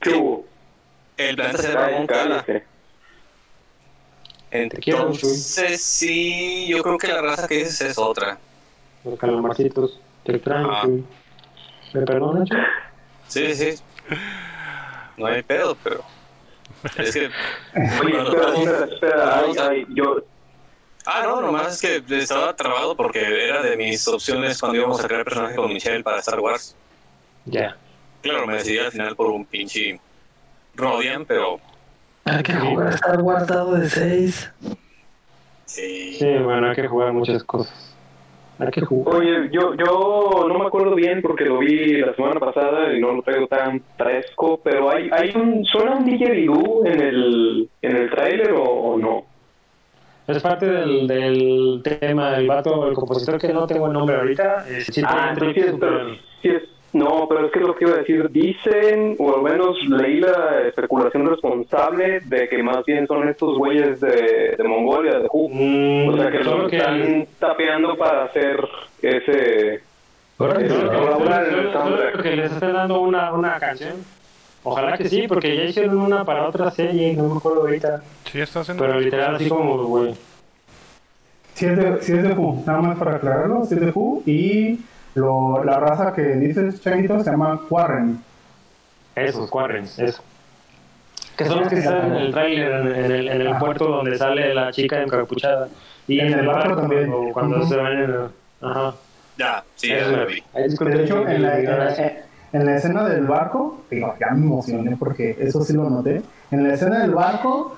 ¿Qué 0.00 0.10
hubo? 0.10 0.51
El 1.16 1.36
planeta 1.36 1.58
se 1.62 1.72
llama 1.72 1.90
Mon 1.90 2.06
Cala. 2.06 2.44
Entonces, 4.50 5.82
sí, 5.82 6.66
yo 6.68 6.82
creo 6.82 6.98
que 6.98 7.08
la 7.08 7.22
raza 7.22 7.48
que 7.48 7.56
dices 7.58 7.80
es 7.80 7.98
otra. 7.98 8.38
Los 9.04 9.18
calamarcitos. 9.18 9.98
Te 10.24 10.36
extraño, 10.36 10.68
Ah. 10.70 10.86
¿Me 11.94 12.02
perdonas? 12.02 12.48
Sí, 13.28 13.54
sí. 13.54 13.82
No 15.16 15.26
hay 15.26 15.42
pedo, 15.42 15.76
pero. 15.82 16.02
Es 16.98 17.12
que. 17.12 17.30
Oye, 18.00 18.22
espera, 18.22 18.54
espera, 18.54 18.84
espera, 18.84 19.38
ay, 19.38 19.52
ay, 19.58 19.86
yo, 19.90 20.22
Ah, 21.04 21.22
no, 21.24 21.40
nomás 21.40 21.82
es 21.82 22.04
que 22.06 22.16
estaba 22.18 22.54
trabado 22.54 22.96
porque 22.96 23.20
era 23.20 23.60
de 23.62 23.76
mis 23.76 24.06
opciones 24.06 24.60
cuando 24.60 24.78
íbamos 24.78 25.02
a 25.02 25.08
crear 25.08 25.24
personaje 25.24 25.56
con 25.56 25.72
Michelle 25.72 26.04
para 26.04 26.20
Star 26.20 26.38
Wars. 26.38 26.76
Ya. 27.44 27.76
Claro, 28.20 28.46
me 28.46 28.54
decidí 28.54 28.78
al 28.78 28.92
final 28.92 29.16
por 29.16 29.26
un 29.30 29.44
pinche 29.44 30.00
Rodian, 30.76 31.24
pero 31.26 31.58
Hay 32.24 32.42
que 32.42 32.52
jugar 32.54 32.88
Star 32.94 33.20
Wars 33.20 33.46
dado 33.46 33.74
de 33.74 33.88
6. 33.88 34.52
sí. 35.64 36.14
Sí, 36.18 36.34
bueno, 36.42 36.68
hay 36.68 36.74
que 36.76 36.88
jugar 36.88 37.12
muchas 37.12 37.42
cosas. 37.44 37.88
Hay 38.58 38.70
que 38.70 38.82
jugar. 38.82 39.16
Oye, 39.16 39.48
yo, 39.50 39.74
yo 39.74 40.46
no 40.48 40.58
me 40.58 40.66
acuerdo 40.66 40.94
bien 40.94 41.20
porque 41.22 41.44
lo 41.44 41.58
vi 41.58 41.96
la 41.98 42.14
semana 42.14 42.38
pasada 42.38 42.92
y 42.92 43.00
no 43.00 43.12
lo 43.12 43.22
traigo 43.22 43.46
tan 43.48 43.82
fresco, 43.96 44.60
pero 44.62 44.90
hay, 44.90 45.08
hay 45.10 45.30
un, 45.34 45.64
¿suena 45.64 45.96
un 45.96 46.04
didgeridoo 46.04 46.84
en 46.86 47.00
el, 47.00 47.70
en 47.80 47.96
el 47.96 48.10
tráiler 48.10 48.52
o, 48.52 48.62
o 48.62 48.98
no? 48.98 49.24
Es 50.28 50.40
parte 50.40 50.66
del, 50.66 51.08
del 51.08 51.80
tema, 51.82 52.36
el 52.36 52.46
vato, 52.46 52.86
el 52.88 52.94
compositor 52.94 53.40
que 53.40 53.52
no 53.52 53.66
tengo 53.66 53.88
el 53.88 53.92
nombre 53.92 54.16
ahorita. 54.16 54.66
eh, 54.68 54.84
Ah, 55.04 55.30
entonces 55.32 55.54
sí 55.64 55.68
es, 55.68 55.74
pero 55.80 56.14
sí 56.42 56.48
es- 56.48 56.62
no, 56.92 57.26
pero 57.28 57.46
es 57.46 57.52
que 57.52 57.60
lo 57.60 57.74
que 57.74 57.84
iba 57.86 57.94
a 57.94 57.98
decir, 57.98 58.30
dicen, 58.30 59.16
o 59.18 59.36
al 59.36 59.42
menos 59.42 59.78
leí 59.88 60.20
la 60.20 60.60
especulación 60.68 61.26
responsable 61.26 62.20
de 62.20 62.48
que 62.48 62.62
más 62.62 62.84
bien 62.84 63.06
son 63.06 63.28
estos 63.28 63.56
güeyes 63.56 63.98
de, 64.00 64.54
de 64.58 64.64
Mongolia, 64.64 65.18
de 65.18 65.28
Hu. 65.32 65.48
Mm, 65.50 66.08
O 66.08 66.16
sea, 66.16 66.30
que 66.30 66.44
solo 66.44 66.64
lo 66.64 66.68
que 66.68 66.76
están 66.76 67.26
tapeando 67.38 67.96
para 67.96 68.24
hacer 68.24 68.68
ese... 69.00 69.80
soundtrack. 71.72 72.22
que 72.22 72.36
les 72.36 72.52
estén 72.52 72.72
dando 72.72 73.00
una, 73.00 73.32
una 73.32 73.58
canción. 73.58 73.94
Ojalá 74.64 74.96
que 74.96 75.08
sí, 75.08 75.26
porque 75.26 75.56
ya 75.56 75.64
hicieron 75.64 75.98
una 75.98 76.24
para 76.24 76.46
otra 76.46 76.70
serie, 76.70 77.14
no 77.14 77.28
me 77.28 77.36
acuerdo 77.38 77.62
ahorita. 77.62 78.02
Sí, 78.30 78.40
está 78.40 78.60
haciendo. 78.60 78.84
Pero 78.84 79.00
literal, 79.00 79.34
así 79.36 79.48
como, 79.48 79.84
güey. 79.84 80.14
Si 81.54 81.66
es 81.66 81.76
de, 81.76 82.02
sí 82.02 82.12
es 82.12 82.22
de 82.22 82.32
Who, 82.32 82.62
nada 82.66 82.80
más 82.80 82.98
para 82.98 83.16
aclararlo, 83.16 83.64
si 83.64 83.74
es 83.74 83.80
de 83.80 83.90
Who. 83.94 84.22
Y 84.24 84.78
lo, 85.14 85.62
la 85.64 85.78
raza 85.78 86.12
que 86.12 86.22
dices, 86.22 86.80
Changuito, 86.80 87.22
se 87.22 87.30
llama 87.30 87.60
Warren. 87.68 88.22
Esos, 89.14 89.50
Quarrens, 89.50 89.98
eso. 89.98 90.22
Que 91.36 91.44
son 91.44 91.60
los 91.60 91.68
que 91.68 91.78
están 91.78 92.06
en 92.06 92.12
el 92.14 92.32
trailer, 92.32 92.72
en, 92.72 92.86
en 92.86 93.10
el, 93.12 93.28
en 93.28 93.40
el 93.40 93.48
Ajá. 93.48 93.58
puerto 93.58 93.86
donde 93.86 94.16
sale 94.16 94.54
la 94.54 94.70
chica 94.70 95.02
encapuchada. 95.02 95.68
Y 96.06 96.20
En 96.20 96.32
el 96.32 96.46
barco 96.46 96.76
también. 96.76 97.10
Cuando, 97.32 97.66
se 97.66 97.76
van 97.76 97.92
en 97.92 97.98
el... 97.98 98.16
Ajá. 98.60 98.94
Ya, 99.38 99.64
sí, 99.76 99.92
Eso 99.92 100.10
lo 100.10 100.16
me 100.18 100.26
vi. 100.26 100.42
De 100.52 101.04
hecho, 101.04 101.26
en 101.26 101.26
la, 101.26 101.32
en, 101.32 101.40
mi 101.40 101.46
la, 101.46 101.60
ignorancia. 101.60 102.24
en 102.52 102.66
la 102.66 102.76
escena 102.76 103.08
del 103.08 103.26
barco, 103.26 103.82
digo, 103.90 104.14
ya 104.20 104.30
me 104.30 104.44
emocioné 104.44 104.96
porque 104.96 105.36
eso 105.38 105.62
sí 105.62 105.72
lo 105.72 105.88
noté. 105.88 106.22
En 106.50 106.68
la 106.68 106.74
escena 106.74 107.00
del 107.00 107.12
barco, 107.12 107.76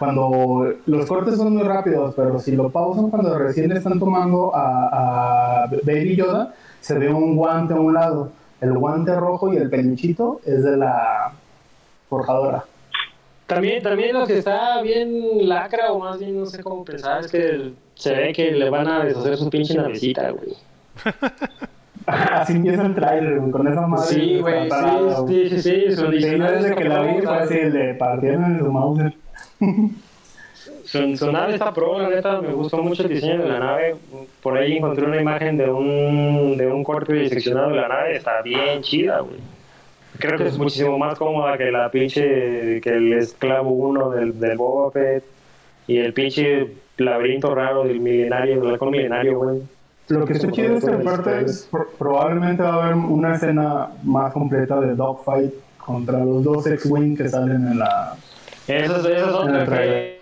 cuando 0.00 0.72
los 0.86 1.04
cortes 1.04 1.36
son 1.36 1.54
muy 1.54 1.62
rápidos, 1.62 2.14
pero 2.16 2.38
si 2.38 2.56
lo 2.56 2.70
pausan 2.70 3.10
cuando 3.10 3.38
recién 3.38 3.68
le 3.68 3.76
están 3.76 3.98
tomando 4.00 4.50
a, 4.56 5.64
a 5.64 5.66
Baby 5.84 6.16
Yoda, 6.16 6.54
se 6.80 6.98
ve 6.98 7.12
un 7.12 7.36
guante 7.36 7.74
a 7.74 7.76
un 7.76 7.92
lado. 7.92 8.32
El 8.62 8.72
guante 8.78 9.14
rojo 9.14 9.52
y 9.52 9.58
el 9.58 9.68
peluchito 9.68 10.40
es 10.46 10.64
de 10.64 10.78
la 10.78 11.32
forjadora. 12.08 12.64
También, 13.46 13.82
también 13.82 14.14
lo 14.14 14.26
que 14.26 14.38
está 14.38 14.80
bien 14.80 15.46
lacra, 15.46 15.92
o 15.92 15.98
más 15.98 16.18
bien 16.18 16.40
no 16.40 16.46
sé 16.46 16.62
cómo 16.62 16.82
pensar, 16.82 17.20
es 17.20 17.30
que 17.30 17.72
se 17.94 18.14
ve 18.14 18.32
que 18.32 18.52
le 18.52 18.70
van 18.70 18.88
a 18.88 19.04
deshacer 19.04 19.36
su 19.36 19.50
pinche 19.50 19.74
navecita, 19.74 20.30
güey. 20.30 20.56
Así 22.06 22.54
empieza 22.54 22.86
el 22.86 22.94
trailer, 22.94 23.50
con 23.50 23.68
esa 23.68 23.86
madre. 23.86 24.06
Sí, 24.06 24.38
güey, 24.40 24.70
sí, 25.28 25.48
sí, 25.50 25.60
sí, 25.60 25.60
sí, 25.60 25.92
su 25.92 26.06
es 26.06 26.74
que 26.74 26.84
la 26.88 27.02
vi 27.02 27.20
pro, 27.20 27.28
fue 27.28 27.38
así, 27.42 27.60
le 27.70 27.94
partieron 27.94 28.44
en 28.44 28.58
su 28.60 28.72
mouse. 28.72 29.12
Su, 30.84 31.16
su 31.16 31.30
nave 31.32 31.54
está 31.54 31.72
pro, 31.72 31.98
la 32.00 32.08
neta, 32.08 32.40
me 32.40 32.52
gustó 32.52 32.78
mucho 32.82 33.04
el 33.04 33.10
diseño 33.10 33.42
de 33.42 33.48
la 33.48 33.58
nave. 33.60 33.96
Por 34.42 34.58
ahí 34.58 34.76
encontré 34.76 35.06
una 35.06 35.20
imagen 35.20 35.56
de 35.56 35.70
un, 35.70 36.56
de 36.56 36.66
un 36.66 36.82
corte 36.84 37.14
diseccionado 37.14 37.70
de 37.70 37.76
la 37.76 37.88
nave, 37.88 38.16
está 38.16 38.42
bien 38.42 38.82
chida, 38.82 39.20
güey. 39.20 39.36
Creo 40.18 40.36
que 40.36 40.48
es 40.48 40.58
muchísimo 40.58 40.98
más 40.98 41.16
cómoda 41.18 41.56
que 41.56 41.70
la 41.70 41.90
pinche, 41.90 42.80
que 42.80 42.90
el 42.90 43.12
esclavo 43.14 43.70
1 43.70 44.10
del, 44.10 44.38
del 44.40 44.56
Boba 44.58 44.90
Fett 44.90 45.24
y 45.86 45.96
el 45.98 46.12
pinche 46.12 46.66
laberinto 46.98 47.54
raro 47.54 47.84
del 47.84 48.00
milenario, 48.00 48.60
del 48.60 48.72
halcón 48.72 48.90
milenario, 48.90 49.38
güey. 49.38 49.62
Lo 50.08 50.26
que 50.26 50.32
está 50.34 50.50
chido 50.50 50.76
es 50.76 50.84
que 50.84 50.90
aparte 50.92 51.46
pro- 51.70 51.88
probablemente 51.98 52.62
va 52.64 52.68
a 52.74 52.84
haber 52.86 52.96
una 52.96 53.34
escena 53.36 53.88
más 54.02 54.32
completa 54.32 54.80
de 54.80 54.94
Dogfight 54.96 55.52
contra 55.78 56.18
los 56.18 56.42
dos 56.42 56.66
X-Wing 56.66 57.16
que 57.16 57.28
salen 57.28 57.66
en 57.68 57.78
la... 57.78 58.16
Esas, 58.76 59.04
esas 59.04 59.30
son 59.32 59.48
En 59.50 59.54
el 59.56 59.60
que- 59.62 59.70
trailer. 59.70 60.20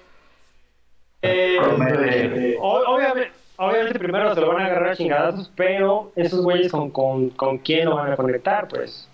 eh, 1.22 2.57
o- 2.61 2.82
obviamente, 2.94 3.30
obviamente 3.57 3.99
primero 3.99 4.34
se 4.34 4.40
lo 4.40 4.49
van 4.49 4.62
a 4.62 4.66
agarrar 4.66 4.90
a 4.90 4.96
chingadazos, 4.96 5.51
pero 5.57 6.12
esos 6.16 6.42
güeyes 6.42 6.70
con, 6.70 6.90
con, 6.90 7.30
con 7.30 7.59
quién 7.59 7.86
lo 7.86 7.96
van 7.96 8.12
a 8.12 8.16
conectar, 8.16 8.68
pues. 8.68 9.09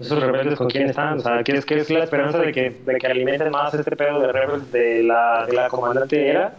Esos 0.00 0.20
rebeldes 0.22 0.56
con 0.56 0.68
quién 0.68 0.88
están, 0.88 1.18
o 1.18 1.20
sea, 1.20 1.42
¿qué 1.42 1.56
es, 1.56 1.64
qué 1.64 1.78
es 1.78 1.90
la 1.90 2.04
esperanza 2.04 2.38
de 2.38 2.52
que, 2.52 2.70
de 2.70 2.98
que 2.98 3.06
alimenten 3.08 3.50
más 3.50 3.74
este 3.74 3.96
pedo 3.96 4.20
de 4.20 4.30
rebels 4.30 4.70
de 4.70 5.02
la, 5.02 5.44
de 5.44 5.52
la 5.54 5.68
comandante 5.68 6.28
era? 6.28 6.52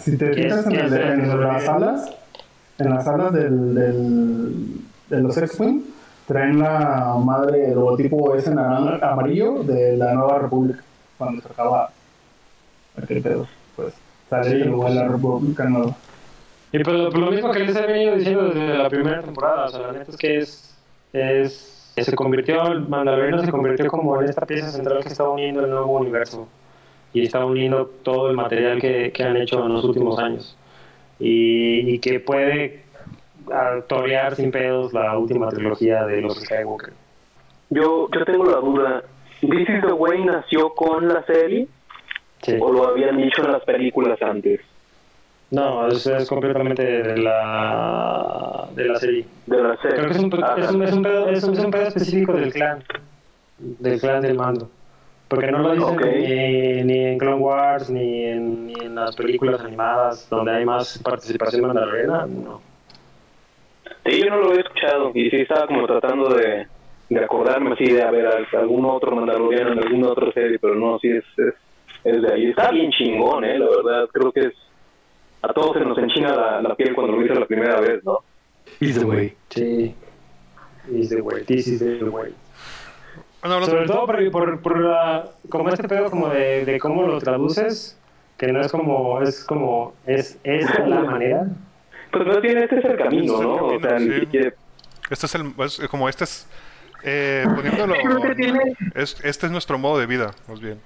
Si 0.00 0.16
te 0.16 0.30
¿Qué 0.30 0.42
fijas 0.44 0.66
en, 0.66 0.72
el- 0.80 1.20
que 1.20 1.36
las 1.36 1.62
salas, 1.64 2.10
en 2.78 2.90
las 2.90 3.04
salas 3.04 3.32
del, 3.34 3.74
del- 3.74 4.54
de 5.10 5.20
los 5.20 5.36
X-Wing, 5.36 5.82
traen 6.26 6.58
la 6.58 7.14
madre, 7.22 7.66
el 7.68 7.74
logotipo 7.74 8.34
ese 8.34 8.50
naran- 8.50 8.98
amarillo 9.02 9.62
de 9.62 9.96
la 9.98 10.14
Nueva 10.14 10.38
República, 10.38 10.82
cuando 11.18 11.42
se 11.42 11.48
acaba 11.48 11.90
aquel 13.02 13.22
pedo, 13.22 13.46
pues 13.76 13.94
sale 14.28 14.50
Sí, 14.50 14.56
el 14.62 14.68
logo 14.68 14.84
de 14.88 14.94
la 14.94 15.02
pues. 15.02 15.12
República 15.12 15.64
Nueva. 15.64 15.94
Y 16.72 16.78
pues 16.82 16.96
lo, 16.96 17.10
lo 17.10 17.30
mismo 17.30 17.50
que 17.52 17.60
les 17.60 17.76
he 17.76 17.86
venido 17.86 18.16
diciendo 18.16 18.48
desde 18.48 18.78
la 18.78 18.88
primera 18.90 19.22
temporada, 19.22 19.66
o 19.66 19.68
sea, 19.70 19.80
la 19.80 19.92
neta 19.92 20.10
es 20.10 20.16
que 20.16 20.38
es, 20.38 20.76
es 21.12 21.72
se 21.96 22.14
convirtió, 22.14 22.66
el 22.66 22.86
Mandaloriano 22.88 23.42
se 23.42 23.50
convirtió 23.50 23.86
como 23.88 24.20
en 24.20 24.28
esta 24.28 24.44
pieza 24.46 24.70
central 24.70 25.02
que 25.02 25.08
está 25.08 25.28
uniendo 25.28 25.64
el 25.64 25.70
nuevo 25.70 25.92
universo. 25.98 26.48
y 27.12 27.22
está 27.24 27.44
uniendo 27.46 27.86
todo 28.02 28.28
el 28.30 28.36
material 28.36 28.80
que, 28.80 29.10
que 29.12 29.22
han 29.24 29.36
hecho 29.36 29.64
en 29.64 29.72
los 29.72 29.84
últimos 29.84 30.18
años. 30.18 30.56
Y, 31.18 31.94
y 31.94 31.98
que 32.00 32.20
puede 32.20 32.84
torear 33.88 34.34
sin 34.36 34.50
pedos 34.50 34.92
la 34.92 35.16
última 35.18 35.48
trilogía 35.48 36.04
de 36.04 36.20
los 36.20 36.36
Skywalker. 36.40 36.92
Yo, 37.70 38.08
yo 38.12 38.24
tengo 38.24 38.44
la 38.44 38.58
duda. 38.58 39.04
¿This 39.40 39.68
is 39.68 39.80
the 39.82 39.92
Way 39.92 40.24
nació 40.24 40.70
con 40.74 41.08
la 41.08 41.22
serie 41.24 41.68
Sí. 42.42 42.56
o 42.60 42.70
lo 42.72 42.88
habían 42.88 43.16
dicho 43.16 43.42
en 43.44 43.52
las 43.52 43.62
películas 43.64 44.20
antes 44.22 44.60
No, 45.50 45.86
es, 45.88 46.06
es 46.06 46.28
completamente 46.28 46.82
de 46.84 47.16
la, 47.18 48.68
de 48.74 48.84
la 48.84 48.96
serie. 48.96 49.24
de 49.46 49.62
la 49.62 49.76
serie? 49.78 49.96
Creo 49.96 50.06
que 50.08 50.12
es 50.16 50.22
un, 50.22 50.44
Ah, 50.44 50.54
es 50.58 50.70
un, 50.70 50.82
es 50.82 50.92
un 50.92 51.02
pedo, 51.02 51.28
es 51.30 51.44
un- 51.44 51.54
es 51.54 51.64
un 51.64 51.70
pedo 51.70 51.82
específico 51.88 52.32
del 52.34 52.52
clan, 52.52 52.82
del 53.58 54.00
clan 54.00 54.20
del 54.22 54.36
mando. 54.36 54.70
Porque 55.28 55.50
no 55.50 55.58
lo 55.58 55.72
dicen 55.72 55.94
Ok. 55.96 56.04
ni, 56.04 56.82
ni 56.84 56.98
en 57.06 57.18
Clone 57.18 57.36
Wars, 57.42 57.90
ni 57.90 58.24
en, 58.26 58.66
ni 58.66 58.74
en 58.74 58.94
las 58.94 59.16
películas 59.16 59.60
animadas 59.60 60.28
donde 60.30 60.52
hay 60.52 60.64
más 60.64 60.98
participación 60.98 61.62
mandaloriana, 61.62 62.26
no. 62.26 62.60
Sí, 64.04 64.20
yo 64.22 64.30
no 64.30 64.36
lo 64.36 64.46
había 64.50 64.60
escuchado 64.60 65.10
y 65.14 65.30
sí 65.30 65.36
estaba 65.40 65.66
como 65.66 65.84
tratando 65.86 66.28
de, 66.34 66.66
de 67.08 67.24
acordarme 67.24 67.72
así 67.72 67.84
de 67.86 68.02
haber 68.02 68.26
algún 68.52 68.84
otro 68.84 69.14
mandaloriano 69.14 69.72
en 69.72 69.78
alguna 69.78 70.08
otra 70.08 70.32
serie, 70.32 70.58
pero 70.58 70.74
no, 70.74 70.98
sí 70.98 71.08
es, 71.08 71.24
es, 71.36 71.54
es 72.04 72.22
de 72.22 72.32
ahí. 72.32 72.46
Está 72.50 72.70
bien 72.70 72.90
chingón, 72.90 73.44
eh, 73.44 73.58
la 73.58 73.66
verdad, 73.66 74.08
creo 74.12 74.32
que 74.32 74.40
es... 74.40 74.54
A 75.42 75.52
todos 75.52 75.76
se 75.76 75.84
nos 75.84 75.96
enchina 75.98 76.34
la, 76.34 76.62
la 76.62 76.74
piel 76.74 76.94
cuando 76.94 77.12
lo 77.12 77.18
viste 77.18 77.38
la 77.38 77.46
primera 77.46 77.78
vez, 77.80 78.02
¿no? 78.04 78.18
Is 78.80 78.98
the 78.98 79.04
way. 79.04 79.36
Sí. 79.50 79.94
Is 80.90 81.08
the 81.10 81.20
way, 81.20 81.44
this 81.44 81.68
is 81.68 81.78
the 81.78 82.02
way. 82.04 82.34
Bueno, 83.42 83.64
Sobre 83.66 83.86
todo 83.86 84.06
por, 84.06 84.30
por, 84.32 84.60
por 84.60 84.80
la- 84.80 85.30
como 85.48 85.68
este 85.68 85.86
pedo 85.86 86.10
como 86.10 86.28
de, 86.28 86.64
de 86.64 86.80
cómo 86.80 87.06
lo 87.06 87.18
traduces, 87.20 87.96
que 88.36 88.48
no 88.48 88.60
es 88.60 88.72
como, 88.72 89.22
es 89.22 89.44
como, 89.44 89.94
es, 90.04 90.38
es 90.42 90.66
la 90.86 91.00
manera. 91.02 91.46
Pues 92.10 92.26
más 92.26 92.40
bien 92.40 92.58
este 92.58 92.78
es 92.80 92.84
el 92.84 92.96
camino, 92.96 93.34
Este 93.34 93.36
es 93.36 93.40
el 93.40 93.46
¿no? 93.46 93.66
O 93.66 93.80
sea, 93.80 93.98
sí. 94.00 94.28
Este 95.10 95.26
es 95.26 95.34
el, 95.36 95.52
es 95.58 95.88
como 95.88 96.08
este 96.08 96.24
es, 96.24 96.48
eh, 97.06 97.46
poniéndolo, 97.54 97.94
es, 98.94 99.16
este 99.22 99.46
es 99.46 99.52
nuestro 99.52 99.78
modo 99.78 99.98
de 99.98 100.06
vida, 100.06 100.32
más 100.48 100.60
bien. 100.60 100.78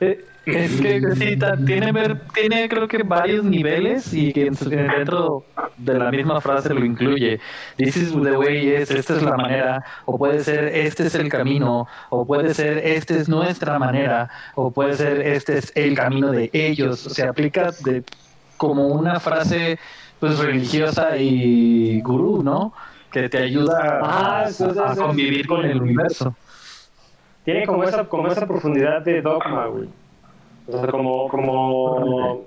Eh, 0.00 0.24
Es 0.46 0.78
que 0.78 1.00
sí, 1.16 1.38
tiene, 1.64 1.90
ver, 1.90 2.20
tiene 2.34 2.68
creo 2.68 2.86
que 2.86 3.02
varios 3.02 3.44
niveles 3.44 4.12
y 4.12 4.30
que 4.32 4.50
dentro 4.50 5.46
de 5.78 5.94
la 5.94 6.10
misma 6.10 6.40
frase 6.40 6.74
lo 6.74 6.84
incluye. 6.84 7.40
This 7.76 7.96
is 7.96 8.10
the 8.12 8.36
way 8.36 8.68
es, 8.68 8.90
esta 8.90 9.16
es 9.16 9.22
la 9.22 9.36
manera, 9.36 9.82
o 10.04 10.18
puede 10.18 10.40
ser 10.44 10.64
este 10.66 11.06
es 11.06 11.14
el 11.14 11.30
camino, 11.30 11.86
o 12.10 12.26
puede 12.26 12.52
ser 12.52 12.78
este 12.78 13.18
es 13.18 13.28
nuestra 13.28 13.78
manera, 13.78 14.28
o 14.54 14.70
puede 14.70 14.94
ser 14.94 15.22
este 15.22 15.58
es 15.58 15.72
el 15.74 15.94
camino 15.94 16.30
de 16.30 16.50
ellos. 16.52 17.00
Se 17.00 17.26
aplica 17.26 17.70
de, 17.82 18.04
como 18.58 18.88
una 18.88 19.20
frase 19.20 19.78
pues 20.20 20.38
religiosa 20.38 21.16
y 21.16 22.02
gurú, 22.02 22.42
¿no? 22.42 22.74
Que 23.14 23.28
te 23.28 23.38
ayuda 23.38 24.00
Ah, 24.02 24.40
a, 24.40 24.48
eso 24.48 24.70
eso 24.70 24.96
convivir 24.96 25.46
con 25.46 25.64
el 25.64 25.80
universo. 25.80 26.34
Tiene 27.44 27.64
como 27.64 27.84
esa, 27.84 28.02
como 28.08 28.26
esa 28.26 28.44
profundidad 28.44 29.02
de 29.02 29.22
dogma, 29.22 29.66
güey. 29.66 29.88
O 30.66 30.72
sea, 30.80 30.90
como, 30.90 31.28
como, 31.28 32.44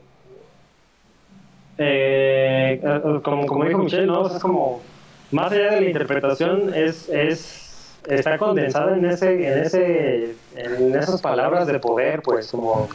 eh, 1.78 2.82
eh, 2.84 3.20
como, 3.24 3.46
como 3.46 3.64
dijo 3.64 3.78
Michelle, 3.78 4.08
¿no? 4.08 4.20
O 4.20 4.28
sea, 4.28 4.36
es 4.36 4.44
como, 4.44 4.82
más 5.32 5.54
allá 5.54 5.72
de 5.72 5.82
la 5.82 5.88
interpretación, 5.88 6.74
es, 6.74 7.08
es, 7.08 7.98
está 8.06 8.38
condensada 8.38 8.98
en 8.98 9.06
ese, 9.06 9.48
en 9.48 9.60
ese, 9.64 10.36
en 10.54 10.96
esas 10.96 11.22
palabras 11.22 11.68
de 11.68 11.80
poder, 11.80 12.22
pues, 12.22 12.52
como, 12.52 12.90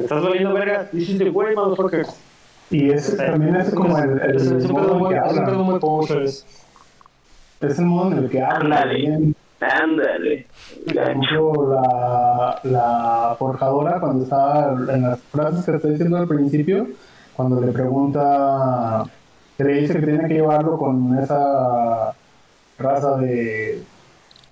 estás 0.00 0.22
valiendo 0.22 0.54
verga, 0.54 0.88
the 0.90 1.28
way, 1.28 1.54
motherfucker. 1.54 2.06
Y 2.70 2.90
ese 2.90 3.16
también 3.16 3.56
es 3.56 3.70
como 3.70 3.96
el, 3.98 4.20
el 4.20 4.36
Es, 4.36 4.46
es 4.50 4.70
modo 4.70 4.92
en 4.94 4.98
muy, 4.98 5.08
que 5.10 5.16
es 5.16 5.22
habla. 5.22 5.50
muy. 5.52 5.78
Es 7.60 7.78
el 7.78 7.84
modo 7.86 8.12
en 8.12 8.18
el 8.18 8.30
que 8.30 8.42
habla. 8.42 8.82
Ándale. 8.82 9.34
Ándale. 9.60 10.46
Por 10.84 10.98
ejemplo, 10.98 11.74
la, 11.74 12.60
la 12.64 13.36
forjadora, 13.38 14.00
cuando 14.00 14.24
estaba 14.24 14.76
en 14.92 15.02
las 15.02 15.20
frases 15.20 15.64
que 15.64 15.76
estoy 15.76 15.90
diciendo 15.92 16.18
al 16.18 16.26
principio, 16.28 16.86
cuando 17.34 17.60
le 17.60 17.72
pregunta, 17.72 19.04
que 19.56 19.64
le 19.64 19.80
dice 19.80 19.94
que 20.00 20.06
tiene 20.06 20.28
que 20.28 20.34
llevarlo 20.34 20.76
con 20.76 21.18
esa 21.18 22.12
raza 22.78 23.16
de 23.16 23.82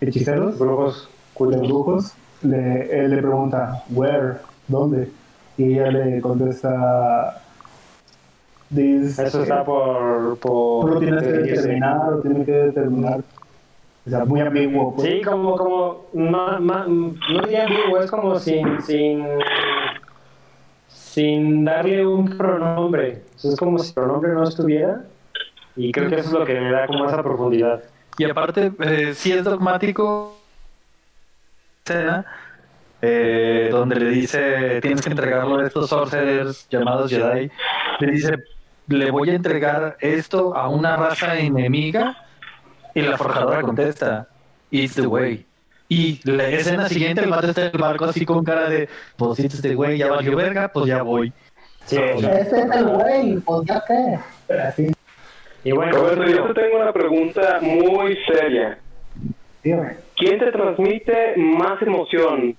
hechiceros, 0.00 0.58
Brujos 0.58 1.08
de 1.40 1.56
brujos, 1.56 2.12
le, 2.42 3.04
él 3.04 3.10
le 3.10 3.18
pregunta, 3.18 3.82
¿where? 3.90 4.34
¿Dónde? 4.68 5.10
Y 5.56 5.74
ella 5.78 5.90
le 5.90 6.20
contesta, 6.20 7.42
This, 8.74 9.18
Eso 9.18 9.42
está 9.42 9.64
por... 9.64 10.38
por 10.38 10.94
lo 10.94 10.98
tienes 11.00 11.22
que 11.22 11.32
determinar, 11.32 12.12
lo 12.12 12.20
tienes 12.20 12.46
que 12.46 12.52
determinar. 12.52 13.20
O 14.06 14.10
sea, 14.10 14.24
muy 14.24 14.40
ambiguo. 14.40 14.94
pues. 14.94 15.08
Sí, 15.08 15.20
como, 15.22 15.56
como, 15.56 16.06
ma- 16.14 16.58
ma- 16.58 16.86
no 16.86 17.42
diría 17.42 17.64
ambiguo, 17.64 18.00
es 18.00 18.10
como 18.10 18.38
sin, 18.38 18.80
sin, 18.82 19.24
sin 20.88 21.64
darle 21.64 22.06
un 22.06 22.36
pronombre. 22.36 23.22
Es 23.42 23.56
como 23.56 23.78
si 23.78 23.88
el 23.88 23.94
pronombre 23.94 24.32
no 24.32 24.44
estuviera. 24.44 25.04
Y 25.76 25.92
creo 25.92 26.08
que 26.08 26.16
eso 26.16 26.28
es 26.28 26.32
lo 26.32 26.44
que 26.44 26.54
le 26.60 26.70
da 26.70 26.86
como 26.86 27.06
esa 27.06 27.22
profundidad. 27.22 27.82
Y 28.18 28.24
aparte, 28.24 28.72
eh, 28.80 29.12
sí 29.14 29.32
es 29.32 29.44
dogmático. 29.44 30.36
Escena 31.84 32.24
eh, 33.00 33.68
donde 33.70 33.96
le 33.96 34.10
dice: 34.10 34.80
Tienes 34.80 35.02
que 35.02 35.10
entregarlo 35.10 35.56
a 35.58 35.66
estos 35.66 35.88
sorcerers 35.88 36.66
llamados 36.70 37.10
Jedi. 37.10 37.50
Le 38.00 38.10
dice: 38.12 38.34
Le 38.88 39.10
voy 39.10 39.30
a 39.30 39.34
entregar 39.34 39.96
esto 40.00 40.54
a 40.56 40.68
una 40.68 40.96
raza 40.96 41.38
enemiga. 41.38 42.16
Y 42.94 43.02
la 43.02 43.16
forjadora 43.16 43.62
contesta: 43.62 44.28
It's 44.70 44.94
the 44.94 45.06
way. 45.06 45.46
Y 45.88 46.20
la 46.24 46.48
escena 46.48 46.88
siguiente, 46.88 47.22
el 47.22 47.30
vato 47.30 47.48
está 47.48 47.66
en 47.66 47.70
el 47.74 47.80
barco 47.80 48.04
así 48.06 48.24
con 48.24 48.44
cara 48.44 48.68
de: 48.68 48.88
Pues 49.16 49.38
it's 49.38 49.62
the 49.62 49.74
way, 49.76 49.98
ya 49.98 50.10
valió 50.10 50.36
verga, 50.36 50.68
pues 50.68 50.86
ya 50.86 51.02
voy. 51.02 51.32
Sí, 51.86 51.96
Este 51.96 52.60
es 52.60 52.70
el 52.70 52.84
güey, 52.84 53.36
pues 53.38 53.66
ya 53.66 53.82
qué. 53.86 54.54
Así, 54.54 54.92
y 55.64 55.72
bueno, 55.72 55.92
Roberto, 55.92 56.26
yo 56.26 56.52
te 56.52 56.60
tengo 56.62 56.80
una 56.80 56.92
pregunta 56.92 57.58
muy 57.60 58.18
seria. 58.26 58.78
¿Quién 59.62 60.38
te 60.38 60.50
transmite 60.50 61.36
más 61.36 61.80
emoción? 61.82 62.56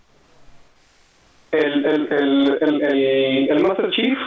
¿El, 1.51 1.86
el, 1.86 2.07
el, 2.11 2.57
el, 2.61 2.82
el, 2.82 3.49
el 3.49 3.63
Master 3.63 3.91
Chief 3.91 4.17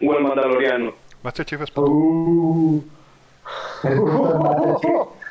o 0.00 0.14
el 0.14 0.22
Mandaloriano? 0.22 0.94
Master 1.22 1.46
Chief 1.46 1.60
es 1.60 1.72
Uh, 1.76 2.82
puto 3.82 4.78
Chief. 4.82 5.22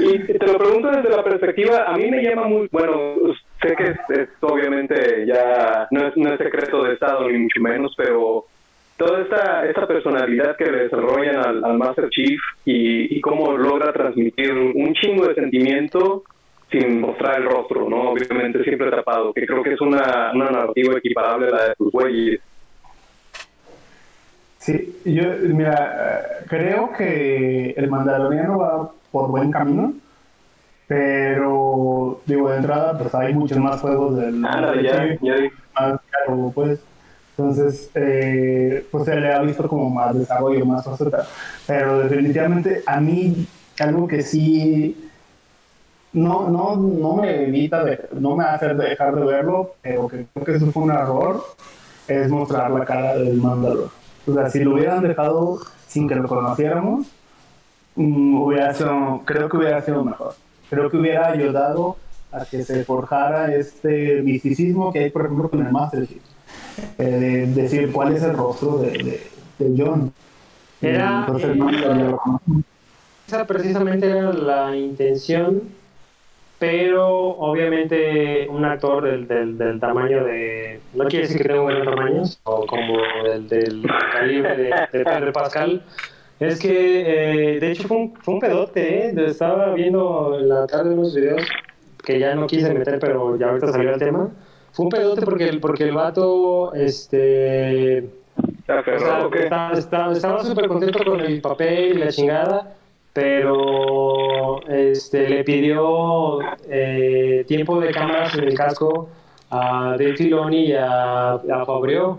Y 0.00 0.38
te 0.38 0.46
lo 0.46 0.58
pregunto 0.58 0.90
desde 0.90 1.10
la 1.10 1.24
perspectiva, 1.24 1.84
a 1.84 1.96
mí 1.96 2.10
me 2.10 2.22
llama 2.22 2.46
muy, 2.46 2.68
bueno, 2.70 2.94
sé 3.60 3.74
que 3.76 3.84
es, 3.84 3.98
es 4.10 4.28
obviamente 4.40 5.26
ya 5.26 5.88
no 5.90 6.06
es, 6.06 6.16
no 6.16 6.32
es 6.32 6.38
secreto 6.38 6.84
de 6.84 6.94
Estado 6.94 7.28
ni 7.28 7.38
mucho 7.38 7.60
menos, 7.60 7.92
pero 7.96 8.46
toda 8.96 9.20
esta, 9.20 9.66
esta 9.66 9.86
personalidad 9.86 10.56
que 10.56 10.70
le 10.70 10.84
desarrollan 10.84 11.36
al, 11.36 11.64
al 11.64 11.78
Master 11.78 12.08
Chief 12.10 12.40
y, 12.64 13.16
y 13.16 13.20
cómo 13.20 13.56
logra 13.56 13.92
transmitir 13.92 14.52
un 14.52 14.94
chingo 14.94 15.26
de 15.26 15.34
sentimiento 15.34 16.24
sin 16.72 17.00
mostrar 17.00 17.38
el 17.38 17.44
rostro, 17.44 17.88
¿no? 17.88 18.10
Obviamente 18.10 18.64
siempre 18.64 18.90
tapado, 18.90 19.32
que 19.32 19.46
creo 19.46 19.62
que 19.62 19.74
es 19.74 19.80
una, 19.80 20.32
una 20.34 20.50
narrativa 20.50 20.96
equiparable 20.96 21.48
a 21.48 21.50
la 21.50 21.68
de 21.68 21.74
tus 21.76 21.92
güeyes. 21.92 22.40
Sí, 24.62 24.96
yo, 25.04 25.24
mira, 25.42 26.44
creo 26.46 26.92
que 26.92 27.70
el 27.70 27.90
Mandaloriano 27.90 28.58
va 28.58 28.90
por 29.10 29.28
buen 29.28 29.50
camino, 29.50 29.92
pero, 30.86 32.20
digo, 32.26 32.48
de 32.50 32.56
entrada, 32.58 32.96
pues 32.96 33.12
hay 33.14 33.34
muchos 33.34 33.58
más 33.58 33.80
juegos 33.80 34.16
del 34.16 34.44
Ándale, 34.44 34.84
ya, 34.84 35.18
más 35.74 36.00
caro, 36.10 36.52
pues. 36.54 36.78
Entonces, 37.36 37.90
eh, 37.96 38.86
pues 38.92 39.04
se 39.04 39.16
le 39.16 39.32
ha 39.32 39.40
visto 39.40 39.66
como 39.66 39.90
más 39.90 40.16
desarrollo, 40.16 40.64
más 40.64 40.84
faceta. 40.84 41.26
Pero 41.66 41.98
definitivamente 42.00 42.84
a 42.86 43.00
mí, 43.00 43.44
algo 43.80 44.06
que 44.06 44.22
sí 44.22 45.10
no, 46.12 46.48
no, 46.48 46.76
no 46.76 47.16
me 47.16 47.44
evita, 47.44 47.82
de- 47.82 48.08
no 48.12 48.36
me 48.36 48.44
hace 48.44 48.74
dejar 48.74 49.16
de 49.16 49.24
verlo, 49.24 49.74
pero 49.82 50.06
que 50.06 50.26
creo 50.32 50.44
que 50.44 50.54
eso 50.56 50.70
fue 50.70 50.84
un 50.84 50.90
error, 50.92 51.42
es 52.06 52.28
mostrar 52.28 52.70
la 52.70 52.84
cara 52.84 53.16
del 53.16 53.38
Mandalor. 53.38 54.01
O 54.26 54.34
sea, 54.34 54.48
si 54.50 54.62
lo 54.62 54.74
hubieran 54.74 55.02
dejado 55.02 55.60
sin 55.86 56.08
que 56.08 56.14
lo 56.14 56.28
conociéramos, 56.28 57.06
mm, 57.96 58.42
hubiera 58.42 58.74
sido, 58.74 59.22
creo 59.24 59.48
que 59.48 59.56
hubiera 59.56 59.82
sido 59.82 60.04
mejor. 60.04 60.34
Creo 60.70 60.90
que 60.90 60.96
hubiera 60.96 61.28
ayudado 61.28 61.96
a 62.30 62.44
que 62.44 62.62
se 62.62 62.84
forjara 62.84 63.54
este 63.54 64.22
misticismo 64.22 64.92
que 64.92 65.00
hay, 65.00 65.10
por 65.10 65.26
ejemplo, 65.26 65.50
con 65.50 65.64
el 65.64 65.72
Master 65.72 66.06
Chief. 66.06 66.22
Eh, 66.98 67.04
de 67.04 67.62
decir 67.62 67.92
cuál 67.92 68.12
es 68.14 68.22
el 68.22 68.34
rostro 68.34 68.78
de, 68.78 68.90
de, 68.90 69.30
de 69.58 69.82
John. 69.82 70.12
Era, 70.80 71.20
entonces, 71.20 71.50
eh, 71.50 71.54
no, 71.54 72.16
conocemos. 72.16 72.42
esa 73.26 73.46
precisamente 73.46 74.08
era 74.10 74.32
la 74.32 74.76
intención, 74.76 75.62
pero 76.62 77.08
obviamente 77.08 78.46
un 78.48 78.64
actor 78.64 79.02
del, 79.02 79.26
del, 79.26 79.58
del 79.58 79.80
tamaño 79.80 80.22
de. 80.22 80.78
No 80.94 81.06
quiere 81.06 81.26
decir 81.26 81.42
que 81.42 81.48
tenga 81.48 81.60
un 81.60 81.66
gran 81.66 81.84
tamaño, 81.84 82.22
o 82.44 82.64
como 82.66 82.98
del, 83.24 83.48
del 83.48 83.82
calibre 84.12 84.56
de, 84.56 84.72
de 84.92 85.04
Pedro 85.04 85.32
Pascal. 85.32 85.82
Es 86.38 86.60
que, 86.60 87.56
eh, 87.56 87.58
de 87.58 87.72
hecho, 87.72 87.88
fue 87.88 87.96
un, 87.96 88.14
fue 88.14 88.34
un 88.34 88.40
pedote, 88.40 89.08
¿eh? 89.08 89.14
Estaba 89.26 89.74
viendo 89.74 90.38
en 90.38 90.48
la 90.50 90.68
tarde 90.68 90.94
unos 90.94 91.16
videos 91.16 91.42
que 92.04 92.20
ya 92.20 92.36
no 92.36 92.46
quise 92.46 92.72
meter, 92.72 93.00
pero 93.00 93.36
ya 93.36 93.48
ahorita 93.48 93.72
salió 93.72 93.94
el 93.94 93.98
tema. 93.98 94.30
Fue 94.70 94.84
un 94.84 94.90
pedote 94.90 95.22
porque 95.22 95.48
el, 95.48 95.58
porque 95.58 95.82
el 95.82 95.92
vato, 95.92 96.74
este. 96.74 98.08
¿Se 98.66 98.72
O 98.72 98.78
aferró 98.78 98.98
sea, 99.00 99.26
o 99.26 99.74
estaba 99.74 100.12
estaba 100.12 100.44
súper 100.44 100.68
contento 100.68 101.00
con 101.04 101.18
el 101.18 101.40
papel 101.40 101.96
y 101.96 101.98
la 101.98 102.08
chingada, 102.10 102.76
pero 103.12 104.66
este, 104.68 105.28
le 105.28 105.44
pidió 105.44 106.38
eh, 106.68 107.44
tiempo 107.46 107.80
de 107.80 107.92
cámaras 107.92 108.34
en 108.34 108.44
el 108.44 108.54
casco 108.54 109.08
a 109.50 109.96
Dave 109.98 110.16
Filoni 110.16 110.66
y 110.66 110.72
a, 110.72 111.32
a 111.32 111.64
Fabio. 111.66 112.18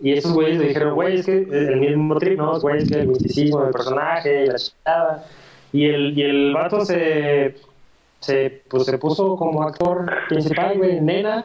Y 0.00 0.12
esos 0.12 0.32
güeyes 0.32 0.58
le 0.58 0.68
dijeron, 0.68 0.94
güey, 0.94 1.20
es 1.20 1.26
que 1.26 1.46
el 1.50 1.76
mismo 1.76 2.16
trip, 2.16 2.38
¿no? 2.38 2.56
Es 2.56 2.90
que 2.90 3.00
el 3.00 3.08
misticismo 3.08 3.62
del 3.62 3.70
personaje 3.70 4.46
la 4.46 4.56
chingada. 4.56 5.26
Y 5.72 5.86
el, 5.86 6.18
y 6.18 6.22
el 6.22 6.52
vato 6.52 6.84
se, 6.84 7.54
se, 8.20 8.62
pues, 8.68 8.84
se 8.86 8.98
puso 8.98 9.36
como 9.36 9.62
actor 9.62 10.10
principal, 10.28 10.78
güey, 10.78 11.00
nena. 11.00 11.44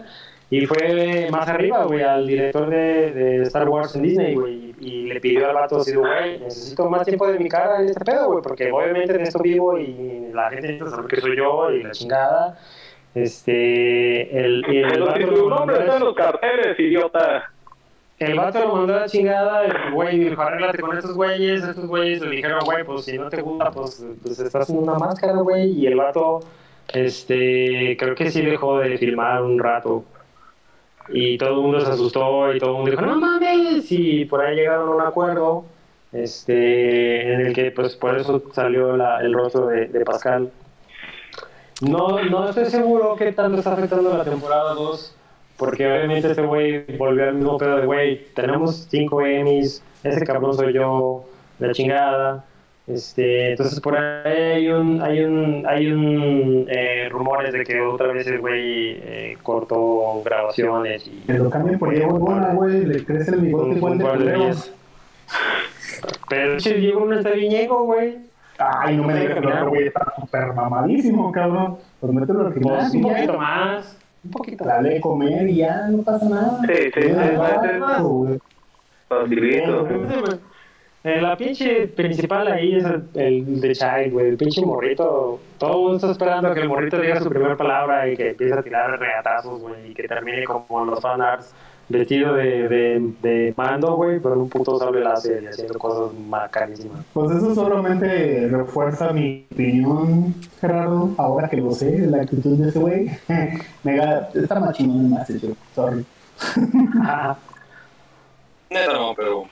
Y 0.52 0.66
fue 0.66 1.28
más 1.32 1.48
arriba, 1.48 1.84
güey, 1.86 2.02
al 2.02 2.26
director 2.26 2.70
de, 2.70 3.12
de 3.12 3.44
Star 3.44 3.70
Wars 3.70 3.96
en 3.96 4.02
Disney, 4.02 4.34
güey. 4.34 4.74
Y 4.80 5.04
le 5.04 5.20
pidió 5.20 5.48
al 5.48 5.54
vato 5.54 5.78
así, 5.78 5.94
güey, 5.94 6.40
necesito 6.40 6.90
más 6.90 7.06
tiempo 7.06 7.28
de 7.28 7.38
mi 7.38 7.48
cara 7.50 7.82
en 7.82 7.90
este 7.90 8.04
pedo, 8.04 8.28
güey, 8.32 8.42
porque 8.42 8.72
obviamente 8.72 9.14
en 9.14 9.22
esto 9.22 9.40
vivo 9.44 9.78
y 9.78 10.30
la 10.34 10.50
gente 10.50 10.80
saber 10.80 11.06
que 11.08 11.22
soy 11.22 11.36
yo 11.38 11.70
y 11.72 11.84
la 11.84 11.92
chingada. 11.92 12.58
Este, 13.14 14.40
el, 14.40 14.64
y 14.70 14.78
el 14.78 15.02
vato 15.02 15.20
lo 15.20 15.50
mandó 15.50 15.50
nombre 15.50 15.76
a 15.76 15.80
está 15.80 15.94
en 15.96 16.00
la- 16.00 16.06
los 16.06 16.16
carteles, 16.16 16.80
idiota. 16.80 17.52
el 18.20 18.36
vato 18.38 18.60
lo 18.60 18.76
mandó 18.76 18.94
a 18.96 19.00
la 19.02 19.06
chingada, 19.08 19.66
el 19.66 19.94
güey 19.94 20.18
dijo, 20.20 20.42
arréglate 20.42 20.80
con 20.80 20.98
estos 20.98 21.14
güeyes, 21.16 21.64
estos 21.64 21.86
güeyes 21.86 22.22
le 22.22 22.30
dijeron, 22.38 22.60
güey, 22.66 22.84
pues 22.84 23.06
si 23.06 23.18
no 23.18 23.30
te 23.30 23.42
gusta, 23.42 23.72
pues, 23.72 24.04
pues 24.24 24.40
estás 24.40 24.70
en 24.70 24.78
una 24.78 24.96
máscara, 24.96 25.34
güey, 25.34 25.70
y 25.72 25.88
el 25.88 25.96
vato, 25.96 26.40
este, 26.94 27.96
creo 28.00 28.16
que 28.16 28.32
sí 28.32 28.42
dejó 28.42 28.80
de 28.80 28.98
filmar 28.98 29.42
un 29.44 29.60
rato. 29.60 30.04
Y 31.12 31.38
todo 31.38 31.50
el 31.50 31.56
mundo 31.62 31.80
se 31.82 31.92
asustó 31.92 32.54
y 32.54 32.60
todo 32.60 32.70
el 32.72 32.76
mundo 32.78 32.92
dijo, 32.92 33.02
no 33.02 33.16
mames, 33.20 33.92
y 33.92 34.26
por 34.26 34.42
ahí 34.42 34.56
llegaron 34.56 34.90
a 34.90 34.92
un 34.92 35.02
acuerdo, 35.02 35.66
este, 36.12 37.34
en 37.34 37.42
el 37.42 37.54
que 37.54 37.72
pues 37.72 37.96
por 37.96 38.18
eso 38.18 38.42
salió 38.54 38.96
la- 38.96 39.20
el 39.22 39.34
rostro 39.34 39.68
de, 39.68 39.88
Pascal. 40.06 40.52
No, 41.82 42.22
no 42.24 42.50
estoy 42.50 42.66
seguro 42.66 43.16
qué 43.18 43.32
tanto 43.32 43.58
está 43.58 43.74
afectando 43.74 44.16
la 44.18 44.24
temporada 44.24 44.74
2, 44.74 45.16
porque 45.58 45.88
obviamente 45.90 46.30
este 46.30 46.42
güey 46.42 46.86
volvió 46.98 47.24
al 47.30 47.36
mismo 47.36 47.58
pedo 47.58 47.78
de 47.78 47.86
güey, 47.86 48.26
tenemos 48.36 48.88
5 48.90 49.22
Emmys, 49.26 49.82
ese 50.04 50.26
cabrón 50.26 50.54
soy 50.56 50.74
yo, 50.74 51.24
la 51.60 51.72
chingada. 51.74 52.46
Este, 52.90 53.52
entonces 53.52 53.80
por 53.82 53.96
ahí 53.96 54.34
hay 54.34 54.68
un, 54.70 55.00
hay 55.02 55.20
un, 55.24 55.64
hay 55.68 55.92
un 55.92 56.66
eh, 56.68 57.08
rumores 57.12 57.54
de 57.54 57.64
que 57.64 57.80
otra 57.80 58.08
vez 58.08 58.26
el 58.26 58.40
güey 58.40 58.98
eh, 59.02 59.38
cortó 59.44 60.22
grabaciones 60.26 61.06
y 61.06 61.22
Que 61.28 61.34
lo 61.34 61.50
cambien 61.52 61.78
por 61.78 61.94
Diego 61.94 62.18
Luna, 62.18 62.54
güey. 62.56 62.86
Le 62.86 63.06
crece 63.06 63.32
el 63.36 63.42
bigote 63.42 63.76
igual 63.76 63.98
de 64.26 64.34
días. 64.34 64.72
Pero 66.30 66.56
ese 66.56 66.74
Diego 66.76 67.06
no 67.06 67.16
está 67.18 67.30
viñego, 67.32 67.84
güey. 67.86 68.18
Ay, 68.58 68.98
no 68.98 69.04
me 69.04 69.20
digas 69.20 69.34
que 69.34 69.40
el 69.40 69.48
otro 69.48 69.70
güey 69.70 69.88
está 69.88 70.14
súper 70.20 70.54
mamadísimo, 70.54 71.32
cabrón. 71.32 71.78
Pues 72.00 72.12
mételo 72.12 72.40
al 72.48 72.54
Pues 72.54 72.64
gimnasio. 72.64 73.00
un 73.00 73.06
ya. 73.06 73.14
poquito 73.14 73.38
más. 73.38 73.98
Un 74.24 74.32
poquito. 74.32 74.66
Dale 74.66 74.90
de 74.90 75.02
comer 75.02 75.48
y 75.48 75.56
ya, 75.58 75.88
no 75.90 76.02
pasa 76.04 76.28
nada. 76.28 76.60
Sí, 76.68 76.74
sí, 76.94 77.00
Es 77.00 77.16
sí, 77.16 77.20
Facilito. 81.04 81.20
Eh, 81.20 81.22
La 81.22 81.38
pinche 81.38 81.88
principal 81.88 82.48
ahí 82.48 82.76
es 82.76 82.84
el, 82.86 83.04
el 83.16 83.62
de 83.62 83.74
Child, 83.74 84.12
güey, 84.12 84.28
el 84.30 84.38
pinche 84.38 84.62
morrito. 84.66 85.40
Todo 85.58 85.72
el 85.72 85.78
mundo 85.78 85.96
está 85.96 86.12
esperando 86.12 86.50
a 86.50 86.54
que 86.54 86.62
el 86.62 86.70
morrito 86.70 87.00
diga 87.00 87.20
su 87.22 87.30
primera 87.30 87.56
palabra 87.58 88.08
y 88.10 88.18
que 88.18 88.30
empiece 88.32 88.54
a 88.54 88.64
tirar 88.64 89.00
regatazos, 89.00 89.62
güey, 89.62 89.92
y 89.92 89.94
que 89.94 90.08
termine 90.08 90.44
como 90.46 90.84
en 90.84 90.90
los 90.92 91.00
fanarts, 91.02 91.54
vestido 91.88 92.34
de, 92.36 92.68
de, 92.68 93.14
de 93.22 93.54
mando, 93.58 93.96
güey, 93.96 94.20
con 94.22 94.38
un 94.40 94.50
puto 94.50 94.78
sable 94.78 95.00
láser 95.02 95.42
y 95.44 95.48
haciendo 95.48 95.80
cosas 95.80 96.14
macarísimas. 96.20 97.04
Pues 97.14 97.32
eso 97.32 97.56
solamente 97.56 98.48
refuerza 98.50 99.12
mi 99.14 99.48
opinión, 99.52 100.36
Gerardo. 100.62 101.12
Ahora 101.18 101.50
que 101.50 101.58
lo 101.58 101.72
sé, 101.72 101.98
la 102.08 102.22
actitud 102.24 102.58
de 102.58 102.70
ese 102.70 102.80
güey. 102.80 103.10
Mega, 103.84 104.30
está 104.36 104.60
más 104.60 104.76
chingón 104.76 105.10
más. 105.10 105.28
Sorry. 105.74 106.06
Neta 108.70 108.94
no, 108.94 109.14
pero. 109.16 109.48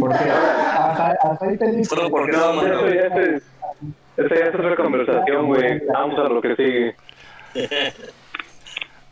Porque 0.00 0.16
hasta, 0.16 1.10
hasta 1.22 1.46
hay 1.46 1.56
películas. 1.56 1.88
Solo 1.88 2.10
porque 2.10 2.32
no 2.32 2.52
No, 2.54 2.66
eso 2.66 2.88
ya 2.88 3.06
es, 3.06 3.42
esa 4.16 4.34
ya 4.34 4.44
es 4.46 4.54
otra 4.54 4.76
conversación, 4.76 5.46
güey. 5.46 5.80
Vamos 5.86 6.18
a 6.18 6.28
lo 6.28 6.40
que 6.40 6.56
sigue. 6.56 6.96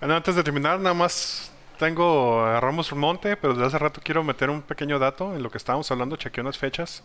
Bueno, 0.00 0.14
antes 0.14 0.36
de 0.36 0.44
terminar, 0.44 0.78
nada 0.78 0.94
más 0.94 1.52
tengo 1.78 2.44
a 2.44 2.60
Ramos 2.60 2.92
Monte, 2.92 3.36
pero 3.36 3.54
desde 3.54 3.66
hace 3.66 3.78
rato 3.78 4.00
quiero 4.02 4.22
meter 4.22 4.50
un 4.50 4.62
pequeño 4.62 4.98
dato 4.98 5.34
en 5.34 5.42
lo 5.42 5.50
que 5.50 5.58
estábamos 5.58 5.90
hablando, 5.90 6.16
chequeé 6.16 6.40
unas 6.42 6.58
fechas. 6.58 7.04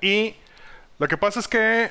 Y 0.00 0.34
lo 0.98 1.08
que 1.08 1.16
pasa 1.16 1.40
es 1.40 1.48
que 1.48 1.90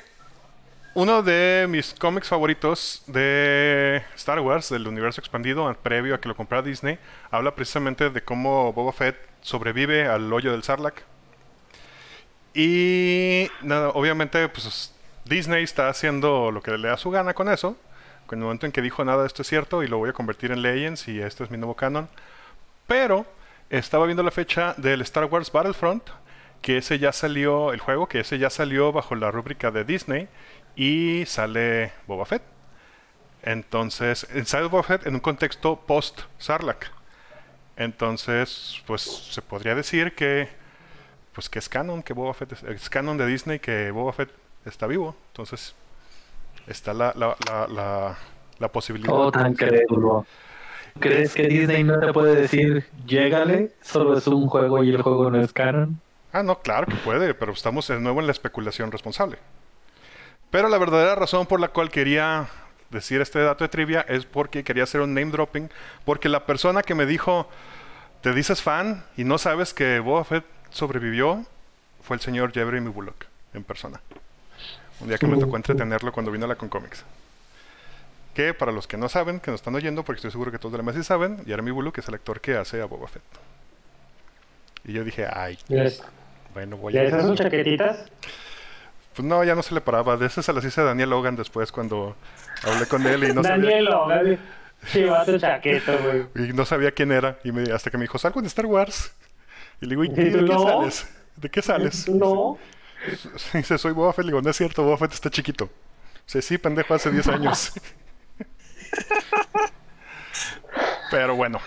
uno 0.94 1.24
de 1.24 1.68
mis 1.70 1.94
cómics 1.94 2.28
favoritos 2.28 3.04
de 3.08 4.04
Star 4.16 4.40
Wars, 4.42 4.70
del 4.70 4.88
universo 4.88 5.22
expandido, 5.22 5.74
previo 5.82 6.16
a 6.16 6.20
que 6.20 6.28
lo 6.28 6.36
comprara 6.36 6.64
Disney, 6.64 7.00
habla 7.30 7.56
precisamente 7.56 8.10
de 8.10 8.22
cómo 8.22 8.74
Boba 8.74 8.92
Fett 8.92 9.18
sobrevive 9.42 10.08
al 10.08 10.32
hoyo 10.32 10.52
del 10.52 10.64
Sarlacc. 10.64 11.11
Y 12.54 13.48
nada, 13.62 13.90
obviamente, 13.90 14.48
pues 14.50 14.94
Disney 15.26 15.64
está 15.64 15.90
haciendo 15.90 16.52
lo 16.52 16.62
que 16.62 16.78
le 16.78 16.90
da 16.90 16.98
su 16.98 17.10
gana 17.10 17.34
con 17.34 17.50
eso. 17.50 17.78
En 18.32 18.40
el 18.40 18.44
momento 18.46 18.66
en 18.66 18.72
que 18.72 18.82
dijo 18.82 19.04
nada, 19.04 19.26
esto 19.26 19.42
es 19.42 19.50
cierto 19.50 19.84
y 19.84 19.88
lo 19.88 19.98
voy 19.98 20.10
a 20.10 20.14
convertir 20.14 20.52
en 20.52 20.62
Legends 20.62 21.08
y 21.10 21.20
este 21.20 21.44
es 21.44 21.52
mi 21.52 21.58
nuevo 21.58 21.76
canon. 21.76 22.08
Pero 22.88 23.26
estaba 23.70 24.06
viendo 24.06 24.24
la 24.24 24.32
fecha 24.32 24.74
del 24.78 25.02
Star 25.02 25.26
Wars 25.26 25.52
Battlefront, 25.52 26.04
que 26.62 26.78
ese 26.78 26.98
ya 26.98 27.12
salió, 27.12 27.74
el 27.74 27.82
juego, 27.82 28.08
que 28.08 28.22
ese 28.22 28.40
ya 28.40 28.50
salió 28.50 28.94
bajo 28.94 29.16
la 29.16 29.32
rúbrica 29.32 29.72
de 29.72 29.84
Disney 29.84 30.30
y 30.78 31.26
sale 31.26 31.92
Boba 32.08 32.26
Fett. 32.26 32.44
Entonces, 33.44 34.28
sale 34.46 34.68
Boba 34.68 34.84
Fett 34.84 35.06
en 35.06 35.16
un 35.16 35.20
contexto 35.20 35.82
post-Sarlacc. 35.86 36.86
Entonces, 37.76 38.82
pues 38.88 39.02
se 39.02 39.42
podría 39.42 39.76
decir 39.76 40.16
que 40.16 40.48
pues 41.34 41.50
que 41.50 41.60
es 41.60 41.70
canon, 41.70 42.04
que 42.04 42.14
Boba 42.14 42.34
Fett 42.34 42.54
es, 42.54 42.64
es 42.64 42.90
canon 42.90 43.18
de 43.18 43.26
Disney 43.26 43.60
que 43.60 43.92
Boba 43.92 44.14
Fett 44.14 44.30
está 44.66 44.88
vivo. 44.88 45.16
Entonces, 45.32 45.76
está 46.68 46.94
la, 46.94 47.14
la, 47.16 47.36
la, 47.48 47.68
la, 47.68 48.18
la 48.60 48.68
posibilidad. 48.72 49.14
Oh, 49.14 49.32
tan 49.32 49.54
crédulo. 49.54 50.26
¿Crees 51.00 51.34
que 51.34 51.48
Disney 51.48 51.84
no 51.84 52.00
te 52.00 52.12
puede 52.12 52.36
decir, 52.36 52.86
llégale, 53.06 53.72
solo 53.82 54.18
es 54.18 54.28
un 54.28 54.48
juego 54.48 54.84
y 54.84 54.90
el 54.90 55.02
juego 55.02 55.30
no 55.30 55.42
es 55.42 55.54
canon? 55.54 56.02
Ah, 56.34 56.44
no, 56.44 56.60
claro 56.60 56.88
que 56.88 56.96
puede, 56.96 57.34
pero 57.34 57.54
estamos 57.54 57.88
de 57.88 58.00
nuevo 58.00 58.20
en 58.20 58.26
la 58.26 58.34
especulación 58.34 58.92
responsable. 58.92 59.38
Pero 60.50 60.68
la 60.68 60.78
verdadera 60.78 61.16
razón 61.16 61.46
por 61.46 61.62
la 61.62 61.70
cual 61.70 61.90
quería 61.90 62.48
decir 62.90 63.22
este 63.22 63.40
dato 63.40 63.64
de 63.64 63.70
trivia 63.70 64.02
es 64.02 64.26
porque 64.26 64.66
quería 64.66 64.84
hacer 64.84 65.00
un 65.00 65.14
name 65.14 65.32
dropping, 65.32 65.70
porque 66.04 66.28
la 66.28 66.46
persona 66.46 66.84
que 66.84 66.94
me 66.94 67.06
dijo, 67.06 67.48
te 68.22 68.34
dices 68.34 68.62
fan 68.62 69.06
y 69.16 69.24
no 69.24 69.38
sabes 69.38 69.74
que 69.74 70.00
Boba 70.00 70.26
Fett 70.26 70.46
sobrevivió, 70.72 71.46
fue 72.04 72.16
el 72.16 72.22
señor 72.22 72.52
Jeremy 72.52 72.90
Bullock 72.90 73.26
en 73.54 73.64
persona. 73.64 74.02
Un 75.00 75.08
día 75.08 75.18
que 75.18 75.28
me 75.28 75.38
tocó 75.38 75.56
entretenerlo 75.56 76.12
cuando 76.12 76.32
vino 76.32 76.46
a 76.46 76.48
la 76.48 76.56
Concomics. 76.56 77.04
Que 78.34 78.54
para 78.54 78.72
los 78.72 78.88
que 78.88 78.98
no 78.98 79.10
saben, 79.10 79.40
que 79.40 79.52
nos 79.52 79.60
están 79.60 79.76
oyendo, 79.76 80.04
porque 80.04 80.18
estoy 80.18 80.32
seguro 80.32 80.52
que 80.52 80.60
todos 80.60 80.72
de 80.74 80.78
la 80.78 80.84
mesa 80.84 81.00
sí 81.00 81.04
saben, 81.04 81.44
Jeremy 81.46 81.72
Bullock 81.72 81.98
es 81.98 82.08
el 82.08 82.14
actor 82.14 82.40
que 82.40 82.56
hace 82.56 82.82
a 82.82 82.86
Boba 82.86 83.08
Fett. 83.08 83.24
Y 84.86 84.94
yo 84.94 85.04
dije, 85.04 85.28
ay, 85.32 85.58
¿Les, 85.68 86.02
bueno, 86.54 86.78
voy 86.78 86.98
a... 86.98 87.02
hacen 87.02 87.22
sus 87.22 87.38
chaquetitas? 87.38 88.10
Pues 89.16 89.28
no, 89.28 89.44
ya 89.44 89.56
no 89.56 89.64
se 89.64 89.74
le 89.74 89.82
paraba. 89.82 90.18
De 90.18 90.28
ese 90.28 90.42
se 90.42 90.54
las 90.54 90.64
hice 90.64 90.82
a 90.82 90.86
Daniel 90.86 91.10
Logan 91.10 91.36
después 91.36 91.72
cuando 91.72 92.16
hablé 92.64 92.86
con 92.88 93.06
él 93.06 93.26
y 93.26 93.34
no 93.34 93.44
sabía, 93.44 93.66
Daniel 93.66 93.86
Logan, 93.86 94.40
chivato 94.92 95.38
chaqueta, 95.38 95.98
güey. 95.98 96.50
y 96.50 96.54
no 96.54 96.66
sabía 96.66 96.92
quién 96.92 97.12
era. 97.12 97.38
Y 97.44 97.52
me, 97.52 97.72
hasta 97.72 97.92
que 97.92 97.98
me 97.98 98.04
dijo, 98.04 98.18
salgo 98.18 98.40
en 98.40 98.46
Star 98.46 98.66
Wars. 98.66 99.14
Y 99.82 99.86
le 99.86 99.90
digo, 99.90 100.04
¿y 100.04 100.08
de 100.10 100.32
qué 100.32 100.42
No. 100.42 100.64
sales? 100.64 101.08
¿De 101.36 101.50
qué 101.50 101.62
sales? 101.62 102.06
¿Tú 102.06 102.16
no? 102.20 102.58
Dice, 103.54 103.78
soy 103.78 103.92
Boba 103.94 104.14
Fett. 104.14 104.26
Le 104.26 104.32
digo, 104.32 104.42
no 104.42 104.50
es 104.50 104.58
cierto, 104.58 104.84
Boba 104.84 104.98
Fett 104.98 105.14
está 105.14 105.30
chiquito. 105.30 105.70
Dice, 106.26 106.42
sí, 106.42 106.58
pendejo, 106.58 106.94
hace 106.94 107.10
10 107.12 107.28
años. 107.30 107.74
Pero 111.10 111.36
bueno, 111.36 111.60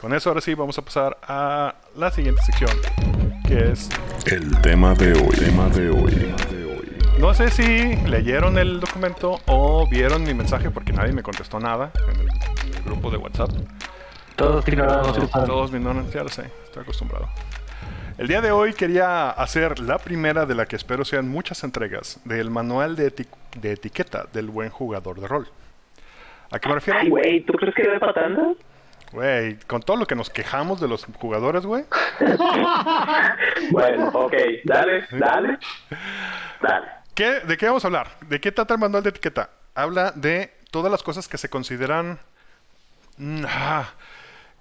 con 0.00 0.12
eso 0.14 0.30
ahora 0.30 0.40
sí 0.40 0.54
vamos 0.54 0.78
a 0.78 0.82
pasar 0.82 1.18
a 1.22 1.74
la 1.96 2.10
siguiente 2.10 2.40
sección, 2.42 2.70
que 3.46 3.72
es 3.72 3.88
El 4.26 4.60
tema 4.60 4.94
de 4.94 5.12
hoy. 5.12 5.36
Tema 5.36 5.68
de 5.70 5.90
hoy. 5.90 6.34
No 7.18 7.34
sé 7.34 7.50
si 7.50 7.96
leyeron 8.06 8.56
el, 8.58 8.80
docu- 8.80 8.94
momento 8.94 9.40
o 9.46 9.86
vieron 9.90 10.22
mi 10.22 10.32
mensaje 10.34 10.70
porque 10.70 10.92
nadie 10.92 11.12
me 11.12 11.22
contestó 11.22 11.58
nada 11.58 11.90
en 12.14 12.20
el, 12.20 12.28
en 12.68 12.74
el 12.76 12.82
grupo 12.84 13.10
de 13.10 13.16
WhatsApp. 13.18 13.50
Todos 14.40 14.66
ignoramos 14.68 15.30
todos 15.46 15.70
me 15.70 15.76
ignoran, 15.78 16.10
ya 16.10 16.22
lo 16.22 16.30
sé, 16.30 16.50
estoy 16.64 16.82
acostumbrado. 16.82 17.28
El 18.16 18.26
día 18.26 18.40
de 18.40 18.50
hoy 18.50 18.72
quería 18.72 19.28
hacer 19.30 19.78
la 19.80 19.98
primera 19.98 20.46
de 20.46 20.54
la 20.54 20.64
que 20.64 20.76
espero 20.76 21.04
sean 21.04 21.28
muchas 21.28 21.62
entregas 21.62 22.18
del 22.24 22.48
manual 22.50 22.96
de, 22.96 23.14
eti- 23.14 23.28
de 23.60 23.72
etiqueta 23.72 24.24
del 24.32 24.48
buen 24.48 24.70
jugador 24.70 25.20
de 25.20 25.28
rol. 25.28 25.46
¿A 26.50 26.58
qué 26.58 26.68
me 26.70 26.74
refiero? 26.76 27.00
Ay, 27.00 27.10
güey, 27.10 27.40
¿tú 27.44 27.52
crees 27.52 27.74
que 27.74 27.86
da 27.86 27.98
para 27.98 28.14
tanto? 28.14 28.56
Güey, 29.12 29.58
con 29.66 29.82
todo 29.82 29.98
lo 29.98 30.06
que 30.06 30.14
nos 30.14 30.30
quejamos 30.30 30.80
de 30.80 30.88
los 30.88 31.04
jugadores, 31.18 31.66
güey. 31.66 31.84
Bueno, 33.72 34.08
ok, 34.08 34.34
dale, 34.64 35.06
dale, 35.12 35.58
dale. 36.62 36.86
¿Qué, 37.14 37.40
¿De 37.40 37.56
qué 37.58 37.66
vamos 37.66 37.84
a 37.84 37.88
hablar? 37.88 38.08
¿De 38.26 38.40
qué 38.40 38.50
trata 38.52 38.72
el 38.74 38.80
manual 38.80 39.02
de 39.02 39.10
etiqueta? 39.10 39.50
Habla 39.74 40.12
de 40.14 40.50
todas 40.70 40.90
las 40.90 41.02
cosas 41.02 41.28
que 41.28 41.36
se 41.38 41.48
consideran... 41.50 42.18
mm, 43.18 43.44
ah, 43.46 43.90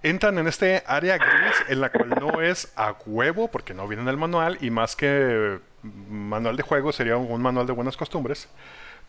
entran 0.03 0.37
en 0.37 0.47
este 0.47 0.83
área 0.85 1.17
gris 1.17 1.55
en 1.67 1.81
la 1.81 1.91
cual 1.91 2.09
no 2.09 2.41
es 2.41 2.71
a 2.75 2.95
huevo, 3.05 3.49
porque 3.49 3.73
no 3.73 3.87
viene 3.87 4.03
en 4.03 4.09
el 4.09 4.17
manual, 4.17 4.57
y 4.61 4.69
más 4.69 4.95
que 4.95 5.59
manual 5.83 6.57
de 6.57 6.63
juego 6.63 6.91
sería 6.91 7.17
un 7.17 7.41
manual 7.41 7.67
de 7.67 7.73
buenas 7.73 7.97
costumbres, 7.97 8.47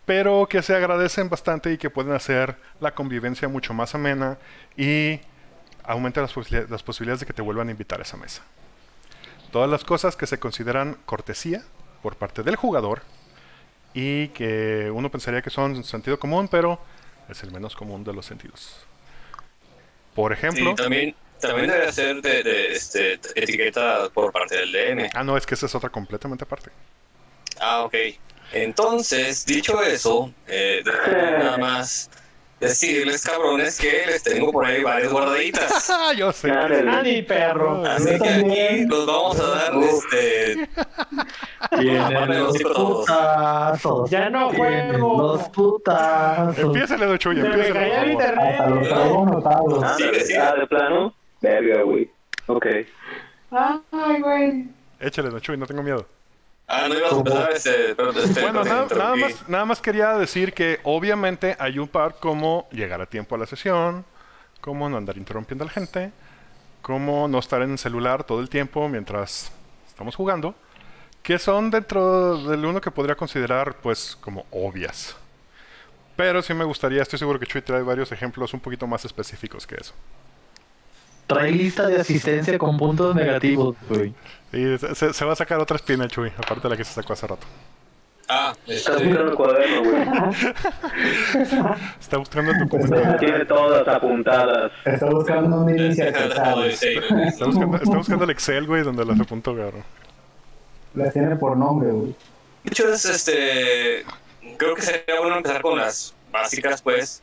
pero 0.06 0.46
que 0.48 0.62
se 0.62 0.74
agradecen 0.74 1.28
bastante 1.28 1.72
y 1.72 1.78
que 1.78 1.90
pueden 1.90 2.12
hacer 2.12 2.56
la 2.80 2.94
convivencia 2.94 3.48
mucho 3.48 3.74
más 3.74 3.94
amena 3.94 4.38
y 4.76 5.20
aumenta 5.84 6.20
las, 6.20 6.34
las 6.70 6.82
posibilidades 6.82 7.20
de 7.20 7.26
que 7.26 7.32
te 7.32 7.42
vuelvan 7.42 7.68
a 7.68 7.70
invitar 7.72 8.00
a 8.00 8.02
esa 8.02 8.16
mesa. 8.16 8.42
Todas 9.52 9.68
las 9.68 9.84
cosas 9.84 10.16
que 10.16 10.26
se 10.26 10.38
consideran 10.38 10.96
cortesía 11.06 11.62
por 12.02 12.16
parte 12.16 12.42
del 12.42 12.56
jugador 12.56 13.02
y 13.94 14.28
que 14.28 14.90
uno 14.92 15.10
pensaría 15.10 15.42
que 15.42 15.50
son 15.50 15.82
sentido 15.84 16.18
común, 16.18 16.48
pero 16.48 16.80
es 17.28 17.42
el 17.42 17.50
menos 17.50 17.74
común 17.74 18.04
de 18.04 18.12
los 18.12 18.26
sentidos. 18.26 18.86
Por 20.14 20.32
ejemplo, 20.32 20.70
Sí, 20.70 20.74
también, 20.76 21.14
también 21.40 21.68
debe 21.70 21.92
ser 21.92 22.20
de, 22.20 22.42
de, 22.42 22.72
este, 22.72 23.14
etiqueta 23.34 24.08
por 24.12 24.32
parte 24.32 24.56
del 24.56 24.72
DM. 24.72 25.10
ah, 25.14 25.24
no, 25.24 25.36
es 25.36 25.46
que 25.46 25.54
esa 25.54 25.66
es 25.66 25.74
otra 25.74 25.88
completamente 25.90 26.44
aparte. 26.44 26.70
Ah, 27.60 27.82
ok. 27.84 27.94
Entonces, 28.52 29.46
dicho 29.46 29.80
eso, 29.82 30.32
eh, 30.48 30.82
nada 31.38 31.56
más 31.58 32.10
decirles, 32.60 33.24
cabrones, 33.24 33.78
que 33.78 34.04
les 34.06 34.22
tengo 34.22 34.52
por 34.52 34.64
ahí 34.64 34.82
varias 34.82 35.10
guardaditas. 35.12 35.90
Ah, 36.02 36.12
yo 36.14 36.32
sé. 36.32 36.50
Ani, 36.50 37.22
perro. 37.22 37.84
Así 37.84 38.18
que 38.18 38.28
aquí 38.28 38.84
los 38.86 39.06
vamos 39.06 39.38
a 39.40 39.46
dar, 39.48 39.74
este... 39.82 40.68
Vienen 41.78 42.28
los 42.44 42.58
todos. 42.58 43.06
putazos. 43.06 44.10
Ya 44.10 44.30
no 44.30 44.50
juego. 44.50 45.22
los 45.34 45.48
putazos. 45.50 46.58
Empiézale, 46.58 47.06
Don 47.06 47.18
Chuy, 47.18 47.36
Se 47.36 47.42
me 47.42 47.48
empiézale, 47.48 48.02
el 48.02 48.10
internet. 48.12 48.56
Ah, 48.60 49.94
Sigue, 49.96 50.20
sigue. 50.20 50.38
ah, 50.38 50.54
de 50.54 50.66
plano. 50.66 51.14
Verga, 51.40 51.82
güey. 51.82 52.10
Ok. 52.46 52.66
Ay, 53.52 54.20
güey. 54.22 54.68
Échale, 55.00 55.30
Don 55.30 55.40
Chuy, 55.40 55.56
no 55.56 55.66
tengo 55.66 55.82
miedo. 55.82 56.06
Ah, 56.72 56.86
no 56.88 56.96
ibas 56.96 57.12
a 57.12 57.16
empezar, 57.16 57.52
este... 57.52 57.94
Pero, 57.96 58.10
este 58.10 58.40
Bueno, 58.42 58.62
te 58.62 58.68
nada, 58.68 58.86
nada 58.96 59.16
más, 59.16 59.48
nada 59.48 59.64
más 59.64 59.80
quería 59.80 60.12
decir 60.12 60.52
que 60.52 60.78
obviamente 60.84 61.56
hay 61.58 61.80
un 61.80 61.88
par 61.88 62.14
como 62.20 62.68
llegar 62.70 63.00
a 63.00 63.06
tiempo 63.06 63.34
a 63.34 63.38
la 63.38 63.46
sesión, 63.46 64.04
como 64.60 64.88
no 64.88 64.96
andar 64.96 65.16
interrumpiendo 65.16 65.64
a 65.64 65.66
la 65.66 65.72
gente, 65.72 66.12
como 66.80 67.26
no 67.26 67.40
estar 67.40 67.60
en 67.62 67.72
el 67.72 67.78
celular 67.78 68.22
todo 68.22 68.40
el 68.40 68.48
tiempo 68.48 68.88
mientras 68.88 69.50
estamos 69.88 70.14
jugando, 70.14 70.54
que 71.24 71.40
son 71.40 71.72
dentro 71.72 72.38
del 72.48 72.64
uno 72.64 72.80
que 72.80 72.92
podría 72.92 73.16
considerar 73.16 73.74
pues 73.82 74.16
como 74.20 74.46
obvias. 74.52 75.16
Pero 76.14 76.40
sí 76.40 76.54
me 76.54 76.64
gustaría, 76.64 77.02
estoy 77.02 77.18
seguro 77.18 77.40
que 77.40 77.46
Chuy 77.46 77.62
trae 77.62 77.82
varios 77.82 78.12
ejemplos 78.12 78.54
un 78.54 78.60
poquito 78.60 78.86
más 78.86 79.04
específicos 79.04 79.66
que 79.66 79.74
eso. 79.74 79.92
Trae 81.26 81.50
lista 81.50 81.88
de 81.88 82.00
asistencia 82.00 82.58
con 82.58 82.76
puntos 82.76 83.14
negativos, 83.16 83.74
güey. 83.88 84.14
Y 84.52 84.78
se, 84.78 85.12
se- 85.12 85.24
va 85.24 85.32
a 85.32 85.36
sacar 85.36 85.60
otra 85.60 85.76
espina, 85.76 86.08
Chuy, 86.08 86.32
aparte 86.36 86.62
de 86.62 86.68
la 86.70 86.76
que 86.76 86.84
se 86.84 86.92
sacó 86.94 87.12
hace 87.12 87.26
rato. 87.26 87.46
Ah, 88.28 88.52
Estás 88.66 88.96
este... 88.96 89.08
buscando 89.08 89.30
el 89.30 89.36
cuaderno, 89.36 89.82
güey. 89.90 90.02
Está 92.00 92.16
buscando 92.18 92.52
el 92.52 92.58
documento. 92.60 93.16
Tiene 93.18 93.44
todas 93.44 93.88
apuntadas. 93.88 94.70
Está 94.84 95.06
buscando. 95.06 95.66
¿sabes? 96.34 96.78
Sí, 96.78 96.88
Está 97.26 97.46
buscando, 97.46 97.76
está 97.76 97.96
buscando 97.96 98.24
el 98.24 98.30
Excel, 98.30 98.66
güey, 98.66 98.82
donde 98.82 99.04
las 99.04 99.18
apuntó, 99.20 99.56
cabrón. 99.56 99.82
Las 100.94 101.12
tiene 101.12 101.34
por 101.36 101.56
nombre, 101.56 101.90
güey. 101.90 102.14
De 102.64 102.70
hecho, 102.70 102.88
es 102.92 103.04
este. 103.04 104.04
Creo 104.56 104.74
que 104.74 104.82
sería 104.82 105.20
bueno 105.20 105.36
empezar 105.38 105.62
con 105.62 105.78
las 105.78 106.14
básicas, 106.30 106.82
pues. 106.82 107.22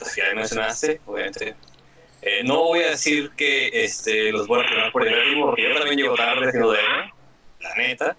Las 0.00 0.14
que 0.14 0.20
ya 0.20 0.34
mencionaste, 0.34 1.00
obviamente. 1.06 1.56
Eh, 2.20 2.42
no 2.44 2.64
voy 2.64 2.80
a 2.80 2.90
decir 2.90 3.30
que 3.36 3.84
este, 3.84 4.32
los 4.32 4.46
voy 4.46 4.64
a 4.64 4.68
poner 4.68 4.92
por 4.92 5.06
el 5.06 5.24
ritmo, 5.24 5.46
porque 5.46 5.72
también 5.74 5.96
llego 5.96 6.14
tarde 6.14 6.48
haciendo 6.48 6.72
de 6.72 6.78
la 7.60 7.74
neta. 7.76 8.16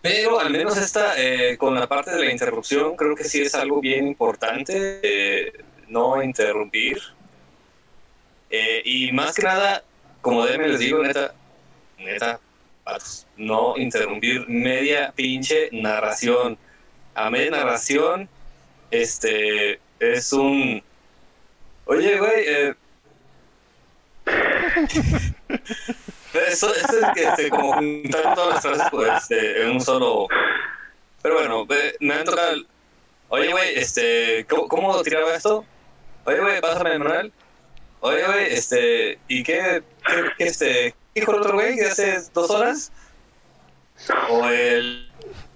Pero 0.00 0.38
al 0.38 0.50
menos 0.50 0.76
esta, 0.76 1.20
eh, 1.20 1.56
con 1.56 1.74
la 1.74 1.86
parte 1.86 2.10
de 2.10 2.24
la 2.24 2.30
interrupción, 2.30 2.96
creo 2.96 3.14
que 3.14 3.24
sí 3.24 3.42
es 3.42 3.54
algo 3.54 3.80
bien 3.80 4.06
importante. 4.06 5.00
eh, 5.02 5.52
no 5.88 6.22
interrumpir. 6.22 7.00
Eh, 8.50 8.82
y 8.84 9.12
más 9.12 9.34
que 9.34 9.42
nada, 9.42 9.82
como 10.20 10.44
DM 10.44 10.68
les 10.68 10.78
digo, 10.78 11.02
neta, 11.02 11.34
neta, 11.98 12.40
no 13.36 13.76
interrumpir 13.76 14.48
media 14.48 15.12
pinche 15.14 15.68
narración. 15.72 16.58
A 17.14 17.30
media 17.30 17.50
narración, 17.50 18.28
este, 18.90 19.80
es 19.98 20.32
un... 20.32 20.82
Oye, 21.86 22.18
güey, 22.18 22.44
eh... 22.46 22.74
Eso, 26.34 26.74
eso 26.74 26.98
es 26.98 27.06
que, 27.14 27.22
este, 27.22 27.48
como 27.48 27.74
juntar 27.74 28.34
todas 28.34 28.54
las 28.54 28.62
frases 28.62 28.88
pues, 28.90 29.22
este, 29.22 29.62
en 29.62 29.70
un 29.70 29.80
solo... 29.80 30.26
Pero 31.22 31.36
bueno, 31.36 31.64
ve, 31.64 31.96
me 32.00 32.14
han 32.14 32.24
tocado... 32.24 32.50
el, 32.54 32.66
Oye, 33.28 33.50
güey, 33.50 33.78
este, 33.78 34.46
¿cómo, 34.48 34.68
¿cómo 34.68 35.02
tiraba 35.02 35.34
esto? 35.34 35.64
Oye, 36.24 36.40
güey, 36.40 36.60
pásame 36.60 36.92
el 36.92 36.98
manual. 37.00 37.32
Oye, 38.00 38.24
güey, 38.26 38.52
este, 38.52 39.18
¿y 39.28 39.42
qué, 39.42 39.82
qué, 40.06 40.24
qué, 40.38 40.44
este, 40.44 40.94
dijo 41.14 41.32
el 41.32 41.40
otro 41.40 41.54
güey 41.54 41.74
que 41.74 41.86
hace 41.86 42.20
dos 42.32 42.50
horas? 42.50 42.92
O 44.30 44.46
el, 44.46 45.10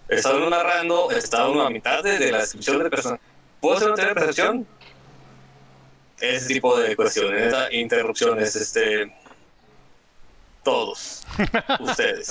uno 0.08 0.50
narrando, 0.50 1.08
uno 1.08 1.62
a 1.62 1.70
mitad 1.70 2.02
de, 2.02 2.18
de 2.18 2.32
la 2.32 2.38
descripción 2.38 2.82
de 2.82 2.90
persona. 2.90 3.20
¿Puedo 3.60 3.76
hacer 3.76 3.90
una 3.90 4.04
de 4.04 4.14
percepción? 4.14 4.66
Ese 6.20 6.48
tipo 6.54 6.78
de 6.78 6.96
cuestiones, 6.96 7.54
interrupciones, 7.70 8.54
este, 8.56 9.12
todos, 10.64 11.24
ustedes. 11.80 12.30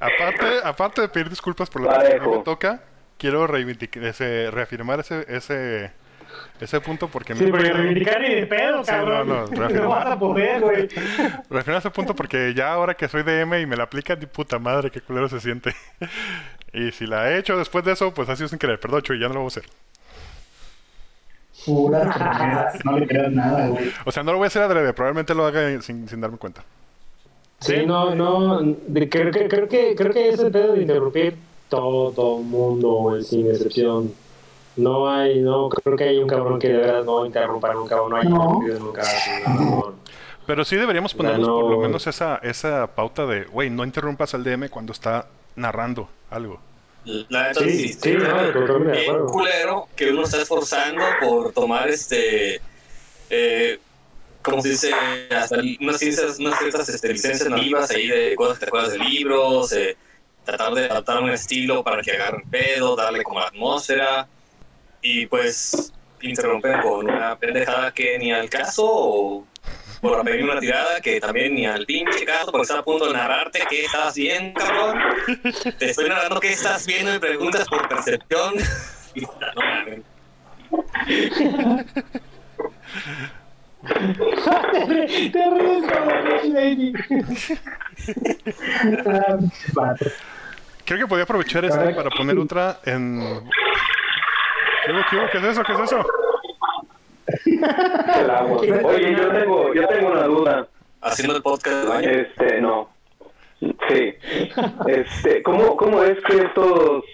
Aparte, 0.00 0.46
aparte 0.64 1.00
de 1.02 1.08
pedir 1.08 1.28
disculpas 1.30 1.70
por 1.70 1.82
lo 1.82 1.88
que 1.90 2.18
no 2.18 2.36
me 2.38 2.42
toca, 2.42 2.82
quiero 3.18 3.46
reivindic- 3.46 4.02
ese- 4.02 4.50
reafirmar 4.50 5.00
ese, 5.00 5.24
ese, 5.28 5.92
ese 6.60 6.80
punto 6.80 7.08
porque 7.08 7.34
Sí, 7.34 7.44
me- 7.44 7.50
porque 7.50 7.72
reivindicar 7.72 8.20
ni 8.20 8.34
de 8.34 8.46
pedo, 8.46 8.84
Sí, 8.84 8.90
cabrón. 8.90 9.28
no, 9.28 9.34
no, 9.44 9.46
No, 9.50 9.60
rápido. 9.62 9.88
vas 9.88 10.06
a 10.06 10.18
poder, 10.18 10.60
güey. 10.60 10.88
reafirmar 11.50 11.78
ese 11.78 11.90
punto 11.90 12.14
porque 12.14 12.52
ya 12.54 12.72
ahora 12.72 12.94
que 12.94 13.08
soy 13.08 13.22
DM 13.22 13.60
y 13.60 13.66
me 13.66 13.76
la 13.76 13.84
aplican, 13.84 14.18
di 14.18 14.26
puta 14.26 14.58
madre, 14.58 14.90
qué 14.90 15.00
culero 15.00 15.28
se 15.28 15.40
siente. 15.40 15.74
y 16.72 16.90
si 16.92 17.06
la 17.06 17.30
he 17.30 17.38
hecho 17.38 17.56
después 17.56 17.84
de 17.84 17.92
eso, 17.92 18.12
pues 18.12 18.28
ha 18.28 18.36
sido 18.36 18.48
sin 18.48 18.58
querer. 18.58 18.80
Perdón, 18.80 19.02
Chuy, 19.02 19.20
ya 19.20 19.28
no 19.28 19.34
lo 19.34 19.40
voy 19.40 19.46
a 19.46 19.48
hacer. 19.48 19.64
Puras 21.64 22.14
tremendas. 22.14 22.84
No 22.84 22.98
le 22.98 23.06
creas 23.06 23.32
nada, 23.32 23.68
güey. 23.68 23.90
O 24.04 24.12
sea, 24.12 24.22
no 24.22 24.32
lo 24.32 24.38
voy 24.38 24.44
a 24.44 24.48
hacer 24.48 24.62
adrede, 24.62 24.92
probablemente 24.92 25.34
lo 25.34 25.46
haga 25.46 25.80
sin, 25.82 26.08
sin 26.08 26.20
darme 26.20 26.38
cuenta. 26.38 26.62
Sí, 27.60 27.86
no, 27.86 28.14
no. 28.14 28.60
de- 28.62 29.08
creo, 29.08 29.30
que, 29.32 29.48
creo, 29.48 29.68
que, 29.68 29.94
creo 29.94 30.12
que 30.12 30.28
ese 30.30 30.50
pedo 30.50 30.74
de 30.74 30.82
interrumpir 30.82 31.36
todo 31.68 32.38
mundo, 32.38 32.88
güey, 32.94 33.22
sin 33.22 33.46
excepción. 33.50 34.12
No 34.76 35.08
hay, 35.08 35.40
no, 35.40 35.68
creo 35.68 35.96
que 35.96 36.04
hay 36.04 36.18
un 36.18 36.26
cabrón 36.28 36.58
que 36.58 36.68
de 36.68 36.78
verdad 36.78 37.04
no 37.04 37.24
interrumpa 37.24 37.72
nunca 37.72 38.02
o 38.02 38.08
no 38.08 38.16
hay 38.16 38.24
No. 38.28 38.34
interrumpido 38.60 38.78
nunca. 38.80 39.02
Pero 40.46 40.64
sí 40.64 40.76
deberíamos 40.76 41.14
ponernos 41.14 41.46
no. 41.48 41.60
por 41.60 41.70
lo 41.70 41.78
menos 41.78 42.06
esa, 42.06 42.36
esa 42.42 42.88
pauta 42.88 43.24
de, 43.24 43.44
güey, 43.44 43.70
no 43.70 43.84
interrumpas 43.84 44.34
al 44.34 44.44
DM 44.44 44.68
cuando 44.68 44.92
está 44.92 45.26
narrando 45.56 46.08
algo. 46.30 46.58
La 47.04 47.48
neta, 47.48 47.60
Sí, 47.60 47.92
sí, 47.92 48.10
bien 48.10 48.26
acuerdo. 48.26 49.26
culero 49.26 49.88
que 49.94 50.10
uno 50.10 50.22
está 50.24 50.40
esforzando 50.40 51.02
por 51.20 51.52
tomar 51.52 51.88
este 51.88 52.60
eh, 53.30 53.78
como 54.42 54.62
se 54.62 54.70
dice 54.70 54.92
hasta 55.30 55.56
unas 55.80 55.98
ciencias 55.98 56.38
unas 56.38 56.58
ciertas 56.58 56.88
este, 56.88 57.12
licencias 57.12 57.48
nativas 57.48 57.90
ahí 57.90 58.08
de 58.08 58.34
cosas 58.34 58.58
que 58.58 58.64
te 58.64 58.68
acuerdas 58.68 58.92
de 58.92 58.98
libros 59.00 59.72
eh, 59.72 59.96
tratar 60.44 60.74
de 60.74 60.86
adaptar 60.86 61.22
un 61.22 61.30
estilo 61.30 61.82
para 61.82 62.02
que 62.02 62.12
agarren 62.12 62.48
pedo 62.50 62.96
darle 62.96 63.22
como 63.22 63.40
la 63.40 63.46
atmósfera 63.48 64.26
y 65.02 65.26
pues 65.26 65.92
interrumpen 66.22 66.80
con 66.80 67.10
una 67.10 67.36
pendejada 67.38 67.92
que 67.92 68.18
ni 68.18 68.32
al 68.32 68.48
caso 68.48 68.84
o 68.86 69.46
por 70.04 70.22
pedir 70.22 70.44
una 70.44 70.60
tirada 70.60 71.00
que 71.00 71.18
también 71.18 71.54
ni 71.54 71.64
al 71.64 71.86
pinche 71.86 72.26
caso, 72.26 72.52
porque 72.52 72.62
está 72.62 72.80
a 72.80 72.84
punto 72.84 73.06
de 73.06 73.14
narrarte 73.14 73.60
qué 73.70 73.86
estás 73.86 74.14
viendo, 74.14 74.60
cabrón. 74.60 74.98
Te 75.78 75.90
estoy 75.90 76.10
narrando 76.10 76.40
qué 76.40 76.52
estás 76.52 76.86
viendo 76.86 77.14
y 77.14 77.18
preguntas 77.18 77.66
por 77.66 77.88
percepción. 77.88 78.54
Te 85.32 85.50
ríes. 85.50 85.84
Creo 90.84 90.98
que 90.98 91.06
podía 91.06 91.24
aprovechar 91.24 91.64
esta 91.64 91.94
para 91.94 92.10
poner 92.10 92.38
otra 92.38 92.80
en. 92.84 93.22
¿Qué 94.84 94.92
qué? 95.10 95.28
¿Qué 95.32 95.38
es 95.38 95.44
eso? 95.44 95.62
¿Qué 95.64 95.72
es 95.72 95.80
eso? 95.80 96.06
El 97.26 98.30
agua. 98.30 98.58
Oye, 98.84 99.16
yo 99.16 99.32
tengo, 99.32 99.74
yo 99.74 99.86
tengo 99.88 100.10
una 100.10 100.24
duda. 100.24 100.68
Haciendo 101.00 101.36
el 101.36 101.42
podcast 101.42 101.76
del 101.76 101.88
baño. 101.88 102.10
Este, 102.10 102.60
no. 102.60 102.88
Sí. 103.60 104.14
Este, 104.86 105.42
¿cómo, 105.42 105.76
¿Cómo 105.76 106.02
es 106.02 106.18
que 106.24 106.36
estos 106.38 107.04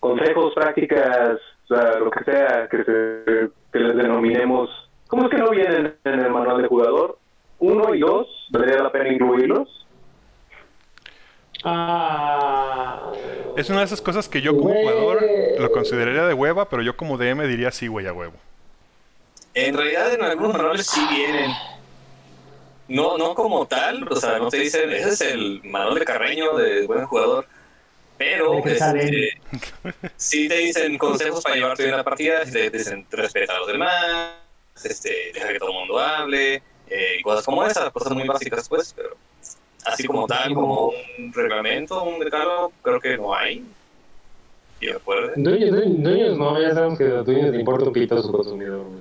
consejos, 0.00 0.54
prácticas, 0.54 1.38
o 1.68 1.74
sea, 1.74 1.98
lo 1.98 2.10
que 2.10 2.24
sea 2.24 2.68
que, 2.70 2.84
se, 2.84 3.50
que 3.72 3.78
les 3.78 3.96
denominemos, 3.96 4.70
¿cómo 5.08 5.24
es 5.24 5.30
que 5.30 5.38
no 5.38 5.50
vienen 5.50 5.96
en 6.04 6.20
el 6.20 6.30
manual 6.30 6.62
de 6.62 6.68
jugador? 6.68 7.18
Uno 7.58 7.94
y 7.94 8.00
dos, 8.00 8.28
¿valdría 8.50 8.82
la 8.82 8.92
pena 8.92 9.12
incluirlos? 9.12 9.85
Ah. 11.64 13.12
Es 13.56 13.70
una 13.70 13.80
de 13.80 13.86
esas 13.86 14.00
cosas 14.00 14.28
que 14.28 14.40
yo 14.40 14.56
como 14.56 14.74
jugador 14.74 15.24
lo 15.58 15.72
consideraría 15.72 16.26
de 16.26 16.34
hueva, 16.34 16.68
pero 16.68 16.82
yo 16.82 16.96
como 16.96 17.16
DM 17.16 17.46
diría 17.48 17.70
sí, 17.70 17.86
güey, 17.86 18.06
a 18.06 18.12
huevo. 18.12 18.34
En 19.54 19.74
realidad 19.76 20.12
en 20.12 20.22
algunos 20.22 20.52
manuales 20.52 20.86
sí 20.86 21.00
vienen. 21.10 21.50
No, 22.88 23.18
no 23.18 23.34
como 23.34 23.66
tal, 23.66 24.06
o 24.08 24.16
sea, 24.16 24.38
no 24.38 24.48
te 24.48 24.58
dicen, 24.58 24.92
ese 24.92 25.08
es 25.08 25.20
el 25.22 25.62
manual 25.64 25.98
de 25.98 26.04
Carreño 26.04 26.56
de 26.56 26.86
buen 26.86 27.06
jugador. 27.06 27.46
Pero 28.18 28.64
este, 28.64 29.40
sí 30.16 30.48
te 30.48 30.56
dicen 30.58 30.96
consejos 30.96 31.42
para 31.42 31.56
llevarte 31.56 31.84
bien 31.84 31.96
la 31.96 32.04
partida, 32.04 32.44
te 32.44 32.70
dicen 32.70 33.06
respeta 33.10 33.54
a 33.54 33.58
los 33.58 33.68
demás, 33.68 34.32
este, 34.84 35.32
deja 35.34 35.48
que 35.48 35.58
todo 35.58 35.70
el 35.70 35.76
mundo 35.76 35.98
hable, 35.98 36.62
eh, 36.88 37.20
cosas 37.22 37.44
como 37.44 37.64
esas, 37.64 37.90
cosas 37.90 38.12
muy 38.12 38.26
básicas 38.26 38.68
pues, 38.68 38.94
pero 38.94 39.16
así 39.86 40.04
como 40.06 40.26
tal, 40.26 40.54
como 40.54 40.90
un 41.18 41.32
reglamento, 41.32 42.02
un 42.04 42.18
decálogo, 42.20 42.72
creo 42.82 43.00
que 43.00 43.16
no 43.16 43.34
hay. 43.34 43.64
Y 44.80 44.90
acuerdo. 44.90 45.32
Dueños, 45.36 45.70
dueños, 45.70 46.02
dueños, 46.02 46.38
no, 46.38 46.60
ya 46.60 46.74
sabemos 46.74 46.98
que 46.98 47.04
a 47.04 47.22
dueños 47.22 47.50
le 47.50 47.60
importa 47.60 47.86
un 47.86 47.92
pito 47.92 48.16
a 48.16 48.22
su 48.22 48.30
consumidor. 48.30 48.84
güey. 48.84 49.00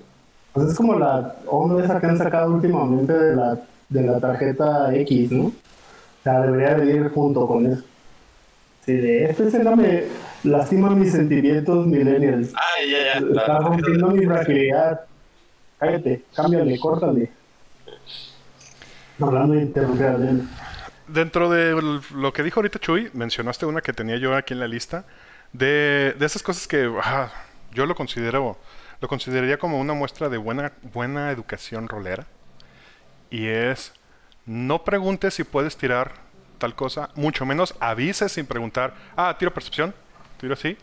Pues 0.53 0.69
es 0.69 0.77
como 0.77 0.97
la 0.97 1.35
onda 1.47 1.83
esa 1.83 1.99
que 1.99 2.05
han 2.05 2.17
sacado 2.17 2.53
últimamente 2.53 3.11
de 3.11 3.35
la, 3.35 3.59
de 3.89 4.01
la 4.01 4.19
tarjeta 4.21 4.95
X, 4.95 5.31
¿no? 5.31 5.47
O 5.47 5.53
sea, 6.23 6.41
debería 6.41 6.75
venir 6.75 7.09
junto 7.09 7.45
con 7.45 7.65
eso. 7.65 7.83
Sí, 8.85 8.93
de 8.93 9.25
esta 9.25 9.43
escena 9.43 9.75
me 9.75 10.03
lastima 10.43 10.91
mis 10.91 11.11
sentimientos 11.11 11.87
millennials. 11.87 12.53
Ah, 12.55 12.81
ya, 12.89 13.19
ya. 13.19 13.27
Está 13.27 13.59
rompiendo 13.59 14.07
mi 14.11 14.25
fragilidad. 14.25 15.01
Cállate, 15.77 16.23
cámbiale, 16.33 16.79
córtale. 16.79 17.31
Hablando 19.19 19.55
de 19.55 19.61
interrumpir 19.61 20.05
a. 20.05 20.17
Dentro 21.07 21.49
de 21.49 22.01
lo 22.15 22.33
que 22.33 22.43
dijo 22.43 22.59
ahorita 22.59 22.79
Chuy, 22.79 23.11
mencionaste 23.13 23.65
una 23.65 23.81
que 23.81 23.93
tenía 23.93 24.17
yo 24.17 24.35
aquí 24.35 24.53
en 24.53 24.59
la 24.59 24.67
lista, 24.67 25.05
de, 25.53 26.15
de 26.17 26.25
esas 26.25 26.41
cosas 26.41 26.67
que 26.67 26.91
ah, 27.03 27.31
yo 27.71 27.85
lo 27.85 27.95
considero, 27.95 28.57
lo 29.01 29.07
consideraría 29.07 29.59
como 29.59 29.79
una 29.79 29.93
muestra 29.93 30.29
de 30.29 30.37
buena, 30.37 30.73
buena 30.81 31.31
educación 31.31 31.87
rolera. 31.87 32.25
Y 33.29 33.47
es, 33.47 33.93
no 34.45 34.83
preguntes 34.83 35.35
si 35.35 35.43
puedes 35.43 35.77
tirar 35.77 36.13
tal 36.57 36.75
cosa, 36.75 37.09
mucho 37.15 37.45
menos 37.45 37.75
avises 37.79 38.31
sin 38.31 38.45
preguntar, 38.45 38.93
ah, 39.15 39.35
tiro 39.37 39.53
percepción, 39.53 39.93
tiro 40.39 40.53
así, 40.53 40.77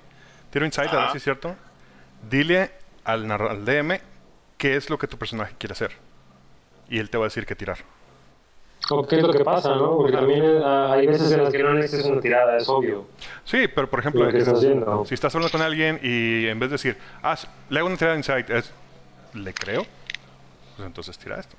tiro 0.51 0.65
insight, 0.65 0.91
a 0.91 0.97
ver 0.97 1.03
Ajá. 1.05 1.13
si 1.13 1.19
es 1.19 1.25
cierto. 1.25 1.57
Dile 2.31 2.71
al, 3.05 3.31
al 3.31 3.65
DM 3.65 3.99
qué 4.57 4.77
es 4.77 4.91
lo 4.91 4.99
que 4.99 5.09
tu 5.09 5.19
personaje 5.19 5.55
quiere 5.59 5.73
hacer. 5.73 5.93
Y 6.89 6.99
él 6.99 7.11
te 7.11 7.19
va 7.19 7.25
a 7.25 7.29
decir 7.29 7.47
qué 7.47 7.57
tirar. 7.57 7.79
O 8.91 9.07
qué 9.07 9.17
es 9.17 9.23
lo 9.23 9.33
que 9.33 9.45
pasa, 9.45 9.75
¿no? 9.77 9.97
Porque 9.97 10.13
también 10.13 10.61
ah, 10.65 10.93
hay 10.93 11.07
veces 11.07 11.31
en 11.33 11.45
las 11.45 11.53
que 11.53 11.63
no 11.63 11.75
necesitas 11.75 12.07
una 12.07 12.21
tirada, 12.21 12.57
es 12.57 12.69
obvio. 12.69 13.07
Sí, 13.45 13.69
pero 13.73 13.89
por 13.89 14.01
ejemplo, 14.01 14.29
que 14.29 14.39
estás 14.39 14.59
haciendo. 14.59 15.05
si 15.05 15.15
estás 15.15 15.35
hablando 15.35 15.53
con 15.53 15.63
alguien 15.63 16.01
y 16.03 16.47
en 16.47 16.59
vez 16.59 16.71
de 16.71 16.75
decir, 16.75 16.97
ah, 17.23 17.37
le 17.71 17.79
hago 17.79 17.89
una 17.89 17.97
tirada 17.97 18.15
de 18.15 18.19
insight, 18.19 18.51
es, 18.51 18.73
¿le 19.35 19.55
creo? 19.55 19.87
Pues 20.77 20.87
entonces 20.87 21.17
tira 21.19 21.39
esto. 21.39 21.57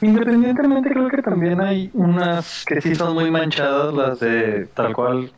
Independientemente, 0.00 0.90
creo 0.90 1.08
que 1.08 1.22
también 1.22 1.60
hay 1.60 1.90
unas 1.94 2.64
que 2.66 2.80
sí 2.80 2.94
son 2.94 3.14
muy 3.14 3.30
manchadas, 3.30 3.94
las 3.94 4.20
de 4.20 4.66
tal 4.74 4.92
cual 4.92 5.30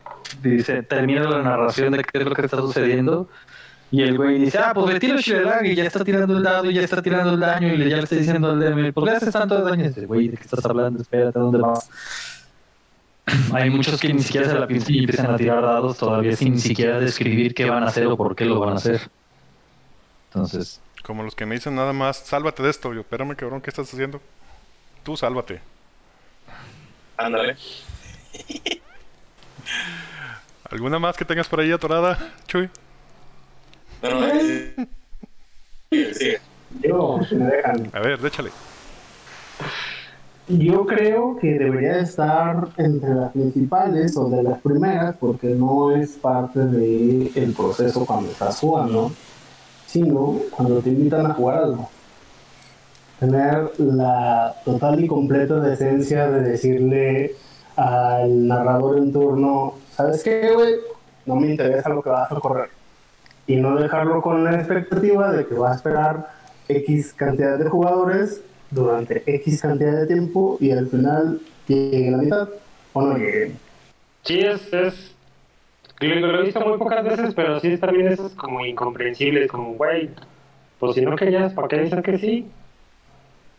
dice, 0.42 0.82
termina 0.82 1.24
la 1.24 1.42
narración 1.42 1.92
de 1.92 2.02
qué 2.02 2.18
es 2.18 2.24
lo 2.24 2.34
que 2.34 2.42
está 2.42 2.56
sucediendo. 2.56 3.28
Y 3.90 4.02
el 4.02 4.16
güey 4.18 4.38
dice, 4.38 4.58
ah, 4.58 4.72
pues 4.74 4.92
le 4.92 5.00
tiro 5.00 5.16
Shirelag 5.18 5.64
y 5.64 5.74
ya 5.74 5.84
está 5.84 6.04
tirando 6.04 6.36
el 6.36 6.42
dado 6.42 6.70
y 6.70 6.74
ya 6.74 6.82
está 6.82 7.00
tirando 7.00 7.30
el 7.32 7.40
daño 7.40 7.68
y 7.72 7.76
le- 7.78 7.88
ya 7.88 7.96
le 7.96 8.02
está 8.02 8.16
diciendo 8.16 8.50
al 8.50 8.60
DM, 8.60 8.92
¿por 8.92 9.04
qué 9.04 9.10
haces 9.12 9.32
tanto 9.32 9.62
daño? 9.62 9.84
Y 9.84 9.88
dice, 9.88 10.04
güey, 10.06 10.28
¿de 10.28 10.36
qué 10.36 10.42
estás 10.42 10.64
hablando? 10.66 11.00
Espérate, 11.00 11.38
¿a 11.38 11.42
dónde 11.42 11.58
vas? 11.58 11.88
Hay 13.54 13.70
muchos 13.70 13.98
que 14.00 14.12
ni 14.12 14.22
siquiera 14.22 14.48
se 14.48 14.58
la 14.58 14.66
piensan 14.66 14.94
y 14.94 14.98
empiezan 15.00 15.30
a 15.32 15.36
tirar 15.36 15.62
dados 15.62 15.96
todavía 15.96 16.36
sin 16.36 16.52
ni 16.54 16.58
siquiera 16.60 17.00
describir 17.00 17.54
qué 17.54 17.68
van 17.68 17.82
a 17.82 17.86
hacer 17.86 18.06
o 18.06 18.16
por 18.16 18.36
qué 18.36 18.44
lo 18.44 18.60
van 18.60 18.74
a 18.74 18.76
hacer. 18.76 19.00
Entonces, 20.32 20.80
Como 21.02 21.22
los 21.22 21.34
que 21.34 21.46
me 21.46 21.54
dicen 21.54 21.74
nada 21.74 21.94
más, 21.94 22.18
sálvate 22.18 22.62
de 22.62 22.68
esto. 22.70 22.92
Yo, 22.92 23.00
espérame, 23.00 23.34
cabrón, 23.36 23.62
¿qué 23.62 23.70
estás 23.70 23.90
haciendo? 23.92 24.20
Tú 25.02 25.16
sálvate. 25.16 25.60
Ándale. 27.16 27.56
¿Alguna 30.70 30.98
más 30.98 31.16
que 31.16 31.24
tengas 31.24 31.48
por 31.48 31.60
ahí 31.60 31.72
atorada, 31.72 32.18
Chuy? 32.46 32.68
Yo, 36.82 37.20
si 37.28 37.34
me 37.34 37.46
dejan. 37.46 37.90
A 37.92 38.00
ver, 38.00 38.20
déchale. 38.20 38.50
Yo 40.48 40.86
creo 40.86 41.36
que 41.36 41.58
debería 41.58 41.98
estar 41.98 42.68
entre 42.78 43.14
las 43.14 43.32
principales 43.32 44.16
o 44.16 44.30
de 44.30 44.42
las 44.42 44.60
primeras 44.60 45.14
porque 45.16 45.48
no 45.48 45.94
es 45.94 46.12
parte 46.12 46.60
del 46.60 47.30
el 47.34 47.52
proceso 47.52 48.06
cuando 48.06 48.30
estás 48.30 48.58
jugando, 48.58 49.12
sino 49.86 50.40
cuando 50.50 50.80
te 50.80 50.88
invitan 50.88 51.26
a 51.26 51.34
jugar 51.34 51.64
algo. 51.64 51.90
Tener 53.20 53.72
la 53.78 54.54
total 54.64 55.04
y 55.04 55.06
completa 55.06 55.60
decencia 55.60 56.30
de 56.30 56.40
decirle 56.40 57.34
al 57.76 58.46
narrador 58.46 58.98
en 58.98 59.12
turno, 59.12 59.74
¿sabes 59.94 60.22
qué, 60.22 60.50
güey? 60.54 60.76
No 61.26 61.36
me 61.36 61.50
interesa 61.50 61.90
lo 61.90 62.02
que 62.02 62.08
vas 62.08 62.32
a 62.32 62.36
correr. 62.36 62.77
Y 63.48 63.56
no 63.56 63.74
dejarlo 63.74 64.22
con 64.22 64.44
la 64.44 64.54
expectativa 64.54 65.32
de 65.32 65.44
que 65.46 65.56
va 65.56 65.72
a 65.72 65.74
esperar 65.74 66.28
X 66.68 67.12
cantidad 67.14 67.58
de 67.58 67.68
jugadores 67.68 68.42
durante 68.70 69.24
X 69.26 69.62
cantidad 69.62 69.98
de 70.00 70.06
tiempo 70.06 70.58
y 70.60 70.70
al 70.70 70.86
final 70.86 71.40
llegue 71.66 72.10
la 72.12 72.18
mitad 72.18 72.48
o 72.92 73.02
no 73.02 73.16
llegue. 73.18 73.56
Sí, 74.22 74.38
es, 74.38 74.72
es 74.72 75.14
lo, 76.00 76.40
he 76.40 76.44
visto 76.44 76.60
muy 76.60 76.78
pocas 76.78 77.02
veces, 77.02 77.34
pero 77.34 77.58
sí 77.58 77.76
también 77.76 78.08
es 78.08 78.20
como 78.36 78.64
incomprensible, 78.64 79.48
como, 79.48 79.74
güey, 79.74 80.10
pues 80.78 80.94
si 80.94 81.00
no 81.00 81.16
querías, 81.16 81.52
¿por 81.54 81.68
qué 81.68 81.80
dices 81.80 82.02
que 82.02 82.18
sí? 82.18 82.46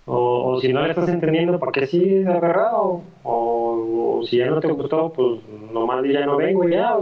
O, 0.05 0.53
o 0.53 0.61
si 0.61 0.71
no 0.71 0.81
le 0.83 0.89
estás 0.89 1.09
entendiendo, 1.09 1.59
¿por 1.59 1.71
qué 1.71 1.85
sigues 1.85 2.25
agarrado? 2.27 3.01
O, 3.23 4.19
o 4.19 4.25
si 4.25 4.37
ya 4.37 4.47
no 4.47 4.59
te 4.59 4.71
gustó, 4.71 5.11
pues 5.11 5.41
nomás 5.71 6.03
ya 6.05 6.25
no 6.25 6.37
vengo 6.37 6.67
ya. 6.67 6.97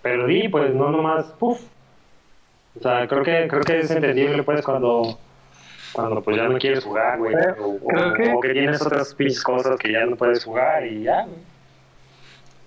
Pero 0.00 0.26
di, 0.26 0.48
pues 0.48 0.74
no 0.74 0.90
nomás, 0.90 1.26
puf. 1.38 1.60
O 2.78 2.82
sea, 2.82 3.06
creo 3.08 3.22
que, 3.22 3.48
creo 3.48 3.62
que 3.62 3.80
es 3.80 3.90
entendible, 3.90 4.42
pues, 4.42 4.62
cuando, 4.62 5.18
cuando 5.92 6.20
pues 6.22 6.36
ya 6.36 6.48
no 6.48 6.58
quieres 6.58 6.84
jugar, 6.84 7.18
güey. 7.18 7.34
O, 7.58 7.66
o- 7.70 7.86
creo 7.88 8.12
que- 8.14 8.32
o 8.34 8.40
que 8.40 8.48
tienes 8.50 8.80
otras 8.82 9.14
pinches 9.14 9.42
cosas 9.42 9.78
que 9.78 9.92
ya 9.92 10.06
no 10.06 10.16
puedes 10.16 10.44
jugar 10.44 10.86
y 10.86 11.02
ya, 11.04 11.22
güey. 11.24 11.38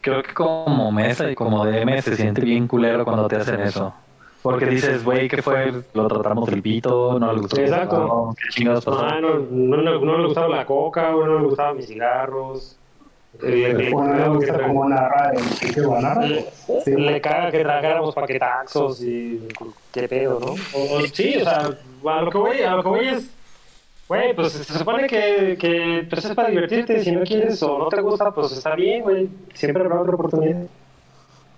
Creo 0.01 0.23
que 0.23 0.33
como 0.33 0.91
mesa 0.91 1.29
y 1.29 1.35
como 1.35 1.63
DM 1.65 2.01
se 2.01 2.15
siente 2.15 2.41
bien 2.41 2.67
culero 2.67 3.05
cuando 3.05 3.27
te 3.27 3.35
hacen 3.35 3.61
eso. 3.61 3.93
Porque 4.41 4.65
dices, 4.65 5.03
güey, 5.03 5.27
¿qué 5.29 5.43
fue? 5.43 5.71
Lo 5.93 6.07
tratamos 6.07 6.49
del 6.49 6.63
pito, 6.63 7.19
no 7.19 7.31
le 7.31 7.41
gustó. 7.41 7.61
Exacto. 7.61 7.99
no, 7.99 8.35
¿Qué 8.35 8.49
chingados 8.49 8.83
pasó? 8.83 9.05
Ah, 9.05 9.19
no, 9.21 9.35
no, 9.51 9.77
no, 9.77 9.99
no 10.03 10.17
le 10.17 10.25
gustaba 10.25 10.47
la 10.47 10.65
coca, 10.65 11.15
o 11.15 11.23
no 11.27 11.37
le 11.39 11.45
gustaban 11.45 11.77
mis 11.77 11.85
cigarros. 11.85 12.79
Le, 13.39 13.89
como 13.91 14.03
narrar 14.89 15.35
Sí. 16.83 17.21
caga 17.21 17.49
que 17.51 17.63
tragáramos 17.63 18.13
paquetaxos 18.13 19.01
y 19.03 19.47
qué 19.91 20.07
pedo, 20.07 20.39
¿no? 20.39 20.47
O, 20.73 20.97
o- 20.97 21.01
sí, 21.13 21.37
o 21.37 21.43
sea, 21.43 21.69
a 22.05 22.21
lo 22.21 22.29
que 22.31 22.37
voy, 22.37 22.61
a 22.61 22.75
lo 22.75 22.83
que 22.83 22.89
voy 22.89 23.07
es, 23.07 23.29
güey, 24.07 24.35
pues 24.35 24.51
se 24.51 24.77
supone 24.77 25.07
que, 25.07 25.57
que 25.59 26.05
pues, 26.09 26.25
es 26.25 26.35
para 26.35 26.49
divertirte, 26.49 27.01
si 27.03 27.11
no 27.13 27.21
quieres 27.23 27.61
o 27.63 27.77
no 27.79 27.87
te 27.87 28.01
gusta, 28.01 28.31
pues 28.31 28.51
está 28.51 28.75
bien, 28.75 29.01
güey, 29.03 29.29
siempre 29.53 29.83
habrá 29.83 30.01
otra 30.01 30.15
oportunidad. 30.15 30.63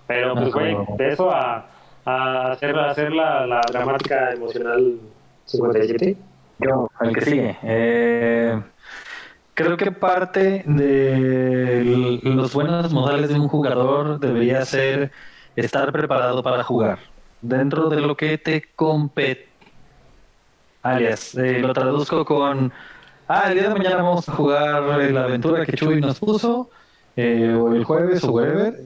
Pero 0.08 0.36
pues, 0.36 0.52
güey, 0.52 0.78
de 0.98 1.08
eso 1.10 1.32
a, 1.32 1.66
a 2.06 2.52
hacer, 2.52 2.76
a 2.78 2.92
hacer 2.92 3.12
la, 3.14 3.48
la 3.48 3.62
dramática 3.72 4.32
emocional 4.34 5.00
57, 5.46 6.16
Yo, 6.60 6.88
el 7.02 7.14
que 7.16 7.22
sigue. 7.22 7.58
Eh, 7.64 8.62
creo 9.54 9.78
que 9.78 9.92
parte 9.92 10.64
de 10.66 12.20
los 12.24 12.54
buenos 12.54 12.92
modales 12.92 13.30
de 13.30 13.40
un 13.40 13.48
jugador 13.48 14.20
debería 14.20 14.66
ser 14.66 15.12
estar 15.56 15.92
preparado 15.92 16.42
para 16.42 16.64
jugar 16.64 17.00
dentro 17.42 17.90
de 17.90 18.02
lo 18.02 18.16
que 18.18 18.38
te 18.38 18.64
compete. 18.76 19.50
Alias, 20.82 21.36
eh, 21.36 21.60
lo 21.60 21.74
traduzco 21.74 22.26
con, 22.26 22.72
ah, 23.28 23.44
el 23.50 23.54
día 23.54 23.70
de 23.70 23.76
mañana 23.76 23.98
vamos 23.98 24.28
a 24.28 24.34
jugar 24.34 24.84
la 25.12 25.24
aventura 25.24 25.66
que 25.66 25.74
Chuy 25.74 26.02
nos 26.02 26.20
puso, 26.20 26.70
eh, 27.16 27.54
o 27.54 27.74
el 27.74 27.84
jueves 27.84 28.24
o 28.24 28.32
whatever. 28.32 28.82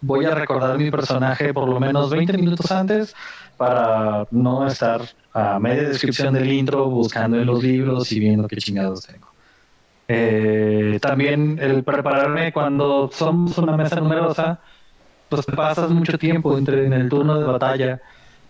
Voy 0.00 0.24
a 0.24 0.34
recordar 0.34 0.78
mi 0.78 0.90
personaje 0.90 1.52
por 1.52 1.68
lo 1.68 1.80
menos 1.80 2.10
20 2.10 2.36
minutos 2.38 2.70
antes 2.70 3.14
para 3.56 4.26
no 4.30 4.66
estar 4.66 5.00
a 5.32 5.58
media 5.58 5.88
descripción 5.88 6.34
del 6.34 6.52
intro 6.52 6.88
buscando 6.88 7.36
en 7.36 7.46
los 7.46 7.62
libros 7.62 8.12
y 8.12 8.20
viendo 8.20 8.46
qué 8.46 8.56
chingados 8.56 9.06
tengo. 9.06 9.28
Eh, 10.10 10.98
también 11.02 11.58
el 11.60 11.84
prepararme 11.84 12.50
cuando 12.52 13.10
somos 13.12 13.58
una 13.58 13.76
mesa 13.76 13.96
numerosa, 14.00 14.58
pues 15.28 15.44
pasas 15.46 15.90
mucho 15.90 16.18
tiempo 16.18 16.56
entre 16.56 16.86
en 16.86 16.94
el 16.94 17.08
turno 17.10 17.38
de 17.38 17.44
batalla 17.44 18.00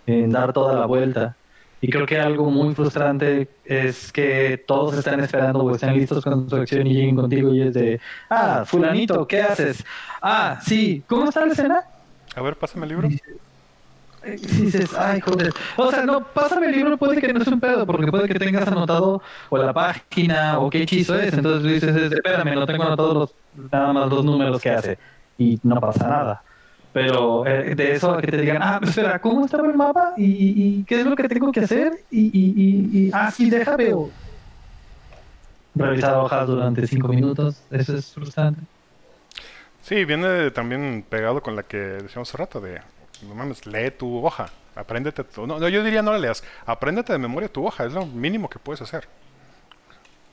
en 0.07 0.31
dar 0.31 0.53
toda 0.53 0.75
la 0.75 0.87
vuelta. 0.87 1.37
Y 1.81 1.91
creo 1.91 2.07
que 2.07 2.19
algo 2.19 2.51
muy 2.51 2.75
frustrante 2.75 3.49
es 3.65 4.11
que 4.13 4.65
todos 4.67 4.97
están 4.99 5.21
esperando 5.21 5.61
o 5.61 5.75
están 5.75 5.95
listos 5.95 6.25
con 6.25 6.49
su 6.49 6.57
acción 6.57 6.87
y 6.87 6.95
lleguen 6.95 7.17
contigo 7.17 7.55
y 7.55 7.63
es 7.63 7.75
de, 7.75 8.01
ah, 8.31 8.65
fulanito, 8.67 9.27
¿qué 9.27 9.43
haces? 9.43 9.85
Ah, 10.21 10.61
sí, 10.65 11.05
¿cómo 11.07 11.29
está 11.29 11.47
la 11.47 11.53
escena? 11.53 11.85
A 12.35 12.43
ver, 12.43 12.57
pásame 12.57 12.87
el 12.87 12.91
libro. 12.91 13.09
Y 13.09 13.21
dices, 14.37 14.91
ay, 14.97 15.20
joder. 15.20 15.53
O 15.76 15.91
sea, 15.91 16.05
no, 16.05 16.24
pásame 16.24 16.66
el 16.66 16.72
libro, 16.72 16.97
puede 16.97 17.20
que 17.20 17.33
no 17.33 17.43
sea 17.43 17.53
un 17.53 17.61
pedo, 17.61 17.87
porque 17.87 18.11
puede 18.11 18.29
que 18.29 18.39
tengas 18.39 18.68
anotado 18.68 19.22
o 19.49 19.59
la 19.59 19.72
página 19.72 20.59
o 20.59 20.70
qué 20.70 20.83
hechizo 20.83 21.18
es. 21.18 21.33
Entonces 21.33 21.83
dices, 21.83 22.12
espérame, 22.12 22.55
no 22.55 22.66
tengo 22.66 22.85
anotado 22.85 23.14
los, 23.14 23.35
nada 23.70 23.93
más 23.93 24.11
los 24.11 24.24
números 24.24 24.61
que 24.61 24.70
hace. 24.70 24.99
Y 25.37 25.59
no 25.62 25.81
pasa 25.81 26.09
nada. 26.09 26.43
Pero 26.93 27.47
eh, 27.47 27.74
de 27.74 27.93
eso 27.93 28.16
que 28.16 28.26
te 28.26 28.39
digan, 28.39 28.62
ah, 28.62 28.81
espera, 28.83 29.20
¿cómo 29.20 29.45
estaba 29.45 29.68
el 29.68 29.74
mapa? 29.74 30.14
¿Y, 30.16 30.83
qué 30.85 31.01
es 31.01 31.07
lo 31.07 31.14
que 31.14 31.29
tengo 31.29 31.53
que 31.53 31.61
hacer? 31.61 31.93
Y, 32.11 32.26
y, 32.26 32.99
y 32.99 33.11
ah, 33.12 33.31
sí, 33.31 33.51
deja, 33.51 33.76
veo. 33.76 34.11
Revisar 35.74 36.16
hojas 36.16 36.47
durante 36.47 36.87
cinco 36.87 37.09
minutos, 37.09 37.62
eso 37.70 37.97
es 37.97 38.12
frustrante. 38.12 38.61
Sí, 39.83 40.05
viene 40.05 40.51
también 40.51 41.05
pegado 41.09 41.41
con 41.43 41.57
la 41.57 41.62
que 41.62 41.79
decíamos 41.79 42.29
hace 42.29 42.37
rato 42.37 42.61
de, 42.61 42.81
no 43.23 43.35
mames, 43.35 43.66
lee 43.66 43.91
tu 43.91 44.25
hoja, 44.25 44.51
apréndete 44.75 45.25
tu, 45.25 45.47
no, 45.47 45.66
yo 45.69 45.83
diría 45.83 46.03
no 46.03 46.12
la 46.12 46.19
leas, 46.19 46.43
apréndete 46.66 47.12
de 47.12 47.19
memoria 47.19 47.49
tu 47.49 47.66
hoja, 47.66 47.85
es 47.85 47.93
lo 47.93 48.07
mínimo 48.07 48.49
que 48.49 48.59
puedes 48.59 48.81
hacer. 48.83 49.09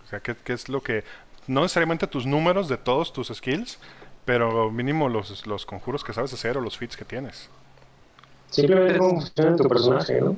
O 0.03 0.07
sea, 0.07 0.19
¿qué, 0.19 0.35
qué 0.35 0.53
es 0.53 0.69
lo 0.69 0.81
que, 0.81 1.03
no 1.47 1.61
necesariamente 1.61 2.07
tus 2.07 2.25
números 2.25 2.67
de 2.67 2.77
todos 2.77 3.13
tus 3.13 3.27
skills, 3.27 3.79
pero 4.25 4.71
mínimo 4.71 5.07
los, 5.07 5.45
los 5.45 5.65
conjuros 5.65 6.03
que 6.03 6.13
sabes 6.13 6.33
hacer 6.33 6.57
o 6.57 6.61
los 6.61 6.77
fits 6.77 6.97
que 6.97 7.05
tienes. 7.05 7.49
Simplemente 8.49 8.97
cómo 8.97 9.21
funciona 9.21 9.55
tu 9.55 9.67
personaje, 9.67 10.21
¿no? 10.21 10.35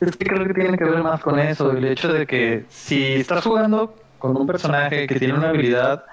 Es 0.00 0.16
que 0.16 0.24
creo 0.24 0.46
que 0.46 0.54
tiene 0.54 0.76
que 0.76 0.84
ver 0.84 1.02
más 1.02 1.20
con 1.20 1.38
eso, 1.38 1.70
el 1.70 1.84
hecho 1.84 2.12
de 2.12 2.26
que 2.26 2.64
si 2.68 3.14
estás 3.14 3.44
jugando 3.44 3.94
con 4.18 4.36
un 4.36 4.46
personaje 4.46 5.06
que 5.06 5.18
tiene 5.18 5.34
una 5.34 5.50
habilidad, 5.50 6.04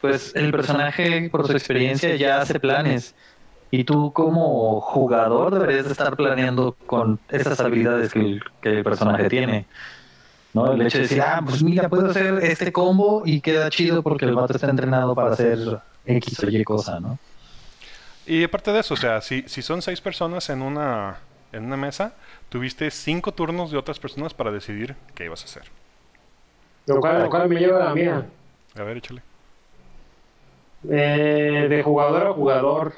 pues 0.00 0.34
el 0.34 0.50
personaje 0.50 1.28
por 1.30 1.46
su 1.46 1.52
experiencia 1.52 2.14
ya 2.16 2.40
hace 2.40 2.58
planes. 2.58 3.14
Y 3.76 3.82
tú 3.82 4.12
como 4.12 4.80
jugador 4.80 5.52
deberías 5.52 5.86
estar 5.86 6.14
planeando 6.14 6.76
con 6.86 7.18
esas 7.28 7.58
habilidades 7.58 8.12
que 8.12 8.20
el, 8.20 8.44
que 8.60 8.68
el 8.68 8.84
personaje 8.84 9.28
tiene. 9.28 9.66
¿no? 10.52 10.70
El 10.70 10.82
hecho 10.82 10.98
de 10.98 11.02
decir, 11.02 11.20
ah, 11.20 11.42
pues 11.44 11.60
mira, 11.60 11.88
puedo 11.88 12.08
hacer 12.08 12.38
este 12.44 12.72
combo 12.72 13.24
y 13.26 13.40
queda 13.40 13.68
chido 13.70 14.04
porque 14.04 14.26
el 14.26 14.36
vato 14.36 14.52
está 14.52 14.70
entrenado 14.70 15.16
para 15.16 15.32
hacer 15.32 15.80
X 16.06 16.44
o 16.44 16.48
Y 16.48 16.62
cosa, 16.62 17.00
¿no? 17.00 17.18
Y 18.26 18.44
aparte 18.44 18.70
de 18.70 18.78
eso, 18.78 18.94
o 18.94 18.96
sea, 18.96 19.20
si, 19.20 19.42
si 19.48 19.60
son 19.60 19.82
seis 19.82 20.00
personas 20.00 20.48
en 20.50 20.62
una, 20.62 21.16
en 21.50 21.64
una 21.64 21.76
mesa, 21.76 22.14
tuviste 22.50 22.92
cinco 22.92 23.32
turnos 23.32 23.72
de 23.72 23.78
otras 23.78 23.98
personas 23.98 24.34
para 24.34 24.52
decidir 24.52 24.94
qué 25.16 25.24
ibas 25.24 25.42
a 25.42 25.46
hacer. 25.46 25.64
Lo 26.86 27.00
cual, 27.00 27.48
me 27.48 27.56
lleva 27.56 27.82
a 27.82 27.86
la 27.86 27.92
mía. 27.92 28.24
A 28.78 28.82
ver, 28.84 28.98
échale. 28.98 29.20
Eh, 30.88 31.66
de 31.68 31.82
jugador 31.82 32.28
a 32.28 32.32
jugador. 32.34 32.94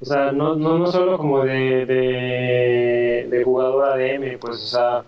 O 0.00 0.04
sea, 0.04 0.30
no, 0.30 0.54
no, 0.54 0.78
no 0.78 0.86
solo 0.86 1.18
como 1.18 1.42
de, 1.44 1.84
de, 1.84 3.26
de 3.28 3.44
jugador 3.44 3.98
pues, 4.40 4.56
o 4.56 4.66
sea, 4.66 5.02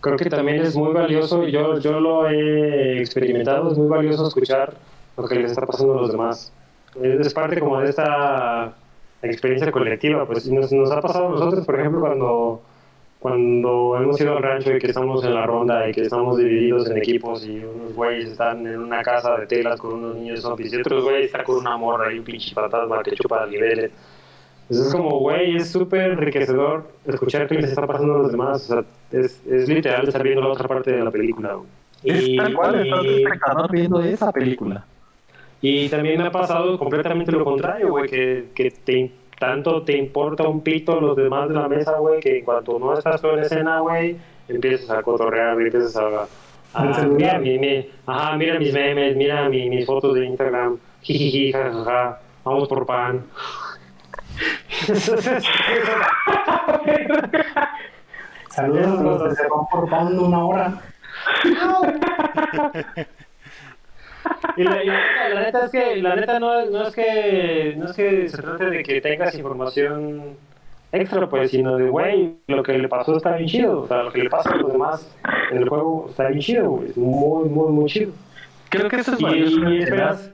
creo 0.00 0.16
que 0.16 0.30
también 0.30 0.60
es 0.62 0.76
muy 0.76 0.92
valioso, 0.92 1.46
yo, 1.46 1.78
yo 1.78 1.98
lo 1.98 2.28
he 2.28 3.00
experimentado, 3.00 3.72
es 3.72 3.78
muy 3.78 3.88
valioso 3.88 4.28
escuchar 4.28 4.74
lo 5.16 5.26
que 5.26 5.34
les 5.34 5.50
está 5.50 5.66
pasando 5.66 5.98
a 5.98 6.02
los 6.02 6.12
demás. 6.12 6.52
Es, 7.02 7.34
parte 7.34 7.60
como 7.60 7.80
de 7.80 7.90
esta 7.90 8.72
experiencia 9.22 9.70
colectiva, 9.70 10.26
pues 10.26 10.48
nos, 10.48 10.90
ha 10.90 11.00
pasado 11.00 11.28
a 11.28 11.30
nosotros, 11.30 11.66
por 11.66 11.78
ejemplo, 11.78 12.00
cuando, 12.00 12.62
cuando 13.18 13.96
hemos 13.96 14.20
ido 14.20 14.36
al 14.36 14.42
rancho 14.42 14.74
y 14.74 14.78
que 14.78 14.86
estamos 14.86 15.24
en 15.24 15.34
la 15.34 15.44
ronda 15.44 15.88
y 15.88 15.92
que 15.92 16.02
estamos 16.02 16.38
divididos 16.38 16.88
en 16.88 16.98
equipos 16.98 17.44
y 17.46 17.58
unos 17.58 17.94
güeyes 17.94 18.30
están 18.30 18.66
en 18.66 18.78
una 18.78 19.02
casa 19.02 19.36
de 19.36 19.46
telas 19.46 19.78
con 19.78 19.94
unos 19.94 20.16
niños 20.16 20.40
zombies 20.40 20.72
y 20.72 20.76
otros 20.76 21.04
güeyes 21.04 21.26
están 21.26 21.44
con 21.44 21.56
una 21.56 21.76
morra 21.76 22.12
y 22.12 22.18
un 22.18 22.24
pinche 22.24 22.54
fantasma 22.54 23.02
que 23.02 23.12
chupa 23.12 23.44
niveles. 23.46 23.90
Entonces 24.70 24.86
es 24.86 24.94
como, 24.94 25.18
güey, 25.18 25.56
es 25.56 25.68
súper 25.68 26.12
enriquecedor 26.12 26.86
escuchar 27.04 27.48
qué 27.48 27.56
les 27.56 27.70
está 27.70 27.88
pasando 27.88 28.14
a 28.14 28.18
los 28.18 28.30
demás. 28.30 28.70
O 28.70 28.74
sea, 28.74 28.84
es, 29.10 29.44
es 29.44 29.68
literal 29.68 30.06
estar 30.06 30.22
viendo 30.22 30.42
la 30.42 30.48
otra 30.48 30.68
parte 30.68 30.92
de 30.92 31.02
la 31.02 31.10
película. 31.10 31.58
Y, 32.04 32.10
es 32.12 32.36
tal 32.36 32.54
cual, 32.54 32.88
estás 32.88 33.70
viendo 33.72 34.00
esa 34.00 34.30
película. 34.30 34.86
Y 35.60 35.88
también 35.88 36.20
me 36.20 36.28
ha 36.28 36.30
pasado 36.30 36.78
completamente 36.78 37.32
lo 37.32 37.42
contrario, 37.44 37.90
güey, 37.90 38.08
que, 38.08 38.50
que 38.54 38.70
te, 38.70 39.10
tanto 39.40 39.82
te 39.82 39.96
importa 39.96 40.44
un 40.44 40.60
pito 40.60 41.00
los 41.00 41.16
demás 41.16 41.48
de 41.48 41.54
la 41.56 41.68
mesa, 41.68 41.98
güey, 41.98 42.20
que 42.20 42.44
cuando 42.44 42.78
no 42.78 42.94
estás 42.94 43.24
en 43.24 43.40
escena, 43.40 43.80
güey, 43.80 44.16
empiezas 44.46 44.88
a 44.90 45.02
cotorrear, 45.02 45.60
empiezas 45.60 45.96
a... 45.96 46.28
a 46.74 47.02
mira, 47.08 47.40
mi, 47.40 47.88
ajá, 48.06 48.36
mira 48.36 48.56
mis 48.60 48.72
memes, 48.72 49.16
mira 49.16 49.48
mi, 49.48 49.68
mis 49.68 49.84
fotos 49.84 50.14
de 50.14 50.26
Instagram, 50.26 50.78
jijiji, 51.02 51.50
jajaja, 51.50 52.20
vamos 52.44 52.68
por 52.68 52.86
pan. 52.86 53.24
Saludos, 58.50 59.36
se 59.36 59.42
van 59.48 59.66
por 59.70 59.88
pan 59.88 60.18
una 60.18 60.44
hora. 60.44 60.80
Y 64.56 64.64
la, 64.64 65.40
neta 65.40 65.64
es 65.64 65.70
que 65.70 65.96
la 65.96 66.16
neta 66.16 66.38
no, 66.38 66.66
no, 66.66 66.88
es 66.88 66.94
que 66.94 67.74
no 67.76 67.86
es 67.86 67.92
que 67.96 68.28
se 68.28 68.42
trate 68.42 68.66
de 68.66 68.82
que 68.82 69.00
tengas 69.00 69.34
información 69.34 70.36
extra 70.92 71.28
pues 71.28 71.52
sino 71.52 71.76
de 71.76 71.88
güey 71.88 72.36
lo 72.48 72.62
que 72.62 72.76
le 72.76 72.88
pasó 72.88 73.16
está 73.16 73.36
bien 73.36 73.48
chido. 73.48 73.82
O 73.82 73.88
sea 73.88 74.02
lo 74.02 74.12
que 74.12 74.22
le 74.22 74.30
pasa 74.30 74.50
a 74.50 74.56
los 74.56 74.72
demás 74.72 75.16
en 75.50 75.58
el 75.58 75.68
juego 75.68 76.06
está 76.10 76.28
bien 76.28 76.40
chido 76.40 76.70
güey. 76.70 76.90
Es 76.90 76.96
muy 76.96 77.48
muy 77.48 77.72
muy 77.72 77.90
chido. 77.90 78.12
Creo 78.68 78.88
que 78.88 78.96
eso 78.96 79.14
es 79.14 79.20
y, 79.20 79.24
y 79.24 79.82
esperas 79.82 80.29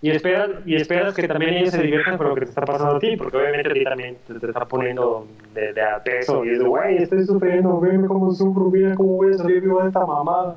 y 0.00 0.10
esperas, 0.10 0.50
y 0.64 0.76
esperas 0.76 1.14
que 1.14 1.26
también 1.26 1.54
ellos 1.54 1.70
se 1.70 1.82
diviertan 1.82 2.16
con 2.18 2.28
lo 2.28 2.34
que 2.34 2.42
te 2.42 2.48
está 2.50 2.64
pasando 2.64 2.96
a 2.96 2.98
ti, 3.00 3.16
porque 3.16 3.36
obviamente 3.36 3.70
a 3.70 3.72
ti 3.72 3.84
también 3.84 4.16
te, 4.26 4.46
está 4.46 4.64
poniendo 4.64 5.26
de, 5.54 5.72
de 5.72 5.82
a 5.82 6.02
peso 6.02 6.44
y 6.44 6.50
es 6.50 6.58
de, 6.60 6.64
güey, 6.64 6.98
estoy 6.98 7.24
sufriendo, 7.24 7.80
veme 7.80 8.06
cómo 8.06 8.32
sufro, 8.32 8.70
mira 8.70 8.94
cómo 8.94 9.16
voy 9.16 9.34
a 9.34 9.38
salir 9.38 9.60
vivo 9.60 9.82
de 9.82 9.88
esta 9.88 10.06
mamada. 10.06 10.56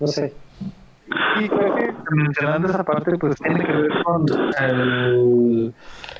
No 0.00 0.06
sé. 0.06 0.32
Y 1.40 1.48
creo 1.48 1.74
que 1.74 1.94
mencionando 2.10 2.68
esa 2.68 2.84
parte, 2.84 3.16
pues 3.16 3.36
tiene 3.36 3.64
que 3.64 3.72
ver 3.72 3.90
con 4.04 4.26
el, 4.60 5.74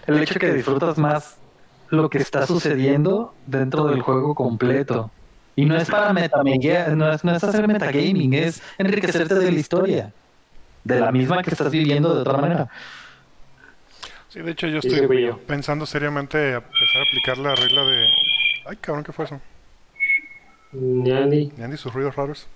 el 0.07 0.22
hecho 0.22 0.39
que 0.39 0.53
disfrutas 0.53 0.97
más 0.97 1.39
lo 1.91 2.09
que 2.09 2.18
está 2.18 2.47
sucediendo 2.47 3.34
dentro 3.47 3.86
del 3.86 4.01
juego 4.01 4.34
completo. 4.34 5.11
Y 5.57 5.64
no 5.64 5.76
es 5.76 5.91
para 5.91 6.12
metagaming, 6.12 6.61
no 6.97 7.12
es, 7.12 7.24
no 7.24 7.34
es 7.34 7.43
hacer 7.43 7.66
metagaming, 7.66 8.32
es 8.34 8.62
enriquecerte 8.78 9.34
de 9.34 9.51
la 9.51 9.59
historia. 9.59 10.12
De 10.89 11.01
la 11.01 11.12
misma 11.12 11.43
que 11.43 11.51
estás 11.51 11.70
viviendo 11.70 12.14
de 12.14 12.22
otra 12.22 12.39
manera. 12.39 12.68
Sí, 14.28 14.41
de 14.41 14.53
hecho 14.53 14.66
yo 14.66 14.78
estoy 14.78 15.32
pensando 15.47 15.84
seriamente 15.84 16.55
empezar 16.55 17.03
a 17.03 17.03
aplicar 17.03 17.36
la 17.39 17.55
regla 17.55 17.84
de... 17.84 18.11
Ay, 18.66 18.76
cabrón, 18.76 19.05
¿qué 19.05 19.12
fue 19.12 19.26
eso? 19.26 19.39
Niandi. 20.72 21.53
Niandi, 21.59 21.76
sus 21.76 21.93
ruidos 21.93 22.16
raros. 22.16 22.49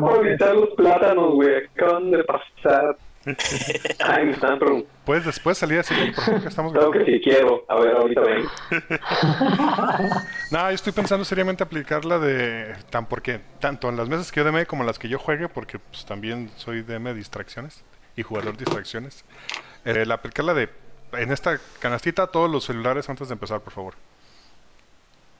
Puedo 0.00 0.24
evitar 0.24 0.54
los 0.54 0.70
plátanos, 0.70 1.34
güey. 1.34 1.64
Acaban 1.64 2.12
de 2.12 2.24
pasar. 2.24 2.96
Ay, 3.24 4.26
me 4.26 4.32
están 4.32 4.58
preguntando. 4.58 4.92
¿Puedes 5.04 5.24
después 5.24 5.58
salir 5.58 5.78
así? 5.78 5.94
Por 6.14 6.46
estamos 6.46 6.72
Claro 6.72 6.90
que 6.90 7.04
sí, 7.04 7.20
quiero. 7.22 7.64
A 7.68 7.76
ver, 7.76 7.96
ahorita 7.96 8.20
vengo. 8.20 8.50
no, 10.50 10.68
yo 10.68 10.74
estoy 10.74 10.92
pensando 10.92 11.24
seriamente 11.24 11.62
aplicarla 11.62 12.18
de... 12.18 12.74
Tan 12.90 13.06
porque, 13.06 13.40
tanto 13.60 13.88
en 13.88 13.96
las 13.96 14.08
mesas 14.08 14.30
que 14.32 14.40
yo 14.40 14.44
DM 14.44 14.66
como 14.66 14.82
en 14.82 14.86
las 14.86 14.98
que 14.98 15.08
yo 15.08 15.18
juegue, 15.18 15.48
porque 15.48 15.78
pues, 15.78 16.04
también 16.04 16.50
soy 16.56 16.82
DM 16.82 17.04
de 17.04 17.14
distracciones 17.14 17.84
y 18.16 18.22
jugador 18.22 18.56
de 18.56 18.64
distracciones. 18.64 19.24
Eh, 19.84 20.04
la 20.06 20.14
aplicarla 20.14 20.54
de... 20.54 20.68
En 21.12 21.30
esta 21.30 21.58
canastita 21.78 22.26
todos 22.26 22.50
los 22.50 22.64
celulares 22.64 23.08
antes 23.08 23.28
de 23.28 23.34
empezar, 23.34 23.60
por 23.60 23.72
favor. 23.72 23.94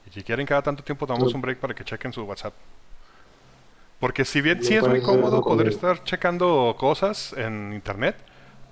Y 0.07 0.11
si 0.11 0.23
quieren 0.23 0.47
cada 0.47 0.63
tanto 0.63 0.83
tiempo 0.83 1.07
tomamos 1.07 1.33
un 1.33 1.41
break 1.41 1.59
para 1.59 1.75
que 1.75 1.85
chequen 1.85 2.13
su 2.13 2.23
WhatsApp. 2.23 2.55
Porque 4.03 4.25
si 4.25 4.41
bien 4.41 4.61
sí 4.65 4.75
es 4.75 4.83
muy 4.89 5.01
cómodo 5.01 5.41
poder 5.45 5.69
estar 5.69 6.03
checando 6.03 6.75
cosas 6.77 7.33
en 7.39 7.73
internet, 7.73 8.17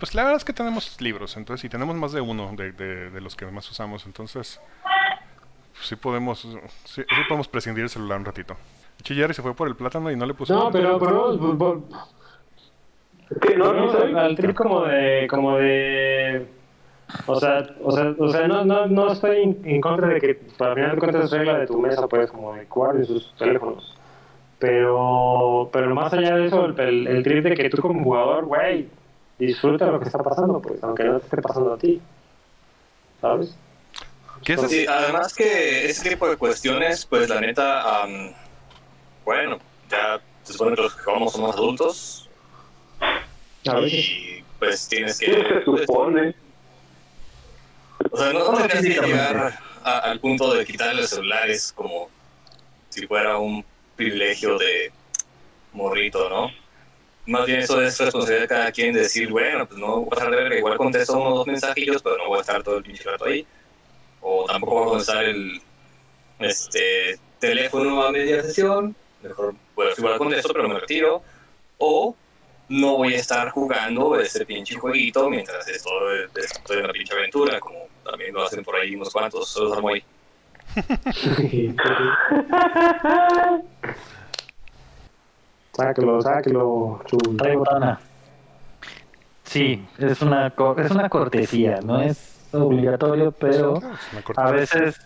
pues 0.01 0.13
la 0.13 0.23
verdad 0.25 0.39
es 0.39 0.45
que 0.45 0.53
tenemos 0.53 1.01
libros, 1.01 1.37
entonces, 1.37 1.65
y 1.65 1.69
tenemos 1.69 1.95
más 1.95 2.11
de 2.11 2.21
uno 2.21 2.51
de, 2.57 2.73
de- 2.73 3.11
de 3.11 3.21
los 3.21 3.37
que 3.37 3.47
más 3.47 3.71
usamos, 3.71 4.07
entonces, 4.07 4.61
pues, 5.73 5.87
sí 5.87 5.95
podemos, 5.95 6.41
sí, 6.41 6.59
sí 6.85 7.05
podemos 7.29 7.47
prescindir 7.47 7.85
del 7.85 7.91
celular 7.91 8.19
un 8.19 8.25
ratito. 8.25 8.57
Chilleri 9.05 9.33
se 9.33 9.41
fue 9.41 9.55
por 9.55 9.69
el 9.69 9.77
plátano 9.77 10.11
y 10.11 10.17
no 10.17 10.27
le 10.27 10.35
puso. 10.35 10.53
No, 10.53 10.69
pero, 10.73 10.99
vol- 10.99 11.85
¿Qué? 13.41 13.55
¿No? 13.57 13.73
¿No 13.73 13.93
al, 13.93 14.19
al 14.19 14.35
trip 14.37 14.57
como 14.57 14.83
de, 14.83 15.29
como 15.31 15.57
de, 15.59 16.49
o 17.27 17.37
sea, 17.37 17.63
o 17.85 17.93
sea, 17.93 18.15
o 18.19 18.29
sea, 18.31 18.49
no, 18.49 18.65
no, 18.65 18.87
no 18.89 19.13
estoy 19.13 19.43
en, 19.65 19.81
contra 19.81 20.09
de 20.09 20.21
que, 20.21 20.35
para 20.59 20.75
final 20.75 20.91
de 20.91 20.99
cuentas 20.99 21.25
es 21.27 21.31
regla 21.31 21.59
de 21.61 21.69
tu 21.69 21.79
mesa, 21.81 22.09
pues, 22.09 22.29
como 22.33 22.53
de 22.55 22.65
guarden 22.65 23.07
sus 23.07 23.33
teléfonos. 23.37 23.97
Pero, 24.61 25.71
pero 25.73 25.95
más 25.95 26.13
allá 26.13 26.37
de 26.37 26.47
eso, 26.47 26.67
el, 26.67 26.79
el, 26.81 27.07
el 27.07 27.23
trip 27.25 27.43
de 27.45 27.55
que 27.57 27.71
tú 27.71 27.79
como 27.81 28.05
jugador, 28.05 28.45
güey, 28.45 28.89
disfruta 29.39 29.87
lo 29.87 29.99
que 29.99 30.05
está 30.07 30.23
pasando, 30.23 30.61
pues, 30.61 30.83
aunque 30.85 31.05
no 31.05 31.19
te 31.19 31.25
esté 31.25 31.41
pasando 31.43 31.73
a 31.73 31.79
ti. 31.79 32.01
¿Sabes? 33.23 33.57
¿Qué 34.45 34.53
es 34.55 34.61
Sí, 34.69 34.87
además 34.87 35.35
que 35.35 35.87
ese 35.87 36.11
tipo 36.11 36.29
de 36.29 36.37
cuestiones, 36.37 37.07
pues 37.07 37.29
la 37.31 37.41
neta, 37.41 38.03
am, 38.03 38.33
bueno, 39.25 39.59
ya 39.91 40.21
se 40.43 40.53
supone 40.53 40.77
que 40.77 40.83
los 40.83 40.95
que 40.95 41.03
jugamos 41.05 41.33
somos 41.33 41.55
adultos 41.57 42.29
A 43.67 43.81
y 43.81 44.43
pues 44.59 44.89
tienes 44.89 45.19
¿Qué 45.19 45.27
que... 45.27 45.33
se 45.37 45.61
pues, 45.65 45.81
supone? 45.83 46.35
o 48.11 48.17
sea, 48.17 48.33
no 48.33 48.45
Solo 48.45 48.59
tendrías 48.59 48.83
que 49.01 49.07
llegar 49.07 49.59
a- 49.85 49.99
al 49.99 50.21
punto 50.21 50.53
de 50.55 50.65
quitarle 50.67 51.03
los 51.03 51.11
celulares 51.11 51.73
como 51.75 52.09
si 52.91 53.07
fuera 53.07 53.37
un 53.39 53.63
privilegio 54.01 54.57
de 54.57 54.93
morrito, 55.73 56.29
¿no? 56.29 56.51
Más 57.27 57.47
bien 57.47 57.61
eso 57.61 57.81
es 57.83 57.99
responsabilidad 57.99 58.43
de 58.43 58.49
cada 58.49 58.73
quien 58.73 58.95
decir, 58.95 59.29
bueno, 59.29 59.67
pues 59.67 59.79
no 59.79 60.01
voy 60.01 60.07
a 60.07 60.11
pasar 60.11 60.31
de 60.31 60.37
ver, 60.37 60.53
igual 60.55 60.77
contesto 60.79 61.13
uno 61.13 61.29
o 61.29 61.37
dos 61.39 61.47
mensajillos, 61.47 62.03
pero 62.03 62.17
no 62.17 62.29
voy 62.29 62.39
a 62.39 62.41
estar 62.41 62.63
todo 62.63 62.79
el 62.79 62.83
pinche 62.83 63.05
rato 63.05 63.27
ahí. 63.27 63.47
O 64.23 64.47
tampoco 64.47 64.75
voy 64.75 64.85
a 64.85 64.89
contestar 64.89 65.25
el 65.25 65.61
este, 66.39 67.19
teléfono 67.39 68.03
a 68.03 68.11
media 68.11 68.43
sesión, 68.43 68.97
mejor 69.23 69.55
pues 69.75 69.99
igual 69.99 70.19
contesto, 70.19 70.53
pero 70.53 70.69
me 70.69 70.81
retiro. 70.81 71.23
O 71.79 72.17
no 72.69 72.97
voy 72.97 73.15
a 73.15 73.19
estar 73.19 73.51
jugando 73.51 74.19
ese 74.19 74.47
pinche 74.47 74.77
jueguito 74.77 75.29
mientras 75.29 75.67
estoy, 75.69 76.27
estoy 76.37 76.79
en 76.79 76.87
la 76.87 76.93
pinche 76.93 77.15
aventura, 77.15 77.61
como 77.61 77.87
también 78.03 78.33
lo 78.33 78.45
hacen 78.45 78.65
por 78.65 78.77
ahí 78.77 78.95
unos 78.95 79.13
cuantos, 79.13 79.49
solo 79.49 79.89
ahí. 79.89 80.03
sáquelo, 85.73 86.21
sáquelo, 86.23 87.01
chul. 87.07 87.37
Trae 87.37 87.57
botana. 87.57 88.01
Sí, 89.45 89.85
es 89.99 90.23
una, 90.23 90.51
co- 90.51 90.77
es 90.79 90.91
una 90.91 91.09
cortesía, 91.09 91.81
no 91.83 92.01
es 92.01 92.49
obligatorio, 92.53 93.33
pero 93.33 93.75
corta- 94.23 94.47
a 94.47 94.51
veces 94.53 95.01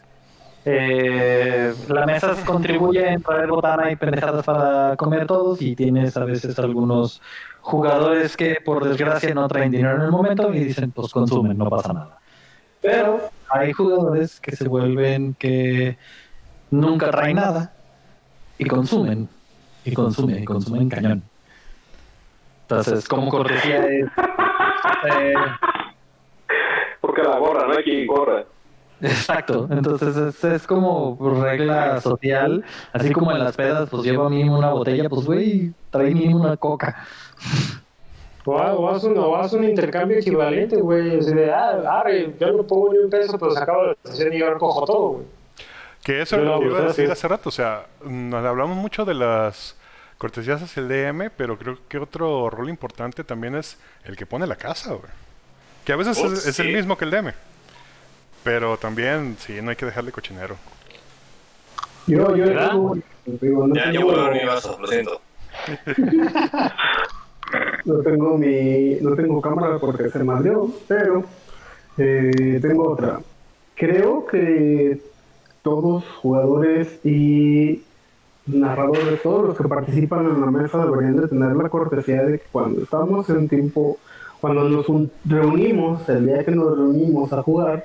eh, 0.66 1.74
la 1.88 2.06
mesa 2.06 2.34
contribuye 2.44 3.06
en 3.08 3.22
traer 3.22 3.48
botana 3.48 3.90
y 3.90 3.96
pendejadas 3.96 4.44
para 4.44 4.96
comer 4.96 5.26
todos 5.26 5.60
y 5.62 5.74
tienes 5.76 6.16
a 6.16 6.24
veces 6.24 6.58
algunos 6.58 7.22
jugadores 7.60 8.36
que 8.36 8.58
por 8.64 8.84
desgracia 8.84 9.34
no 9.34 9.46
traen 9.48 9.70
dinero 9.70 9.96
en 9.96 10.02
el 10.02 10.10
momento 10.10 10.52
y 10.52 10.60
dicen 10.60 10.92
pues 10.92 11.12
consumen, 11.12 11.56
no 11.56 11.68
pasa 11.70 11.92
nada. 11.92 12.18
Pero 12.84 13.30
hay 13.48 13.72
jugadores 13.72 14.38
que 14.40 14.54
se 14.54 14.68
vuelven 14.68 15.32
que 15.38 15.96
nunca 16.70 17.10
traen 17.10 17.36
nada 17.36 17.72
y 18.58 18.66
consumen 18.66 19.26
y 19.86 19.94
consumen 19.94 20.42
y 20.42 20.44
consumen 20.44 20.90
cañón. 20.90 21.22
Entonces, 22.62 23.08
como 23.08 23.30
cortesía 23.30 23.86
es 23.86 24.06
eh, 25.10 25.34
Porque 27.00 27.22
la 27.22 27.38
gorra, 27.38 27.66
no 27.66 27.72
hay 27.74 27.84
quien 27.84 28.06
gorra. 28.06 28.44
Exacto, 29.00 29.66
entonces 29.70 30.14
es, 30.14 30.44
es 30.44 30.66
como 30.66 31.18
regla 31.40 32.02
social, 32.02 32.64
así 32.92 33.12
como 33.12 33.32
en 33.32 33.38
las 33.38 33.56
pedas, 33.56 33.88
pues 33.88 34.02
lleva 34.02 34.28
mínimo 34.28 34.58
una 34.58 34.72
botella, 34.72 35.08
pues 35.08 35.24
güey, 35.24 35.72
trae 35.90 36.10
mínimo 36.10 36.40
una 36.40 36.58
coca. 36.58 37.06
O, 38.46 38.52
o 38.52 38.90
haz 38.90 39.04
un, 39.04 39.16
o 39.16 39.36
haz 39.36 39.52
un 39.54 39.64
intercambio 39.64 40.18
equivalente, 40.18 40.76
güey. 40.76 41.18
Así 41.18 41.32
de, 41.32 41.52
ah, 41.52 42.00
arre, 42.00 42.34
yo 42.38 42.52
no 42.52 42.62
pongo 42.64 42.92
ni 42.92 42.98
un 42.98 43.10
peso, 43.10 43.38
pero 43.38 43.52
se 43.52 43.62
acaba 43.62 43.86
la 43.86 43.96
sesión 44.04 44.32
y 44.32 44.38
yo 44.38 44.52
recojo 44.52 44.84
todo, 44.84 45.08
güey. 45.08 45.26
Que 46.02 46.20
eso 46.20 46.36
es 46.36 46.42
lo 46.42 46.60
que 46.60 46.66
iba 46.66 46.78
a 46.78 46.82
pues, 46.82 46.96
decir 46.96 47.10
hace 47.10 47.26
rato. 47.26 47.48
O 47.48 47.52
sea, 47.52 47.86
nos 48.04 48.44
hablamos 48.44 48.76
mucho 48.76 49.06
de 49.06 49.14
las 49.14 49.76
cortesías 50.18 50.62
hacia 50.62 50.82
el 50.82 50.88
DM, 50.88 51.30
pero 51.34 51.58
creo 51.58 51.78
que 51.88 51.98
otro 51.98 52.50
rol 52.50 52.68
importante 52.68 53.24
también 53.24 53.54
es 53.54 53.78
el 54.04 54.16
que 54.16 54.26
pone 54.26 54.46
la 54.46 54.56
casa, 54.56 54.90
güey. 54.90 55.10
Que 55.86 55.92
a 55.92 55.96
veces 55.96 56.18
Oh, 56.18 56.26
es, 56.26 56.46
es 56.46 56.60
el 56.60 56.74
mismo 56.74 56.98
que 56.98 57.06
el 57.06 57.10
DM. 57.10 57.32
Pero 58.42 58.76
también, 58.76 59.36
sí, 59.38 59.60
no 59.62 59.70
hay 59.70 59.76
que 59.76 59.86
dejarle 59.86 60.12
cochinero. 60.12 60.56
Yo, 62.06 62.36
yo, 62.36 62.44
yo, 63.92 64.46
vaso, 64.46 64.78
lo 64.78 64.86
siento. 64.86 65.22
no 67.84 67.98
tengo 67.98 68.38
mi 68.38 68.96
no 69.00 69.14
tengo 69.14 69.40
cámara 69.40 69.78
porque 69.78 70.08
se 70.10 70.24
madrió, 70.24 70.68
pero 70.88 71.24
eh, 71.98 72.58
tengo 72.60 72.90
otra. 72.90 73.20
Creo 73.74 74.26
que 74.26 75.00
todos 75.62 76.04
jugadores 76.22 77.04
y 77.04 77.82
narradores, 78.46 79.22
todos 79.22 79.48
los 79.48 79.56
que 79.56 79.64
participan 79.68 80.26
en 80.26 80.40
la 80.40 80.50
mesa 80.50 80.84
deberían 80.84 81.16
de 81.16 81.28
tener 81.28 81.56
la 81.56 81.68
cortesía 81.68 82.22
de 82.24 82.38
que 82.38 82.44
cuando 82.52 82.82
estamos 82.82 83.28
en 83.30 83.48
tiempo, 83.48 83.98
cuando 84.40 84.68
nos 84.68 84.88
un- 84.88 85.10
reunimos, 85.24 86.08
el 86.08 86.26
día 86.26 86.44
que 86.44 86.50
nos 86.50 86.76
reunimos 86.76 87.32
a 87.32 87.42
jugar, 87.42 87.84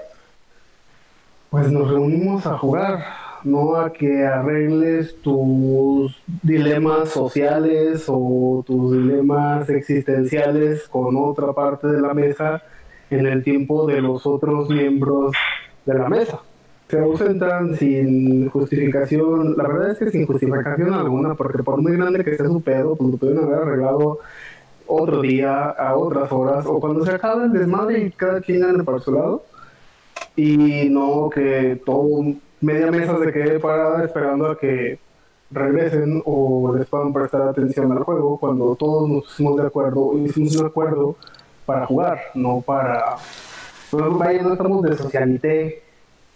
pues 1.49 1.71
nos 1.71 1.89
reunimos 1.89 2.45
a 2.45 2.57
jugar, 2.57 3.03
no 3.43 3.75
a 3.75 3.91
que 3.91 4.25
arregles 4.25 5.15
tus 5.21 6.15
dilemas 6.43 7.09
sociales 7.09 8.05
o 8.07 8.63
tus 8.65 8.93
dilemas 8.93 9.69
existenciales 9.69 10.87
con 10.87 11.15
otra 11.17 11.53
parte 11.53 11.87
de 11.87 12.01
la 12.01 12.13
mesa 12.13 12.61
en 13.09 13.25
el 13.25 13.43
tiempo 13.43 13.87
de 13.87 14.01
los 14.01 14.25
otros 14.25 14.69
miembros 14.69 15.33
de 15.85 15.93
la 15.93 16.09
mesa. 16.09 16.39
Se 16.87 16.99
ausentan 16.99 17.75
sin 17.75 18.49
justificación, 18.49 19.55
la 19.55 19.67
verdad 19.67 19.91
es 19.91 19.99
que 19.99 20.11
sin 20.11 20.25
justificación 20.25 20.93
alguna, 20.93 21.35
porque 21.35 21.63
por 21.63 21.81
muy 21.81 21.93
grande 21.93 22.23
que 22.23 22.35
sea 22.35 22.47
su 22.47 22.61
pedo, 22.61 22.95
pues 22.95 23.11
lo 23.11 23.17
pudieron 23.17 23.45
haber 23.45 23.59
arreglado 23.59 24.19
otro 24.87 25.21
día, 25.21 25.69
a 25.69 25.95
otras 25.95 26.31
horas, 26.31 26.65
o 26.65 26.79
cuando 26.79 27.05
se 27.05 27.11
acabe 27.11 27.45
el 27.45 27.53
desmadre 27.53 27.99
y 27.99 28.11
cada 28.11 28.41
quien 28.41 28.63
ande 28.63 28.83
para 28.83 28.99
su 28.99 29.11
lado 29.11 29.43
y 30.35 30.89
no 30.89 31.29
que 31.29 31.79
todo 31.85 32.23
media 32.61 32.91
mesa 32.91 33.17
se 33.17 33.31
quede 33.31 33.59
parada 33.59 34.03
esperando 34.03 34.47
a 34.47 34.57
que 34.57 34.99
regresen 35.51 36.21
o 36.25 36.75
les 36.75 36.87
puedan 36.87 37.11
prestar 37.11 37.41
atención 37.43 37.91
al 37.91 38.03
juego 38.03 38.37
cuando 38.39 38.75
todos 38.75 39.09
nos 39.09 39.23
pusimos 39.25 39.57
de 39.57 39.67
acuerdo 39.67 40.17
hicimos 40.17 40.55
un 40.55 40.67
acuerdo 40.67 41.15
para 41.65 41.85
jugar 41.87 42.19
no 42.35 42.61
para 42.61 43.15
no, 43.91 44.11
vaya 44.11 44.43
no 44.43 44.53
estamos 44.53 44.83
de 44.83 44.95
socialité 44.95 45.83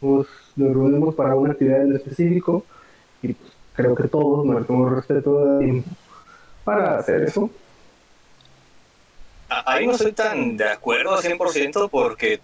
nos, 0.02 0.28
nos 0.56 0.74
reunimos 0.74 1.14
para 1.14 1.36
una 1.36 1.52
actividad 1.52 1.84
en 1.84 1.96
específico 1.96 2.66
y 3.22 3.34
pues, 3.34 3.52
creo 3.74 3.96
que 3.96 4.08
todos 4.08 4.46
merecemos 4.46 4.92
respeto 4.92 5.46
de 5.46 5.66
tiempo 5.66 5.90
para 6.64 6.98
hacer 6.98 7.24
eso. 7.24 7.50
Ahí 9.50 9.86
no 9.86 9.94
estoy 9.94 10.14
tan 10.14 10.58
de 10.58 10.70
acuerdo 10.70 11.16
al 11.16 11.22
100% 11.22 11.90
porque 11.90 12.40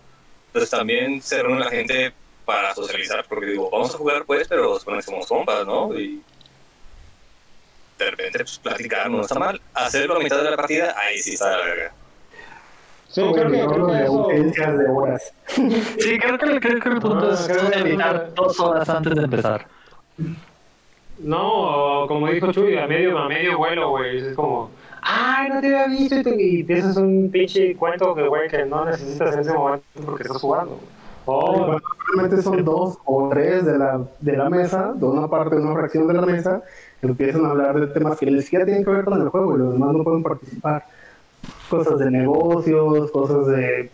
pues 0.52 0.70
también 0.70 1.22
se 1.22 1.42
reúne 1.42 1.60
la 1.60 1.70
gente 1.70 2.14
para 2.50 2.74
socializar, 2.74 3.24
porque 3.30 3.45
digo, 3.45 3.70
vamos 3.70 3.93
a 3.93 3.97
jugar 4.00 4.26
pues, 4.26 4.47
pero 4.47 4.74
se 4.74 4.80
supone 4.80 4.97
que 4.97 5.04
somos 5.04 5.28
compas, 5.28 5.68
¿no? 5.68 5.93
Y 5.93 6.20
de 8.00 8.10
repente 8.10 8.39
pues, 8.39 8.58
platicar 8.58 9.08
no 9.08 9.22
está 9.22 9.38
mal. 9.38 9.62
Hacerlo 9.76 10.16
a 10.16 10.20
mitad 10.20 10.41
de 10.41 10.50
la 10.50 10.56
partida, 10.58 10.95
ahí 10.97 11.20
sí 11.20 11.36
está 11.36 11.52
la 11.52 11.64
verga. 11.64 11.91
Sí, 13.08 13.22
creo 13.22 13.52
que, 13.52 13.66
creo 13.68 13.86
que 13.88 13.93
de 13.93 14.04
eso... 14.04 14.24
ausencias 14.24 14.78
de 14.80 14.86
horas 14.88 15.34
Sí, 15.47 16.20
creo 16.20 16.38
que, 16.39 16.60
creo 16.60 16.80
que 16.80 16.89
el 16.89 17.00
punto 17.00 17.30
Ah, 17.32 17.34
es 17.34 17.78
evitar 17.78 18.34
dos 18.34 18.60
horas 18.60 18.89
antes 18.89 19.14
de 19.14 19.24
empezar. 19.26 19.68
No, 21.20 22.06
como 22.08 22.30
dijo 22.30 22.52
Chuy, 22.52 22.80
a 22.80 22.88
medio, 22.88 23.16
a 23.20 23.28
medio 23.28 23.60
vuelo, 23.60 23.91
güey. 23.91 24.18
Es 24.18 24.36
como, 24.36 24.72
ay, 25.04 25.50
no 25.50 25.62
te 25.62 25.68
había 25.68 25.88
visto 25.88 26.16
y, 26.16 26.64
te, 26.64 26.80
y 26.80 26.82
un 26.97 27.30
pinche 27.32 27.76
cuento 27.76 28.16
que, 28.16 28.28
güey, 28.28 28.50
que 28.50 28.66
no 28.66 28.86
necesitas 28.86 29.36
en 29.36 29.41
ese 29.41 29.54
momento 29.54 29.86
porque 30.04 30.24
estás 30.24 30.41
jugando. 30.41 30.72
güey. 30.78 30.99
O, 31.26 31.80
Normalmente 32.08 32.42
son 32.42 32.66
dos 32.66 32.98
o 33.06 33.30
tres 33.30 33.66
de 33.66 33.78
la, 33.78 34.02
de 34.20 34.36
la 34.38 34.50
mesa, 34.50 34.94
de 34.96 35.06
una 35.06 35.28
parte, 35.28 35.56
una 35.58 35.74
fracción 35.74 36.08
de 36.08 36.14
la 36.16 36.22
mesa, 36.24 36.64
que 37.00 37.08
empiezan 37.08 37.46
a 37.46 37.52
hablar 37.52 37.80
de 37.80 37.88
temas 37.88 38.18
que 38.18 38.26
ni 38.32 38.42
siquiera 38.42 38.66
tienen 38.66 38.84
que 38.84 38.90
ver 38.90 39.06
con 39.06 39.22
el 39.22 39.30
juego 39.30 39.56
y 39.56 39.60
los 39.60 39.74
demás 39.74 39.94
no 39.94 40.04
pueden 40.04 40.24
participar. 40.24 40.86
Cosas 41.70 42.00
de 42.00 42.10
negocios, 42.10 43.12
cosas 43.12 43.46
de 43.48 43.92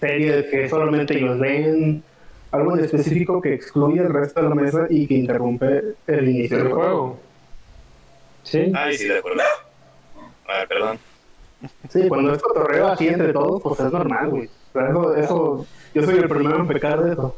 series 0.00 0.46
que 0.50 0.68
solamente 0.68 1.16
ellos 1.16 1.38
ven, 1.38 2.02
algo 2.50 2.76
en 2.76 2.84
específico 2.84 3.40
que 3.40 3.54
excluye 3.54 4.00
el 4.00 4.12
resto 4.12 4.42
de 4.42 4.48
la 4.48 4.54
mesa 4.56 4.86
y 4.90 5.06
que 5.06 5.14
interrumpe 5.14 5.94
el 6.08 6.28
inicio 6.28 6.56
El 6.58 6.64
del 6.64 6.72
juego. 6.72 6.90
juego. 6.90 7.18
Sí. 8.42 8.72
Ay, 8.74 8.98
sí, 8.98 9.06
de 9.06 9.18
acuerdo. 9.18 9.40
A 10.48 10.58
ver, 10.58 10.68
perdón. 10.68 10.98
Sí, 11.88 12.08
cuando 12.08 12.32
es 12.34 12.42
cotorreo 12.42 12.88
así 12.88 13.06
entre 13.06 13.32
todos, 13.32 13.62
pues 13.62 13.78
es 13.78 13.92
normal, 13.92 14.30
güey. 14.30 14.50
Eso, 14.74 15.14
eso, 15.16 15.66
yo 15.94 16.02
soy 16.02 16.16
el 16.16 16.28
primero 16.28 16.60
en 16.60 16.68
pecar 16.68 17.02
de 17.02 17.12
eso. 17.12 17.36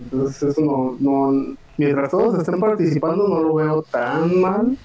Entonces 0.00 0.42
eso 0.42 0.60
no, 0.60 0.96
no, 1.00 1.56
mientras 1.76 2.10
todos 2.10 2.38
estén 2.38 2.60
participando 2.60 3.28
no 3.28 3.40
lo 3.40 3.54
veo 3.54 3.82
tan 3.82 4.40
mal, 4.40 4.76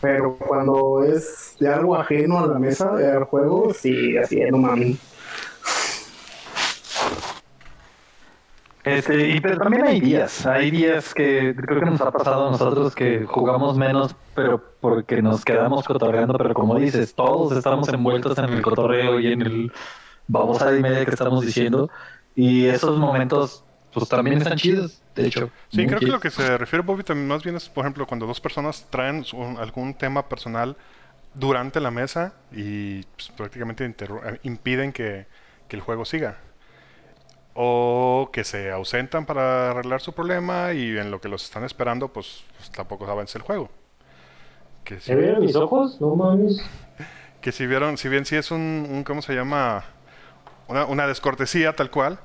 pero 0.00 0.36
cuando 0.36 1.02
es 1.04 1.56
de 1.58 1.68
algo 1.68 1.96
ajeno 1.96 2.38
a 2.38 2.46
la 2.46 2.58
mesa, 2.58 2.90
al 2.96 3.24
juego, 3.24 3.72
sí, 3.74 4.16
así 4.16 4.40
es, 4.40 4.50
no 4.50 4.58
mames. 4.58 4.98
Este, 8.84 9.28
y 9.28 9.40
pero 9.40 9.58
también 9.58 9.84
hay 9.84 10.00
días, 10.00 10.46
hay 10.46 10.70
días 10.70 11.12
que 11.12 11.54
creo 11.54 11.80
que 11.80 11.86
nos 11.86 12.00
ha 12.00 12.10
pasado 12.10 12.48
a 12.48 12.50
nosotros 12.52 12.94
que 12.94 13.26
jugamos 13.26 13.76
menos, 13.76 14.16
pero 14.34 14.62
porque 14.80 15.20
nos 15.20 15.44
quedamos 15.44 15.84
cotorreando, 15.84 16.38
pero 16.38 16.54
como 16.54 16.76
dices, 16.76 17.14
todos 17.14 17.52
estamos 17.52 17.88
envueltos 17.88 18.38
en 18.38 18.46
el 18.46 18.62
cotorreo 18.62 19.20
y 19.20 19.32
en 19.32 19.42
el 19.42 19.72
babosada 20.28 20.76
y 20.76 20.82
media 20.82 21.04
que 21.04 21.10
estamos 21.10 21.44
diciendo, 21.44 21.90
y 22.34 22.66
esos 22.66 22.96
momentos 22.98 23.64
pues 23.92 24.08
también 24.08 24.38
están 24.38 24.56
chidos, 24.56 25.02
de 25.14 25.26
hecho. 25.26 25.50
Sí, 25.70 25.86
creo 25.86 25.98
que 25.98 26.06
lo 26.06 26.20
que 26.20 26.30
se 26.30 26.56
refiere 26.58 26.84
Bobby 26.84 27.02
también 27.02 27.26
más 27.26 27.42
bien 27.42 27.56
es, 27.56 27.68
por 27.68 27.84
ejemplo, 27.84 28.06
cuando 28.06 28.26
dos 28.26 28.40
personas 28.40 28.86
traen 28.90 29.24
algún 29.58 29.94
tema 29.94 30.28
personal 30.28 30.76
durante 31.34 31.80
la 31.80 31.90
mesa 31.90 32.34
y 32.52 33.02
pues, 33.02 33.30
prácticamente 33.36 33.84
eh, 33.84 34.40
impiden 34.42 34.92
que, 34.92 35.26
que 35.68 35.76
el 35.76 35.82
juego 35.82 36.04
siga. 36.04 36.38
O 37.54 38.30
que 38.32 38.44
se 38.44 38.70
ausentan 38.70 39.26
para 39.26 39.70
arreglar 39.70 40.00
su 40.00 40.12
problema 40.12 40.72
y 40.74 40.96
en 40.96 41.10
lo 41.10 41.20
que 41.20 41.28
los 41.28 41.42
están 41.42 41.64
esperando, 41.64 42.12
pues, 42.12 42.44
pues, 42.56 42.70
tampoco 42.70 43.06
avance 43.10 43.36
el 43.36 43.42
juego. 43.42 43.68
Que 44.84 45.00
si, 45.00 45.06
¿Se 45.06 45.16
vieron 45.16 45.40
mis 45.40 45.56
ojos? 45.56 46.00
No 46.00 46.14
mames. 46.14 46.62
que 47.40 47.52
si 47.52 47.66
vieron, 47.66 47.96
si 47.96 48.08
bien 48.08 48.24
sí 48.24 48.36
es 48.36 48.50
un, 48.50 48.86
un 48.90 49.02
¿cómo 49.02 49.22
se 49.22 49.34
llama? 49.34 49.84
Una, 50.68 50.84
una 50.84 51.06
descortesía 51.06 51.74
tal 51.74 51.90
cual, 51.90 52.18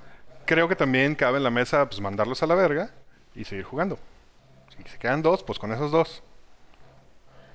creo 0.45 0.67
que 0.67 0.75
también 0.75 1.15
cabe 1.15 1.37
en 1.37 1.43
la 1.43 1.49
mesa 1.49 1.87
pues 1.87 1.99
mandarlos 2.01 2.43
a 2.43 2.47
la 2.47 2.55
verga 2.55 2.91
y 3.35 3.45
seguir 3.45 3.63
jugando. 3.65 3.97
Si 4.77 4.83
se 4.89 4.97
quedan 4.97 5.21
dos, 5.21 5.43
pues 5.43 5.57
con 5.59 5.71
esos 5.71 5.91
dos. 5.91 6.21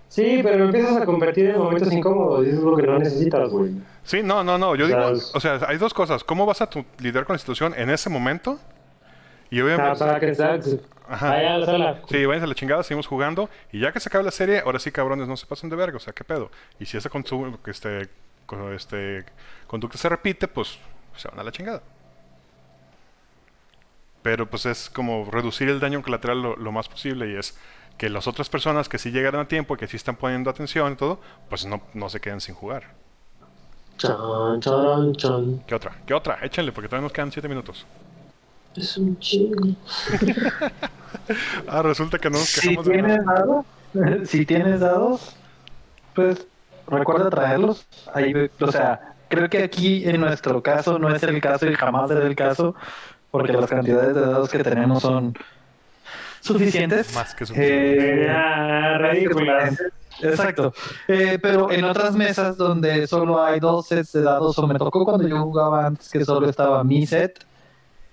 Sí, 0.09 0.41
pero 0.43 0.65
empiezas 0.65 0.97
a 0.97 1.05
convertir 1.05 1.51
en 1.51 1.59
momentos 1.59 1.93
incómodos 1.93 2.47
y 2.47 2.51
eso 2.51 2.59
es 2.59 2.65
lo 2.65 2.77
que 2.77 2.83
no 2.87 2.99
necesitas, 2.99 3.51
güey. 3.51 3.73
Sí, 4.03 4.23
no, 4.23 4.43
no, 4.43 4.57
no. 4.57 4.75
Yo 4.75 4.87
O 4.87 4.89
digo, 4.89 5.09
es- 5.11 5.35
o 5.35 5.41
sea, 5.41 5.61
hay 5.69 5.77
dos 5.77 5.93
cosas. 5.93 6.25
¿Cómo 6.25 6.47
vas 6.47 6.63
a 6.63 6.71
tu- 6.71 6.85
lidiar 6.99 7.27
con 7.27 7.35
la 7.35 7.39
situación 7.39 7.75
en 7.77 7.91
ese 7.91 8.09
momento? 8.09 8.59
Y 9.51 9.61
Ah, 9.61 9.65
obviamente, 9.65 9.99
para 9.99 10.19
que 10.21 10.35
sabes. 10.35 10.79
Ajá. 11.07 11.31
Vaya 11.31 11.55
a 11.55 11.59
la 11.59 11.67
sala. 11.67 12.03
sí, 12.09 12.25
váyanse 12.25 12.45
a 12.45 12.49
la 12.49 12.55
chingada, 12.55 12.83
seguimos 12.83 13.07
jugando. 13.07 13.51
Y 13.73 13.81
ya 13.81 13.93
que 13.93 14.01
se 14.01 14.09
acabe 14.09 14.25
la 14.25 14.31
serie, 14.31 14.61
ahora 14.61 14.79
sí, 14.79 14.91
cabrones, 14.93 15.29
no 15.29 15.37
se 15.37 15.47
pasen 15.47 15.69
de 15.69 15.77
verga. 15.77 15.97
O 15.99 16.01
sea, 16.01 16.13
¿qué 16.15 16.25
pedo? 16.25 16.51
Y 16.81 16.87
si 16.87 16.97
esa 16.97 17.11
consu- 17.11 17.59
que 17.63 17.71
este, 17.71 18.09
este, 18.75 19.25
conducta 19.69 19.99
se 19.99 20.11
repite, 20.11 20.49
pues 20.49 20.79
se 21.17 21.29
van 21.29 21.41
a 21.41 21.45
la 21.45 21.53
chingada. 21.53 21.83
Pero 24.23 24.49
pues 24.51 24.67
es 24.67 24.91
como 24.91 25.29
reducir 25.31 25.69
el 25.69 25.81
daño 25.81 26.03
colateral 26.03 26.43
lo, 26.43 26.57
lo 26.57 26.73
más 26.73 26.89
posible 26.89 27.31
y 27.31 27.37
es 27.37 27.57
que 27.97 28.09
las 28.11 28.27
otras 28.29 28.49
personas 28.49 28.89
que 28.89 28.99
sí 28.99 29.11
llegaron 29.11 29.41
a 29.41 29.49
tiempo 29.49 29.75
y 29.75 29.79
que 29.79 29.89
sí 29.89 29.97
están 29.97 30.17
poniendo 30.17 30.51
atención 30.51 30.93
y 30.93 30.97
todo, 30.97 31.21
pues 31.49 31.67
no, 31.67 31.83
no 31.95 32.09
se 32.09 32.21
queden 32.21 32.41
sin 32.41 32.55
jugar. 32.55 32.97
Chan, 33.99 34.61
charan, 34.61 35.13
chan. 35.15 35.63
¿Qué 35.67 35.75
otra? 35.75 35.93
¿Qué 36.07 36.15
otra? 36.15 36.39
Échenle, 36.43 36.73
porque 36.73 36.89
todavía 36.89 37.05
nos 37.07 37.13
quedan 37.13 37.33
7 37.33 37.49
minutos. 37.49 37.87
Es 38.75 38.97
un 38.97 39.19
chingo. 39.19 39.77
Ah, 41.67 41.83
resulta 41.83 42.19
que 42.19 42.31
no 42.31 42.39
nos 42.41 42.51
Si 42.51 42.61
quejamos 42.61 42.87
de 42.87 42.93
tienes 42.93 43.25
nada. 43.25 43.25
dados, 43.25 43.67
si 44.25 44.47
tienes 44.47 44.81
dados, 44.81 45.37
pues 46.15 46.47
recuerda 46.87 47.31
traerlos. 47.31 47.87
Ahí, 48.15 48.33
o 48.61 48.69
sea, 48.69 49.18
creo 49.29 49.49
que 49.49 49.63
aquí 49.63 50.09
en 50.09 50.21
nuestro 50.21 50.63
caso 50.63 50.99
no 50.99 51.15
es 51.15 51.23
el 51.23 51.41
caso 51.41 51.67
y 51.67 51.75
jamás 51.75 52.09
será 52.09 52.27
el 52.27 52.37
caso, 52.37 52.75
porque 53.31 53.53
las 53.53 53.69
cantidades 53.69 54.15
de 54.15 54.21
dados 54.21 54.51
que 54.51 54.63
tenemos 54.63 55.03
son 55.03 55.35
suficientes. 56.41 57.15
Más 57.15 57.35
que 57.35 57.47
suficiente. 57.47 58.25
Eh, 58.25 58.31
Ah, 58.31 58.99
ridículas. 58.99 59.79
Exacto. 60.21 60.73
Eh, 61.07 61.39
pero 61.41 61.71
en 61.71 61.85
otras 61.85 62.15
mesas 62.17 62.57
donde 62.57 63.07
solo 63.07 63.43
hay 63.43 63.61
dos 63.61 63.87
sets 63.87 64.13
de 64.13 64.23
dados, 64.23 64.59
o 64.59 64.67
me 64.67 64.77
tocó 64.79 65.05
cuando 65.05 65.27
yo 65.29 65.41
jugaba 65.43 65.87
antes 65.87 66.09
que 66.11 66.25
solo 66.25 66.49
estaba 66.49 66.83
mi 66.83 67.07
set, 67.07 67.45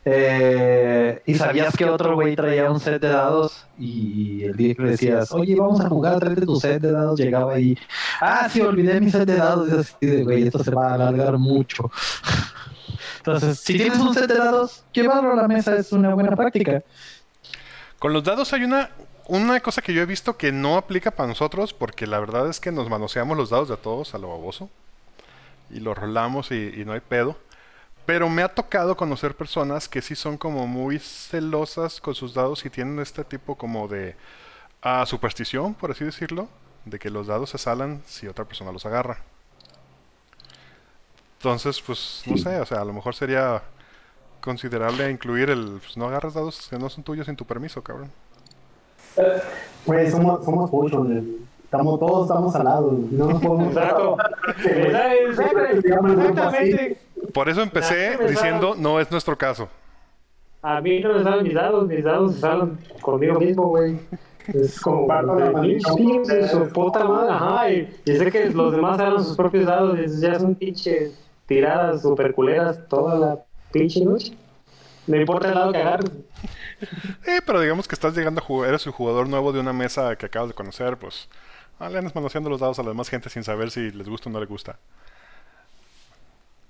eh, 0.07 1.23
y 1.25 1.33
sabías 1.33 1.75
que 1.75 1.85
otro 1.85 2.13
güey 2.13 2.35
traía 2.35 2.69
un 2.69 2.79
set 2.79 3.01
de 3.01 3.09
dados, 3.09 3.65
y 3.79 4.43
el 4.43 4.55
día 4.55 4.75
que 4.75 4.83
decías, 4.83 5.31
oye, 5.31 5.55
vamos 5.55 5.81
a 5.81 5.89
jugar, 5.89 6.19
tráete 6.19 6.45
tu 6.45 6.59
set 6.59 6.79
de 6.79 6.91
dados, 6.91 7.19
llegaba 7.19 7.55
ahí, 7.55 7.75
ah, 8.21 8.47
sí, 8.47 8.61
olvidé 8.61 9.01
mi 9.01 9.09
set 9.09 9.25
de 9.25 9.35
dados, 9.35 9.67
y 9.67 9.75
así 9.75 10.05
de, 10.05 10.23
güey, 10.23 10.43
esto 10.43 10.63
se 10.63 10.69
va 10.69 10.91
a 10.91 10.93
alargar 10.93 11.39
mucho. 11.39 11.89
Entonces, 13.17 13.59
si 13.59 13.77
tienes 13.77 13.97
un 13.97 14.13
set 14.13 14.27
de 14.27 14.37
dados, 14.37 14.83
llevarlo 14.93 15.31
a 15.31 15.35
la 15.35 15.47
mesa 15.47 15.75
es 15.75 15.91
una 15.91 16.13
buena 16.13 16.35
práctica. 16.35 16.83
Con 17.97 18.13
los 18.13 18.23
dados 18.23 18.53
hay 18.53 18.63
una, 18.63 18.91
una 19.27 19.59
cosa 19.59 19.81
que 19.81 19.91
yo 19.91 20.03
he 20.03 20.05
visto 20.05 20.37
que 20.37 20.51
no 20.51 20.77
aplica 20.77 21.09
para 21.09 21.29
nosotros, 21.29 21.73
porque 21.73 22.05
la 22.05 22.19
verdad 22.19 22.47
es 22.47 22.59
que 22.59 22.71
nos 22.71 22.87
manoseamos 22.91 23.35
los 23.35 23.49
dados 23.49 23.69
de 23.69 23.77
todos 23.77 24.13
a 24.13 24.19
lo 24.19 24.29
baboso. 24.29 24.69
Y 25.71 25.79
los 25.79 25.97
rolamos 25.97 26.51
y, 26.51 26.71
y 26.77 26.85
no 26.85 26.93
hay 26.93 26.99
pedo. 26.99 27.35
Pero 28.05 28.29
me 28.29 28.43
ha 28.43 28.47
tocado 28.47 28.95
conocer 28.95 29.35
personas 29.35 29.89
que 29.89 30.01
sí 30.01 30.15
son 30.15 30.37
como 30.37 30.67
muy 30.67 30.99
celosas 30.99 31.99
con 31.99 32.13
sus 32.13 32.33
dados 32.33 32.63
y 32.65 32.69
tienen 32.69 32.99
este 32.99 33.23
tipo 33.23 33.55
como 33.55 33.87
de 33.87 34.15
ah, 34.81 35.05
superstición, 35.07 35.73
por 35.73 35.91
así 35.91 36.05
decirlo, 36.05 36.47
de 36.85 36.99
que 36.99 37.09
los 37.09 37.27
dados 37.27 37.49
se 37.49 37.57
salan 37.57 38.01
si 38.05 38.27
otra 38.27 38.45
persona 38.45 38.71
los 38.71 38.85
agarra. 38.85 39.17
Entonces, 41.39 41.81
pues, 41.81 42.23
no 42.27 42.37
sé, 42.37 42.59
o 42.59 42.65
sea, 42.65 42.81
a 42.81 42.85
lo 42.85 42.93
mejor 42.93 43.15
sería 43.15 43.63
considerable 44.39 45.09
incluir 45.09 45.49
el, 45.49 45.79
pues, 45.79 45.97
no 45.97 46.07
agarras 46.07 46.35
dados 46.35 46.67
que 46.69 46.77
no 46.77 46.89
son 46.89 47.03
tuyos 47.03 47.25
sin 47.25 47.35
tu 47.35 47.45
permiso, 47.45 47.83
cabrón. 47.83 48.11
Güey, 49.85 50.11
somos, 50.11 50.45
somos 50.45 50.69
güey. 50.69 51.45
Estamos, 51.63 51.99
todos 51.99 52.27
estamos 52.27 52.55
al 52.55 52.63
lado, 52.63 52.89
güey. 52.89 53.07
No 53.11 53.27
nos 53.27 53.41
podemos... 53.41 53.69
Exacto. 53.75 54.17
Exactamente. 55.79 56.97
Por 57.33 57.49
eso 57.49 57.61
empecé 57.61 58.17
diciendo, 58.27 58.75
no 58.77 58.99
es 58.99 59.11
nuestro 59.11 59.37
caso. 59.37 59.69
A 60.61 60.81
mí 60.81 60.99
no 60.99 61.13
me 61.13 61.23
salen 61.23 61.43
mis 61.43 61.53
dados, 61.53 61.87
mis 61.87 62.03
dados 62.03 62.33
se 62.33 62.39
salen 62.39 62.77
conmigo 63.01 63.39
mismo, 63.39 63.67
güey. 63.67 63.99
Es 64.47 64.79
como 64.79 65.07
de 65.07 66.47
su 66.47 66.69
puta 66.69 67.03
madre, 67.03 67.31
ajá. 67.31 67.69
Y, 67.71 67.95
y 68.05 68.15
sé 68.15 68.31
que 68.31 68.49
los 68.49 68.71
demás 68.71 68.97
salen 68.97 69.23
sus 69.23 69.35
propios 69.35 69.65
dados 69.65 69.97
y 69.99 70.21
ya 70.21 70.39
son 70.39 70.55
pinches 70.55 71.13
tiradas 71.45 72.01
super 72.01 72.33
culeras 72.33 72.87
toda 72.87 73.17
la 73.17 73.39
pinche 73.71 74.03
noche. 74.03 74.33
No 75.07 75.17
importa 75.17 75.49
el 75.49 75.55
lado 75.55 75.71
que 75.71 75.77
agarres. 75.77 76.11
Eh, 77.25 77.39
pero 77.45 77.61
digamos 77.61 77.87
que 77.87 77.95
estás 77.95 78.15
llegando 78.15 78.41
a 78.41 78.43
jugar, 78.43 78.69
eres 78.69 78.85
un 78.85 78.93
jugador 78.93 79.29
nuevo 79.29 79.51
de 79.53 79.59
una 79.59 79.73
mesa 79.73 80.15
que 80.15 80.25
acabas 80.25 80.49
de 80.49 80.55
conocer, 80.55 80.97
pues 80.97 81.29
ah, 81.79 81.89
le 81.89 81.97
andas 81.97 82.15
manoseando 82.15 82.49
los 82.49 82.59
dados 82.59 82.79
a 82.79 82.83
la 82.83 82.89
demás 82.89 83.09
gente 83.09 83.29
sin 83.29 83.43
saber 83.43 83.71
si 83.71 83.91
les 83.91 84.09
gusta 84.09 84.29
o 84.29 84.33
no 84.33 84.39
les 84.39 84.49
gusta. 84.49 84.77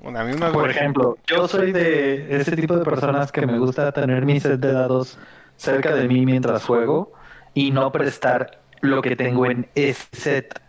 Bueno, 0.06 0.20
a 0.20 0.24
mí 0.24 0.34
una 0.34 0.52
Por 0.52 0.70
ejemplo, 0.70 1.18
yo 1.26 1.48
soy 1.48 1.72
de 1.72 2.40
ese 2.40 2.56
tipo 2.56 2.78
de 2.78 2.86
personas 2.86 3.32
que 3.32 3.44
me 3.48 3.58
gusta 3.58 3.92
tener 3.92 4.24
mi 4.24 4.40
set 4.40 4.60
de 4.60 4.72
dados 4.72 5.18
cerca 5.58 5.96
de 5.96 6.08
mí 6.08 6.28
mientras 6.28 6.64
juego 6.64 7.12
y 7.56 7.72
no 7.72 7.92
prestar 7.92 8.60
lo 8.82 9.02
que 9.02 9.16
tengo 9.16 9.48
en 9.48 9.68
ese 9.74 10.06
set. 10.12 10.62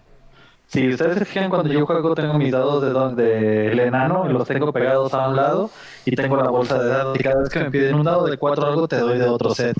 Si 0.69 0.89
ustedes 0.89 1.19
se 1.19 1.25
fijan, 1.27 1.51
cuando 1.51 1.71
yo 1.71 1.85
juego 1.85 2.15
tengo 2.15 2.33
mis 2.39 2.51
dados 2.51 2.83
de, 2.83 2.89
don- 2.89 3.15
de 3.15 3.73
el 3.73 3.79
enano 3.79 4.27
los 4.27 4.49
tengo 4.49 4.73
pegados 4.73 5.13
a 5.13 5.29
un 5.29 5.37
lado 5.37 5.71
y 6.07 6.17
tengo 6.17 6.39
la 6.39 6.49
bolsa 6.49 6.83
de 6.83 6.89
dados 6.89 7.21
y 7.21 7.23
cada 7.23 7.41
vez 7.43 7.51
que 7.51 7.59
me 7.61 7.71
piden 7.71 7.95
un 7.95 8.05
dado 8.05 8.25
de 8.25 8.39
cuatro 8.39 8.65
o 8.65 8.69
algo 8.69 8.89
te 8.89 8.97
doy 8.97 9.19
de 9.19 9.29
otro 9.29 9.55
set. 9.55 9.77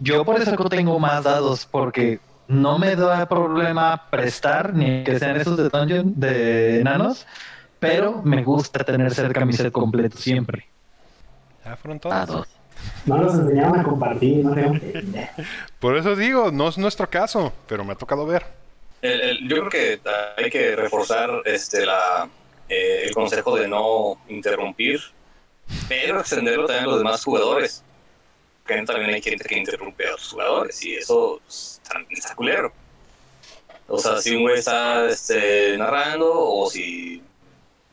Yo 0.00 0.24
por 0.24 0.40
eso 0.40 0.56
tengo 0.68 0.98
más 0.98 1.22
dados 1.22 1.64
porque 1.64 2.18
no 2.48 2.78
me 2.78 2.96
da 2.96 3.28
problema 3.28 4.08
prestar 4.10 4.74
ni 4.74 5.04
que 5.04 5.18
sean 5.18 5.36
esos 5.36 5.56
de 5.56 5.68
dungeon 5.68 6.14
de 6.18 6.80
enanos, 6.80 7.24
pero 7.80 8.22
me 8.22 8.44
gusta 8.44 8.84
tener 8.84 9.12
cerca 9.12 9.44
mi 9.44 9.52
set 9.52 9.72
completo 9.72 10.16
siempre. 10.16 10.68
ya 11.64 11.76
fueron 11.76 11.98
todos. 11.98 12.46
No 13.04 13.16
nos 13.18 13.34
enseñaron 13.34 13.78
a 13.80 13.82
compartir, 13.82 14.44
no 14.44 14.54
sé. 14.54 15.02
Por 15.78 15.96
eso 15.98 16.16
digo, 16.16 16.50
no 16.50 16.68
es 16.68 16.78
nuestro 16.78 17.10
caso, 17.10 17.52
pero 17.66 17.84
me 17.84 17.92
ha 17.92 17.96
tocado 17.96 18.24
ver. 18.24 18.46
El- 19.02 19.20
el- 19.20 19.48
yo 19.48 19.56
creo 19.66 19.68
que 19.70 20.00
hay 20.36 20.50
que 20.50 20.76
reforzar 20.76 21.30
este, 21.44 21.84
la, 21.84 22.28
eh, 22.68 23.02
el 23.06 23.14
consejo 23.14 23.56
de 23.56 23.66
no 23.68 24.18
interrumpir, 24.28 25.00
pero 25.88 26.20
extenderlo 26.20 26.66
también 26.66 26.84
a 26.84 26.88
los 26.88 26.98
demás 26.98 27.22
jugadores. 27.24 27.82
Porque 28.66 28.82
también 28.84 29.10
hay 29.14 29.20
gente 29.22 29.44
que 29.48 29.58
interrumpe 29.58 30.06
a 30.06 30.12
los 30.12 30.28
jugadores 30.28 30.82
y 30.84 30.94
eso 30.94 31.40
está, 31.48 31.98
está 32.10 32.34
culero. 32.34 32.72
O 33.88 33.98
sea, 33.98 34.18
si 34.18 34.36
un 34.36 34.42
güey 34.42 34.58
está 34.58 35.06
este, 35.06 35.76
narrando 35.76 36.30
o 36.32 36.70
si 36.70 37.20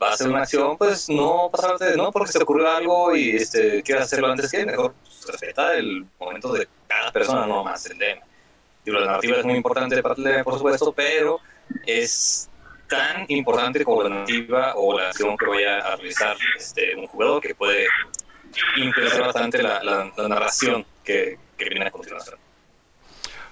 va 0.02 0.12
a 0.12 0.16
ser 0.16 0.28
una 0.28 0.42
acción, 0.42 0.76
pues 0.76 1.08
no 1.08 1.48
pasarte, 1.50 1.96
no 1.96 2.12
porque 2.12 2.32
se 2.32 2.42
ocurrió 2.42 2.70
algo 2.70 3.14
y 3.14 3.36
este, 3.36 3.82
quieras 3.82 4.04
hacerlo 4.04 4.28
antes 4.28 4.50
que 4.50 4.64
mejor 4.64 4.94
pues, 5.02 5.26
respeta 5.26 5.74
el 5.74 6.06
momento 6.18 6.52
de 6.52 6.68
cada 6.86 7.12
persona, 7.12 7.46
no 7.46 7.64
más 7.64 7.84
el 7.86 7.98
DM. 7.98 8.20
Digo, 8.84 9.00
la 9.00 9.06
narrativa 9.06 9.38
es 9.38 9.44
muy 9.44 9.56
importante 9.56 10.02
para 10.02 10.14
el 10.14 10.24
DM, 10.24 10.44
por 10.44 10.54
supuesto, 10.54 10.92
pero 10.92 11.40
es 11.84 12.48
tan 12.88 13.26
importante 13.28 13.84
como 13.84 14.02
la 14.04 14.08
narrativa 14.08 14.72
o 14.76 14.98
la 14.98 15.08
acción 15.08 15.36
que 15.36 15.46
vaya 15.46 15.78
a 15.78 15.96
realizar 15.96 16.36
este, 16.56 16.94
un 16.96 17.06
jugador 17.06 17.42
que 17.42 17.54
puede 17.54 17.86
influenciar 18.76 19.22
bastante 19.22 19.62
la, 19.62 19.82
la, 19.82 20.10
la 20.16 20.28
narración 20.28 20.86
que, 21.04 21.38
que 21.56 21.68
viene 21.68 21.86
a 21.86 21.90
continuación. 21.90 22.38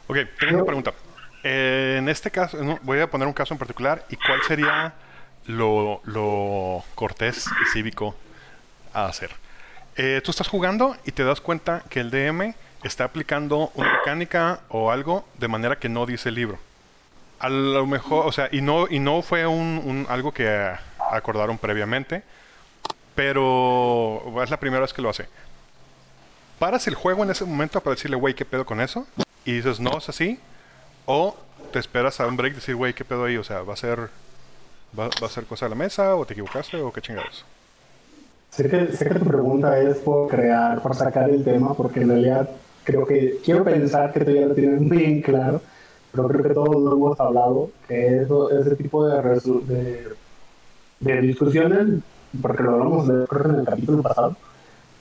Ok, 0.06 0.18
tengo 0.39 0.55
una 0.55 0.64
pregunta. 0.64 0.94
Eh, 1.43 1.97
en 1.98 2.09
este 2.09 2.31
caso, 2.31 2.59
voy 2.82 3.01
a 3.01 3.10
poner 3.10 3.27
un 3.27 3.35
caso 3.35 3.52
en 3.52 3.59
particular. 3.59 4.05
¿Y 4.09 4.16
cuál 4.16 4.43
sería 4.43 4.94
lo, 5.47 6.01
lo 6.05 6.85
cortés 6.94 7.47
y 7.62 7.73
cívico 7.73 8.14
a 8.93 9.06
hacer? 9.06 9.31
Eh, 9.97 10.20
tú 10.23 10.31
estás 10.31 10.48
jugando 10.48 10.94
y 11.06 11.12
te 11.12 11.24
das 11.24 11.40
cuenta 11.40 11.82
que 11.89 12.01
el 12.01 12.10
DM 12.10 12.55
está 12.82 13.05
aplicando 13.05 13.70
una 13.74 13.93
mecánica 13.94 14.60
o 14.68 14.90
algo 14.90 15.27
de 15.39 15.48
manera 15.48 15.78
que 15.78 15.89
no 15.89 16.05
dice 16.05 16.28
el 16.28 16.35
libro. 16.35 16.59
A 17.39 17.48
lo 17.48 17.86
mejor, 17.86 18.27
o 18.27 18.32
sea, 18.32 18.48
y 18.52 18.60
no, 18.60 18.86
y 18.89 18.98
no 18.98 19.23
fue 19.23 19.47
un, 19.47 20.06
algo 20.09 20.32
que 20.32 20.70
acordaron 21.10 21.59
previamente, 21.59 22.23
pero 23.14 24.23
es 24.43 24.51
la 24.51 24.59
primera 24.59 24.82
vez 24.82 24.93
que 24.93 25.02
lo 25.02 25.09
hace. 25.09 25.28
Paras 26.59 26.86
el 26.86 26.94
juego 26.94 27.24
en 27.24 27.31
ese 27.31 27.44
momento 27.44 27.81
para 27.81 27.94
decirle, 27.94 28.16
güey, 28.16 28.35
¿qué 28.35 28.44
pedo 28.44 28.64
con 28.64 28.81
eso? 28.81 29.06
Y 29.44 29.52
dices, 29.52 29.81
no, 29.81 29.97
es 29.98 30.09
así. 30.09 30.39
O 31.06 31.36
te 31.73 31.78
esperas 31.78 32.20
a 32.20 32.27
un 32.27 32.36
break 32.36 32.52
y 32.52 32.56
decir, 32.56 32.74
güey, 32.74 32.94
¿qué 32.94 33.05
pedo 33.05 33.24
ahí? 33.24 33.36
O 33.36 33.44
sea, 33.44 33.62
¿va 33.62 33.74
a 33.74 33.77
ser 33.77 34.10
va, 34.98 35.04
va 35.22 35.26
a 35.26 35.30
ser 35.30 35.44
cosa 35.44 35.66
de 35.66 35.70
la 35.70 35.76
mesa 35.76 36.14
o 36.16 36.24
te 36.24 36.32
equivocaste 36.34 36.80
o 36.80 36.92
qué 36.92 37.00
chingados? 37.00 37.44
Sé 38.50 38.70
que, 38.70 38.92
sé 38.92 39.08
que 39.08 39.18
tu 39.18 39.26
pregunta 39.26 39.78
es 39.78 39.98
por 39.98 40.28
crear, 40.28 40.80
por 40.80 40.94
sacar 40.94 41.28
el 41.28 41.44
tema, 41.44 41.74
porque 41.74 42.00
en 42.00 42.08
realidad 42.08 42.48
creo 42.84 43.06
que 43.06 43.38
quiero 43.44 43.64
pensar 43.64 44.12
que 44.12 44.24
ya 44.24 44.46
lo 44.46 44.54
tienes 44.54 44.80
bien 44.88 45.20
claro, 45.20 45.60
pero 46.12 46.28
creo 46.28 46.42
que 46.42 46.54
todos 46.54 46.82
lo 46.82 46.94
hemos 46.94 47.20
hablado, 47.20 47.70
que 47.86 48.22
eso, 48.22 48.50
ese 48.50 48.74
tipo 48.76 49.06
de, 49.06 49.20
de, 49.66 50.08
de 51.00 51.20
discusiones, 51.20 52.00
porque 52.40 52.62
lo 52.62 52.72
hablamos 52.72 53.08
de, 53.08 53.26
creo 53.26 53.42
que 53.42 53.48
en 53.50 53.54
el 53.56 53.66
capítulo 53.66 54.02
pasado, 54.02 54.36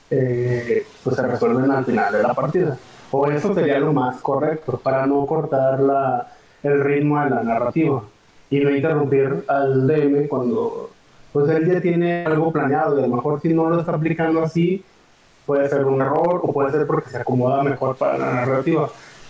eh, 0.09 0.85
pues 1.03 1.15
se 1.15 1.21
resuelven 1.21 1.71
al 1.71 1.85
final 1.85 2.11
de 2.11 2.23
la 2.23 2.33
partida. 2.33 2.77
O 3.11 3.27
eso 3.27 3.53
sería 3.53 3.79
lo 3.79 3.93
más 3.93 4.19
correcto, 4.19 4.77
para 4.83 5.05
no 5.05 5.25
cortar 5.25 5.79
la, 5.79 6.27
el 6.61 6.83
ritmo 6.83 7.23
de 7.23 7.29
la 7.29 7.43
narrativa 7.43 8.03
y 8.49 8.59
no 8.59 8.75
interrumpir 8.75 9.43
al 9.47 9.87
DM 9.87 10.27
cuando 10.27 10.91
pues 11.31 11.49
él 11.49 11.71
ya 11.71 11.81
tiene 11.81 12.25
algo 12.25 12.51
planeado 12.51 12.97
y 12.97 13.03
a 13.03 13.07
lo 13.07 13.15
mejor 13.15 13.41
si 13.41 13.53
no 13.53 13.69
lo 13.69 13.79
está 13.79 13.93
aplicando 13.93 14.43
así 14.43 14.83
puede 15.45 15.67
ser 15.67 15.85
un 15.85 16.01
error 16.01 16.41
o 16.43 16.53
puede 16.53 16.71
ser 16.71 16.87
porque 16.87 17.09
se 17.09 17.17
acomoda 17.17 17.63
mejor 17.63 17.95
para 17.97 18.17
la 18.17 18.33
narrativa 18.33 18.89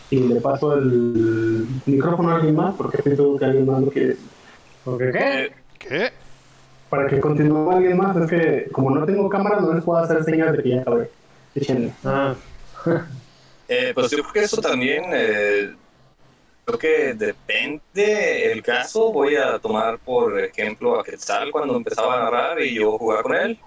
y 0.09 0.19
le 0.19 0.39
paso 0.39 0.75
el 0.75 1.67
micrófono 1.85 2.31
a 2.31 2.35
alguien 2.35 2.55
más 2.55 2.75
porque 2.75 3.01
siento 3.01 3.37
que 3.37 3.45
alguien 3.45 3.65
más 3.65 3.81
lo 3.81 3.89
quiere 3.89 4.09
decir. 4.09 4.25
¿Porque 4.83 5.11
qué? 5.11 5.43
Eh, 5.43 5.51
¿Qué? 5.79 6.11
para 6.89 7.07
que 7.07 7.19
continúe 7.19 7.71
alguien 7.71 7.97
más 7.97 8.15
es 8.15 8.29
que 8.29 8.69
como 8.71 8.89
no 8.91 9.05
tengo 9.05 9.27
cámara 9.27 9.59
no 9.59 9.73
les 9.73 9.83
puedo 9.83 9.99
hacer 9.99 10.23
señas 10.23 10.55
de 10.55 10.63
que 10.63 10.69
ya 10.69 10.81
acabé. 10.81 11.09
Ah, 12.03 12.35
Eh, 13.67 13.93
pues 13.95 14.11
yo 14.11 14.19
creo 14.19 14.31
que 14.31 14.39
eso 14.41 14.61
también, 14.61 15.05
eh, 15.11 15.73
creo 16.65 16.79
que 16.79 17.13
depende 17.13 18.51
el 18.51 18.61
caso. 18.63 19.11
Voy 19.11 19.35
a 19.35 19.59
tomar 19.59 19.99
por 19.99 20.39
ejemplo 20.39 20.99
a 20.99 21.03
Quetzal 21.03 21.51
cuando 21.51 21.75
empezaba 21.77 22.15
a 22.19 22.23
narrar 22.23 22.61
y 22.61 22.73
yo 22.75 22.97
jugaba 22.97 23.23
con 23.23 23.35
él, 23.35 23.59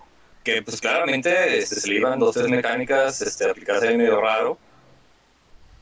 que 0.45 0.63
pues 0.63 0.81
claramente 0.81 1.59
este, 1.59 1.77
se 1.81 1.89
le 1.89 1.97
iban 1.97 2.19
dos, 2.19 2.35
tres 2.35 2.49
mecánicas 2.49 3.21
este, 3.23 3.49
aplicadas 3.49 3.83
ahí 3.85 3.97
medio 3.97 4.21
raro. 4.21 4.59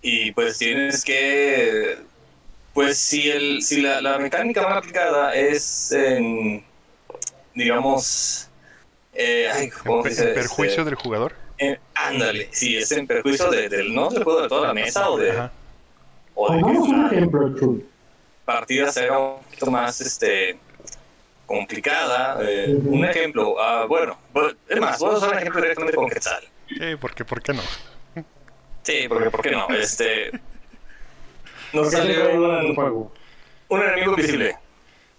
Y 0.03 0.31
pues 0.33 0.59
tienes 0.59 1.03
que, 1.05 1.97
pues 2.75 2.99
si, 2.99 3.29
el, 3.31 3.63
si 3.63 3.81
la, 3.81 4.01
la 4.01 4.19
mecánica 4.19 4.63
mal 4.63 4.79
aplicada 4.79 5.35
es 5.35 5.91
en, 5.91 6.63
digamos, 7.55 8.49
eh, 9.15 9.49
ay, 9.53 9.65
¿En, 9.65 9.71
¿cómo 9.71 10.03
pe- 10.03 10.11
se 10.11 10.17
dice? 10.17 10.29
en 10.29 10.35
perjuicio 10.35 10.73
Este, 10.75 10.85
del 10.85 10.95
jugador? 10.95 11.33
ándale, 11.95 12.51
si 12.53 12.77
es 12.77 12.93
en 12.93 13.07
perjuicio 13.07 13.51
de- 13.51 13.69
del 13.71 13.95
no 13.95 14.11
del 14.11 14.23
juego 14.23 14.43
de 14.43 14.49
toda 14.49 14.69
la 14.69 14.75
mesa 14.75 15.09
o 15.11 15.17
de, 15.17 15.31
Ajá. 15.31 15.53
O 16.37 16.53
de 16.53 16.61
Pongamos 16.61 16.89
un 16.89 17.07
ejemplo 17.07 17.59
Chuy 17.59 17.85
partida 18.47 18.91
sea 18.93 19.19
un 19.19 19.43
poquito 19.43 19.71
más 19.71 20.01
este 20.01 20.59
complicada. 21.45 22.39
eh. 22.43 22.75
Un 22.83 23.05
ejemplo, 23.05 23.61
ah, 23.61 23.85
bueno, 23.87 24.17
es 24.69 24.81
más, 24.81 24.99
voy 24.99 25.15
a 25.15 25.19
usar 25.19 25.33
un 25.33 25.39
ejemplo 25.39 25.61
directamente 25.61 25.97
con 25.97 26.09
Quetzal. 26.09 26.45
Eh, 26.81 26.97
¿por 26.99 27.15
qué, 27.15 27.25
¿Por 27.25 27.43
qué 27.43 27.53
no? 27.53 27.63
Sí, 28.83 29.07
porque 29.09 29.31
¿por 29.31 29.43
qué 29.43 29.51
no? 29.51 29.69
Este 29.69 30.31
nos 31.73 31.89
porque 31.89 31.97
salió 31.97 32.35
un 32.35 33.11
un, 33.69 33.83
enemigo 33.83 34.13
invisible. 34.13 34.57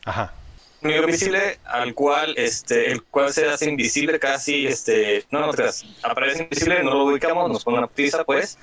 Ajá. 0.06 0.34
Un 0.82 0.90
enemigo 0.90 1.10
invisible 1.10 1.60
al 1.66 1.94
cual 1.94 2.34
este 2.38 2.92
el 2.92 3.04
cual 3.04 3.34
se 3.34 3.48
hace 3.48 3.70
invisible 3.70 4.20
casi 4.20 4.68
este 4.68 5.26
no 5.32 5.42
no 5.42 5.54
te 5.54 5.66
aparece 6.04 6.44
invisible 6.44 6.82
no 6.82 6.92
lo 6.92 7.04
ubicamos 7.06 7.52
nos 7.52 7.64
pone 7.66 7.80
una 7.80 7.88
putiza 7.88 8.24
pues 8.24 8.58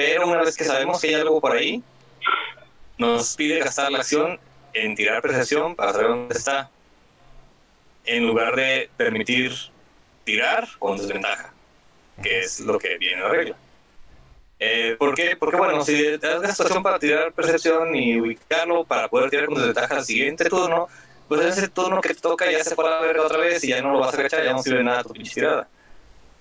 pero 0.00 0.26
una 0.26 0.40
vez 0.40 0.56
que 0.56 0.64
sabemos 0.64 0.98
que 0.98 1.08
hay 1.08 1.14
algo 1.14 1.42
por 1.42 1.52
ahí 1.52 1.82
nos 2.96 3.36
pide 3.36 3.58
gastar 3.58 3.92
la 3.92 3.98
acción 3.98 4.40
en 4.72 4.94
tirar 4.94 5.20
percepción 5.20 5.76
para 5.76 5.92
saber 5.92 6.08
dónde 6.08 6.34
está 6.34 6.70
en 8.06 8.26
lugar 8.26 8.56
de 8.56 8.88
permitir 8.96 9.52
tirar 10.24 10.66
con 10.78 10.96
desventaja 10.96 11.52
que 12.22 12.40
es 12.40 12.60
lo 12.60 12.78
que 12.78 12.96
viene 12.96 13.16
en 13.16 13.22
la 13.22 13.28
regla 13.28 13.56
eh, 14.58 14.96
¿Por 14.98 15.14
qué? 15.14 15.36
Porque 15.36 15.56
bueno, 15.56 15.82
si 15.84 15.94
te 15.94 16.18
das 16.18 16.40
gastación 16.40 16.82
para 16.82 16.98
tirar 16.98 17.32
percepción 17.32 17.94
y 17.94 18.20
ubicarlo 18.20 18.84
para 18.84 19.08
poder 19.08 19.28
tirar 19.28 19.46
con 19.46 19.56
desventaja 19.56 19.96
al 19.96 20.04
siguiente 20.04 20.50
turno, 20.50 20.86
pues 21.28 21.46
ese 21.46 21.68
turno 21.68 22.00
que 22.02 22.10
te 22.10 22.20
toca 22.20 22.50
ya 22.50 22.62
se 22.62 22.74
fue 22.74 22.86
a 22.86 22.90
la 22.90 23.00
verga 23.00 23.22
otra 23.22 23.38
vez 23.38 23.64
y 23.64 23.68
ya 23.68 23.80
no 23.80 23.92
lo 23.92 24.00
vas 24.00 24.14
a 24.14 24.18
agachar, 24.18 24.44
ya 24.44 24.52
no 24.52 24.62
sirve 24.62 24.82
nada 24.82 25.02
tu 25.02 25.14
pinche 25.14 25.32
tirada. 25.32 25.66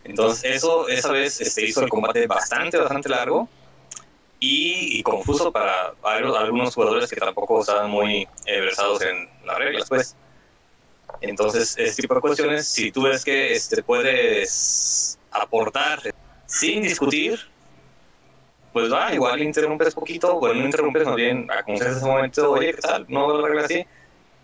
Entonces, 0.10 0.56
eso 0.56 0.88
esa 0.88 1.12
vez 1.12 1.40
este, 1.40 1.66
hizo 1.66 1.82
el 1.82 1.90
combate 1.90 2.26
bastante, 2.26 2.78
bastante 2.78 3.10
largo 3.10 3.48
y, 4.40 4.98
y 4.98 5.04
confuso 5.04 5.52
para 5.52 5.94
algunos 6.02 6.74
jugadores 6.74 7.10
que 7.10 7.20
tampoco 7.20 7.62
estaban 7.62 7.92
muy 7.92 8.28
eh, 8.46 8.60
versados 8.60 9.04
en 9.04 9.30
las 9.46 9.58
reglas, 9.58 9.88
pues. 9.88 10.16
Entonces, 11.22 11.76
este 11.78 12.02
tipo 12.02 12.16
de 12.16 12.22
cuestiones, 12.22 12.68
si 12.68 12.92
tú 12.92 13.04
ves 13.04 13.24
que 13.24 13.54
este, 13.54 13.84
puedes 13.84 15.20
aportar 15.32 16.02
sin 16.46 16.82
discutir, 16.82 17.40
pues 18.74 18.92
va, 18.92 19.14
igual 19.14 19.42
interrumpes 19.44 19.94
poquito, 19.94 20.40
bueno, 20.40 20.62
no 20.62 20.66
interrumpes, 20.66 21.06
más 21.06 21.16
bien 21.16 21.48
aconsejas 21.52 21.98
ese 21.98 22.06
momento, 22.06 22.52
oye, 22.52 22.74
¿qué 22.74 22.82
tal? 22.82 23.06
No 23.10 23.28
lo 23.28 23.46
arreglas 23.46 23.66
así. 23.66 23.86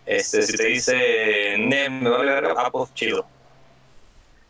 Este, 0.05 0.43
si 0.43 0.57
te 0.57 0.65
dice, 0.67 1.55
me 1.57 2.09
vale 2.09 2.31
verga, 2.31 2.53
ah, 2.55 2.69
pues 2.71 2.93
chido. 2.93 3.25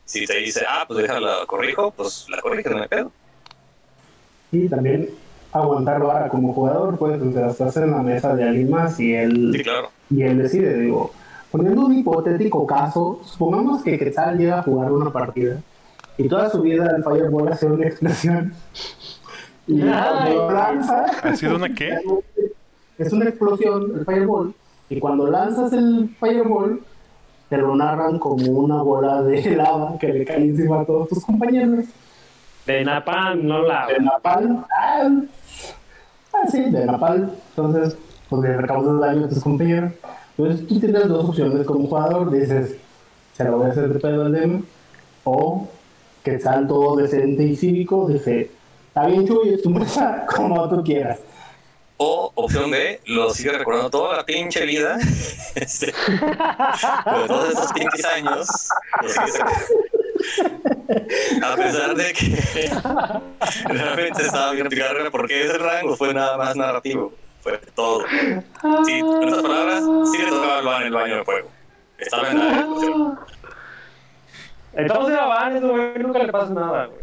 Si 0.05 0.25
te 0.25 0.37
dice, 0.37 0.61
ah, 0.69 0.85
pues 0.87 0.99
déjala, 1.01 1.37
corrijo, 1.47 1.91
pues 1.91 2.27
la 2.29 2.39
corriges, 2.41 2.71
no 2.71 2.77
me 2.79 2.87
pedo. 2.87 3.11
y 4.51 4.69
también 4.69 5.09
aguantar 5.51 6.01
vara 6.03 6.27
como 6.29 6.53
jugador 6.53 6.97
pues 6.97 7.21
o 7.21 7.31
sea 7.31 7.47
estás 7.47 7.77
en 7.77 7.91
la 7.91 8.01
mesa 8.03 8.35
de 8.35 8.43
alguien 8.43 8.69
más 8.69 8.99
y 8.99 9.13
él 9.13 9.51
Sí, 9.55 9.63
claro. 9.63 9.89
y 10.09 10.21
él 10.21 10.37
decide, 10.37 10.77
digo, 10.79 11.11
poniendo 11.49 11.85
un 11.85 11.97
hipotético 11.97 12.67
caso, 12.67 13.21
supongamos 13.25 13.81
que 13.81 13.97
Quetzal 13.97 14.37
llega 14.37 14.59
a 14.59 14.63
jugar 14.63 14.91
una 14.91 15.11
partida 15.11 15.59
y 16.17 16.27
toda 16.27 16.49
su 16.49 16.61
vida 16.61 16.93
el 16.95 17.03
Fireball 17.03 17.47
hace 17.51 17.65
una 17.67 17.87
explosión 17.87 18.53
y 19.67 19.79
cuando 19.81 20.29
lo 20.35 20.51
lanza, 20.51 21.05
¿Ha 21.23 21.35
sido 21.35 21.55
una 21.55 21.73
qué? 21.73 21.97
es 22.97 23.11
una 23.13 23.25
explosión 23.29 23.93
el 23.97 24.05
Fireball 24.05 24.53
y 24.89 24.99
cuando 24.99 25.31
lanzas 25.31 25.71
el 25.73 26.09
Fireball 26.19 26.81
te 27.49 27.57
lo 27.57 27.75
narran 27.75 28.19
como 28.19 28.45
una 28.51 28.81
bola 28.81 29.21
de 29.21 29.55
lava 29.55 29.97
que 29.99 30.07
le 30.07 30.25
cae 30.25 30.43
encima 30.43 30.81
a 30.81 30.85
todos 30.85 31.09
tus 31.09 31.23
compañeros 31.23 31.85
De 32.65 32.83
Napalm, 32.83 33.45
no 33.47 33.61
la. 33.61 33.87
de 33.87 33.99
Napal. 33.99 34.65
Ah, 34.71 35.09
ah, 36.33 36.47
sí, 36.49 36.69
de 36.71 36.85
Napal. 36.85 37.31
Entonces, 37.49 37.97
pues 38.29 38.41
le 38.41 38.57
recausas 38.57 38.99
daño 38.99 39.25
a 39.25 39.29
tus 39.29 39.43
compañeros. 39.43 39.91
Entonces, 40.37 40.67
tú 40.67 40.79
tienes 40.79 41.07
dos 41.07 41.29
opciones 41.29 41.65
como 41.65 41.87
jugador. 41.87 42.31
Dices, 42.31 42.77
se 43.33 43.43
lo 43.43 43.57
voy 43.57 43.67
a 43.67 43.71
hacer 43.71 43.93
de 43.93 43.99
pedo 43.99 44.25
al 44.25 44.33
DM. 44.33 44.63
O, 45.25 45.67
que 46.23 46.39
tal 46.39 46.67
todo 46.67 46.95
decente 46.95 47.43
y 47.43 47.55
cívico, 47.55 48.07
dice, 48.07 48.49
está 48.87 49.05
bien, 49.05 49.27
Chuy, 49.27 49.53
es 49.53 49.61
tu 49.61 49.69
mesa, 49.69 50.25
como 50.35 50.67
tú 50.67 50.83
quieras. 50.83 51.19
O 51.97 52.31
opción 52.35 52.69
B, 52.71 52.99
lo 53.05 53.29
sigue 53.33 53.51
recordando 53.53 53.89
toda 53.89 54.17
la 54.17 54.25
pinche 54.25 54.65
vida. 54.65 54.97
este, 55.55 55.93
por 57.05 57.27
todos 57.27 57.49
estos 57.49 57.71
pinches 57.73 58.05
años. 58.05 58.47
lo 59.01 59.09
sigue- 59.09 59.43
A 61.41 61.55
pesar 61.55 61.95
de 61.95 62.11
que 62.13 62.69
realmente 63.69 64.23
estaba 64.23 64.51
bien 64.51 64.67
la 64.69 64.93
regla, 64.93 65.09
porque 65.11 65.45
ese 65.45 65.57
rango 65.57 65.95
fue 65.95 66.13
nada 66.13 66.37
más 66.37 66.55
narrativo. 66.55 67.13
Fue 67.41 67.57
todo. 67.75 68.03
Sí, 68.85 68.93
en 68.93 69.05
otras 69.05 69.41
palabras, 69.41 69.83
sí 70.11 70.17
le 70.17 70.29
tocaba 70.29 70.59
el 70.59 70.65
baño, 70.65 70.85
el 70.87 70.93
baño 70.93 71.15
de 71.17 71.23
fuego. 71.23 71.49
Está 71.97 72.21
vendada. 72.23 72.67
Estamos 74.73 75.09
en 75.09 75.15
Habana, 75.15 75.59
güey, 75.59 75.99
nunca 75.99 76.19
le 76.19 76.31
pasa 76.31 76.53
nada, 76.53 76.85
güey. 76.87 76.99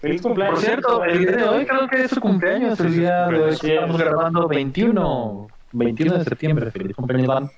Feliz 0.00 0.22
cumpleaños. 0.22 0.54
Por 0.60 0.64
cierto, 0.64 1.04
el 1.04 1.18
día 1.18 1.30
de 1.36 1.44
hoy 1.44 1.66
creo 1.66 1.88
que 1.88 2.02
es 2.04 2.10
su 2.10 2.20
cumpleaños. 2.20 2.78
El 2.80 2.94
día 2.94 3.26
de 3.26 3.38
hoy 3.40 3.56
Sí. 3.56 3.72
estamos 3.72 3.98
grabando 3.98 4.46
21, 4.46 5.48
21 5.72 6.18
de 6.18 6.24
septiembre. 6.24 6.70
Feliz 6.70 6.94
cumpleaños, 6.94 7.26
Van. 7.28 7.50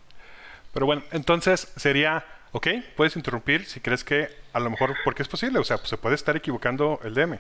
Pero 0.73 0.87
bueno, 0.87 1.03
entonces 1.13 1.71
sería, 1.77 2.25
ok, 2.53 2.69
puedes 2.97 3.17
interrumpir 3.17 3.67
si 3.67 3.81
crees 3.81 4.05
que 4.05 4.29
a 4.53 4.61
lo 4.61 4.71
mejor, 4.71 4.95
porque 5.05 5.23
es 5.23 5.29
posible, 5.29 5.59
o 5.59 5.65
sea, 5.65 5.77
pues 5.77 5.89
se 5.91 5.97
puede 5.99 6.15
estar 6.15 6.37
equivocando 6.37 6.99
el 7.05 7.15
DM. 7.15 7.39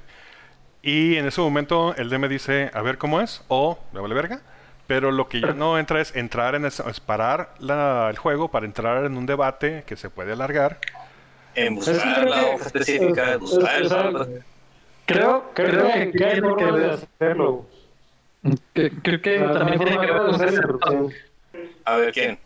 Y 0.82 1.16
en 1.16 1.27
ese 1.27 1.40
momento 1.40 1.94
el 1.97 2.09
DM 2.10 2.28
dice, 2.28 2.70
a 2.74 2.82
ver 2.82 2.98
cómo 2.98 3.20
es, 3.20 3.43
o 3.48 3.78
me 3.93 4.01
vale 4.01 4.14
verga. 4.14 4.40
Pero 4.86 5.12
lo 5.12 5.28
que 5.28 5.40
ya 5.40 5.52
no 5.52 5.78
entra 5.78 6.01
es 6.01 6.16
entrar 6.16 6.56
en 6.56 6.64
eso, 6.64 6.89
es 6.89 6.98
parar 6.98 7.55
la- 7.60 8.09
el 8.10 8.18
juego 8.18 8.48
para 8.48 8.66
entrar 8.66 9.05
en 9.05 9.16
un 9.16 9.24
debate 9.24 9.85
que 9.86 9.97
se 9.97 10.10
puede 10.10 10.32
alargar. 10.32 10.78
En 11.55 11.78
Es 11.78 11.86
buscar 11.86 12.28
la 12.28 12.47
hoja 12.47 12.66
específica, 12.66 13.35
es- 13.35 13.39
buscar 13.39 13.82
es-. 13.82 13.93
Creo, 15.12 15.51
Creo, 15.55 15.70
creo 15.70 15.87
que, 15.87 16.24
hay 16.24 16.41
de 16.81 16.91
hacerlo. 16.91 17.66
que- 18.74 18.91
Creo 19.03 19.20
que 19.23 19.39
también 19.39 19.78
tiene 19.81 19.99
que 20.01 20.07
ver 20.07 20.16
con 20.23 20.35
interrupción. 20.35 21.12
A 21.85 21.97
ver, 21.97 22.12
¿quién? 22.12 22.39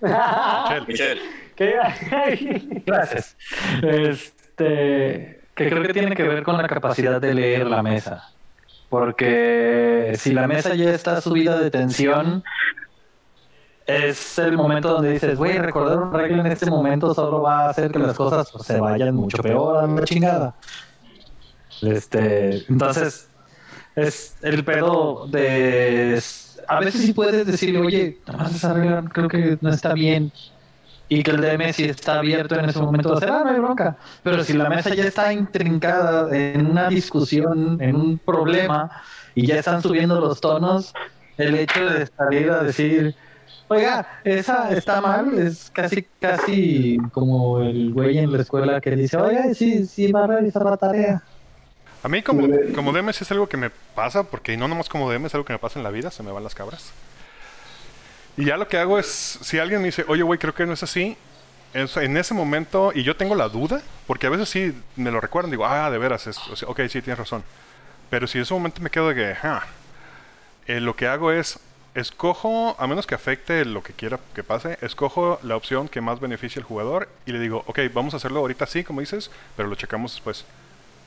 Michelle, 0.00 0.86
Michelle. 0.88 1.20
¿Qué? 1.56 2.82
Gracias. 2.86 3.36
Este, 3.82 5.40
que 5.54 5.68
creo 5.68 5.82
que 5.82 5.92
tiene 5.92 6.14
que 6.14 6.22
ver 6.22 6.42
con 6.42 6.56
la 6.56 6.68
capacidad 6.68 7.20
de 7.20 7.34
leer 7.34 7.66
la 7.66 7.82
mesa. 7.82 8.30
Porque 8.88 10.12
si 10.16 10.32
la 10.32 10.46
mesa 10.46 10.74
ya 10.74 10.90
está 10.94 11.20
subida 11.20 11.58
de 11.58 11.70
tensión, 11.70 12.42
es 13.86 14.38
el 14.38 14.56
momento 14.56 14.88
donde 14.92 15.12
dices, 15.12 15.36
güey, 15.36 15.58
recordar 15.58 15.98
una 15.98 16.16
regla 16.18 16.40
en 16.42 16.46
este 16.52 16.70
momento 16.70 17.12
solo 17.14 17.42
va 17.42 17.66
a 17.66 17.70
hacer 17.70 17.90
que 17.90 17.98
las 17.98 18.16
cosas 18.16 18.48
se 18.64 18.78
vayan 18.80 19.14
mucho 19.14 19.42
peor 19.42 19.78
a 19.78 19.86
la 19.86 20.04
chingada. 20.04 20.54
Este, 21.82 22.64
entonces, 22.68 23.28
es 23.96 24.36
el 24.42 24.64
pedo 24.64 25.26
de... 25.28 26.20
A 26.66 26.80
veces 26.80 27.02
sí 27.02 27.12
puedes 27.12 27.46
decirle, 27.46 27.80
oye, 27.80 28.18
nada 28.26 28.44
más 28.44 28.54
esa 28.54 28.74
regla 28.74 29.04
creo 29.12 29.28
que 29.28 29.58
no 29.60 29.70
está 29.70 29.94
bien. 29.94 30.32
Y 31.08 31.22
que 31.22 31.30
el 31.30 31.40
DM 31.40 31.72
si 31.72 31.84
está 31.84 32.18
abierto 32.18 32.54
en 32.54 32.68
ese 32.68 32.78
momento 32.80 33.08
va 33.08 33.14
a 33.14 33.18
hacer, 33.18 33.30
ah, 33.30 33.42
bronca. 33.58 33.96
Pero 34.22 34.44
si 34.44 34.52
la 34.52 34.68
mesa 34.68 34.94
ya 34.94 35.04
está 35.04 35.32
intrincada 35.32 36.28
en 36.36 36.66
una 36.66 36.88
discusión, 36.90 37.78
en 37.80 37.96
un 37.96 38.18
problema, 38.18 38.90
y 39.34 39.46
ya 39.46 39.56
están 39.56 39.80
subiendo 39.80 40.20
los 40.20 40.40
tonos, 40.40 40.92
el 41.38 41.54
hecho 41.54 41.88
de 41.88 42.06
salir 42.06 42.50
a 42.50 42.62
decir, 42.62 43.14
oiga, 43.68 44.06
esa 44.24 44.70
está 44.70 45.00
mal, 45.00 45.38
es 45.38 45.70
casi, 45.70 46.06
casi 46.20 46.98
como 47.12 47.62
el 47.62 47.92
güey 47.94 48.18
en 48.18 48.32
la 48.32 48.42
escuela 48.42 48.80
que 48.80 48.90
dice, 48.96 49.16
oiga, 49.16 49.54
sí, 49.54 49.86
sí 49.86 50.12
va 50.12 50.24
a 50.24 50.26
realizar 50.26 50.62
la 50.64 50.76
tarea. 50.76 51.22
A 52.02 52.08
mí 52.08 52.22
como, 52.22 52.46
como 52.74 52.92
DM 52.92 53.08
es 53.10 53.30
algo 53.30 53.48
que 53.48 53.56
me 53.56 53.70
pasa, 53.70 54.24
porque 54.24 54.56
no 54.56 54.68
nomás 54.68 54.88
como 54.88 55.10
DM 55.10 55.26
es 55.26 55.34
algo 55.34 55.44
que 55.44 55.52
me 55.52 55.58
pasa 55.58 55.78
en 55.78 55.82
la 55.82 55.90
vida, 55.90 56.10
se 56.10 56.22
me 56.22 56.30
van 56.30 56.44
las 56.44 56.54
cabras. 56.54 56.92
Y 58.36 58.44
ya 58.44 58.56
lo 58.56 58.68
que 58.68 58.78
hago 58.78 58.98
es, 58.98 59.06
si 59.06 59.58
alguien 59.58 59.80
me 59.80 59.86
dice, 59.86 60.04
oye, 60.06 60.22
güey, 60.22 60.38
creo 60.38 60.54
que 60.54 60.64
no 60.64 60.72
es 60.72 60.82
así, 60.82 61.16
en 61.74 62.16
ese 62.16 62.34
momento, 62.34 62.92
y 62.94 63.02
yo 63.02 63.16
tengo 63.16 63.34
la 63.34 63.48
duda, 63.48 63.82
porque 64.06 64.26
a 64.26 64.30
veces 64.30 64.48
sí 64.48 64.72
me 64.96 65.10
lo 65.10 65.20
recuerdan, 65.20 65.50
digo, 65.50 65.66
ah, 65.66 65.90
de 65.90 65.98
veras, 65.98 66.26
es, 66.26 66.38
ok, 66.62 66.80
sí, 66.88 67.02
tienes 67.02 67.18
razón. 67.18 67.42
Pero 68.10 68.26
si 68.26 68.38
en 68.38 68.42
ese 68.42 68.54
momento 68.54 68.80
me 68.80 68.90
quedo 68.90 69.08
de 69.08 69.14
que, 69.14 69.36
ah, 69.42 69.64
eh, 70.66 70.80
lo 70.80 70.96
que 70.96 71.08
hago 71.08 71.32
es, 71.32 71.58
escojo, 71.94 72.76
a 72.78 72.86
menos 72.86 73.06
que 73.06 73.14
afecte 73.14 73.64
lo 73.64 73.82
que 73.82 73.92
quiera 73.92 74.18
que 74.34 74.44
pase, 74.44 74.78
escojo 74.82 75.40
la 75.42 75.56
opción 75.56 75.88
que 75.88 76.00
más 76.00 76.20
beneficie 76.20 76.60
al 76.60 76.66
jugador 76.66 77.08
y 77.26 77.32
le 77.32 77.40
digo, 77.40 77.64
ok, 77.66 77.80
vamos 77.92 78.14
a 78.14 78.18
hacerlo 78.18 78.40
ahorita 78.40 78.66
sí, 78.66 78.84
como 78.84 79.00
dices, 79.00 79.30
pero 79.56 79.68
lo 79.68 79.74
checamos 79.74 80.12
después. 80.12 80.44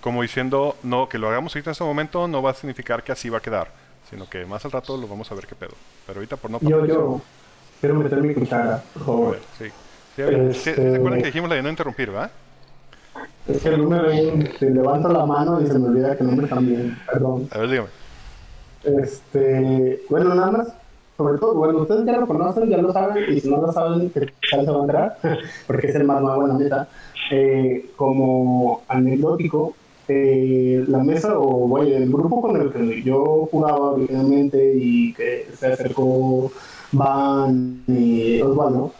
Como 0.01 0.21
diciendo, 0.23 0.75
no, 0.83 1.07
que 1.07 1.17
lo 1.17 1.29
hagamos 1.29 1.55
ahorita 1.55 1.69
en 1.69 1.73
este 1.73 1.83
momento 1.83 2.27
no 2.27 2.41
va 2.41 2.51
a 2.51 2.53
significar 2.53 3.03
que 3.03 3.11
así 3.11 3.29
va 3.29 3.37
a 3.37 3.41
quedar, 3.41 3.67
sino 4.09 4.27
que 4.29 4.45
más 4.45 4.65
al 4.65 4.71
rato 4.71 4.97
lo 4.97 5.07
vamos 5.07 5.31
a 5.31 5.35
ver 5.35 5.45
qué 5.47 5.55
pedo. 5.55 5.73
Pero 6.07 6.19
ahorita 6.19 6.37
por 6.37 6.49
no 6.51 6.59
Yo, 6.61 6.85
yo 6.85 7.21
quiero 7.79 7.95
meter 7.95 8.21
mi 8.21 8.33
cuchara, 8.33 8.81
por 8.93 9.05
favor. 9.05 9.39
Sí. 9.59 9.65
Sí, 10.15 10.21
Este- 10.23 10.53
¿sí- 10.53 10.73
¿Se 10.73 10.95
acuerdan 10.95 11.19
que 11.21 11.27
dijimos 11.27 11.49
la 11.49 11.55
de 11.55 11.63
no 11.63 11.69
interrumpir, 11.69 12.09
verdad? 12.11 12.31
Es 13.47 13.61
que 13.61 13.69
el 13.69 13.77
número 13.83 14.09
ahí, 14.09 14.53
te 14.59 14.69
levanto 14.69 15.07
la 15.09 15.25
mano 15.25 15.61
y 15.61 15.67
se 15.67 15.77
me 15.77 15.87
olvida 15.87 16.15
que 16.15 16.23
el 16.23 16.29
nombre 16.29 16.47
también, 16.47 16.97
perdón. 17.05 17.47
A 17.51 17.59
ver, 17.59 17.69
dígame. 17.69 17.87
Este, 18.83 20.01
bueno, 20.09 20.33
nada 20.33 20.51
más, 20.51 20.67
sobre 21.17 21.37
todo, 21.37 21.53
bueno, 21.55 21.79
ustedes 21.79 22.05
ya 22.05 22.17
lo 22.17 22.27
conocen, 22.27 22.69
ya 22.69 22.77
lo 22.77 22.91
saben, 22.91 23.31
y 23.33 23.39
si 23.39 23.49
no 23.49 23.61
lo 23.61 23.71
saben, 23.71 24.09
que 24.09 24.31
tal 24.49 24.65
se 24.65 24.71
va 24.71 24.77
a 24.77 24.81
enterar, 24.81 25.17
porque 25.67 25.87
es 25.87 25.95
el 25.95 26.03
más 26.05 26.21
nuevo 26.21 26.41
en 26.43 26.47
la 26.49 26.53
meta. 26.55 26.87
Eh, 27.31 27.91
como 27.95 28.81
anecdótico, 28.87 29.75
eh, 30.07 30.83
la 30.87 30.99
mesa, 30.99 31.37
o 31.37 31.67
bueno, 31.67 31.95
el 31.95 32.09
grupo 32.09 32.41
con 32.41 32.59
el 32.59 32.71
que 32.71 33.01
yo 33.03 33.47
jugaba 33.51 33.91
originalmente 33.91 34.73
y 34.75 35.13
que 35.13 35.47
se 35.57 35.67
acercó 35.67 36.51
Van 36.91 37.83
y 37.87 38.41
Osvaldo, 38.41 38.93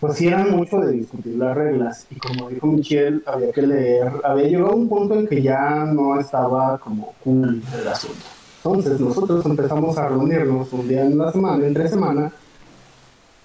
pues 0.00 0.16
sí 0.16 0.28
eran 0.28 0.50
mucho 0.50 0.78
de 0.78 0.92
discutir 0.92 1.36
las 1.36 1.54
reglas. 1.56 2.06
Y 2.10 2.16
como 2.18 2.48
dijo 2.48 2.66
Michelle, 2.66 3.20
había 3.26 3.52
que 3.52 3.62
leer, 3.62 4.10
había 4.24 4.48
llegado 4.48 4.70
a 4.70 4.74
un 4.74 4.88
punto 4.88 5.14
en 5.14 5.26
que 5.28 5.42
ya 5.42 5.84
no 5.84 6.18
estaba 6.18 6.78
como 6.78 7.14
cool 7.22 7.62
el 7.78 7.88
asunto. 7.88 8.24
Entonces 8.64 9.00
nosotros 9.00 9.44
empezamos 9.46 9.96
a 9.98 10.08
reunirnos 10.08 10.72
un 10.72 10.88
día 10.88 11.02
en 11.02 11.16
la 11.16 11.32
semana, 11.32 11.66
entre 11.66 11.88
semana, 11.88 12.32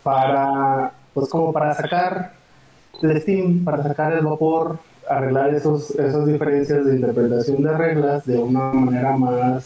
para, 0.03 0.91
pues 1.13 1.29
como 1.29 1.53
para 1.53 1.73
sacar 1.73 2.33
el 3.01 3.21
steam, 3.21 3.63
para 3.63 3.83
sacar 3.83 4.13
el 4.13 4.25
vapor, 4.25 4.77
arreglar 5.09 5.53
esos, 5.53 5.91
esas 5.91 6.25
diferencias 6.25 6.85
de 6.85 6.95
interpretación 6.95 7.61
de 7.63 7.77
reglas 7.77 8.25
de 8.25 8.37
una 8.37 8.71
manera 8.71 9.15
más 9.17 9.65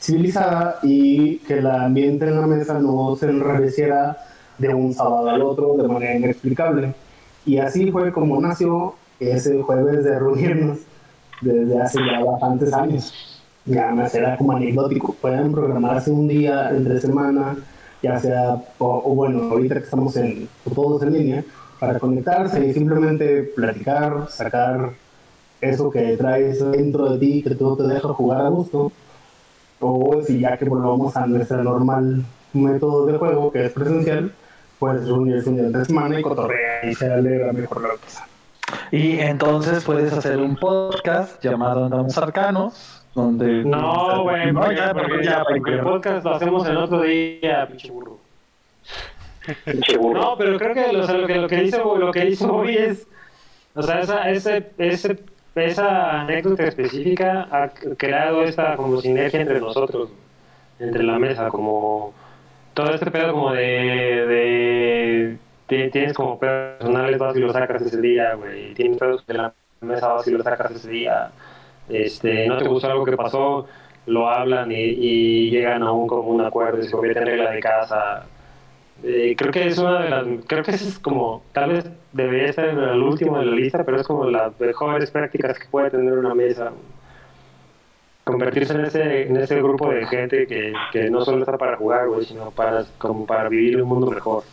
civilizada 0.00 0.78
y 0.82 1.38
que 1.38 1.58
el 1.58 1.66
ambiente 1.66 2.26
en 2.26 2.40
la 2.40 2.46
mesa 2.46 2.78
no 2.78 3.14
se 3.16 3.30
enrareciera 3.30 4.16
de 4.58 4.74
un 4.74 4.92
sábado 4.92 5.30
al 5.30 5.42
otro 5.42 5.76
de 5.76 5.88
manera 5.88 6.16
inexplicable. 6.16 6.94
Y 7.44 7.58
así 7.58 7.90
fue 7.90 8.12
como 8.12 8.40
nació 8.40 8.94
ese 9.20 9.62
jueves 9.62 10.04
de 10.04 10.18
reunirnos 10.18 10.78
desde 11.40 11.80
hace 11.80 11.98
ya 12.04 12.24
bastantes 12.24 12.72
años. 12.72 13.42
Ya 13.64 13.90
más 13.92 14.14
era 14.14 14.36
como 14.36 14.52
anecdótico. 14.52 15.14
Pueden 15.20 15.52
programarse 15.52 16.10
un 16.10 16.26
día 16.26 16.70
entre 16.70 17.00
semana, 17.00 17.56
ya 18.02 18.18
sea, 18.18 18.54
o, 18.78 19.02
o 19.04 19.14
bueno, 19.14 19.50
ahorita 19.50 19.76
que 19.76 19.84
estamos 19.84 20.16
en, 20.16 20.48
todos 20.74 21.02
en 21.02 21.12
línea, 21.12 21.44
para 21.82 21.98
conectarse 21.98 22.64
y 22.64 22.72
simplemente 22.72 23.42
platicar, 23.56 24.28
sacar 24.28 24.90
eso 25.60 25.90
que 25.90 26.16
traes 26.16 26.60
dentro 26.70 27.10
de 27.10 27.18
ti, 27.18 27.42
que 27.42 27.56
todo 27.56 27.76
te 27.76 27.92
deja 27.92 28.06
jugar 28.10 28.42
a 28.46 28.48
gusto. 28.50 28.92
O 29.80 30.22
si 30.24 30.38
ya 30.38 30.56
que 30.56 30.64
volvamos 30.66 31.16
a 31.16 31.26
nuestro 31.26 31.64
normal 31.64 32.22
método 32.52 33.06
de 33.06 33.18
juego, 33.18 33.50
que 33.50 33.66
es 33.66 33.72
presencial, 33.72 34.30
pues 34.78 35.04
reunirse 35.04 35.48
un 35.48 35.56
día 35.56 35.66
entre 35.66 35.84
semana 35.84 36.20
y 36.20 36.22
cotorrear 36.22 36.84
y 36.88 36.94
se 36.94 37.12
alegra 37.12 37.52
mejor 37.52 37.82
la 37.82 37.88
cosa. 37.96 38.28
Y 38.92 39.18
entonces 39.18 39.82
puedes 39.82 40.12
hacer 40.12 40.38
un 40.38 40.54
podcast 40.54 41.42
llamado 41.42 41.86
Andamos 41.86 42.16
Arcanos, 42.16 43.02
donde... 43.12 43.64
No, 43.64 44.22
güey, 44.22 44.52
No, 44.52 44.70
ya, 44.70 44.94
porque- 44.94 45.24
ya, 45.24 45.42
porque 45.42 45.72
el 45.72 45.80
podcast 45.80 46.24
lo 46.24 46.34
hacemos 46.36 46.64
en 46.68 46.76
otro 46.76 47.02
día, 47.02 47.66
pinche 47.66 47.90
burro. 47.90 48.18
No, 50.12 50.36
pero 50.36 50.58
creo 50.58 50.74
que, 50.74 50.92
lo 50.92 51.06
que 51.06 51.34
lo 51.38 51.48
que 51.48 51.64
hizo 51.64 51.96
lo 51.98 52.12
que 52.12 52.28
hizo 52.28 52.48
Bobby 52.48 52.76
es, 52.76 53.08
o 53.74 53.82
sea, 53.82 54.00
esa, 54.00 54.30
ese, 54.30 54.72
ese, 54.78 55.18
esa 55.54 56.22
anécdota 56.22 56.64
específica 56.64 57.48
ha 57.50 57.70
creado 57.96 58.44
esta 58.44 58.76
como 58.76 59.00
sinergia 59.00 59.40
entre 59.40 59.60
nosotros, 59.60 60.10
entre 60.78 61.02
la 61.02 61.18
mesa, 61.18 61.48
como 61.48 62.14
todo 62.74 62.94
este 62.94 63.10
pedo 63.10 63.32
como 63.32 63.52
de, 63.52 63.62
de 64.26 65.38
ti- 65.66 65.90
tienes 65.90 66.12
como 66.14 66.38
pedos 66.38 66.78
personales 66.78 67.18
vas 67.18 67.36
y 67.36 67.40
lo 67.40 67.52
sacas 67.52 67.82
ese 67.82 68.00
día, 68.00 68.34
güey, 68.34 68.74
tienes 68.74 68.98
pedos 68.98 69.26
de 69.26 69.34
la 69.34 69.54
mesa 69.80 70.08
vas 70.08 70.26
y 70.28 70.32
lo 70.32 70.42
sacas 70.42 70.72
ese 70.72 70.90
día, 70.90 71.30
este, 71.88 72.46
no 72.48 72.58
te 72.58 72.64
gustó 72.68 72.88
algo 72.88 73.04
que 73.04 73.16
pasó, 73.16 73.66
lo 74.06 74.28
hablan 74.28 74.72
y, 74.72 74.76
y 74.76 75.50
llegan 75.50 75.82
a 75.82 75.92
un 75.92 76.06
como 76.08 76.30
un 76.30 76.40
acuerdo 76.42 76.80
y 76.80 76.84
se 76.84 76.90
convierte 76.90 77.20
en 77.20 77.26
regla 77.26 77.50
de 77.50 77.60
casa. 77.60 78.26
Eh, 79.04 79.34
creo 79.36 79.50
que 79.50 79.66
es 79.66 79.78
una 79.78 80.00
de 80.02 80.10
las, 80.10 80.26
creo 80.46 80.62
que 80.62 80.70
es 80.70 80.98
como, 81.00 81.42
tal 81.52 81.70
vez 81.72 81.90
debería 82.12 82.46
estar 82.46 82.68
en 82.68 82.78
el 82.78 83.02
último 83.02 83.38
de 83.38 83.46
la 83.46 83.52
lista, 83.56 83.84
pero 83.84 84.00
es 84.00 84.06
como 84.06 84.24
las 84.30 84.58
mejores 84.60 85.10
prácticas 85.10 85.58
que 85.58 85.66
puede 85.68 85.90
tener 85.90 86.12
una 86.12 86.34
mesa. 86.34 86.72
Convertirse 88.24 88.74
en 88.74 88.84
ese, 88.84 89.22
en 89.22 89.36
ese 89.36 89.60
grupo 89.60 89.90
de 89.90 90.06
gente 90.06 90.46
que, 90.46 90.72
que 90.92 91.10
no 91.10 91.24
solo 91.24 91.40
está 91.40 91.58
para 91.58 91.76
jugar, 91.76 92.06
güey, 92.08 92.24
sino 92.24 92.52
para, 92.52 92.84
como 92.98 93.26
para 93.26 93.48
vivir 93.48 93.82
un 93.82 93.88
mundo 93.88 94.08
mejor. 94.08 94.44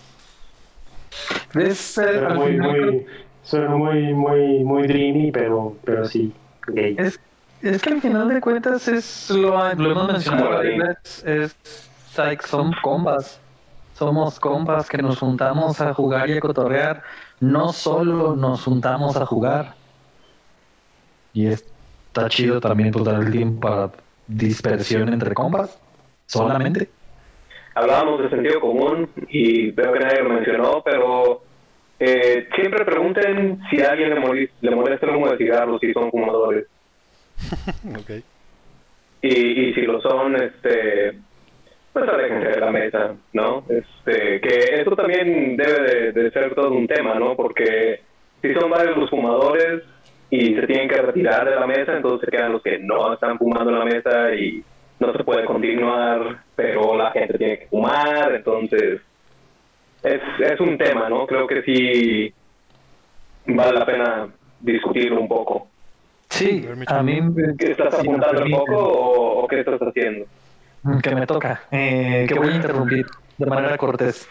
Es, 1.53 1.97
eh, 1.99 2.13
Suena 2.13 2.30
muy, 2.34 2.57
muy, 2.57 3.05
suena 3.43 3.69
muy, 3.69 4.13
muy, 4.13 4.63
muy 4.63 4.88
dreamy, 4.88 5.31
pero, 5.31 5.76
pero 5.84 6.05
sí, 6.05 6.34
gay. 6.67 6.95
Es, 6.97 7.19
es 7.61 7.81
que 7.81 7.93
al 7.93 8.01
final 8.01 8.30
de 8.30 8.41
cuentas 8.41 8.88
es 8.88 9.30
lo, 9.30 9.51
lo 9.76 9.91
hemos 9.91 10.07
mencionado 10.07 10.59
veces, 10.59 11.23
es 11.23 11.55
Psych 12.13 12.41
son 12.47 12.73
combas. 12.81 13.39
Somos 13.99 14.39
compas 14.39 14.89
que 14.89 14.97
nos 14.97 15.19
juntamos 15.19 15.80
a 15.81 15.93
jugar 15.93 16.30
y 16.30 16.38
a 16.38 16.39
cotorrear. 16.39 17.03
No 17.41 17.73
solo 17.73 18.35
nos 18.35 18.63
juntamos 18.63 19.17
a 19.17 19.26
jugar. 19.26 19.76
Y 21.34 21.47
está 21.47 22.27
chido 22.30 22.59
también 22.59 22.91
dar 22.91 23.21
el 23.21 23.31
tiempo 23.31 23.59
para 23.67 23.91
dispersión 24.26 25.13
entre 25.13 25.34
compas. 25.34 25.80
Solamente. 26.26 26.89
Hablábamos 27.76 28.21
de 28.23 28.30
sentido 28.30 28.59
común 28.61 29.09
y 29.30 29.71
veo 29.71 29.93
que 29.93 29.99
nadie 29.99 30.23
lo 30.23 30.30
mencionó, 30.30 30.81
pero 30.84 31.41
eh, 31.99 32.47
siempre 32.55 32.84
pregunten 32.85 33.59
si 33.69 33.81
a 33.81 33.91
alguien 33.91 34.09
le, 34.15 34.21
moli- 34.21 34.49
le 34.61 34.76
molesta 34.76 35.05
el 35.05 35.15
humo 35.15 35.30
de 35.30 35.38
cigarros 35.38 35.80
si 35.81 35.93
son 35.93 36.09
fumadores. 36.11 36.65
ok. 37.99 38.09
y, 39.21 39.69
y 39.69 39.73
si 39.73 39.81
lo 39.81 40.01
son, 40.01 40.35
este, 40.41 41.19
pues 41.93 42.07
aléjense 42.09 42.47
de 42.49 42.59
la 42.59 42.71
mesa, 42.71 43.15
¿no? 43.33 43.63
Este, 43.69 44.39
que 44.41 44.75
esto 44.81 44.95
también 44.95 45.57
debe 45.57 45.81
de, 45.81 46.11
de 46.11 46.31
ser 46.31 46.53
todo 46.55 46.71
un 46.71 46.87
tema, 46.87 47.15
¿no? 47.15 47.35
Porque 47.35 48.01
si 48.41 48.53
son 48.53 48.69
varios 48.69 48.97
los 48.97 49.09
fumadores 49.09 49.83
y 50.29 50.53
se 50.55 50.67
tienen 50.67 50.87
que 50.87 51.01
retirar 51.01 51.49
de 51.49 51.55
la 51.55 51.65
mesa, 51.67 51.95
entonces 51.95 52.25
se 52.29 52.31
quedan 52.35 52.53
los 52.53 52.61
que 52.61 52.77
no 52.79 53.13
están 53.13 53.37
fumando 53.37 53.71
en 53.71 53.79
la 53.79 53.85
mesa 53.85 54.33
y 54.35 54.63
no 54.99 55.11
se 55.13 55.23
puede 55.23 55.45
continuar, 55.45 56.43
pero 56.55 56.95
la 56.95 57.11
gente 57.11 57.37
tiene 57.37 57.59
que 57.59 57.67
fumar, 57.67 58.33
entonces 58.35 59.01
es, 60.03 60.21
es 60.39 60.59
un 60.59 60.77
tema, 60.77 61.09
¿no? 61.09 61.25
Creo 61.25 61.47
que 61.47 61.61
sí 61.63 62.33
vale 63.47 63.79
la 63.79 63.85
pena 63.85 64.27
discutirlo 64.59 65.21
un 65.21 65.27
poco. 65.27 65.67
Sí, 66.29 66.67
a 66.87 67.01
mí 67.01 67.19
me- 67.21 67.55
¿Qué 67.57 67.71
estás 67.71 67.93
apuntando 67.93 68.43
un 68.43 68.51
poco 68.51 68.75
o, 68.77 69.43
o 69.43 69.47
qué 69.47 69.59
estás 69.61 69.79
haciendo? 69.81 70.25
que 71.03 71.15
me 71.15 71.27
toca, 71.27 71.61
eh, 71.72 72.26
que 72.27 72.35
voy 72.35 72.49
a 72.49 72.56
interrumpir 72.56 73.06
de 73.38 73.45
manera 73.45 73.77
cortés. 73.77 74.27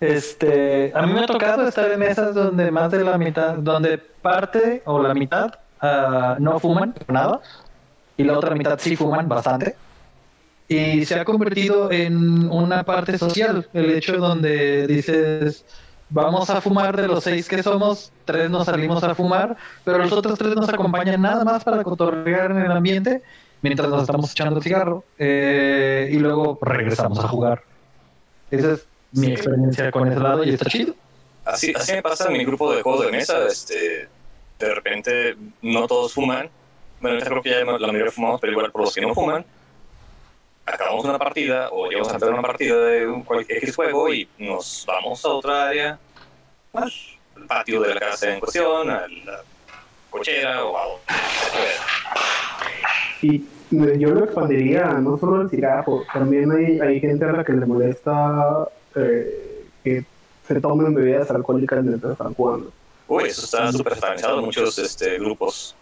Este, 0.00 0.92
a 0.94 1.02
mí 1.06 1.12
me 1.12 1.20
ha 1.20 1.26
tocado 1.26 1.66
estar 1.66 1.90
en 1.90 1.98
mesas 1.98 2.34
donde 2.34 2.70
más 2.70 2.90
de 2.90 3.02
la 3.02 3.16
mitad, 3.16 3.54
donde 3.54 3.96
parte 3.98 4.82
o 4.84 5.02
la 5.02 5.14
mitad 5.14 5.54
ah, 5.80 6.36
no 6.38 6.58
fuman 6.60 6.94
nada 7.08 7.40
y 8.16 8.24
la 8.24 8.38
otra 8.38 8.54
mitad 8.54 8.78
sí 8.78 8.96
fuman 8.96 9.28
bastante. 9.28 9.76
Y 10.68 11.04
se 11.04 11.18
ha 11.20 11.24
convertido 11.24 11.92
en 11.92 12.50
una 12.50 12.82
parte 12.82 13.16
social, 13.18 13.68
el 13.72 13.90
hecho 13.92 14.16
donde 14.18 14.86
dices, 14.88 15.64
vamos 16.08 16.50
a 16.50 16.60
fumar 16.60 16.96
de 16.96 17.06
los 17.06 17.22
seis 17.22 17.48
que 17.48 17.62
somos, 17.62 18.12
tres 18.24 18.50
nos 18.50 18.66
salimos 18.66 19.02
a 19.04 19.14
fumar, 19.14 19.56
pero 19.84 19.98
los 19.98 20.10
otros 20.10 20.36
tres 20.36 20.56
nos 20.56 20.68
acompañan 20.68 21.22
nada 21.22 21.44
más 21.44 21.62
para 21.62 21.84
cotorrear 21.84 22.50
en 22.50 22.62
el 22.62 22.72
ambiente 22.72 23.22
mientras 23.62 23.88
nos 23.88 24.02
estamos 24.02 24.30
echando 24.30 24.56
el 24.56 24.62
cigarro 24.62 25.04
eh, 25.18 26.08
y 26.10 26.16
luego 26.18 26.58
regresamos 26.60 27.18
a 27.18 27.28
jugar. 27.28 27.62
Esa 28.50 28.72
es 28.72 28.86
mi 29.12 29.32
experiencia 29.32 29.90
con 29.90 30.10
ese 30.10 30.20
lado 30.20 30.44
y 30.44 30.50
está 30.50 30.66
chido. 30.66 30.94
Así, 31.44 31.72
así 31.74 31.92
me 31.92 32.02
pasa 32.02 32.28
en 32.28 32.34
mi 32.34 32.44
grupo 32.44 32.74
de 32.74 32.82
juegos 32.82 33.06
de 33.06 33.12
mesa. 33.12 33.46
Este, 33.46 34.08
de 34.58 34.74
repente, 34.74 35.36
no 35.62 35.86
todos 35.86 36.12
fuman. 36.12 36.50
Bueno, 37.00 37.20
creo 37.24 37.42
que 37.42 37.50
ya 37.50 37.58
la 37.64 37.86
mayoría 37.86 38.10
fumamos, 38.10 38.40
pero 38.40 38.52
igual 38.52 38.72
por 38.72 38.82
los 38.82 38.94
que 38.94 39.00
no 39.00 39.14
fuman, 39.14 39.44
acabamos 40.64 41.04
una 41.04 41.18
partida 41.18 41.68
o 41.70 41.88
llegamos 41.88 42.08
a 42.08 42.12
empezar 42.14 42.32
una 42.32 42.42
partida 42.42 42.84
de 42.86 43.06
un 43.06 43.22
cualquier 43.22 43.58
X 43.58 43.76
juego 43.76 44.12
y 44.12 44.28
nos 44.38 44.84
vamos 44.86 45.24
a 45.24 45.28
otra 45.28 45.68
área, 45.68 45.98
al 46.72 46.92
patio 47.46 47.80
de 47.82 47.94
la 47.94 48.00
casa 48.00 48.32
en 48.32 48.40
cuestión, 48.40 48.90
a 48.90 49.06
la 49.06 49.42
cochera 50.10 50.64
o 50.64 50.76
a 50.76 50.82
donde 50.84 51.02
se 53.20 53.26
Y 53.26 53.44
yo 53.98 54.10
lo 54.10 54.24
expandiría, 54.24 54.84
no 54.94 55.18
solo 55.18 55.42
el 55.42 55.50
cigarro, 55.50 56.02
también 56.12 56.50
hay, 56.52 56.78
hay 56.80 57.00
gente 57.00 57.24
a 57.24 57.32
la 57.32 57.44
que 57.44 57.52
le 57.52 57.66
molesta 57.66 58.68
eh, 58.94 59.64
que 59.82 60.04
se 60.46 60.60
tomen 60.60 60.94
bebidas 60.94 61.30
alcohólicas 61.30 61.82
mientras 61.84 62.12
están 62.12 62.34
jugando. 62.34 62.70
Uy, 63.08 63.24
eso 63.24 63.44
está 63.44 63.72
súper 63.72 63.94
satanizado 63.94 64.38
en 64.38 64.44
muchos 64.46 64.78
este, 64.78 65.18
grupos. 65.18 65.74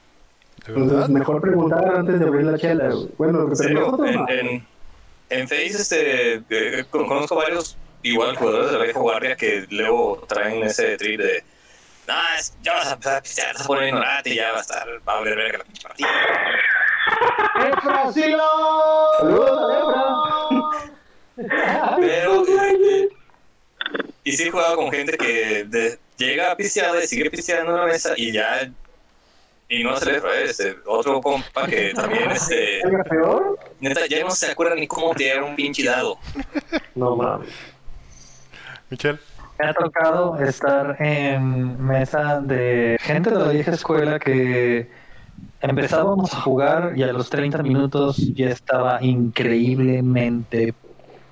Entonces, 0.67 1.09
mejor 1.11 1.41
preguntar 1.43 1.87
antes 1.97 2.19
de 2.21 2.27
abrir 2.27 2.45
la 2.47 2.59
chela. 2.59 2.91
Bueno, 3.19 3.43
En 3.43 3.53
pero 3.59 4.05
en, 4.07 4.29
en, 4.29 4.67
en 5.31 5.49
Face 5.49 5.67
este, 5.67 6.35
eh, 6.49 6.85
con- 6.91 7.07
conozco 7.07 7.37
varios 7.37 7.77
igual 8.03 8.37
jugadores 8.37 8.71
de 8.73 8.79
la 8.79 8.85
vieja 8.85 9.01
guardia 9.01 9.37
que 9.37 9.67
luego 9.71 10.25
traen 10.29 10.63
ese 10.63 10.97
trip 10.97 11.21
de 11.21 11.43
ah, 12.09 12.37
es- 12.39 12.55
ya 12.63 12.75
vas 12.75 12.87
a 12.89 12.93
empezar 12.93 13.17
a 13.17 13.23
pistear, 13.23 13.57
a 13.61 13.65
poner 13.65 13.89
ignorante 13.89 14.31
y 14.31 14.35
ya 14.37 14.53
va 14.53 14.59
a 14.59 14.61
estar, 14.61 14.87
va 15.09 15.13
a 15.13 15.17
valer 15.21 15.37
verga 15.37 15.59
la 15.59 15.65
pinche 15.65 15.83
partida. 15.83 16.09
Pero, 22.01 22.45
eh, 22.47 23.09
y 24.25 24.33
sí 24.33 24.45
he 24.45 24.51
jugado 24.51 24.77
con 24.77 24.91
gente 24.93 25.17
que 25.17 25.65
de- 25.65 25.99
llega 26.17 26.53
a 26.53 26.57
pistear 26.57 26.95
y 27.03 27.07
sigue 27.07 27.31
pisteando 27.31 27.73
en 27.73 27.79
la 27.81 27.87
mesa 27.87 28.15
y 28.17 28.33
ya, 28.33 28.71
y 29.69 29.83
no 29.83 29.97
se 29.97 30.13
le 30.13 30.45
este, 30.45 30.77
otro 30.87 31.21
compa 31.21 31.67
que 31.67 31.93
también, 31.95 32.31
este, 32.31 32.79
¿Es 32.81 32.85
la 32.93 33.03
peor? 33.05 33.59
neta, 33.81 34.07
ya 34.07 34.21
no 34.21 34.31
se 34.31 34.51
acuerda 34.51 34.75
ni 34.77 34.87
cómo 34.87 35.15
tirar 35.15 35.43
un 35.43 35.57
pinche 35.57 35.83
dado. 35.85 36.19
No 36.95 37.17
mames. 37.17 37.51
Michelle. 38.91 39.19
Me 39.59 39.69
ha 39.69 39.73
tocado 39.73 40.37
estar 40.41 40.97
en 41.01 41.81
mesa 41.85 42.41
de 42.41 42.97
gente 43.01 43.31
de 43.31 43.39
la 43.39 43.49
vieja 43.49 43.71
escuela 43.71 44.19
que 44.19 44.91
empezábamos 45.61 46.35
a 46.35 46.41
jugar 46.41 46.93
y 46.97 47.05
a 47.05 47.13
los 47.13 47.31
30 47.31 47.63
minutos 47.63 48.17
ya 48.35 48.51
estaba 48.51 49.03
increíblemente 49.03 50.75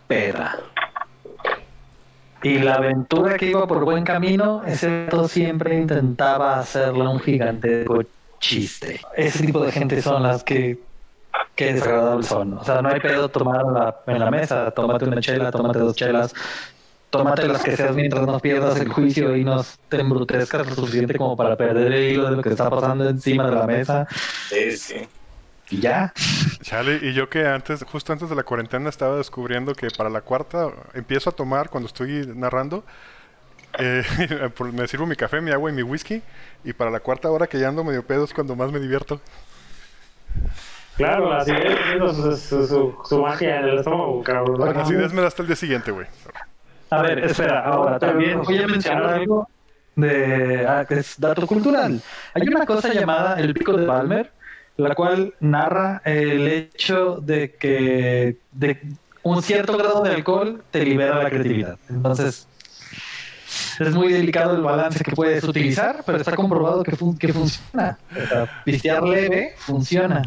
peda. 0.06 0.58
Y 2.44 2.58
la 2.58 2.74
aventura 2.74 3.36
que 3.36 3.46
iba 3.46 3.66
por 3.66 3.84
buen 3.84 4.04
camino, 4.04 4.62
vato 4.62 5.28
siempre 5.28 5.76
intentaba 5.76 6.58
hacerle 6.58 7.06
un 7.06 7.20
gigantesco 7.20 8.02
chiste. 8.38 9.00
Ese 9.16 9.46
tipo 9.46 9.64
de 9.64 9.72
gente 9.72 10.02
son 10.02 10.22
las 10.22 10.42
que 10.42 10.78
qué 11.54 11.74
desagradables 11.74 12.26
son. 12.26 12.54
O 12.54 12.64
sea, 12.64 12.82
no 12.82 12.88
hay 12.88 13.00
pedo 13.00 13.28
tomar 13.28 13.64
en 13.64 13.74
la, 13.74 13.96
en 14.06 14.18
la 14.18 14.30
mesa. 14.30 14.70
Tómate 14.72 15.04
una 15.04 15.20
chela, 15.20 15.52
tómate 15.52 15.78
dos 15.78 15.94
chelas, 15.94 16.34
tómate 17.12 17.48
las 17.48 17.62
que 17.62 17.76
seas 17.76 17.94
mientras 17.96 18.26
no 18.26 18.40
pierdas 18.40 18.80
el 18.80 18.88
juicio 18.90 19.36
y 19.36 19.44
no 19.44 19.62
te 19.88 20.00
embrutezcas 20.00 20.66
lo 20.66 20.76
suficiente 20.76 21.16
como 21.16 21.36
para 21.36 21.56
perder 21.56 21.92
el 21.92 22.12
hilo 22.12 22.24
de 22.30 22.36
lo 22.36 22.42
que 22.42 22.50
está 22.50 22.68
pasando 22.68 23.08
encima 23.08 23.46
de 23.46 23.52
la 23.52 23.66
mesa. 23.66 24.08
Sí, 24.50 24.76
sí. 24.78 25.08
Y 25.70 25.80
ya. 25.80 26.14
Chale, 26.62 27.00
y 27.02 27.12
yo 27.14 27.28
que 27.28 27.46
antes, 27.46 27.82
justo 27.84 28.12
antes 28.12 28.28
de 28.30 28.36
la 28.36 28.44
cuarentena, 28.44 28.88
estaba 28.88 29.16
descubriendo 29.16 29.76
que 29.76 29.90
para 29.90 30.10
la 30.10 30.22
cuarta 30.22 30.70
empiezo 30.94 31.30
a 31.30 31.32
tomar 31.36 31.70
cuando 31.70 31.88
estoy 31.88 32.26
narrando. 32.34 32.86
eh, 33.78 34.04
me 34.72 34.88
sirvo 34.88 35.06
mi 35.06 35.16
café, 35.16 35.40
mi 35.42 35.52
agua 35.52 35.70
y 35.70 35.74
mi 35.74 35.82
whisky. 35.82 36.22
Y 36.64 36.74
para 36.74 36.90
la 36.90 37.00
cuarta 37.00 37.30
hora 37.30 37.48
que 37.48 37.60
ya 37.60 37.68
ando 37.68 37.84
medio 37.84 38.06
pedo 38.06 38.24
es 38.24 38.34
cuando 38.34 38.56
más 38.56 38.72
me 38.72 38.80
divierto. 38.80 39.22
Claro, 40.96 41.30
la 41.30 41.38
acidez 41.38 41.78
haciendo 41.80 42.12
su, 42.14 42.36
su, 42.36 42.66
su, 42.66 42.98
su 43.04 43.22
magia 43.22 43.60
en 43.60 43.64
el 43.68 43.78
estómago, 43.78 44.22
cabrón. 44.22 44.60
La 44.74 44.82
acidez 44.82 45.12
me 45.12 45.22
da 45.22 45.28
hasta 45.28 45.42
el 45.42 45.48
día 45.48 45.56
siguiente, 45.56 45.90
güey. 45.90 46.06
A 46.92 47.02
ver, 47.02 47.18
espera, 47.24 47.60
ahora 47.64 47.98
también 47.98 48.42
voy 48.42 48.58
a 48.58 48.66
mencionar 48.66 49.04
algo 49.14 49.48
de 49.96 50.66
ah, 50.66 50.84
que 50.86 50.94
es 50.98 51.18
dato 51.18 51.46
cultural. 51.46 52.00
Hay 52.34 52.46
una 52.48 52.66
cosa 52.66 52.92
llamada 52.92 53.38
el 53.40 53.54
pico 53.54 53.72
de 53.76 53.86
Balmer, 53.86 54.30
la 54.76 54.94
cual 54.94 55.34
narra 55.40 56.02
el 56.04 56.46
hecho 56.48 57.16
de 57.16 57.54
que 57.54 58.36
de 58.52 58.80
un 59.22 59.42
cierto 59.42 59.76
grado 59.78 60.02
de 60.02 60.10
alcohol 60.10 60.62
te 60.70 60.84
libera 60.84 61.22
la 61.22 61.30
creatividad. 61.30 61.78
Entonces, 61.88 62.46
es 63.80 63.94
muy 63.94 64.12
delicado 64.12 64.54
el 64.54 64.62
balance 64.62 65.02
que 65.02 65.12
puedes 65.12 65.44
utilizar, 65.44 66.02
pero 66.04 66.18
está 66.18 66.34
comprobado 66.36 66.82
que, 66.82 66.94
fun- 66.96 67.16
que 67.16 67.32
funciona. 67.32 67.98
Pistear 68.64 69.02
leve 69.02 69.54
funciona. 69.56 70.22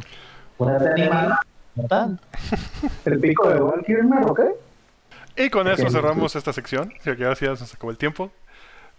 Ponerte 0.57 0.89
animal, 0.89 1.35
no 1.75 1.83
tanto. 1.87 2.23
¿El 3.05 3.19
pico 3.19 3.49
de 3.49 3.59
Valkyrie, 3.59 4.01
o 4.25 4.33
qué? 4.33 4.64
Y 5.37 5.49
con 5.49 5.67
eso 5.67 5.89
cerramos 5.89 6.35
esta 6.35 6.53
sección. 6.53 6.93
Gracias, 7.03 7.59
nos 7.59 7.73
acabó 7.73 7.91
el 7.91 7.97
tiempo. 7.97 8.31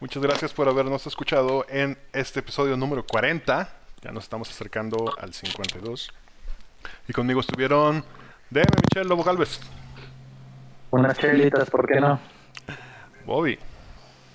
Muchas 0.01 0.23
gracias 0.23 0.53
por 0.53 0.69
habernos 0.69 1.07
escuchado 1.07 1.65
en 1.71 1.97
este 2.13 2.41
episodio 2.41 2.77
número 2.77 3.07
40. 3.07 3.69
Ya 4.03 4.13
nos 4.13 4.25
estamos 4.25 4.51
acercando 4.51 5.15
al 5.19 5.33
52. 5.33 6.13
Y 7.09 7.13
conmigo 7.15 7.41
estuvieron 7.41 8.05
DM 8.51 8.67
Michelle 8.83 9.09
Lobo 9.09 9.25
Galvez, 9.25 9.61
Unas 10.91 11.19
chelitas, 11.19 11.71
¿por 11.71 11.87
qué 11.87 12.01
no? 12.01 12.21
Bobby, 13.25 13.59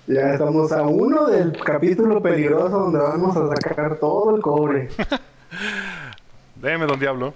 Ya 0.08 0.32
estamos 0.32 0.72
a 0.72 0.82
uno 0.82 1.26
del 1.28 1.56
capítulo 1.62 2.20
peligroso 2.20 2.80
donde 2.80 2.98
vamos 2.98 3.36
a 3.36 3.48
sacar 3.56 3.96
todo 3.98 4.34
el 4.34 4.42
cobre. 4.42 4.88
DM 6.56 6.86
Don 6.86 6.98
Diablo, 6.98 7.34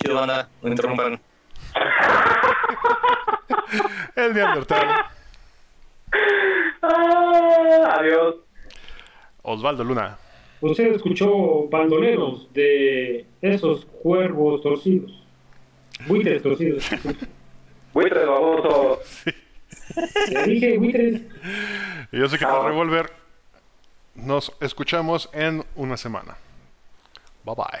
Chido, 0.00 0.16
banda, 0.16 0.48
no 0.60 0.68
interrumpan. 0.68 1.20
el 4.16 4.34
Neandertal, 4.34 5.04
Ah, 6.82 7.96
adiós. 7.98 8.36
Osvaldo 9.42 9.82
Luna, 9.84 10.16
Usted 10.60 10.94
escuchó 10.94 11.68
bandoneros 11.68 12.52
de 12.54 13.26
esos 13.42 13.84
cuervos 14.02 14.62
torcidos. 14.62 15.22
Buitres 16.06 16.42
torcidos. 16.42 16.88
Buitres, 17.92 18.26
baboso. 18.26 19.00
Le 20.30 20.42
dije, 20.44 20.78
buitres. 20.78 21.20
Y 22.12 22.18
yo 22.18 22.28
soy 22.28 22.38
que 22.38 22.44
Chao. 22.44 22.66
Revolver. 22.66 23.10
Nos 24.14 24.52
escuchamos 24.60 25.28
en 25.32 25.64
una 25.76 25.96
semana. 25.96 26.36
Bye 27.44 27.54
bye. 27.56 27.80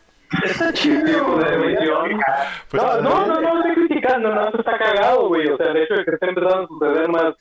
Está 0.43 0.73
chido. 0.73 1.41
emisión. 1.45 2.19
Pues, 2.69 2.83
no, 2.83 3.01
no, 3.01 3.25
no, 3.25 3.41
no 3.41 3.57
estoy 3.59 3.87
criticando, 3.87 4.33
no, 4.33 4.47
eso 4.47 4.59
está 4.59 4.77
cagado, 4.77 5.27
güey. 5.27 5.47
O 5.47 5.57
sea, 5.57 5.67
el 5.67 5.77
hecho 5.77 5.95
de 5.95 6.05
que 6.05 6.11
esté 6.11 6.29
empezando 6.29 6.63
a 6.63 6.67
suceder 6.67 7.09
más 7.09 7.35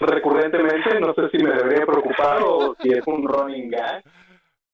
recurrentemente, 0.00 1.00
no 1.00 1.14
sé 1.14 1.28
si 1.30 1.38
me 1.42 1.50
debería 1.52 1.86
preocupar 1.86 2.38
o 2.42 2.74
si 2.80 2.90
es 2.92 3.06
un 3.06 3.26
running 3.26 3.70
gag. 3.70 4.02